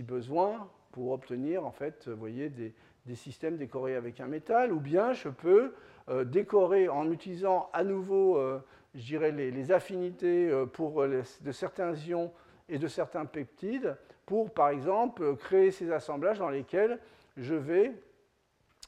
besoin, 0.00 0.68
pour 0.92 1.12
obtenir 1.12 1.64
en 1.64 1.70
fait, 1.70 2.08
des, 2.08 2.74
systèmes 3.14 3.56
décorés 3.56 3.94
avec 3.94 4.18
un 4.20 4.26
métal, 4.26 4.72
ou 4.72 4.80
bien 4.80 5.12
je 5.12 5.28
peux 5.28 5.74
euh, 6.08 6.24
décorer 6.24 6.88
en 6.88 7.10
utilisant 7.12 7.70
à 7.72 7.84
nouveau, 7.84 8.38
euh, 8.38 8.60
je 8.94 9.02
dirais, 9.02 9.30
les, 9.30 9.70
affinités 9.70 10.48
de 10.48 11.52
certains 11.52 11.94
ions 11.94 12.32
et 12.68 12.78
de 12.78 12.88
certains 12.88 13.24
peptides, 13.24 13.96
pour, 14.30 14.52
par 14.52 14.68
exemple, 14.68 15.34
créer 15.34 15.72
ces 15.72 15.90
assemblages 15.90 16.38
dans 16.38 16.50
lesquels 16.50 17.00
je 17.36 17.56
vais 17.56 17.90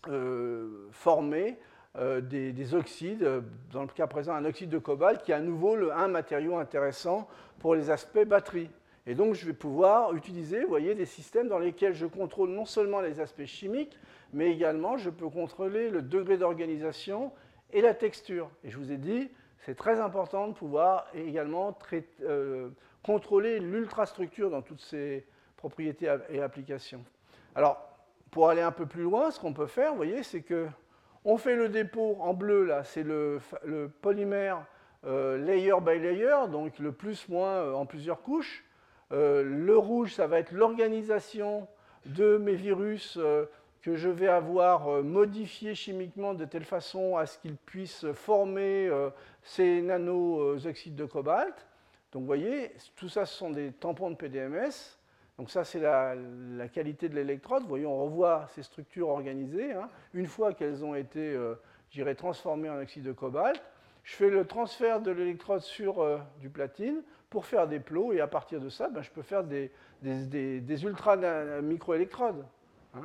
euh, 0.06 0.86
former 0.93 1.59
euh, 1.98 2.20
des, 2.20 2.74
oxydes, 2.77 3.28
dans 3.73 3.82
le 3.82 3.89
cas 3.89 4.06
présent 4.06 4.35
un 4.35 4.44
oxyde 4.44 4.70
de 4.70 4.78
cobalt, 4.78 5.20
qui 5.24 5.32
est 5.32 5.35
à 5.35 5.40
nouveau 5.40 5.74
un 5.90 6.06
matériau 6.06 6.59
intéressant 6.59 7.27
pour 7.59 7.74
les 7.74 7.90
aspects 7.90 8.24
batterie. 8.24 8.70
Et 9.05 9.16
donc 9.16 9.35
je 9.35 9.44
vais 9.44 9.52
pouvoir 9.52 10.14
utiliser, 10.14 10.62
vous 10.62 10.69
voyez, 10.69 10.94
des 10.94 11.06
systèmes 11.06 11.48
dans 11.48 11.59
lesquels 11.59 11.94
je 11.94 12.06
contrôle 12.06 12.51
non 12.51 12.64
seulement 12.64 13.01
les 13.01 13.19
aspects 13.19 13.44
chimiques, 13.44 13.98
mais 14.32 14.52
également 14.52 14.97
je 14.97 15.10
peux 15.10 15.28
contrôler 15.28 15.90
le 15.90 16.02
degré 16.02 16.36
d'organisation 16.36 17.32
et 17.73 17.81
la 17.81 17.94
texture. 17.94 18.48
Et 18.62 18.70
je 18.70 18.78
vous 18.78 18.93
ai 18.93 18.97
dit, 18.97 19.28
c'est 19.59 19.74
très 19.74 19.98
important 19.98 20.47
de 20.47 20.52
pouvoir 20.52 21.09
également 21.14 21.73
traiter, 21.73 22.23
euh, 22.23 22.69
contrôler 23.02 23.59
l'ultrastructure 23.59 24.51
dans 24.51 24.62
toutes 24.62 24.81
ces 24.81 25.27
propriétés 25.62 26.12
et 26.28 26.43
applications. 26.43 27.05
Alors, 27.55 27.89
pour 28.32 28.48
aller 28.48 28.62
un 28.62 28.72
peu 28.72 28.84
plus 28.84 29.05
loin, 29.05 29.30
ce 29.30 29.39
qu'on 29.39 29.52
peut 29.52 29.68
faire, 29.68 29.93
vous 29.93 29.97
voyez, 29.97 30.24
c'est 30.24 30.43
que 30.43 30.66
on 31.24 31.36
fait 31.36 31.55
le 31.55 31.68
dépôt 31.68 32.16
en 32.18 32.34
bleu, 32.34 32.64
là, 32.64 32.82
c'est 32.82 33.05
le, 33.05 33.39
polymère 34.01 34.66
euh, 35.06 35.39
layer 35.39 35.80
by 35.80 36.01
layer, 36.01 36.48
donc 36.51 36.80
le 36.80 36.90
plus-moins 36.90 37.55
euh, 37.55 37.74
en 37.74 37.86
plusieurs 37.86 38.22
couches. 38.22 38.64
Euh, 39.12 39.44
le 39.44 39.78
rouge, 39.78 40.14
ça 40.14 40.26
va 40.26 40.40
être 40.40 40.51
l'organisation 40.51 41.68
de 42.06 42.39
mes 42.39 42.56
virus 42.56 43.16
que 43.82 43.94
je 43.94 44.09
vais 44.09 44.26
avoir 44.26 45.05
modifiés 45.05 45.76
chimiquement 45.76 46.34
de 46.34 46.44
telle 46.44 46.64
façon 46.64 47.16
à 47.16 47.26
ce 47.26 47.39
qu'ils 47.39 47.56
puissent 47.56 48.10
former 48.14 48.90
ces 49.44 49.80
nano-oxydes 49.80 50.97
de 50.97 51.05
cobalt. 51.05 51.55
Donc 52.10 52.22
vous 52.22 52.26
voyez, 52.26 52.72
tout 52.97 53.09
ça, 53.09 53.24
ce 53.24 53.36
sont 53.36 53.51
des 53.51 53.70
tampons 53.70 54.10
de 54.10 54.16
PDMS. 54.16 54.98
Donc 55.38 55.50
ça, 55.50 55.64
c'est 55.64 55.80
la, 55.80 56.14
qualité 56.68 57.09
de 57.09 57.14
l'électrode. 57.14 57.62
Vous 57.62 57.68
voyez, 57.68 57.86
on 57.86 58.04
revoit 58.04 58.46
ces 58.54 58.62
structures 58.62 59.09
organisées. 59.09 59.72
Hein. 59.72 59.88
Une 60.14 60.26
fois 60.26 60.52
qu'elles 60.52 60.84
ont 60.84 60.94
été, 60.94 61.34
euh, 61.34 61.54
transformées 62.16 62.70
en 62.70 62.78
oxyde 62.78 63.04
de 63.04 63.12
cobalt, 63.12 63.62
je 64.04 64.14
fais 64.14 64.30
le 64.30 64.44
transfert 64.46 65.00
de 65.00 65.10
l'électrode 65.10 65.60
sur 65.60 66.00
euh, 66.00 66.18
du 66.40 66.50
platine 66.50 67.02
pour 67.30 67.46
faire 67.46 67.66
des 67.66 67.80
plots, 67.80 68.12
et 68.12 68.20
à 68.20 68.26
partir 68.26 68.60
de 68.60 68.68
ça, 68.68 68.90
ben, 68.90 69.00
je 69.00 69.10
peux 69.10 69.22
faire 69.22 69.42
des, 69.42 69.72
des, 70.02 70.84
ultra 70.84 71.16
microélectrodes. 71.62 72.44
Hein. 72.94 73.00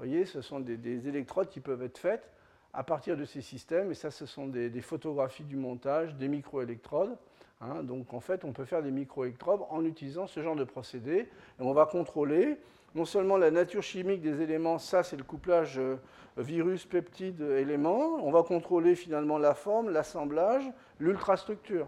Vous 0.00 0.06
voyez, 0.06 0.26
ce 0.26 0.42
sont 0.42 0.60
des, 0.60 1.08
électrodes 1.08 1.48
qui 1.48 1.60
peuvent 1.60 1.82
être 1.82 1.96
faites 1.96 2.30
à 2.74 2.84
partir 2.84 3.16
de 3.16 3.24
ces 3.24 3.40
systèmes, 3.40 3.90
et 3.90 3.94
ça, 3.94 4.10
ce 4.10 4.26
sont 4.26 4.46
des, 4.46 4.80
photographies 4.82 5.44
du 5.44 5.56
montage, 5.56 6.14
des 6.14 6.28
microélectrodes. 6.28 7.16
Hein, 7.60 7.82
donc 7.82 8.14
en 8.14 8.20
fait, 8.20 8.44
on 8.44 8.52
peut 8.52 8.64
faire 8.64 8.82
des 8.82 8.90
microélectrodes 8.90 9.60
en 9.68 9.84
utilisant 9.84 10.26
ce 10.26 10.42
genre 10.42 10.56
de 10.56 10.64
procédé. 10.64 11.28
Et 11.58 11.62
on 11.62 11.72
va 11.72 11.86
contrôler 11.86 12.58
non 12.94 13.04
seulement 13.04 13.36
la 13.36 13.50
nature 13.50 13.82
chimique 13.82 14.20
des 14.20 14.42
éléments, 14.42 14.78
ça 14.78 15.02
c'est 15.02 15.16
le 15.16 15.22
couplage 15.22 15.78
euh, 15.78 15.96
virus, 16.36 16.86
peptide, 16.86 17.40
éléments, 17.40 18.18
on 18.24 18.32
va 18.32 18.42
contrôler 18.42 18.96
finalement 18.96 19.38
la 19.38 19.54
forme, 19.54 19.90
l'assemblage, 19.90 20.64
l'ultrastructure. 20.98 21.86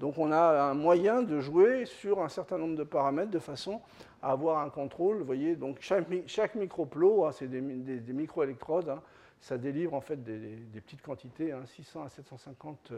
Donc 0.00 0.18
on 0.18 0.32
a 0.32 0.62
un 0.62 0.74
moyen 0.74 1.22
de 1.22 1.40
jouer 1.40 1.84
sur 1.84 2.22
un 2.22 2.28
certain 2.28 2.58
nombre 2.58 2.74
de 2.74 2.84
paramètres 2.84 3.30
de 3.30 3.38
façon 3.38 3.80
à 4.22 4.32
avoir 4.32 4.58
un 4.60 4.70
contrôle. 4.70 5.18
Vous 5.18 5.24
voyez, 5.24 5.54
donc 5.56 5.76
chaque, 5.80 6.54
microplot, 6.54 7.26
hein, 7.26 7.32
c'est 7.32 7.46
des, 7.46 7.60
microélectrodes, 7.60 8.88
hein, 8.88 9.02
ça 9.40 9.58
délivre 9.58 9.94
en 9.94 10.00
fait 10.00 10.22
des, 10.24 10.80
petites 10.80 11.02
quantités, 11.02 11.52
600 11.66 12.04
à 12.04 12.08
750 12.08 12.92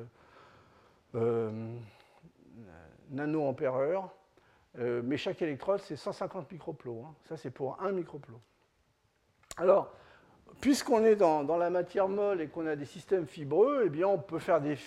nanoampères-heure, 3.11 4.11
euh, 4.79 5.03
mais 5.05 5.17
chaque 5.17 5.43
électrode, 5.43 5.81
c'est 5.81 5.97
150 5.97 6.51
microplots. 6.51 7.05
Hein. 7.07 7.15
Ça, 7.29 7.37
c'est 7.37 7.51
pour 7.51 7.81
un 7.83 7.93
microplot. 7.93 8.41
Alors, 9.59 9.95
puisqu'on 10.61 11.05
est 11.05 11.17
dans, 11.17 11.43
la 11.57 11.71
matière 11.71 12.09
molle 12.09 12.41
et 12.41 12.49
qu'on 12.49 12.67
a 12.67 12.77
des 12.77 12.87
systèmes 12.87 13.27
fibreux, 13.27 13.83
eh 13.87 13.91
bien, 13.91 14.09
on 14.09 14.19
peut, 14.19 14.39
faire 14.39 14.61
des, 14.61 14.79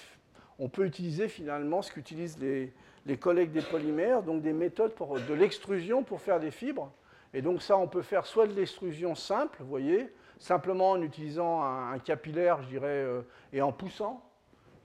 on 0.58 0.70
peut 0.70 0.86
utiliser 0.86 1.28
finalement 1.28 1.82
ce 1.82 1.92
qu'utilisent 1.92 2.40
les, 2.40 2.74
les, 3.06 3.18
collègues 3.18 3.52
des 3.52 3.62
polymères, 3.62 4.24
donc 4.24 4.42
des 4.42 4.54
méthodes 4.54 4.94
pour, 4.94 5.20
de 5.20 5.34
l'extrusion 5.34 6.04
pour 6.04 6.20
faire 6.22 6.40
des 6.40 6.52
fibres. 6.52 6.92
Et 7.34 7.42
donc 7.42 7.62
ça, 7.62 7.78
on 7.78 7.88
peut 7.88 8.02
faire 8.02 8.26
soit 8.26 8.48
de 8.48 8.54
l'extrusion 8.54 9.14
simple, 9.14 9.58
vous 9.60 9.68
voyez, 9.68 10.10
simplement 10.40 10.92
en 10.92 11.02
utilisant 11.02 11.64
un, 11.64 12.00
capillaire, 12.00 12.62
je 12.64 12.70
dirais, 12.70 12.88
euh, 12.88 13.22
et 13.54 13.62
en 13.62 13.72
poussant. 13.72 14.24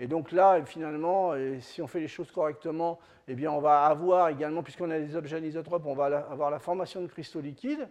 Et 0.01 0.06
donc 0.06 0.32
là, 0.32 0.64
finalement, 0.64 1.35
si 1.60 1.82
on 1.82 1.86
fait 1.86 2.01
les 2.01 2.09
choses 2.09 2.32
correctement, 2.32 2.98
eh 3.28 3.35
bien, 3.35 3.52
on 3.52 3.60
va 3.60 3.85
avoir 3.85 4.31
également, 4.31 4.62
puisqu'on 4.62 4.90
a 4.90 4.98
des 4.98 5.14
objets 5.14 5.36
anisotropes, 5.36 5.85
on 5.85 5.94
va 5.94 6.06
avoir 6.31 6.51
la 6.51 6.59
formation 6.59 7.02
de 7.02 7.06
cristaux 7.06 7.43
liquides. 7.43 7.86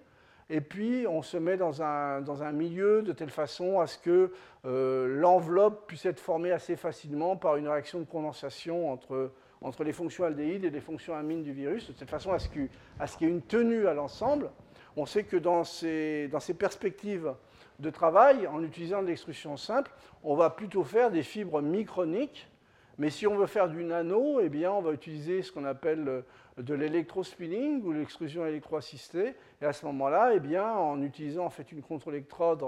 Et 0.49 0.61
puis, 0.61 1.06
on 1.07 1.22
se 1.22 1.38
met 1.38 1.56
dans 1.56 1.84
un, 1.84 2.22
dans 2.22 2.41
un 2.41 2.52
milieu 2.52 3.03
de 3.03 3.14
telle 3.14 3.30
façon 3.30 3.80
à 3.80 3.86
ce 3.86 3.99
que 3.99 4.31
euh, 4.65 5.19
l'enveloppe 5.19 5.86
puisse 5.86 6.07
être 6.07 6.19
formée 6.19 6.52
assez 6.52 6.76
facilement 6.76 7.38
par 7.38 7.57
une 7.57 7.68
réaction 7.68 7.99
de 7.99 8.06
condensation 8.06 8.91
entre, 8.91 9.31
entre 9.61 9.84
les 9.84 9.94
fonctions 9.94 10.23
aldéhydes 10.23 10.65
et 10.65 10.72
les 10.72 10.81
fonctions 10.81 11.14
amines 11.14 11.44
du 11.44 11.53
virus, 11.53 11.88
de 11.88 11.94
telle 11.94 12.07
façon 12.07 12.31
à 12.31 12.40
ce 12.40 12.49
qu'il 12.49 12.69
y 13.22 13.26
ait 13.26 13.34
une 13.34 13.44
tenue 13.44 13.86
à 13.86 13.94
l'ensemble. 13.94 14.49
On 14.98 15.06
sait 15.06 15.26
que 15.26 15.38
dans 15.38 15.64
ces, 15.64 16.27
dans 16.30 16.40
ces 16.40 16.56
perspectives 16.56 17.31
de 17.80 17.89
travail, 17.89 18.47
en 18.47 18.64
utilisant 18.64 19.01
de 19.01 19.07
l'extrusion 19.07 19.57
simple, 19.57 19.91
on 20.23 20.35
va 20.35 20.49
plutôt 20.49 20.84
faire 20.84 21.11
des 21.11 21.23
fibres 21.23 21.61
microniques. 21.61 22.47
Mais 22.97 23.10
si 23.10 23.26
on 23.26 23.38
veut 23.38 23.47
faire 23.47 23.69
du 23.69 23.84
nano, 23.85 24.41
eh 24.41 24.49
bien, 24.49 24.72
on 24.73 24.81
va 24.81 24.91
utiliser 24.91 25.41
ce 25.41 25.53
qu'on 25.53 25.64
appelle 25.64 26.07
euh, 26.07 26.22
de 26.57 26.73
l'électrospinning 26.73 27.81
ou 27.84 27.93
l'extrusion 27.93 28.45
électroassistée. 28.45 29.35
Et 29.61 29.65
à 29.65 29.72
ce 29.72 29.85
moment-là, 29.85 30.31
eh 30.34 30.41
bien, 30.41 30.69
en 30.69 31.01
utilisant 31.01 31.45
en 31.45 31.49
fait 31.49 31.72
une 31.72 31.81
contre-électrode 31.81 32.61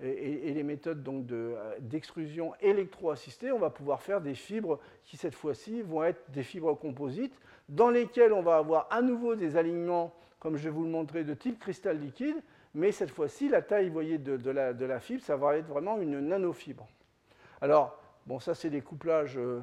et, 0.00 0.52
les 0.52 0.62
méthodes 0.62 1.06
euh, 1.32 1.74
d'extrusion 1.80 2.54
électroassistée, 2.60 3.52
on 3.52 3.58
va 3.58 3.68
pouvoir 3.68 4.02
faire 4.02 4.22
des 4.22 4.34
fibres 4.34 4.78
qui, 5.04 5.18
cette 5.18 5.34
fois-ci, 5.34 5.82
vont 5.82 6.04
être 6.04 6.30
des 6.30 6.42
fibres 6.42 6.74
composites 6.74 7.38
dans 7.68 7.90
lesquelles 7.90 8.32
on 8.32 8.42
va 8.42 8.56
avoir 8.56 8.88
à 8.90 9.02
nouveau 9.02 9.34
des 9.34 9.56
alignements, 9.56 10.14
comme 10.38 10.56
je 10.56 10.64
vais 10.64 10.70
vous 10.70 10.84
le 10.84 10.90
montrer, 10.90 11.24
de 11.24 11.34
type 11.34 11.58
cristal 11.58 11.98
liquide, 11.98 12.36
mais 12.76 12.92
cette 12.92 13.10
fois-ci, 13.10 13.48
la 13.48 13.62
taille, 13.62 13.86
vous 13.86 13.94
voyez, 13.94 14.18
de, 14.18 14.50
la, 14.50 15.00
fibre, 15.00 15.22
ça 15.22 15.34
va 15.34 15.56
être 15.56 15.66
vraiment 15.66 15.98
une 15.98 16.20
nanofibre. 16.20 16.86
Alors, 17.62 17.98
bon, 18.26 18.38
ça, 18.38 18.54
c'est 18.54 18.68
des 18.68 18.82
couplages 18.82 19.38
euh, 19.38 19.62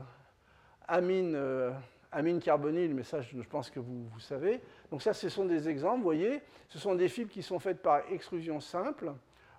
amine, 0.88 1.36
euh, 1.36 1.70
amine 2.12 2.40
carbonyle, 2.40 2.96
mais 2.96 3.04
ça, 3.04 3.22
je, 3.22 3.40
pense 3.44 3.70
que 3.70 3.80
vous, 3.80 4.10
savez. 4.20 4.62
Donc 4.90 5.04
ça, 5.04 5.14
ce 5.14 5.30
sont 5.30 5.46
des 5.46 5.70
exemples, 5.70 5.98
vous 5.98 6.04
voyez. 6.06 6.42
Ce 6.70 6.80
sont 6.80 6.96
des 6.96 7.08
fibres 7.08 7.30
qui 7.30 7.44
sont 7.44 7.60
faites 7.60 7.84
par 7.84 8.02
extrusion 8.12 8.60
simple. 8.60 9.14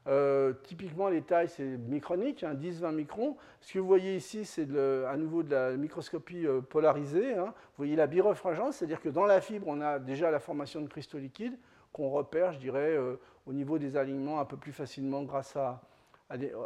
Euh, 0.08 0.52
typiquement, 0.64 1.08
les 1.08 1.22
tailles, 1.22 1.48
c'est 1.48 1.78
micronique, 1.78 2.42
10-20 2.42 2.84
hein, 2.84 2.90
microns. 2.90 3.36
Ce 3.60 3.72
que 3.72 3.78
vous 3.78 3.86
voyez 3.86 4.16
ici, 4.16 4.44
c'est 4.44 4.66
à 5.06 5.16
nouveau 5.16 5.44
de 5.44 5.52
la 5.52 5.76
microscopie 5.76 6.44
polarisée. 6.70 7.34
Hein. 7.34 7.54
Vous 7.54 7.76
voyez 7.84 7.94
la 7.94 8.08
birefringence, 8.08 8.78
c'est-à-dire 8.78 9.00
que 9.00 9.10
dans 9.10 9.26
la 9.26 9.40
fibre, 9.40 9.68
on 9.68 9.80
a 9.80 10.00
déjà 10.00 10.32
la 10.32 10.40
formation 10.40 10.80
de 10.80 10.88
cristaux 10.88 11.18
liquides 11.18 11.56
qu'on 11.92 12.10
repère, 12.10 12.52
je 12.52 12.58
dirais, 12.58 12.98
au 13.46 13.52
niveau 13.52 13.78
des 13.78 13.96
alignements 13.96 14.40
un 14.40 14.44
peu 14.44 14.56
plus 14.56 14.72
facilement 14.72 15.22
grâce 15.22 15.56
à, 15.56 15.80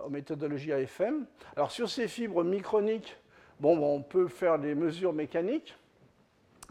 aux 0.05 0.11
méthodologies 0.11 0.73
AFM. 0.73 1.27
Alors 1.57 1.71
sur 1.71 1.89
ces 1.89 2.09
fibres 2.09 2.45
microniques, 2.45 3.17
bon, 3.61 3.79
on 3.79 4.03
peut 4.03 4.29
faire 4.29 4.59
des 4.59 4.75
mesures 4.75 5.13
mécaniques. 5.13 5.77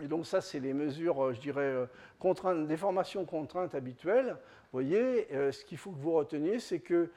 Et 0.01 0.07
donc 0.07 0.25
ça, 0.27 0.41
c'est 0.41 0.59
les 0.59 0.73
mesures, 0.73 1.25
euh, 1.25 1.33
je 1.33 1.41
dirais, 1.41 1.61
euh, 1.63 1.85
contraintes, 2.19 2.67
déformations 2.67 3.25
contraintes 3.25 3.73
habituelles. 3.73 4.37
Vous 4.71 4.81
voyez, 4.81 5.27
euh, 5.33 5.51
ce 5.51 5.65
qu'il 5.65 5.77
faut 5.77 5.91
que 5.91 5.99
vous 5.99 6.13
reteniez, 6.13 6.59
c'est 6.59 6.79
que 6.79 7.09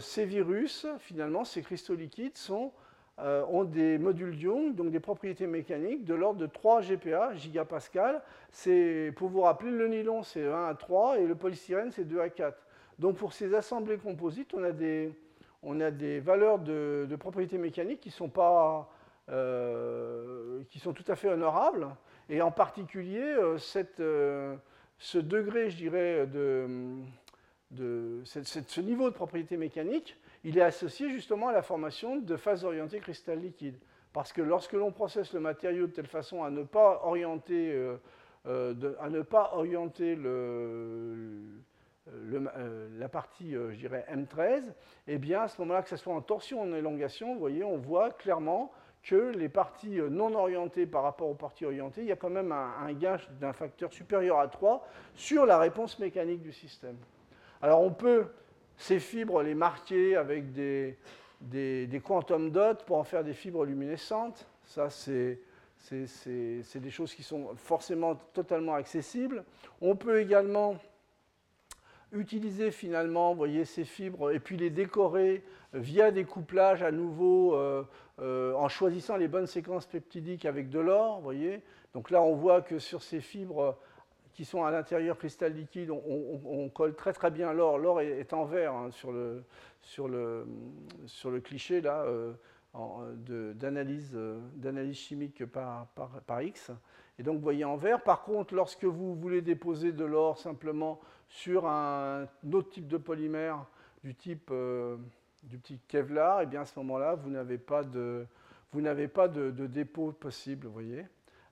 ces 0.00 0.24
virus, 0.24 0.86
finalement, 1.00 1.44
ces 1.44 1.60
cristaux 1.60 1.96
liquides 1.96 2.38
sont 2.38 2.72
euh, 3.18 3.44
ont 3.48 3.64
des 3.64 3.96
modules 3.96 4.38
Young, 4.38 4.74
donc 4.74 4.90
des 4.90 5.00
propriétés 5.00 5.46
mécaniques 5.46 6.04
de 6.04 6.14
l'ordre 6.14 6.38
de 6.38 6.46
3 6.46 6.82
GPa, 6.82 7.34
gigapascal. 7.34 8.22
Pour 9.16 9.30
vous 9.30 9.40
rappeler, 9.40 9.70
le 9.70 9.88
nylon 9.88 10.22
c'est 10.22 10.46
1 10.46 10.66
à 10.66 10.74
3 10.74 11.18
et 11.18 11.26
le 11.26 11.34
polystyrène 11.34 11.90
c'est 11.92 12.04
2 12.04 12.20
à 12.20 12.28
4. 12.28 12.58
Donc 12.98 13.16
pour 13.16 13.32
ces 13.32 13.54
assemblées 13.54 13.96
composites, 13.96 14.52
on 14.52 14.62
a 14.62 14.72
des, 14.72 15.12
on 15.62 15.80
a 15.80 15.90
des 15.90 16.20
valeurs 16.20 16.58
de, 16.58 17.08
propriétés 17.18 17.56
mécaniques 17.56 18.00
qui 18.00 18.10
sont, 18.10 18.28
pas, 18.28 18.90
euh, 19.30 20.62
qui 20.68 20.78
sont 20.78 20.92
tout 20.92 21.04
à 21.08 21.16
fait 21.16 21.30
honorables. 21.30 21.88
Et 22.28 22.42
en 22.42 22.50
particulier, 22.50 23.22
euh, 23.22 23.56
cette, 23.56 24.02
ce 24.98 25.18
degré, 25.18 25.70
je 25.70 25.76
dirais, 25.78 26.26
de, 26.26 26.98
de 27.70 28.20
ce 28.24 28.80
niveau 28.82 29.08
de 29.08 29.14
propriété 29.14 29.56
mécanique 29.56 30.18
il 30.46 30.56
est 30.58 30.62
associé 30.62 31.10
justement 31.10 31.48
à 31.48 31.52
la 31.52 31.60
formation 31.62 32.18
de 32.18 32.36
phases 32.36 32.64
orientées 32.64 33.00
cristal 33.00 33.40
liquide. 33.40 33.76
Parce 34.12 34.32
que 34.32 34.40
lorsque 34.40 34.74
l'on 34.74 34.92
processe 34.92 35.32
le 35.32 35.40
matériau 35.40 35.88
de 35.88 35.92
telle 35.92 36.06
façon 36.06 36.44
à 36.44 36.50
ne 36.50 36.62
pas 36.62 37.00
orienter, 37.02 37.72
euh, 37.72 37.96
euh, 38.46 38.94
à 39.00 39.10
ne 39.10 39.22
pas 39.22 39.50
orienter 39.54 40.16
euh, 40.16 41.42
la 42.96 43.08
partie, 43.08 43.54
je 43.54 43.74
dirais, 43.74 44.06
M13, 44.08 44.72
eh 45.08 45.18
bien, 45.18 45.42
à 45.42 45.48
ce 45.48 45.60
moment-là, 45.62 45.82
que 45.82 45.88
ce 45.88 45.96
soit 45.96 46.14
en 46.14 46.20
torsion 46.20 46.60
ou 46.60 46.62
en 46.62 46.72
élongation, 46.74 47.34
vous 47.34 47.40
voyez, 47.40 47.64
on 47.64 47.76
voit 47.76 48.12
clairement 48.12 48.70
que 49.02 49.32
les 49.36 49.48
parties 49.48 49.98
non 50.10 50.32
orientées 50.36 50.86
par 50.86 51.02
rapport 51.02 51.28
aux 51.28 51.34
parties 51.34 51.66
orientées, 51.66 52.02
il 52.02 52.06
y 52.06 52.12
a 52.12 52.16
quand 52.16 52.30
même 52.30 52.52
un, 52.52 52.72
un 52.86 52.92
gain 52.92 53.16
d'un 53.40 53.52
facteur 53.52 53.92
supérieur 53.92 54.38
à 54.38 54.46
3 54.46 54.86
sur 55.14 55.44
la 55.44 55.58
réponse 55.58 55.98
mécanique 55.98 56.42
du 56.42 56.52
système. 56.52 56.96
Alors, 57.60 57.82
on 57.82 57.90
peut 57.90 58.28
ces 58.76 59.00
fibres, 59.00 59.42
les 59.42 59.54
marquer 59.54 60.16
avec 60.16 60.52
des, 60.52 60.96
des, 61.40 62.00
quantum 62.04 62.50
dots 62.50 62.74
pour 62.86 62.98
en 62.98 63.04
faire 63.04 63.24
des 63.24 63.34
fibres 63.34 63.64
luminescentes. 63.64 64.46
Ça, 64.64 64.90
c'est 64.90 65.40
des 65.90 66.90
choses 66.90 67.14
qui 67.14 67.22
sont 67.22 67.54
forcément 67.56 68.16
totalement 68.32 68.74
accessibles. 68.74 69.44
On 69.80 69.96
peut 69.96 70.20
également 70.20 70.76
utiliser 72.12 72.70
finalement, 72.70 73.34
voyez, 73.34 73.64
ces 73.64 73.84
fibres 73.84 74.30
et 74.30 74.38
puis 74.38 74.56
les 74.56 74.70
décorer 74.70 75.44
via 75.72 76.10
des 76.10 76.24
couplages 76.24 76.82
à 76.82 76.90
nouveau 76.90 77.54
euh, 77.56 77.84
euh, 78.20 78.54
en 78.54 78.68
choisissant 78.68 79.16
les 79.16 79.28
bonnes 79.28 79.46
séquences 79.46 79.86
peptidiques 79.86 80.44
avec 80.44 80.70
de 80.70 80.78
l'or, 80.78 81.20
voyez. 81.20 81.62
Donc 81.94 82.10
là, 82.10 82.22
on 82.22 82.34
voit 82.34 82.62
que 82.62 82.78
sur 82.78 83.02
ces 83.02 83.20
fibres 83.20 83.76
qui 84.36 84.44
sont 84.44 84.64
à 84.64 84.70
l'intérieur 84.70 85.16
cristal 85.16 85.54
liquide, 85.54 85.90
on, 85.90 86.68
colle 86.68 86.94
très 86.94 87.14
très 87.14 87.30
bien 87.30 87.54
l'or. 87.54 87.78
L'or 87.78 88.02
est, 88.02 88.34
en 88.34 88.44
vert 88.44 88.74
hein, 88.74 88.90
sur, 88.90 89.10
le, 89.10 89.42
sur, 89.80 90.08
le, 90.08 90.46
sur, 91.06 91.30
le, 91.30 91.40
cliché 91.40 91.80
là, 91.80 92.02
euh, 92.02 92.34
euh, 92.74 93.54
d'analyse 93.54 94.96
chimique 94.96 95.46
par, 95.46 95.86
par, 96.26 96.42
X. 96.42 96.70
Et 97.18 97.22
donc 97.22 97.36
vous 97.36 97.42
voyez 97.42 97.64
en 97.64 97.76
vert. 97.76 98.02
Par 98.02 98.24
contre, 98.24 98.54
lorsque 98.54 98.84
vous 98.84 99.14
voulez 99.14 99.40
déposer 99.40 99.92
de 99.92 100.04
l'or 100.04 100.36
simplement 100.36 101.00
sur 101.28 101.66
un, 101.66 102.28
autre 102.52 102.68
type 102.68 102.88
de 102.88 102.98
polymère 102.98 103.64
du 104.04 104.14
type 104.14 104.50
euh, 104.52 104.98
du 105.44 105.56
petit 105.56 105.80
Kevlar, 105.88 106.40
et 106.40 106.42
eh 106.42 106.46
bien 106.46 106.60
à 106.60 106.66
ce 106.66 106.78
moment-là, 106.80 107.14
vous 107.14 107.30
n'avez 107.30 107.56
pas 107.56 107.84
de, 107.84 108.26
vous 108.70 108.82
pas 109.08 109.28
de, 109.28 109.50
de, 109.50 109.66
dépôt 109.66 110.12
possible, 110.12 110.66
vous 110.66 110.74
voyez 110.74 111.06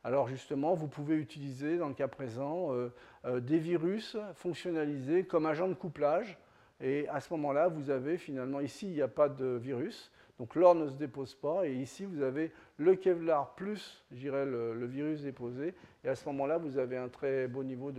alors 0.04 0.28
justement, 0.28 0.74
vous 0.74 0.86
pouvez 0.86 1.16
utiliser, 1.16 1.78
dans 1.78 1.88
le 1.88 1.94
cas 1.94 2.08
présent, 2.08 2.74
euh, 2.74 2.92
euh, 3.24 3.40
des 3.40 3.58
virus 3.58 4.18
fonctionnalisés 4.34 5.24
comme 5.24 5.46
agent 5.46 5.66
de 5.66 5.74
couplage. 5.74 6.38
Et 6.82 7.08
à 7.08 7.20
ce 7.20 7.32
moment-là, 7.32 7.68
vous 7.68 7.88
avez 7.88 8.18
finalement, 8.18 8.60
ici, 8.60 8.86
il 8.86 8.92
n'y 8.92 9.00
a 9.00 9.08
pas 9.08 9.30
de 9.30 9.46
virus, 9.46 10.12
donc 10.38 10.56
l'or 10.56 10.74
ne 10.74 10.88
se 10.88 10.94
dépose 10.96 11.34
pas. 11.34 11.66
Et 11.66 11.72
ici, 11.72 12.04
vous 12.04 12.20
avez 12.20 12.52
le 12.76 12.96
Kevlar 12.96 13.54
plus, 13.54 14.04
je 14.12 14.18
dirais, 14.18 14.44
le, 14.44 14.84
virus 14.84 15.22
déposé. 15.22 15.72
Et 16.04 16.08
à 16.08 16.14
ce 16.14 16.26
moment-là, 16.26 16.58
vous 16.58 16.76
avez 16.76 16.98
un 16.98 17.08
très 17.08 17.48
beau 17.48 17.64
niveau 17.64 17.90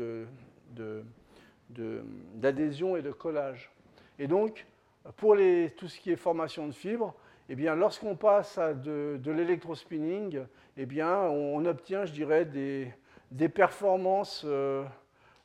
d'adhésion 2.36 2.98
et 2.98 3.02
de 3.02 3.11
collage. 3.11 3.72
Et 4.19 4.27
donc, 4.27 4.68
pour 5.18 5.38
tout 5.76 5.88
ce 5.88 5.99
qui 5.99 6.11
est 6.11 6.15
formation 6.15 6.68
de 6.68 6.73
fibres, 6.73 7.15
eh 7.48 7.56
bien, 7.56 7.76
lorsqu'on 7.76 8.16
passe 8.16 8.58
à 8.58 8.74
de, 8.74 9.20
l'électrospinning, 9.26 10.42
eh 10.78 10.86
bien, 10.86 11.22
on, 11.22 11.64
obtient, 11.66 12.06
je 12.06 12.12
dirais, 12.12 12.46
des, 12.46 13.50
performances, 13.50 14.44
euh, 14.46 14.84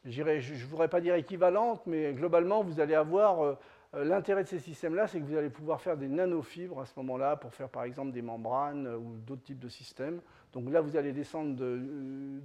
je 0.07 0.23
ne 0.23 0.65
voudrais 0.67 0.89
pas 0.89 1.01
dire 1.01 1.15
équivalentes, 1.15 1.83
mais 1.87 2.15
globalement, 2.15 2.63
vous 2.63 2.81
allez 2.81 2.95
avoir 2.95 3.43
euh, 3.43 3.55
l'intérêt 3.93 4.45
de 4.45 4.49
ces 4.49 4.61
systèmes-là, 4.61 5.09
c'est 5.09 5.21
que 5.21 5.25
vous 5.25 5.37
allez 5.37 5.51
pouvoir 5.51 5.83
faire 5.83 5.99
des 5.99 6.09
nanofibres 6.09 6.81
à 6.81 6.87
ce 6.87 6.95
moment-là 6.97 7.37
pour 7.37 7.53
faire, 7.53 7.69
par 7.69 7.85
exemple, 7.85 8.13
des 8.13 8.23
membranes 8.23 8.87
euh, 8.87 8.97
ou 8.97 9.19
d'autres 9.19 9.43
types 9.43 9.59
de 9.59 9.69
systèmes. 9.69 10.23
Donc 10.55 10.71
là, 10.73 10.81
vous 10.81 10.97
allez 10.97 11.13
descendre 11.13 11.55
de, 11.55 12.43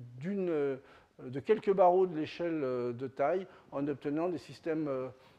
de 1.24 1.40
quelques 1.40 1.74
barreaux 1.74 2.08
de 2.08 2.16
l'échelle 2.18 2.60
de 2.62 3.08
taille 3.08 3.48
en 3.72 3.88
obtenant 3.88 4.28
des 4.28 4.38
systèmes 4.38 4.90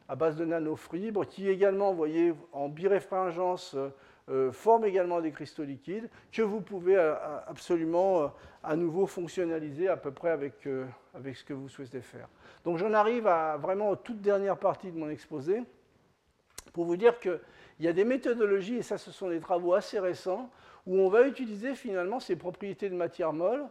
à 0.09 0.17
base 0.17 0.37
de 0.37 0.45
nanofibres, 0.45 1.27
qui 1.27 1.49
également, 1.49 1.91
vous 1.91 1.97
voyez, 1.97 2.35
en 2.53 2.69
biréfringence, 2.69 3.75
euh, 3.75 3.89
euh, 4.29 4.53
forment 4.53 4.85
également 4.85 5.21
des 5.21 5.31
cristaux 5.31 5.63
liquides 5.63 6.09
que 6.33 6.43
vous 6.43 6.61
pouvez 6.61 6.97
euh, 6.97 7.15
absolument 7.47 8.33
à 8.63 8.75
nouveau 8.75 9.07
fonctionnaliser 9.07 9.89
à 9.89 9.97
peu 9.97 10.11
près 10.11 10.31
avec, 10.31 10.69
avec 11.15 11.37
ce 11.37 11.45
que 11.45 11.53
vous 11.53 11.69
souhaitez 11.69 12.01
faire. 12.01 12.29
Donc 12.65 12.79
j'en 12.79 12.93
arrive 12.93 13.29
à 13.29 13.57
vraiment 13.57 13.91
aux 13.91 13.97
toute 13.97 14.21
dernière 14.21 14.59
partie 14.59 14.91
de 14.91 14.99
mon 14.99 15.09
exposé 15.09 15.63
pour 16.73 16.85
vous 16.85 16.97
dire 16.97 17.21
qu'il 17.21 17.39
y 17.79 17.87
a 17.87 17.93
des 17.93 18.05
méthodologies, 18.05 18.79
et 18.79 18.83
ça 18.83 18.99
ce 18.99 19.13
sont 19.13 19.29
des 19.29 19.39
travaux 19.39 19.75
assez 19.75 20.01
récents, 20.01 20.51
où 20.87 20.99
on 20.99 21.09
va 21.09 21.29
utiliser 21.29 21.77
finalement 21.77 22.19
ces 22.19 22.35
propriétés 22.35 22.91
de 22.91 22.97
matière 22.97 23.33
molle 23.33 23.65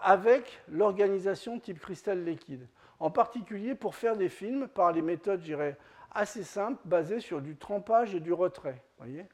avec 0.00 0.62
l'organisation 0.68 1.58
type 1.58 1.80
cristal 1.80 2.24
liquide 2.24 2.66
en 3.02 3.10
particulier 3.10 3.74
pour 3.74 3.96
faire 3.96 4.16
des 4.16 4.28
films 4.28 4.68
par 4.68 4.92
les 4.92 5.02
méthodes, 5.02 5.40
je 5.40 5.46
dirais, 5.46 5.76
assez 6.12 6.44
simples, 6.44 6.78
basées 6.84 7.18
sur 7.18 7.42
du 7.42 7.56
trempage 7.56 8.14
et 8.14 8.20
du 8.20 8.32
retrait. 8.32 8.80
Voyez 8.98 9.26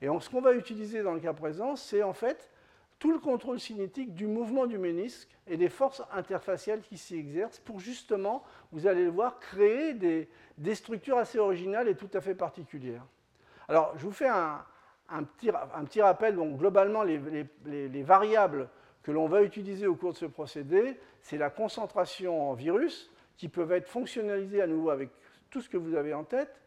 et 0.00 0.08
ce 0.18 0.28
qu'on 0.28 0.40
va 0.40 0.54
utiliser 0.54 1.04
dans 1.04 1.12
le 1.12 1.20
cas 1.20 1.32
présent, 1.32 1.76
c'est 1.76 2.02
en 2.02 2.12
fait 2.12 2.50
tout 2.98 3.12
le 3.12 3.20
contrôle 3.20 3.60
cinétique 3.60 4.12
du 4.12 4.26
mouvement 4.26 4.66
du 4.66 4.76
ménisque 4.76 5.28
et 5.46 5.56
des 5.56 5.68
forces 5.68 6.02
interfaciales 6.12 6.80
qui 6.80 6.98
s'y 6.98 7.16
exercent 7.16 7.60
pour 7.60 7.78
justement, 7.78 8.42
vous 8.72 8.88
allez 8.88 9.04
le 9.04 9.10
voir, 9.10 9.38
créer 9.38 9.94
des, 9.94 10.74
structures 10.74 11.18
assez 11.18 11.38
originales 11.38 11.86
et 11.86 11.94
tout 11.94 12.10
à 12.14 12.20
fait 12.20 12.34
particulières. 12.34 13.04
Alors, 13.68 13.92
je 13.96 14.04
vous 14.04 14.10
fais 14.10 14.28
un, 14.28 14.64
petit, 15.38 16.02
rappel. 16.02 16.34
Donc, 16.34 16.58
globalement, 16.58 17.04
les 17.04 18.02
variables 18.02 18.68
que 19.02 19.10
l'on 19.10 19.26
va 19.28 19.42
utiliser 19.42 19.86
au 19.86 19.94
cours 19.94 20.12
de 20.12 20.18
ce 20.18 20.26
procédé, 20.26 20.98
c'est 21.20 21.38
la 21.38 21.50
concentration 21.50 22.50
en 22.50 22.54
virus, 22.54 23.11
qui 23.42 23.48
peuvent 23.48 23.72
être 23.72 23.88
fonctionnalisées 23.88 24.62
à 24.62 24.68
nouveau 24.68 24.90
avec 24.90 25.08
tout 25.50 25.60
ce 25.60 25.68
que 25.68 25.76
vous 25.76 25.96
avez 25.96 26.14
en 26.14 26.22
tête, 26.22 26.60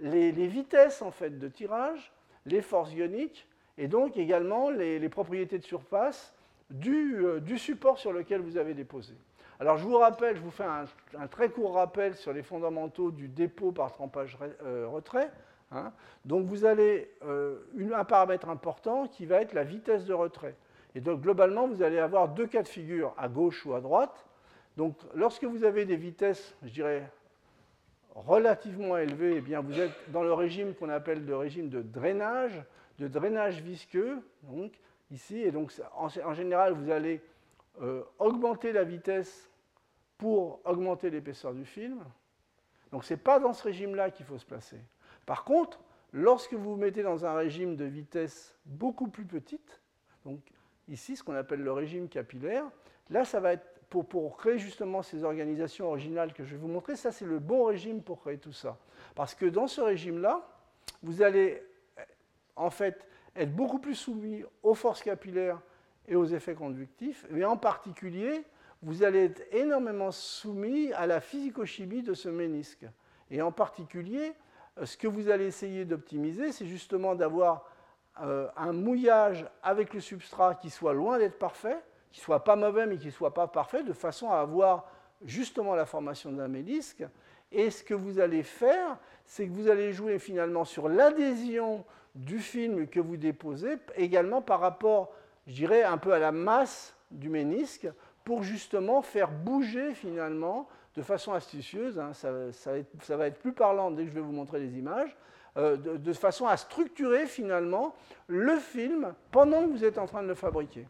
les, 0.00 0.32
vitesses 0.32 1.00
en 1.00 1.12
fait 1.12 1.38
de 1.38 1.46
tirage, 1.46 2.12
les 2.46 2.62
forces 2.62 2.92
ioniques, 2.92 3.46
et 3.78 3.86
donc 3.86 4.16
également 4.16 4.68
les, 4.68 5.08
propriétés 5.08 5.60
de 5.60 5.64
surface 5.64 6.34
euh, 6.84 7.38
du, 7.38 7.58
support 7.58 8.00
sur 8.00 8.12
lequel 8.12 8.40
vous 8.40 8.56
avez 8.56 8.74
déposé. 8.74 9.14
Alors 9.60 9.76
je 9.76 9.84
vous 9.84 9.96
rappelle, 9.98 10.34
je 10.34 10.40
vous 10.40 10.50
fais 10.50 10.64
un, 10.64 11.28
très 11.28 11.48
court 11.48 11.74
rappel 11.74 12.16
sur 12.16 12.32
les 12.32 12.42
fondamentaux 12.42 13.12
du 13.12 13.28
dépôt 13.28 13.70
par 13.70 13.92
trempage 13.92 14.36
euh, 14.64 14.88
retrait. 14.88 15.30
Hein. 15.70 15.92
Donc 16.24 16.46
vous 16.46 16.64
avez 16.64 17.08
euh, 17.22 17.60
un 17.94 18.04
paramètre 18.04 18.48
important 18.48 19.06
qui 19.06 19.26
va 19.26 19.42
être 19.42 19.52
la 19.52 19.62
vitesse 19.62 20.04
de 20.06 20.12
retrait. 20.12 20.56
Et 20.96 21.00
donc 21.00 21.20
globalement, 21.20 21.68
vous 21.68 21.84
allez 21.84 22.00
avoir 22.00 22.30
deux 22.30 22.48
cas 22.48 22.64
de 22.64 22.68
figure, 22.68 23.14
à 23.16 23.28
gauche 23.28 23.64
ou 23.64 23.74
à 23.74 23.80
droite. 23.80 24.26
Donc 24.76 24.96
lorsque 25.14 25.44
vous 25.44 25.64
avez 25.64 25.84
des 25.84 25.96
vitesses, 25.96 26.54
je 26.62 26.68
dirais, 26.68 27.10
relativement 28.14 28.96
élevées, 28.96 29.36
eh 29.36 29.40
bien, 29.40 29.60
vous 29.60 29.78
êtes 29.78 30.10
dans 30.10 30.22
le 30.22 30.32
régime 30.32 30.74
qu'on 30.74 30.88
appelle 30.88 31.24
le 31.24 31.36
régime 31.36 31.68
de 31.68 31.82
drainage, 31.82 32.62
de 32.98 33.08
drainage 33.08 33.60
visqueux, 33.60 34.22
donc 34.42 34.72
ici. 35.10 35.38
Et 35.38 35.50
donc 35.50 35.72
en, 35.94 36.34
général, 36.34 36.72
vous 36.72 36.90
allez 36.90 37.22
euh, 37.82 38.02
augmenter 38.18 38.72
la 38.72 38.84
vitesse 38.84 39.50
pour 40.18 40.60
augmenter 40.64 41.10
l'épaisseur 41.10 41.52
du 41.52 41.64
film. 41.64 42.04
Donc 42.90 43.04
ce 43.04 43.14
n'est 43.14 43.20
pas 43.20 43.38
dans 43.38 43.52
ce 43.52 43.62
régime-là 43.64 44.10
qu'il 44.10 44.24
faut 44.24 44.38
se 44.38 44.46
placer. 44.46 44.80
Par 45.26 45.44
contre, 45.44 45.80
lorsque 46.12 46.54
vous 46.54 46.70
vous 46.70 46.76
mettez 46.76 47.02
dans 47.02 47.26
un 47.26 47.34
régime 47.34 47.76
de 47.76 47.84
vitesse 47.84 48.56
beaucoup 48.64 49.08
plus 49.08 49.26
petite, 49.26 49.80
donc 50.24 50.40
ici 50.88 51.16
ce 51.16 51.22
qu'on 51.22 51.34
appelle 51.34 51.62
le 51.62 51.72
régime 51.72 52.08
capillaire. 52.08 52.64
Là, 53.10 53.24
ça 53.24 53.40
va 53.40 53.52
être 53.52 53.75
pour, 53.88 54.36
créer 54.36 54.58
justement 54.58 55.02
ces 55.02 55.24
organisations 55.24 55.88
originales 55.88 56.32
que 56.32 56.44
je 56.44 56.50
vais 56.50 56.56
vous 56.56 56.68
montrer, 56.68 56.96
ça 56.96 57.12
c'est 57.12 57.24
le 57.24 57.38
bon 57.38 57.64
régime 57.64 58.02
pour 58.02 58.20
créer 58.20 58.38
tout 58.38 58.52
ça. 58.52 58.76
Parce 59.14 59.34
que 59.34 59.46
dans 59.46 59.66
ce 59.66 59.80
régime-là, 59.80 60.46
vous 61.02 61.22
allez 61.22 61.62
en 62.56 62.70
fait 62.70 63.06
être 63.34 63.54
beaucoup 63.54 63.78
plus 63.78 63.94
soumis 63.94 64.44
aux 64.62 64.74
forces 64.74 65.02
capillaires 65.02 65.60
et 66.08 66.16
aux 66.16 66.24
effets 66.24 66.54
conductifs, 66.54 67.26
mais 67.30 67.44
en 67.44 67.56
particulier, 67.56 68.44
vous 68.82 69.02
allez 69.02 69.24
être 69.24 69.42
énormément 69.52 70.10
soumis 70.10 70.92
à 70.92 71.06
la 71.06 71.20
physicochimie 71.20 72.02
de 72.02 72.14
ce 72.14 72.28
ménisque. 72.28 72.86
Et 73.30 73.42
en 73.42 73.52
particulier, 73.52 74.32
ce 74.84 74.96
que 74.96 75.08
vous 75.08 75.30
allez 75.30 75.46
essayer 75.46 75.84
d'optimiser, 75.84 76.52
c'est 76.52 76.66
justement 76.66 77.14
d'avoir 77.14 77.70
euh, 78.20 78.48
un 78.56 78.72
mouillage 78.72 79.46
avec 79.62 79.94
le 79.94 80.00
substrat 80.00 80.54
qui 80.54 80.70
soit 80.70 80.92
loin 80.92 81.18
d'être 81.18 81.38
parfait, 81.38 81.78
qui 82.16 82.22
soit 82.22 82.44
pas 82.44 82.56
mauvais 82.56 82.86
mais 82.86 82.96
qui 82.96 83.10
soit 83.10 83.34
pas 83.34 83.46
parfait, 83.46 83.82
de 83.82 83.92
façon 83.92 84.30
à 84.30 84.38
avoir 84.38 84.86
justement 85.26 85.74
la 85.74 85.84
formation 85.84 86.32
d'un 86.32 86.48
mélisque. 86.48 87.04
Et 87.52 87.70
ce 87.70 87.84
que 87.84 87.92
vous 87.92 88.18
allez 88.18 88.42
faire, 88.42 88.96
c'est 89.26 89.46
que 89.46 89.52
vous 89.52 89.68
allez 89.68 89.92
jouer 89.92 90.18
finalement 90.18 90.64
sur 90.64 90.88
l'adhésion 90.88 91.84
du 92.14 92.38
film 92.38 92.86
que 92.86 93.00
vous 93.00 93.18
déposez, 93.18 93.76
également 93.96 94.40
par 94.40 94.60
rapport, 94.60 95.12
je 95.46 95.52
dirais, 95.52 95.82
un 95.82 95.98
peu 95.98 96.14
à 96.14 96.18
la 96.18 96.32
masse 96.32 96.96
du 97.10 97.28
ménisque, 97.28 97.86
pour 98.24 98.42
justement 98.42 99.02
faire 99.02 99.30
bouger 99.30 99.92
finalement 99.92 100.68
de 100.94 101.02
façon 101.02 101.34
astucieuse, 101.34 101.98
hein, 101.98 102.14
ça, 102.14 102.30
va 103.14 103.26
être 103.26 103.38
plus 103.40 103.52
parlant 103.52 103.90
dès 103.90 104.04
que 104.04 104.08
je 104.08 104.14
vais 104.14 104.22
vous 104.22 104.32
montrer 104.32 104.58
les 104.58 104.78
images, 104.78 105.14
euh, 105.58 105.76
de, 105.76 106.12
façon 106.14 106.46
à 106.46 106.56
structurer 106.56 107.26
finalement 107.26 107.94
le 108.26 108.56
film 108.56 109.12
pendant 109.30 109.64
que 109.64 109.68
vous 109.68 109.84
êtes 109.84 109.98
en 109.98 110.06
train 110.06 110.22
de 110.22 110.28
le 110.28 110.34
fabriquer. 110.34 110.86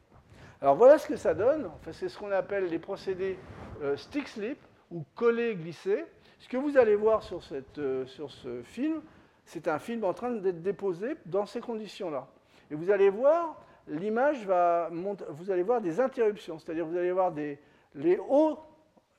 Alors 0.62 0.76
voilà 0.76 0.98
ce 0.98 1.06
que 1.06 1.16
ça 1.16 1.34
donne, 1.34 1.66
enfin, 1.66 1.92
c'est 1.92 2.08
ce 2.08 2.18
qu'on 2.18 2.32
appelle 2.32 2.66
les 2.66 2.78
procédés 2.78 3.38
euh, 3.82 3.96
stick-slip 3.96 4.58
ou 4.90 5.04
coller-glisser. 5.14 6.04
Ce 6.38 6.48
que 6.48 6.56
vous 6.56 6.78
allez 6.78 6.96
voir 6.96 7.22
sur, 7.22 7.42
cette, 7.42 7.78
euh, 7.78 8.06
sur 8.06 8.30
ce 8.30 8.62
film, 8.62 9.02
c'est 9.44 9.68
un 9.68 9.78
film 9.78 10.04
en 10.04 10.14
train 10.14 10.30
d'être 10.30 10.62
déposé 10.62 11.16
dans 11.26 11.44
ces 11.44 11.60
conditions-là. 11.60 12.26
Et 12.70 12.74
vous 12.74 12.90
allez 12.90 13.10
voir, 13.10 13.62
l'image 13.86 14.46
va 14.46 14.88
monter, 14.90 15.24
vous 15.28 15.50
allez 15.50 15.62
voir 15.62 15.80
des 15.80 16.00
interruptions, 16.00 16.58
c'est-à-dire 16.58 16.86
vous 16.86 16.96
allez 16.96 17.12
voir 17.12 17.32
des, 17.32 17.58
les 17.94 18.18
hauts 18.18 18.58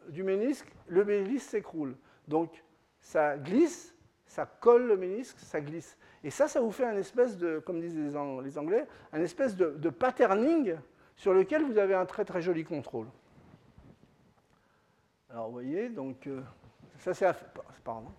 du 0.09 0.23
ménisque, 0.23 0.68
le 0.88 1.05
ménisque 1.05 1.49
s'écroule. 1.49 1.95
Donc 2.27 2.64
ça 2.99 3.38
glisse, 3.38 3.95
ça 4.26 4.45
colle 4.45 4.88
le 4.88 4.97
ménisque, 4.97 5.38
ça 5.39 5.61
glisse. 5.61 5.97
Et 6.23 6.30
ça, 6.30 6.47
ça 6.47 6.59
vous 6.59 6.72
fait 6.72 6.85
un 6.85 6.97
espèce 6.97 7.38
de, 7.38 7.59
comme 7.59 7.80
disent 7.80 7.97
les 7.97 8.57
Anglais, 8.57 8.85
un 9.14 9.22
espèce 9.22 9.55
de, 9.55 9.89
patterning 9.89 10.76
sur 11.18 11.34
lequel 11.34 11.64
vous 11.65 11.77
avez 11.77 11.94
un 11.94 12.06
très 12.06 12.23
très 12.23 12.41
joli 12.41 12.64
contrôle. 12.64 13.07
Alors 15.30 15.48
vous 15.48 15.53
voyez, 15.53 15.89
donc 15.89 16.26
euh, 16.27 16.41
ça 16.99 17.14
c'est 17.14 17.27
pardon, 17.84 18.11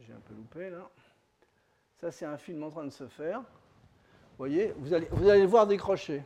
j'ai 0.00 0.14
un 0.14 0.20
peu 0.20 0.34
loupé 0.34 0.70
là. 0.70 0.88
Ça 1.96 2.10
c'est 2.10 2.24
un 2.24 2.38
film 2.38 2.62
en 2.62 2.70
train 2.70 2.84
de 2.84 2.90
se 2.90 3.06
faire. 3.06 3.40
Vous 3.40 4.38
voyez, 4.38 4.72
vous 4.78 4.94
allez, 4.94 5.08
vous 5.10 5.28
allez 5.28 5.42
le 5.42 5.46
voir 5.46 5.66
décrocher. 5.66 6.18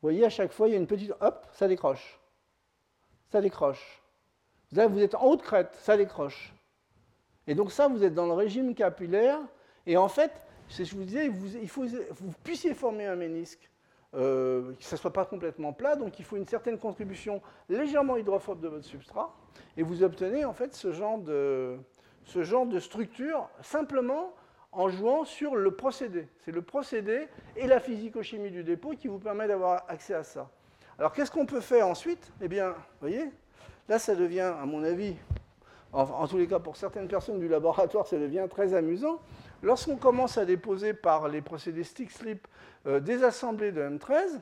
Vous 0.00 0.10
voyez, 0.10 0.24
à 0.24 0.30
chaque 0.30 0.52
fois, 0.52 0.68
il 0.68 0.72
y 0.72 0.74
a 0.74 0.78
une 0.78 0.86
petite... 0.86 1.12
Hop, 1.20 1.48
ça 1.52 1.66
décroche 1.66 2.20
ça 3.34 3.40
décroche. 3.40 4.00
Vous 4.70 5.00
êtes 5.00 5.16
en 5.16 5.24
haute 5.24 5.42
crête, 5.42 5.74
ça 5.80 5.96
décroche. 5.96 6.54
Et 7.48 7.56
donc 7.56 7.72
ça, 7.72 7.88
vous 7.88 8.04
êtes 8.04 8.14
dans 8.14 8.26
le 8.26 8.32
régime 8.32 8.76
capillaire. 8.76 9.40
Et 9.86 9.96
en 9.96 10.06
fait, 10.06 10.30
je 10.78 10.96
vous 10.96 11.04
disais, 11.04 11.28
vous 11.28 12.32
puissiez 12.42 12.74
former 12.74 13.06
un 13.06 13.16
ménisque, 13.16 13.70
euh, 14.16 14.72
que 14.78 14.84
ça 14.84 14.94
ne 14.94 15.00
soit 15.00 15.12
pas 15.12 15.24
complètement 15.24 15.72
plat. 15.72 15.96
Donc 15.96 16.18
il 16.20 16.24
faut 16.24 16.36
une 16.36 16.46
certaine 16.46 16.78
contribution 16.78 17.42
légèrement 17.68 18.16
hydrophobe 18.16 18.60
de 18.60 18.68
votre 18.68 18.84
substrat. 18.84 19.34
Et 19.76 19.82
vous 19.82 20.04
obtenez 20.04 20.44
en 20.44 20.52
fait 20.52 20.72
ce 20.74 20.92
genre 20.92 21.18
de, 21.18 21.76
ce 22.24 22.44
genre 22.44 22.66
de 22.66 22.78
structure 22.78 23.48
simplement 23.60 24.32
en 24.70 24.88
jouant 24.88 25.24
sur 25.24 25.56
le 25.56 25.72
procédé. 25.72 26.28
C'est 26.44 26.52
le 26.52 26.62
procédé 26.62 27.26
et 27.56 27.66
la 27.66 27.80
physico-chimie 27.80 28.50
du 28.50 28.62
dépôt 28.62 28.90
qui 28.90 29.08
vous 29.08 29.18
permet 29.18 29.48
d'avoir 29.48 29.84
accès 29.88 30.14
à 30.14 30.22
ça. 30.22 30.48
Alors 30.96 31.12
qu'est-ce 31.12 31.30
qu'on 31.30 31.46
peut 31.46 31.60
faire 31.60 31.88
ensuite? 31.88 32.32
Eh 32.40 32.46
bien, 32.46 32.70
vous 32.70 33.00
voyez, 33.00 33.30
là 33.88 33.98
ça 33.98 34.14
devient, 34.14 34.52
à 34.60 34.64
mon 34.64 34.84
avis, 34.84 35.16
en, 35.92 36.26
tous 36.28 36.38
les 36.38 36.46
cas 36.46 36.58
pour 36.58 36.76
certaines 36.76 37.08
personnes 37.08 37.38
du 37.38 37.48
laboratoire, 37.48 38.06
ça 38.06 38.16
devient 38.16 38.46
très 38.48 38.74
amusant. 38.74 39.20
Lorsqu'on 39.64 39.96
commence 39.96 40.36
à 40.36 40.44
déposer 40.44 40.92
par 40.92 41.26
les 41.26 41.40
procédés 41.40 41.84
stick-slip 41.84 42.46
euh, 42.86 43.00
des 43.00 43.24
assemblées 43.24 43.72
de 43.72 43.80
M13, 43.80 44.32
vous 44.34 44.40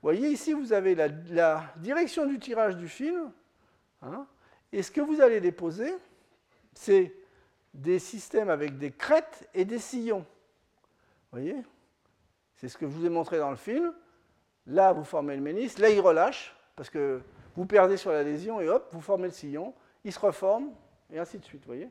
voyez 0.00 0.30
ici 0.30 0.54
vous 0.54 0.72
avez 0.72 0.94
la, 0.94 1.62
direction 1.76 2.24
du 2.24 2.38
tirage 2.38 2.78
du 2.78 2.88
film, 2.88 3.30
hein, 4.00 4.26
et 4.72 4.82
ce 4.82 4.90
que 4.90 5.02
vous 5.02 5.20
allez 5.20 5.42
déposer, 5.42 5.94
c'est 6.72 7.14
des 7.74 7.98
systèmes 7.98 8.48
avec 8.48 8.78
des 8.78 8.90
crêtes 8.90 9.46
et 9.52 9.66
des 9.66 9.78
sillons. 9.78 10.24
Voyez 11.32 11.56
C'est 12.56 12.68
ce 12.68 12.78
que 12.78 12.86
je 12.86 12.92
vous 12.92 13.04
ai 13.04 13.10
montré 13.10 13.38
dans 13.38 13.50
le 13.50 13.56
film. 13.56 13.92
Là, 14.66 14.94
vous 14.94 15.04
formez 15.04 15.36
le 15.36 15.42
ménisque. 15.42 15.80
Là, 15.80 15.90
il 15.90 16.00
relâche, 16.00 16.56
parce 16.76 16.88
que 16.88 17.20
vous 17.56 17.66
perdez 17.66 17.98
sur 17.98 18.10
l'adhésion, 18.10 18.58
et 18.62 18.70
hop, 18.70 18.88
vous 18.92 19.02
formez 19.02 19.26
le 19.26 19.34
sillon. 19.34 19.74
Il 20.02 20.12
se 20.14 20.18
reforme, 20.18 20.70
et 21.10 21.18
ainsi 21.18 21.38
de 21.38 21.44
suite, 21.44 21.66
voyez 21.66 21.90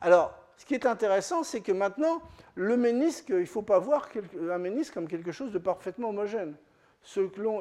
Alors, 0.00 0.43
ce 0.64 0.68
qui 0.68 0.74
est 0.76 0.86
intéressant, 0.86 1.42
c'est 1.42 1.60
que 1.60 1.72
maintenant, 1.72 2.22
le 2.54 2.78
ménisque, 2.78 3.26
il 3.28 3.40
ne 3.40 3.44
faut 3.44 3.60
pas 3.60 3.78
voir 3.78 4.08
un 4.50 4.56
ménisque 4.56 4.94
comme 4.94 5.06
quelque 5.06 5.30
chose 5.30 5.52
de 5.52 5.58
parfaitement 5.58 6.08
homogène. 6.08 6.56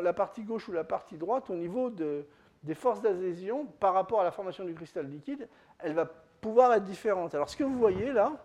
La 0.02 0.14
partie 0.14 0.44
gauche 0.44 0.70
ou 0.70 0.72
la 0.72 0.86
partie 0.86 1.18
droite, 1.18 1.50
au 1.50 1.56
niveau 1.56 1.90
des 1.90 2.76
forces 2.76 3.02
d'adhésion, 3.02 3.66
par 3.66 3.94
rapport 3.94 4.22
à 4.22 4.24
la 4.24 4.32
formation 4.32 4.64
du 4.64 4.74
cristal 4.74 5.10
liquide, 5.10 5.50
elle 5.80 5.96
va 5.96 6.06
pouvoir 6.06 6.74
être 6.76 6.86
différente. 6.86 7.36
Alors, 7.36 7.50
ce 7.50 7.58
que 7.58 7.66
vous 7.66 7.78
voyez 7.78 8.14
là, 8.14 8.42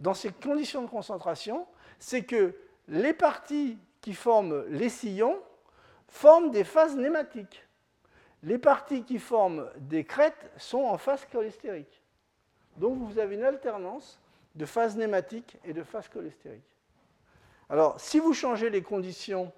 dans 0.00 0.14
ces 0.14 0.32
conditions 0.32 0.82
de 0.82 0.90
concentration, 0.90 1.64
c'est 2.00 2.24
que 2.24 2.56
les 2.88 3.12
parties 3.12 3.78
qui 4.00 4.14
forment 4.14 4.64
les 4.66 4.88
sillons 4.88 5.38
forment 6.08 6.50
des 6.50 6.64
phases 6.64 6.96
nématiques. 6.96 7.68
Les 8.42 8.58
parties 8.58 9.04
qui 9.04 9.20
forment 9.20 9.70
des 9.76 10.02
crêtes 10.02 10.50
sont 10.56 10.82
en 10.82 10.98
phase 10.98 11.24
cholestérique. 11.26 12.01
Donc 12.76 12.98
vous 12.98 13.18
avez 13.18 13.36
une 13.36 13.44
alternance 13.44 14.18
de 14.54 14.66
phase 14.66 14.96
nématique 14.96 15.56
et 15.64 15.72
de 15.72 15.82
phase 15.82 16.08
cholestérique. 16.08 16.62
Alors, 17.70 17.98
si 18.00 18.18
vous 18.18 18.34
changez 18.34 18.70
les 18.70 18.82
conditions 18.82 19.50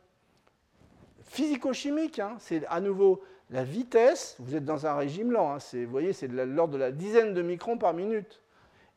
physico-chimiques, 1.24 2.20
hein, 2.20 2.36
c'est 2.38 2.64
à 2.66 2.80
nouveau 2.80 3.22
la 3.50 3.64
vitesse, 3.64 4.36
vous 4.38 4.54
êtes 4.54 4.64
dans 4.64 4.86
un 4.86 4.94
régime 4.94 5.32
lent, 5.32 5.52
hein, 5.52 5.58
vous 5.72 5.90
voyez, 5.90 6.12
c'est 6.12 6.28
de 6.28 6.40
l'ordre 6.42 6.74
de 6.74 6.78
la 6.78 6.92
dizaine 6.92 7.34
de 7.34 7.42
microns 7.42 7.76
par 7.76 7.92
minute, 7.92 8.40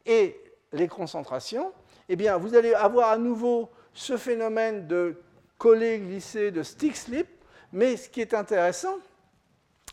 et 0.05 0.39
les 0.71 0.87
concentrations, 0.87 1.73
eh 2.09 2.15
bien, 2.15 2.37
vous 2.37 2.55
allez 2.55 2.73
avoir 2.73 3.09
à 3.09 3.17
nouveau 3.17 3.69
ce 3.93 4.17
phénomène 4.17 4.87
de 4.87 5.21
coller, 5.57 5.99
glisser, 5.99 6.51
de 6.51 6.63
stick 6.63 6.95
slip. 6.95 7.27
Mais 7.73 7.97
ce 7.97 8.09
qui 8.09 8.21
est 8.21 8.33
intéressant, 8.33 8.95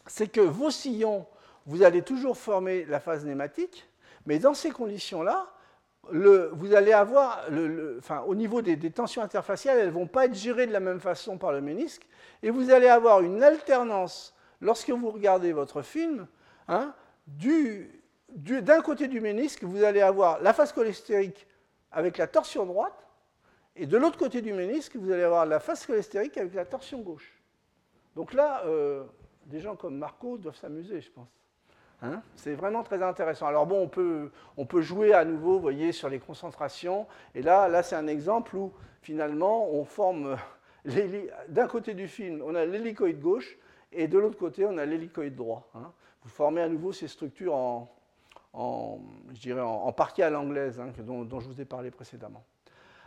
c'est 0.07 0.31
que 0.31 0.41
vos 0.41 0.71
sillons, 0.71 1.27
vous 1.67 1.83
allez 1.83 2.03
toujours 2.03 2.37
former 2.37 2.85
la 2.85 3.01
phase 3.01 3.25
nématique, 3.25 3.89
mais 4.27 4.39
dans 4.39 4.55
ces 4.55 4.71
conditions-là, 4.71 5.51
vous 6.11 6.75
allez 6.75 6.93
avoir, 6.93 7.47
au 8.27 8.35
niveau 8.35 8.63
des, 8.63 8.91
tensions 8.91 9.23
interfaciales, 9.23 9.79
elles 9.79 9.87
ne 9.87 9.93
vont 9.93 10.07
pas 10.07 10.27
être 10.27 10.35
gérées 10.35 10.67
de 10.67 10.73
la 10.73 10.81
même 10.81 11.01
façon 11.01 11.39
par 11.39 11.53
le 11.53 11.61
ménisque, 11.61 12.07
et 12.43 12.51
vous 12.51 12.71
allez 12.71 12.89
avoir 12.89 13.23
une 13.23 13.43
alternance, 13.43 14.35
lorsque 14.61 14.91
vous 14.91 15.11
regardez 15.11 15.53
votre 15.53 15.83
film, 15.83 16.27
hein, 16.69 16.95
d'un 18.29 18.81
côté 18.83 19.09
du 19.09 19.21
ménisque, 19.21 19.65
vous 19.65 19.83
allez 19.83 20.03
avoir 20.03 20.43
la 20.43 20.53
phase 20.53 20.73
cholestérique 20.73 21.47
avec 21.91 22.19
la 22.19 22.27
torsion 22.27 22.67
droite, 22.67 23.05
et 23.77 23.87
de 23.87 23.97
l'autre 23.97 24.19
côté 24.19 24.41
du 24.41 24.53
ménisque, 24.53 24.97
vous 24.97 25.11
allez 25.11 25.23
avoir 25.23 25.47
la 25.47 25.59
face 25.59 25.85
cholestérique 25.87 26.37
avec 26.39 26.55
la 26.55 26.65
torsion 26.65 27.01
gauche. 27.01 27.43
Donc 28.15 28.33
là, 28.33 28.63
euh, 28.67 29.05
des 29.47 29.61
gens 29.61 29.75
comme 29.75 29.99
Marco 29.99 30.39
doivent 30.39 30.57
s'amuser, 30.57 31.01
je 31.01 31.11
pense. 31.11 31.29
Hein 32.03 32.23
c'est 32.37 32.55
vraiment 32.55 32.83
très 32.83 33.03
intéressant. 33.03 33.47
Alors 33.47 33.67
bon, 33.67 33.83
on 33.83 33.89
peut, 33.89 34.31
on 34.57 34.67
peut 34.67 34.83
jouer 34.83 35.15
à 35.15 35.25
nouveau, 35.25 35.55
vous 35.55 35.61
voyez, 35.61 35.93
sur 35.93 36.09
les 36.09 36.19
concentrations. 36.19 37.07
Et 37.35 37.43
là, 37.43 37.69
là 37.69 37.83
c'est 37.83 37.97
un 37.97 38.07
exemple 38.07 38.57
où 38.57 38.73
finalement, 39.01 39.71
on 39.71 39.85
forme 39.85 40.37
d'un 41.49 41.67
côté 41.67 41.95
du 41.95 42.09
film, 42.09 42.43
on 42.45 42.55
a 42.55 42.65
l'hélicoïde 42.65 43.21
gauche, 43.21 43.57
et 43.93 44.09
de 44.09 44.19
l'autre 44.19 44.39
côté, 44.39 44.67
on 44.67 44.77
a 44.79 44.85
l'hélicoïde 44.85 45.37
droit. 45.37 45.69
Hein. 45.75 45.93
Vous 46.23 46.31
formez 46.31 46.63
à 46.63 46.69
nouveau 46.69 46.93
ces 46.93 47.09
structures 47.09 47.55
en, 47.55 47.95
en 48.53 48.99
je 49.33 49.41
dirais, 49.41 49.61
en, 49.61 49.89
à 49.91 50.31
l'anglaise, 50.31 50.81
hein, 50.81 50.91
dont 50.99 51.41
je 51.41 51.49
vous 51.49 51.61
ai 51.61 51.65
parlé 51.65 51.91
précédemment. 51.91 52.43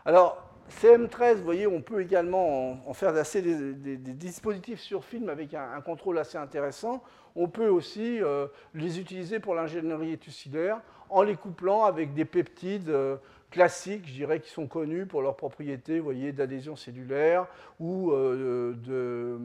Alors, 0.07 0.41
CM13, 0.71 1.35
vous 1.35 1.43
voyez, 1.43 1.67
on 1.67 1.81
peut 1.81 2.01
également 2.01 2.79
en, 2.87 2.93
faire 2.93 3.13
assez 3.17 3.41
des, 3.41 3.97
dispositifs 3.97 4.79
sur 4.79 5.03
film 5.03 5.27
avec 5.27 5.53
un, 5.53 5.81
contrôle 5.81 6.17
assez 6.17 6.37
intéressant. 6.37 7.03
On 7.35 7.49
peut 7.49 7.67
aussi 7.67 8.23
euh, 8.23 8.47
les 8.73 9.01
utiliser 9.01 9.41
pour 9.41 9.53
l'ingénierie 9.53 10.13
étucidaire 10.13 10.79
en 11.09 11.23
les 11.23 11.35
couplant 11.35 11.83
avec 11.83 12.13
des 12.13 12.23
peptides 12.23 12.87
euh, 12.87 13.17
classiques, 13.51 14.07
je 14.07 14.13
dirais, 14.13 14.39
qui 14.39 14.49
sont 14.49 14.65
connus 14.65 15.07
pour 15.07 15.21
leurs 15.21 15.35
propriétés, 15.35 15.99
vous 15.99 16.05
voyez, 16.05 16.31
d'adhésion 16.31 16.77
cellulaire 16.77 17.45
ou 17.81 18.13
euh, 18.13 18.75
de, 18.75 19.37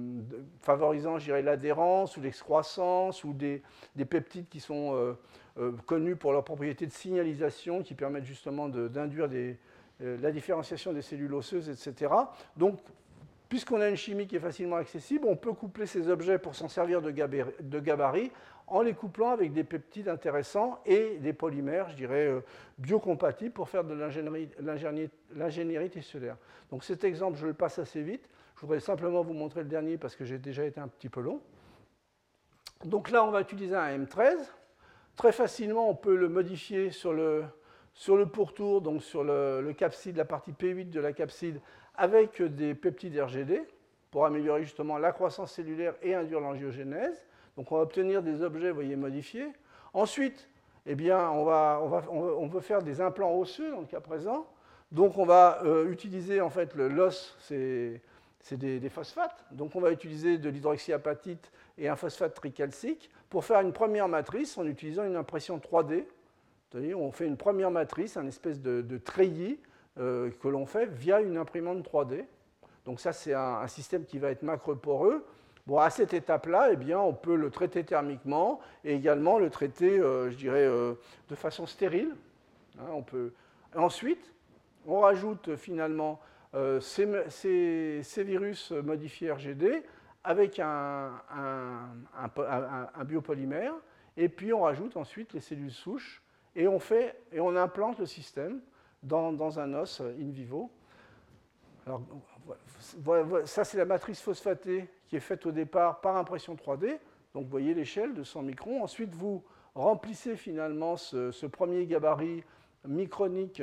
favorisant, 0.60 1.18
je 1.18 1.24
dirais, 1.24 1.42
l'adhérence 1.42 2.16
ou 2.16 2.20
l'excroissance 2.20 3.24
ou 3.24 3.32
des, 3.32 3.64
peptides 4.08 4.48
qui 4.48 4.60
sont 4.60 5.16
connus 5.86 6.14
pour 6.14 6.30
leurs 6.30 6.44
propriétés 6.44 6.86
de 6.86 6.92
signalisation 6.92 7.82
qui 7.82 7.94
permettent 7.94 8.26
justement 8.26 8.68
d'induire 8.68 9.28
des 9.28 9.58
la 10.00 10.32
différenciation 10.32 10.92
des 10.92 11.02
cellules 11.02 11.32
osseuses, 11.34 11.68
etc. 11.68 12.12
Donc, 12.56 12.78
puisqu'on 13.52 13.82
a 13.82 13.88
une 13.90 13.96
chimie 13.96 14.26
qui 14.26 14.36
est 14.36 14.40
facilement 14.40 14.76
accessible, 14.76 15.26
on 15.28 15.36
peut 15.36 15.52
coupler 15.52 15.84
ces 15.84 16.08
objets 16.08 16.38
pour 16.38 16.54
s'en 16.54 16.68
servir 16.68 17.02
de, 17.02 17.10
gabarit 17.10 18.32
en 18.66 18.80
les 18.80 18.94
couplant 18.94 19.30
avec 19.30 19.52
des 19.52 19.62
peptides 19.62 20.08
intéressants 20.08 20.80
et 20.86 21.18
des 21.18 21.34
polymères, 21.34 21.90
je 21.90 21.96
dirais, 21.96 22.28
euh, 22.28 22.40
biocompatibles 22.78 23.52
pour 23.52 23.68
faire 23.68 23.84
de 23.84 23.92
l'ingénierie 25.34 25.90
tissulaire. 25.90 26.38
Donc 26.70 26.82
cet 26.82 27.04
exemple, 27.04 27.36
je 27.36 27.46
le 27.46 27.52
passe 27.52 27.78
assez 27.78 28.02
vite. 28.02 28.26
Je 28.56 28.62
voudrais 28.62 28.80
simplement 28.80 29.20
vous 29.20 29.34
montrer 29.34 29.60
le 29.60 29.68
dernier 29.68 29.98
parce 29.98 30.16
que 30.16 30.24
j'ai 30.24 30.38
déjà 30.38 30.64
été 30.64 30.80
un 30.80 30.88
petit 30.88 31.10
peu 31.10 31.20
long. 31.20 31.42
Donc 32.86 33.10
là, 33.10 33.22
on 33.22 33.30
va 33.30 33.42
utiliser 33.42 33.76
un 33.76 33.98
M13. 33.98 34.36
Très 35.14 35.32
facilement, 35.32 35.90
on 35.90 35.94
peut 35.94 36.16
le 36.16 36.30
modifier 36.30 36.90
sur 36.90 37.12
le, 37.12 37.44
sur 37.94 38.16
le 38.16 38.26
pourtour, 38.26 38.80
donc 38.80 39.02
sur 39.02 39.24
le, 39.24 39.72
capside, 39.76 40.16
la 40.16 40.24
partie 40.24 40.52
P8 40.52 40.90
de 40.90 41.00
la 41.00 41.12
capside, 41.12 41.60
avec 41.94 42.42
des 42.42 42.74
peptides 42.74 43.18
RGD 43.18 43.62
pour 44.10 44.26
améliorer 44.26 44.62
justement 44.62 44.98
la 44.98 45.12
croissance 45.12 45.52
cellulaire 45.52 45.94
et 46.02 46.14
induire 46.14 46.40
l'angiogénèse. 46.40 47.24
Donc 47.56 47.70
on 47.72 47.76
va 47.76 47.82
obtenir 47.82 48.22
des 48.22 48.42
objets, 48.42 48.70
voyez, 48.70 48.96
modifiés. 48.96 49.48
Ensuite, 49.92 50.48
eh 50.86 50.94
bien, 50.94 51.30
on, 51.30 51.44
va, 51.44 51.80
on, 51.82 51.88
va, 51.88 52.04
on, 52.10 52.46
veut 52.46 52.60
faire 52.60 52.82
des 52.82 53.00
implants 53.00 53.34
osseux 53.38 53.70
dans 53.70 53.80
le 53.80 53.86
cas 53.86 54.00
présent. 54.00 54.46
Donc 54.90 55.16
on 55.16 55.24
va 55.24 55.62
euh, 55.64 55.90
utiliser 55.90 56.40
en 56.40 56.50
fait 56.50 56.74
l'os, 56.74 57.36
c'est 57.40 58.00
des, 58.52 58.80
des, 58.80 58.88
phosphates. 58.88 59.44
Donc 59.52 59.74
on 59.76 59.80
va 59.80 59.90
utiliser 59.90 60.38
de 60.38 60.48
l'hydroxyapatite 60.48 61.50
et 61.78 61.88
un 61.88 61.96
phosphate 61.96 62.34
tricalcique 62.34 63.10
pour 63.30 63.44
faire 63.44 63.60
une 63.60 63.72
première 63.72 64.08
matrice 64.08 64.58
en 64.58 64.66
utilisant 64.66 65.04
une 65.04 65.16
impression 65.16 65.58
3D. 65.58 66.04
On 66.74 67.12
fait 67.12 67.26
une 67.26 67.36
première 67.36 67.70
matrice, 67.70 68.16
un 68.16 68.26
espèce 68.26 68.60
de, 68.60 68.98
treillis 68.98 69.58
euh, 69.98 70.30
que 70.40 70.48
l'on 70.48 70.66
fait 70.66 70.86
via 70.86 71.20
une 71.20 71.36
imprimante 71.36 71.84
3D. 71.86 72.24
Donc 72.84 73.00
ça, 73.00 73.12
c'est 73.12 73.34
un, 73.34 73.66
système 73.66 74.04
qui 74.04 74.18
va 74.18 74.30
être 74.30 74.42
macroporeux. 74.42 75.24
Bon, 75.66 75.78
à 75.78 75.90
cette 75.90 76.12
étape-là, 76.14 76.70
eh 76.72 76.76
bien, 76.76 76.98
on 76.98 77.12
peut 77.12 77.36
le 77.36 77.50
traiter 77.50 77.84
thermiquement 77.84 78.60
et 78.84 78.94
également 78.94 79.38
le 79.38 79.50
traiter, 79.50 79.98
euh, 80.00 80.30
je 80.30 80.36
dirais, 80.36 80.66
euh, 80.66 80.94
de 81.28 81.34
façon 81.34 81.66
stérile. 81.66 82.14
Hein, 82.78 82.86
on 82.92 83.02
peut... 83.02 83.32
Ensuite, 83.76 84.32
on 84.86 85.00
rajoute 85.00 85.56
finalement 85.56 86.20
ces, 86.80 88.02
virus 88.18 88.72
modifiés 88.72 89.32
RGD 89.32 89.82
avec 90.24 90.58
un, 90.58 91.10
biopolymère, 93.04 93.74
et 94.16 94.28
puis 94.28 94.52
on 94.52 94.62
rajoute 94.62 94.96
ensuite 94.96 95.32
les 95.32 95.40
cellules 95.40 95.72
souches, 95.72 96.21
et 96.54 96.68
on, 96.68 96.78
fait, 96.78 97.16
et 97.32 97.40
on 97.40 97.56
implante 97.56 97.98
le 97.98 98.06
système 98.06 98.60
dans, 99.02 99.58
un 99.58 99.74
os 99.74 100.00
in 100.00 100.30
vivo. 100.30 100.70
Alors, 101.86 102.02
ça, 103.44 103.64
c'est 103.64 103.78
la 103.78 103.84
matrice 103.84 104.20
phosphatée 104.20 104.88
qui 105.06 105.16
est 105.16 105.20
faite 105.20 105.46
au 105.46 105.52
départ 105.52 106.00
par 106.00 106.16
impression 106.16 106.54
3D. 106.54 106.98
Donc, 107.34 107.44
vous 107.44 107.50
voyez 107.50 107.74
l'échelle 107.74 108.14
de 108.14 108.22
100 108.22 108.42
microns. 108.42 108.82
Ensuite, 108.82 109.14
vous 109.14 109.42
remplissez 109.74 110.36
finalement 110.36 110.96
ce, 110.96 111.46
premier 111.46 111.86
gabarit 111.86 112.44
micronique 112.86 113.62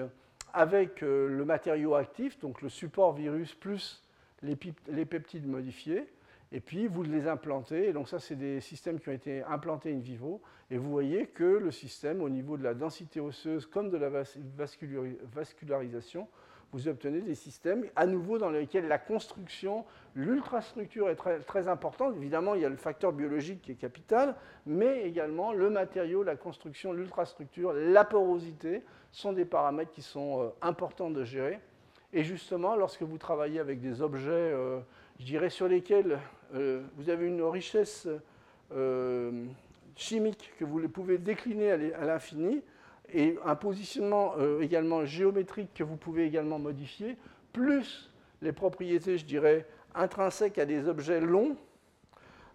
avec 0.51 1.03
euh, 1.03 1.27
le 1.27 1.45
matériau 1.45 1.93
actif, 1.93 2.39
donc 2.39 2.61
le 2.63 2.69
support 2.69 3.13
virus 3.13 3.53
plus 3.53 4.01
les, 4.41 4.57
les 4.87 5.05
peptides 5.05 5.45
modifiés 5.45 6.07
et 6.51 6.59
puis 6.59 6.87
vous 6.87 7.03
les 7.03 7.27
implantez. 7.27 7.93
Donc 7.93 8.09
ça, 8.09 8.19
c'est 8.19 8.35
des 8.35 8.59
systèmes 8.61 8.99
qui 8.99 9.09
ont 9.09 9.13
été 9.13 9.43
implantés 9.43 9.93
in 9.93 9.99
vivo. 9.99 10.41
Et 10.71 10.77
vous 10.77 10.89
voyez 10.89 11.27
que 11.27 11.43
le 11.43 11.71
système, 11.71 12.21
au 12.21 12.29
niveau 12.29 12.57
de 12.57 12.63
la 12.63 12.73
densité 12.73 13.19
osseuse 13.19 13.65
comme 13.65 13.89
de 13.89 13.97
la 13.97 14.09
vascularisation, 15.33 16.27
vous 16.71 16.87
obtenez 16.87 17.21
des 17.21 17.35
systèmes 17.35 17.85
à 17.95 18.05
nouveau 18.05 18.37
dans 18.37 18.51
lesquels 18.51 18.87
la 18.87 18.99
construction, 18.99 19.85
l'ultrastructure 20.15 21.09
est 21.09 21.15
très, 21.15 21.39
très 21.39 21.67
importante. 21.67 22.15
Évidemment, 22.15 22.53
il 22.53 22.61
y 22.61 22.65
a 22.65 22.69
le 22.69 22.75
facteur 22.75 23.11
biologique 23.11 23.61
qui 23.63 23.71
est 23.71 23.75
capital, 23.75 24.35
mais 24.67 25.03
également 25.03 25.51
le 25.51 25.69
matériau, 25.69 26.21
la 26.21 26.35
construction, 26.35 26.93
l'ultrastructure, 26.93 27.73
la 27.73 28.05
porosité 28.05 28.83
sont 29.11 29.33
des 29.33 29.45
paramètres 29.45 29.91
qui 29.91 30.03
sont 30.03 30.43
euh, 30.43 30.49
importants 30.61 31.09
de 31.09 31.23
gérer. 31.23 31.59
Et 32.13 32.23
justement, 32.23 32.75
lorsque 32.75 33.01
vous 33.01 33.17
travaillez 33.17 33.59
avec 33.59 33.81
des 33.81 34.01
objets, 34.01 34.29
euh, 34.29 34.79
je 35.19 35.25
dirais, 35.25 35.49
sur 35.49 35.67
lesquels 35.67 36.19
euh, 36.55 36.81
vous 36.95 37.09
avez 37.09 37.27
une 37.27 37.43
richesse 37.43 38.07
euh, 38.73 39.45
chimique 39.95 40.51
que 40.57 40.65
vous 40.65 40.87
pouvez 40.87 41.17
décliner 41.17 41.71
à 41.71 42.05
l'infini 42.05 42.61
et 43.13 43.37
un 43.45 43.55
positionnement 43.55 44.33
euh, 44.37 44.61
également 44.61 45.03
géométrique 45.05 45.73
que 45.73 45.83
vous 45.83 45.97
pouvez 45.97 46.25
également 46.25 46.57
modifier, 46.57 47.17
plus 47.51 48.11
les 48.41 48.53
propriétés, 48.53 49.17
je 49.17 49.25
dirais, 49.25 49.65
intrinsèques 49.93 50.57
à 50.57 50.65
des 50.65 50.87
objets 50.87 51.19
longs, 51.19 51.57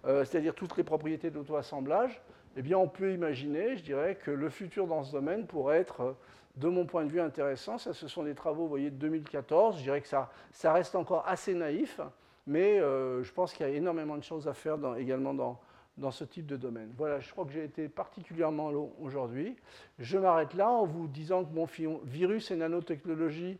c'est-à-dire 0.07 0.55
toutes 0.55 0.77
les 0.77 0.85
propriétés 0.85 1.31
d'auto-assemblage, 1.31 2.21
eh 2.57 2.63
bien, 2.63 2.79
on 2.79 2.89
peut 2.89 3.13
imaginer, 3.13 3.77
je 3.77 3.83
dirais, 3.83 4.17
que 4.17 4.31
le 4.31 4.49
futur 4.49 4.87
dans 4.87 5.03
ce 5.03 5.13
domaine 5.13 5.47
pourrait 5.47 5.79
être, 5.79 6.15
de 6.57 6.69
mon 6.69 6.87
point 6.87 7.05
de 7.05 7.11
vue, 7.11 7.21
intéressant. 7.21 7.79
Ça, 7.79 7.93
ce 7.93 8.07
sont 8.07 8.23
des 8.23 8.35
travaux, 8.35 8.67
voyez, 8.67 8.91
de 8.91 8.97
2014. 8.97 9.79
Je 9.79 9.83
dirais 9.83 10.01
que 10.01 10.07
ça, 10.07 10.31
ça 10.53 10.73
reste 10.73 10.95
encore 10.95 11.27
assez 11.27 11.55
naïf, 11.55 12.01
mais 12.47 12.79
euh, 12.79 13.23
je 13.23 13.33
pense 13.33 13.53
qu'il 13.53 13.67
y 13.67 13.69
a 13.69 13.73
énormément 13.73 14.17
de 14.17 14.23
choses 14.23 14.49
à 14.49 14.55
faire 14.55 14.77
également 14.97 15.35
dans, 15.35 15.61
dans 15.97 16.11
ce 16.11 16.25
type 16.25 16.47
de 16.47 16.57
domaine. 16.57 16.93
Voilà, 16.97 17.21
je 17.21 17.31
crois 17.31 17.45
que 17.45 17.53
j'ai 17.53 17.65
été 17.65 17.89
particulièrement 17.89 18.71
long 18.71 18.93
aujourd'hui. 19.01 19.57
Je 19.99 20.19
m'arrête 20.19 20.55
là 20.55 20.69
en 20.69 20.85
vous 20.85 21.07
disant 21.07 21.45
que 21.45 21.55
mon 21.55 21.67
virus 22.05 22.51
et 22.51 22.57
nanotechnologie, 22.57 23.59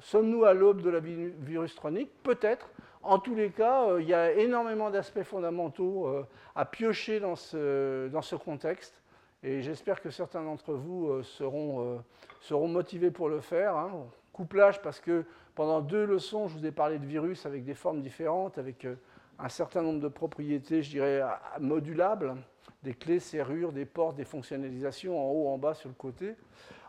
sommes-nous 0.00 0.44
à 0.44 0.54
l'aube 0.54 0.80
de 0.80 0.90
la 0.90 1.00
virus 1.00 1.74
tronique 1.74 2.10
Peut-être. 2.22 2.70
En 3.02 3.18
tous 3.18 3.34
les 3.34 3.50
cas, 3.50 3.88
euh, 3.88 4.02
il 4.02 4.08
y 4.08 4.14
a 4.14 4.32
énormément 4.32 4.90
d'aspects 4.90 5.22
fondamentaux 5.22 6.06
euh, 6.06 6.26
à 6.54 6.66
piocher 6.66 7.18
dans 7.18 7.36
ce, 7.36 8.08
dans 8.08 8.22
ce 8.22 8.36
contexte. 8.36 9.02
Et 9.42 9.62
j'espère 9.62 10.02
que 10.02 10.10
certains 10.10 10.42
d'entre 10.42 10.74
vous 10.74 11.22
seront, 11.22 12.02
seront 12.42 12.68
motivés 12.68 13.10
pour 13.10 13.30
le 13.30 13.40
faire. 13.40 13.74
Hein. 13.74 13.90
Couplage 14.34 14.82
parce 14.82 15.00
que 15.00 15.24
pendant 15.60 15.82
deux 15.82 16.06
leçons, 16.06 16.48
je 16.48 16.56
vous 16.56 16.64
ai 16.64 16.70
parlé 16.70 16.98
de 16.98 17.04
virus 17.04 17.44
avec 17.44 17.66
des 17.66 17.74
formes 17.74 18.00
différentes, 18.00 18.56
avec 18.56 18.86
euh, 18.86 18.94
un 19.38 19.50
certain 19.50 19.82
nombre 19.82 20.00
de 20.00 20.08
propriétés, 20.08 20.82
je 20.82 20.88
dirais, 20.88 21.20
modulables, 21.60 22.34
des 22.82 22.94
clés, 22.94 23.20
serrures, 23.20 23.70
des 23.70 23.84
portes, 23.84 24.16
des 24.16 24.24
fonctionnalisations 24.24 25.20
en 25.20 25.30
haut, 25.30 25.48
en 25.48 25.58
bas, 25.58 25.74
sur 25.74 25.90
le 25.90 25.94
côté. 25.94 26.34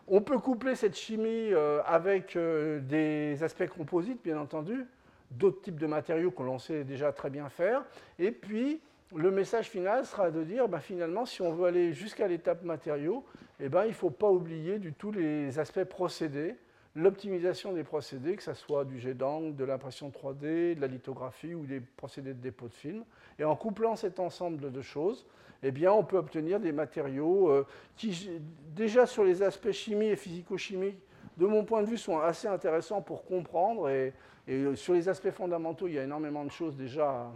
On 0.07 0.21
peut 0.21 0.37
coupler 0.37 0.75
cette 0.75 0.95
chimie 0.95 1.51
euh, 1.51 1.81
avec 1.85 2.37
euh, 2.37 2.79
des 2.79 3.43
aspects 3.43 3.67
composites, 3.67 4.23
bien 4.23 4.39
entendu, 4.39 4.87
d'autres 5.31 5.63
types 5.63 5.77
de 5.77 5.87
matériaux 5.87 6.31
que 6.31 6.43
l'on 6.43 6.57
sait 6.57 6.85
déjà 6.85 7.11
très 7.11 7.29
bien 7.29 7.49
faire. 7.49 7.83
Et 8.19 8.31
puis, 8.31 8.79
le 9.13 9.31
message 9.31 9.67
final 9.67 10.05
sera 10.05 10.31
de 10.31 10.45
dire, 10.45 10.69
ben, 10.69 10.79
finalement, 10.79 11.25
si 11.25 11.41
on 11.41 11.51
veut 11.51 11.65
aller 11.65 11.91
jusqu'à 11.91 12.25
l'étape 12.25 12.63
matériaux, 12.63 13.25
eh 13.59 13.67
ben, 13.67 13.83
il 13.83 13.89
ne 13.89 13.95
faut 13.95 14.11
pas 14.11 14.29
oublier 14.29 14.79
du 14.79 14.93
tout 14.93 15.11
les 15.11 15.59
aspects 15.59 15.83
procédés, 15.83 16.55
l'optimisation 16.95 17.73
des 17.73 17.83
procédés, 17.83 18.35
que 18.35 18.43
ce 18.43 18.53
soit 18.53 18.85
du 18.85 18.99
jet 18.99 19.13
d'angle, 19.13 19.55
de 19.55 19.63
l'impression 19.63 20.09
3D, 20.09 20.75
de 20.75 20.81
la 20.81 20.87
lithographie 20.87 21.53
ou 21.53 21.65
des 21.65 21.79
procédés 21.79 22.33
de 22.33 22.41
dépôt 22.41 22.67
de 22.67 22.73
film. 22.73 23.03
Et 23.39 23.43
en 23.43 23.55
couplant 23.55 23.95
cet 23.95 24.19
ensemble 24.19 24.71
de 24.71 24.81
choses, 24.81 25.25
eh 25.63 25.71
bien, 25.71 25.91
on 25.91 26.03
peut 26.03 26.17
obtenir 26.17 26.59
des 26.59 26.71
matériaux 26.71 27.49
euh, 27.49 27.65
qui, 27.95 28.29
déjà 28.75 29.05
sur 29.05 29.23
les 29.23 29.43
aspects 29.43 29.71
chimie 29.71 30.07
et 30.07 30.15
physico-chimiques, 30.15 30.99
de 31.37 31.45
mon 31.45 31.63
point 31.63 31.81
de 31.81 31.87
vue, 31.87 31.97
sont 31.97 32.19
assez 32.19 32.47
intéressants 32.47 33.01
pour 33.01 33.23
comprendre. 33.23 33.89
Et, 33.89 34.13
euh, 34.49 34.75
sur 34.75 34.93
les 34.93 35.07
aspects 35.07 35.31
fondamentaux, 35.31 35.87
il 35.87 35.93
y 35.93 35.99
a 35.99 36.03
énormément 36.03 36.43
de 36.43 36.51
choses 36.51 36.75
déjà 36.75 37.31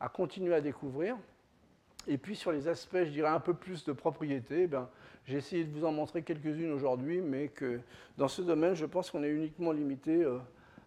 à, 0.00 0.08
continuer 0.08 0.54
à 0.54 0.60
découvrir. 0.60 1.16
Et 2.06 2.18
puis 2.18 2.36
sur 2.36 2.52
les 2.52 2.68
aspects, 2.68 3.04
je 3.04 3.10
dirais, 3.10 3.28
un 3.28 3.40
peu 3.40 3.54
plus 3.54 3.84
de 3.84 3.92
propriété, 3.92 4.62
eh 4.64 4.68
j'ai 5.28 5.36
essayé 5.36 5.64
de 5.64 5.70
vous 5.70 5.84
en 5.84 5.92
montrer 5.92 6.22
quelques-unes 6.22 6.72
aujourd'hui, 6.72 7.20
mais 7.20 7.48
que 7.48 7.80
dans 8.16 8.28
ce 8.28 8.40
domaine, 8.40 8.72
je 8.74 8.86
pense 8.86 9.10
qu'on 9.10 9.22
est 9.22 9.28
uniquement 9.28 9.72
limité 9.72 10.24
euh, 10.24 10.38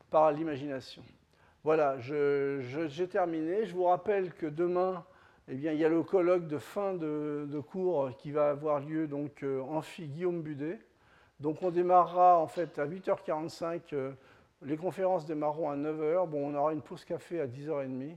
par 0.09 0.31
l'imagination. 0.31 1.03
Voilà, 1.63 1.99
j'ai 1.99 3.07
terminé. 3.07 3.68
Je 3.68 3.76
vous 3.76 3.84
rappelle 3.84 4.34
que 4.34 4.47
demain, 4.47 5.05
eh 5.47 5.53
bien, 5.53 5.73
il 5.73 5.80
y 5.80 5.85
a 5.85 5.89
le 5.89 6.01
colloque 6.01 6.47
de 6.47 6.57
fin 6.57 6.95
de, 6.95 7.61
cours 7.69 8.18
qui 8.18 8.31
va 8.31 8.49
avoir 8.49 8.80
lieu 8.80 9.05
donc, 9.05 9.43
euh, 9.43 9.61
amphi 9.61 10.07
Guillaume 10.07 10.41
Budet. 10.41 10.80
Donc 11.39 11.61
on 11.61 11.69
démarrera 11.69 12.39
en 12.39 12.47
fait 12.47 12.80
à 12.80 12.88
8h45, 12.88 13.93
euh, 13.93 14.11
les 14.63 14.76
conférences 14.76 15.27
démarreront 15.27 15.69
à 15.69 15.76
9h. 15.76 16.27
Bon, 16.27 16.51
on 16.51 16.55
aura 16.55 16.73
une 16.73 16.81
pause 16.81 17.05
café 17.05 17.41
à 17.41 17.45
10h30. 17.45 18.15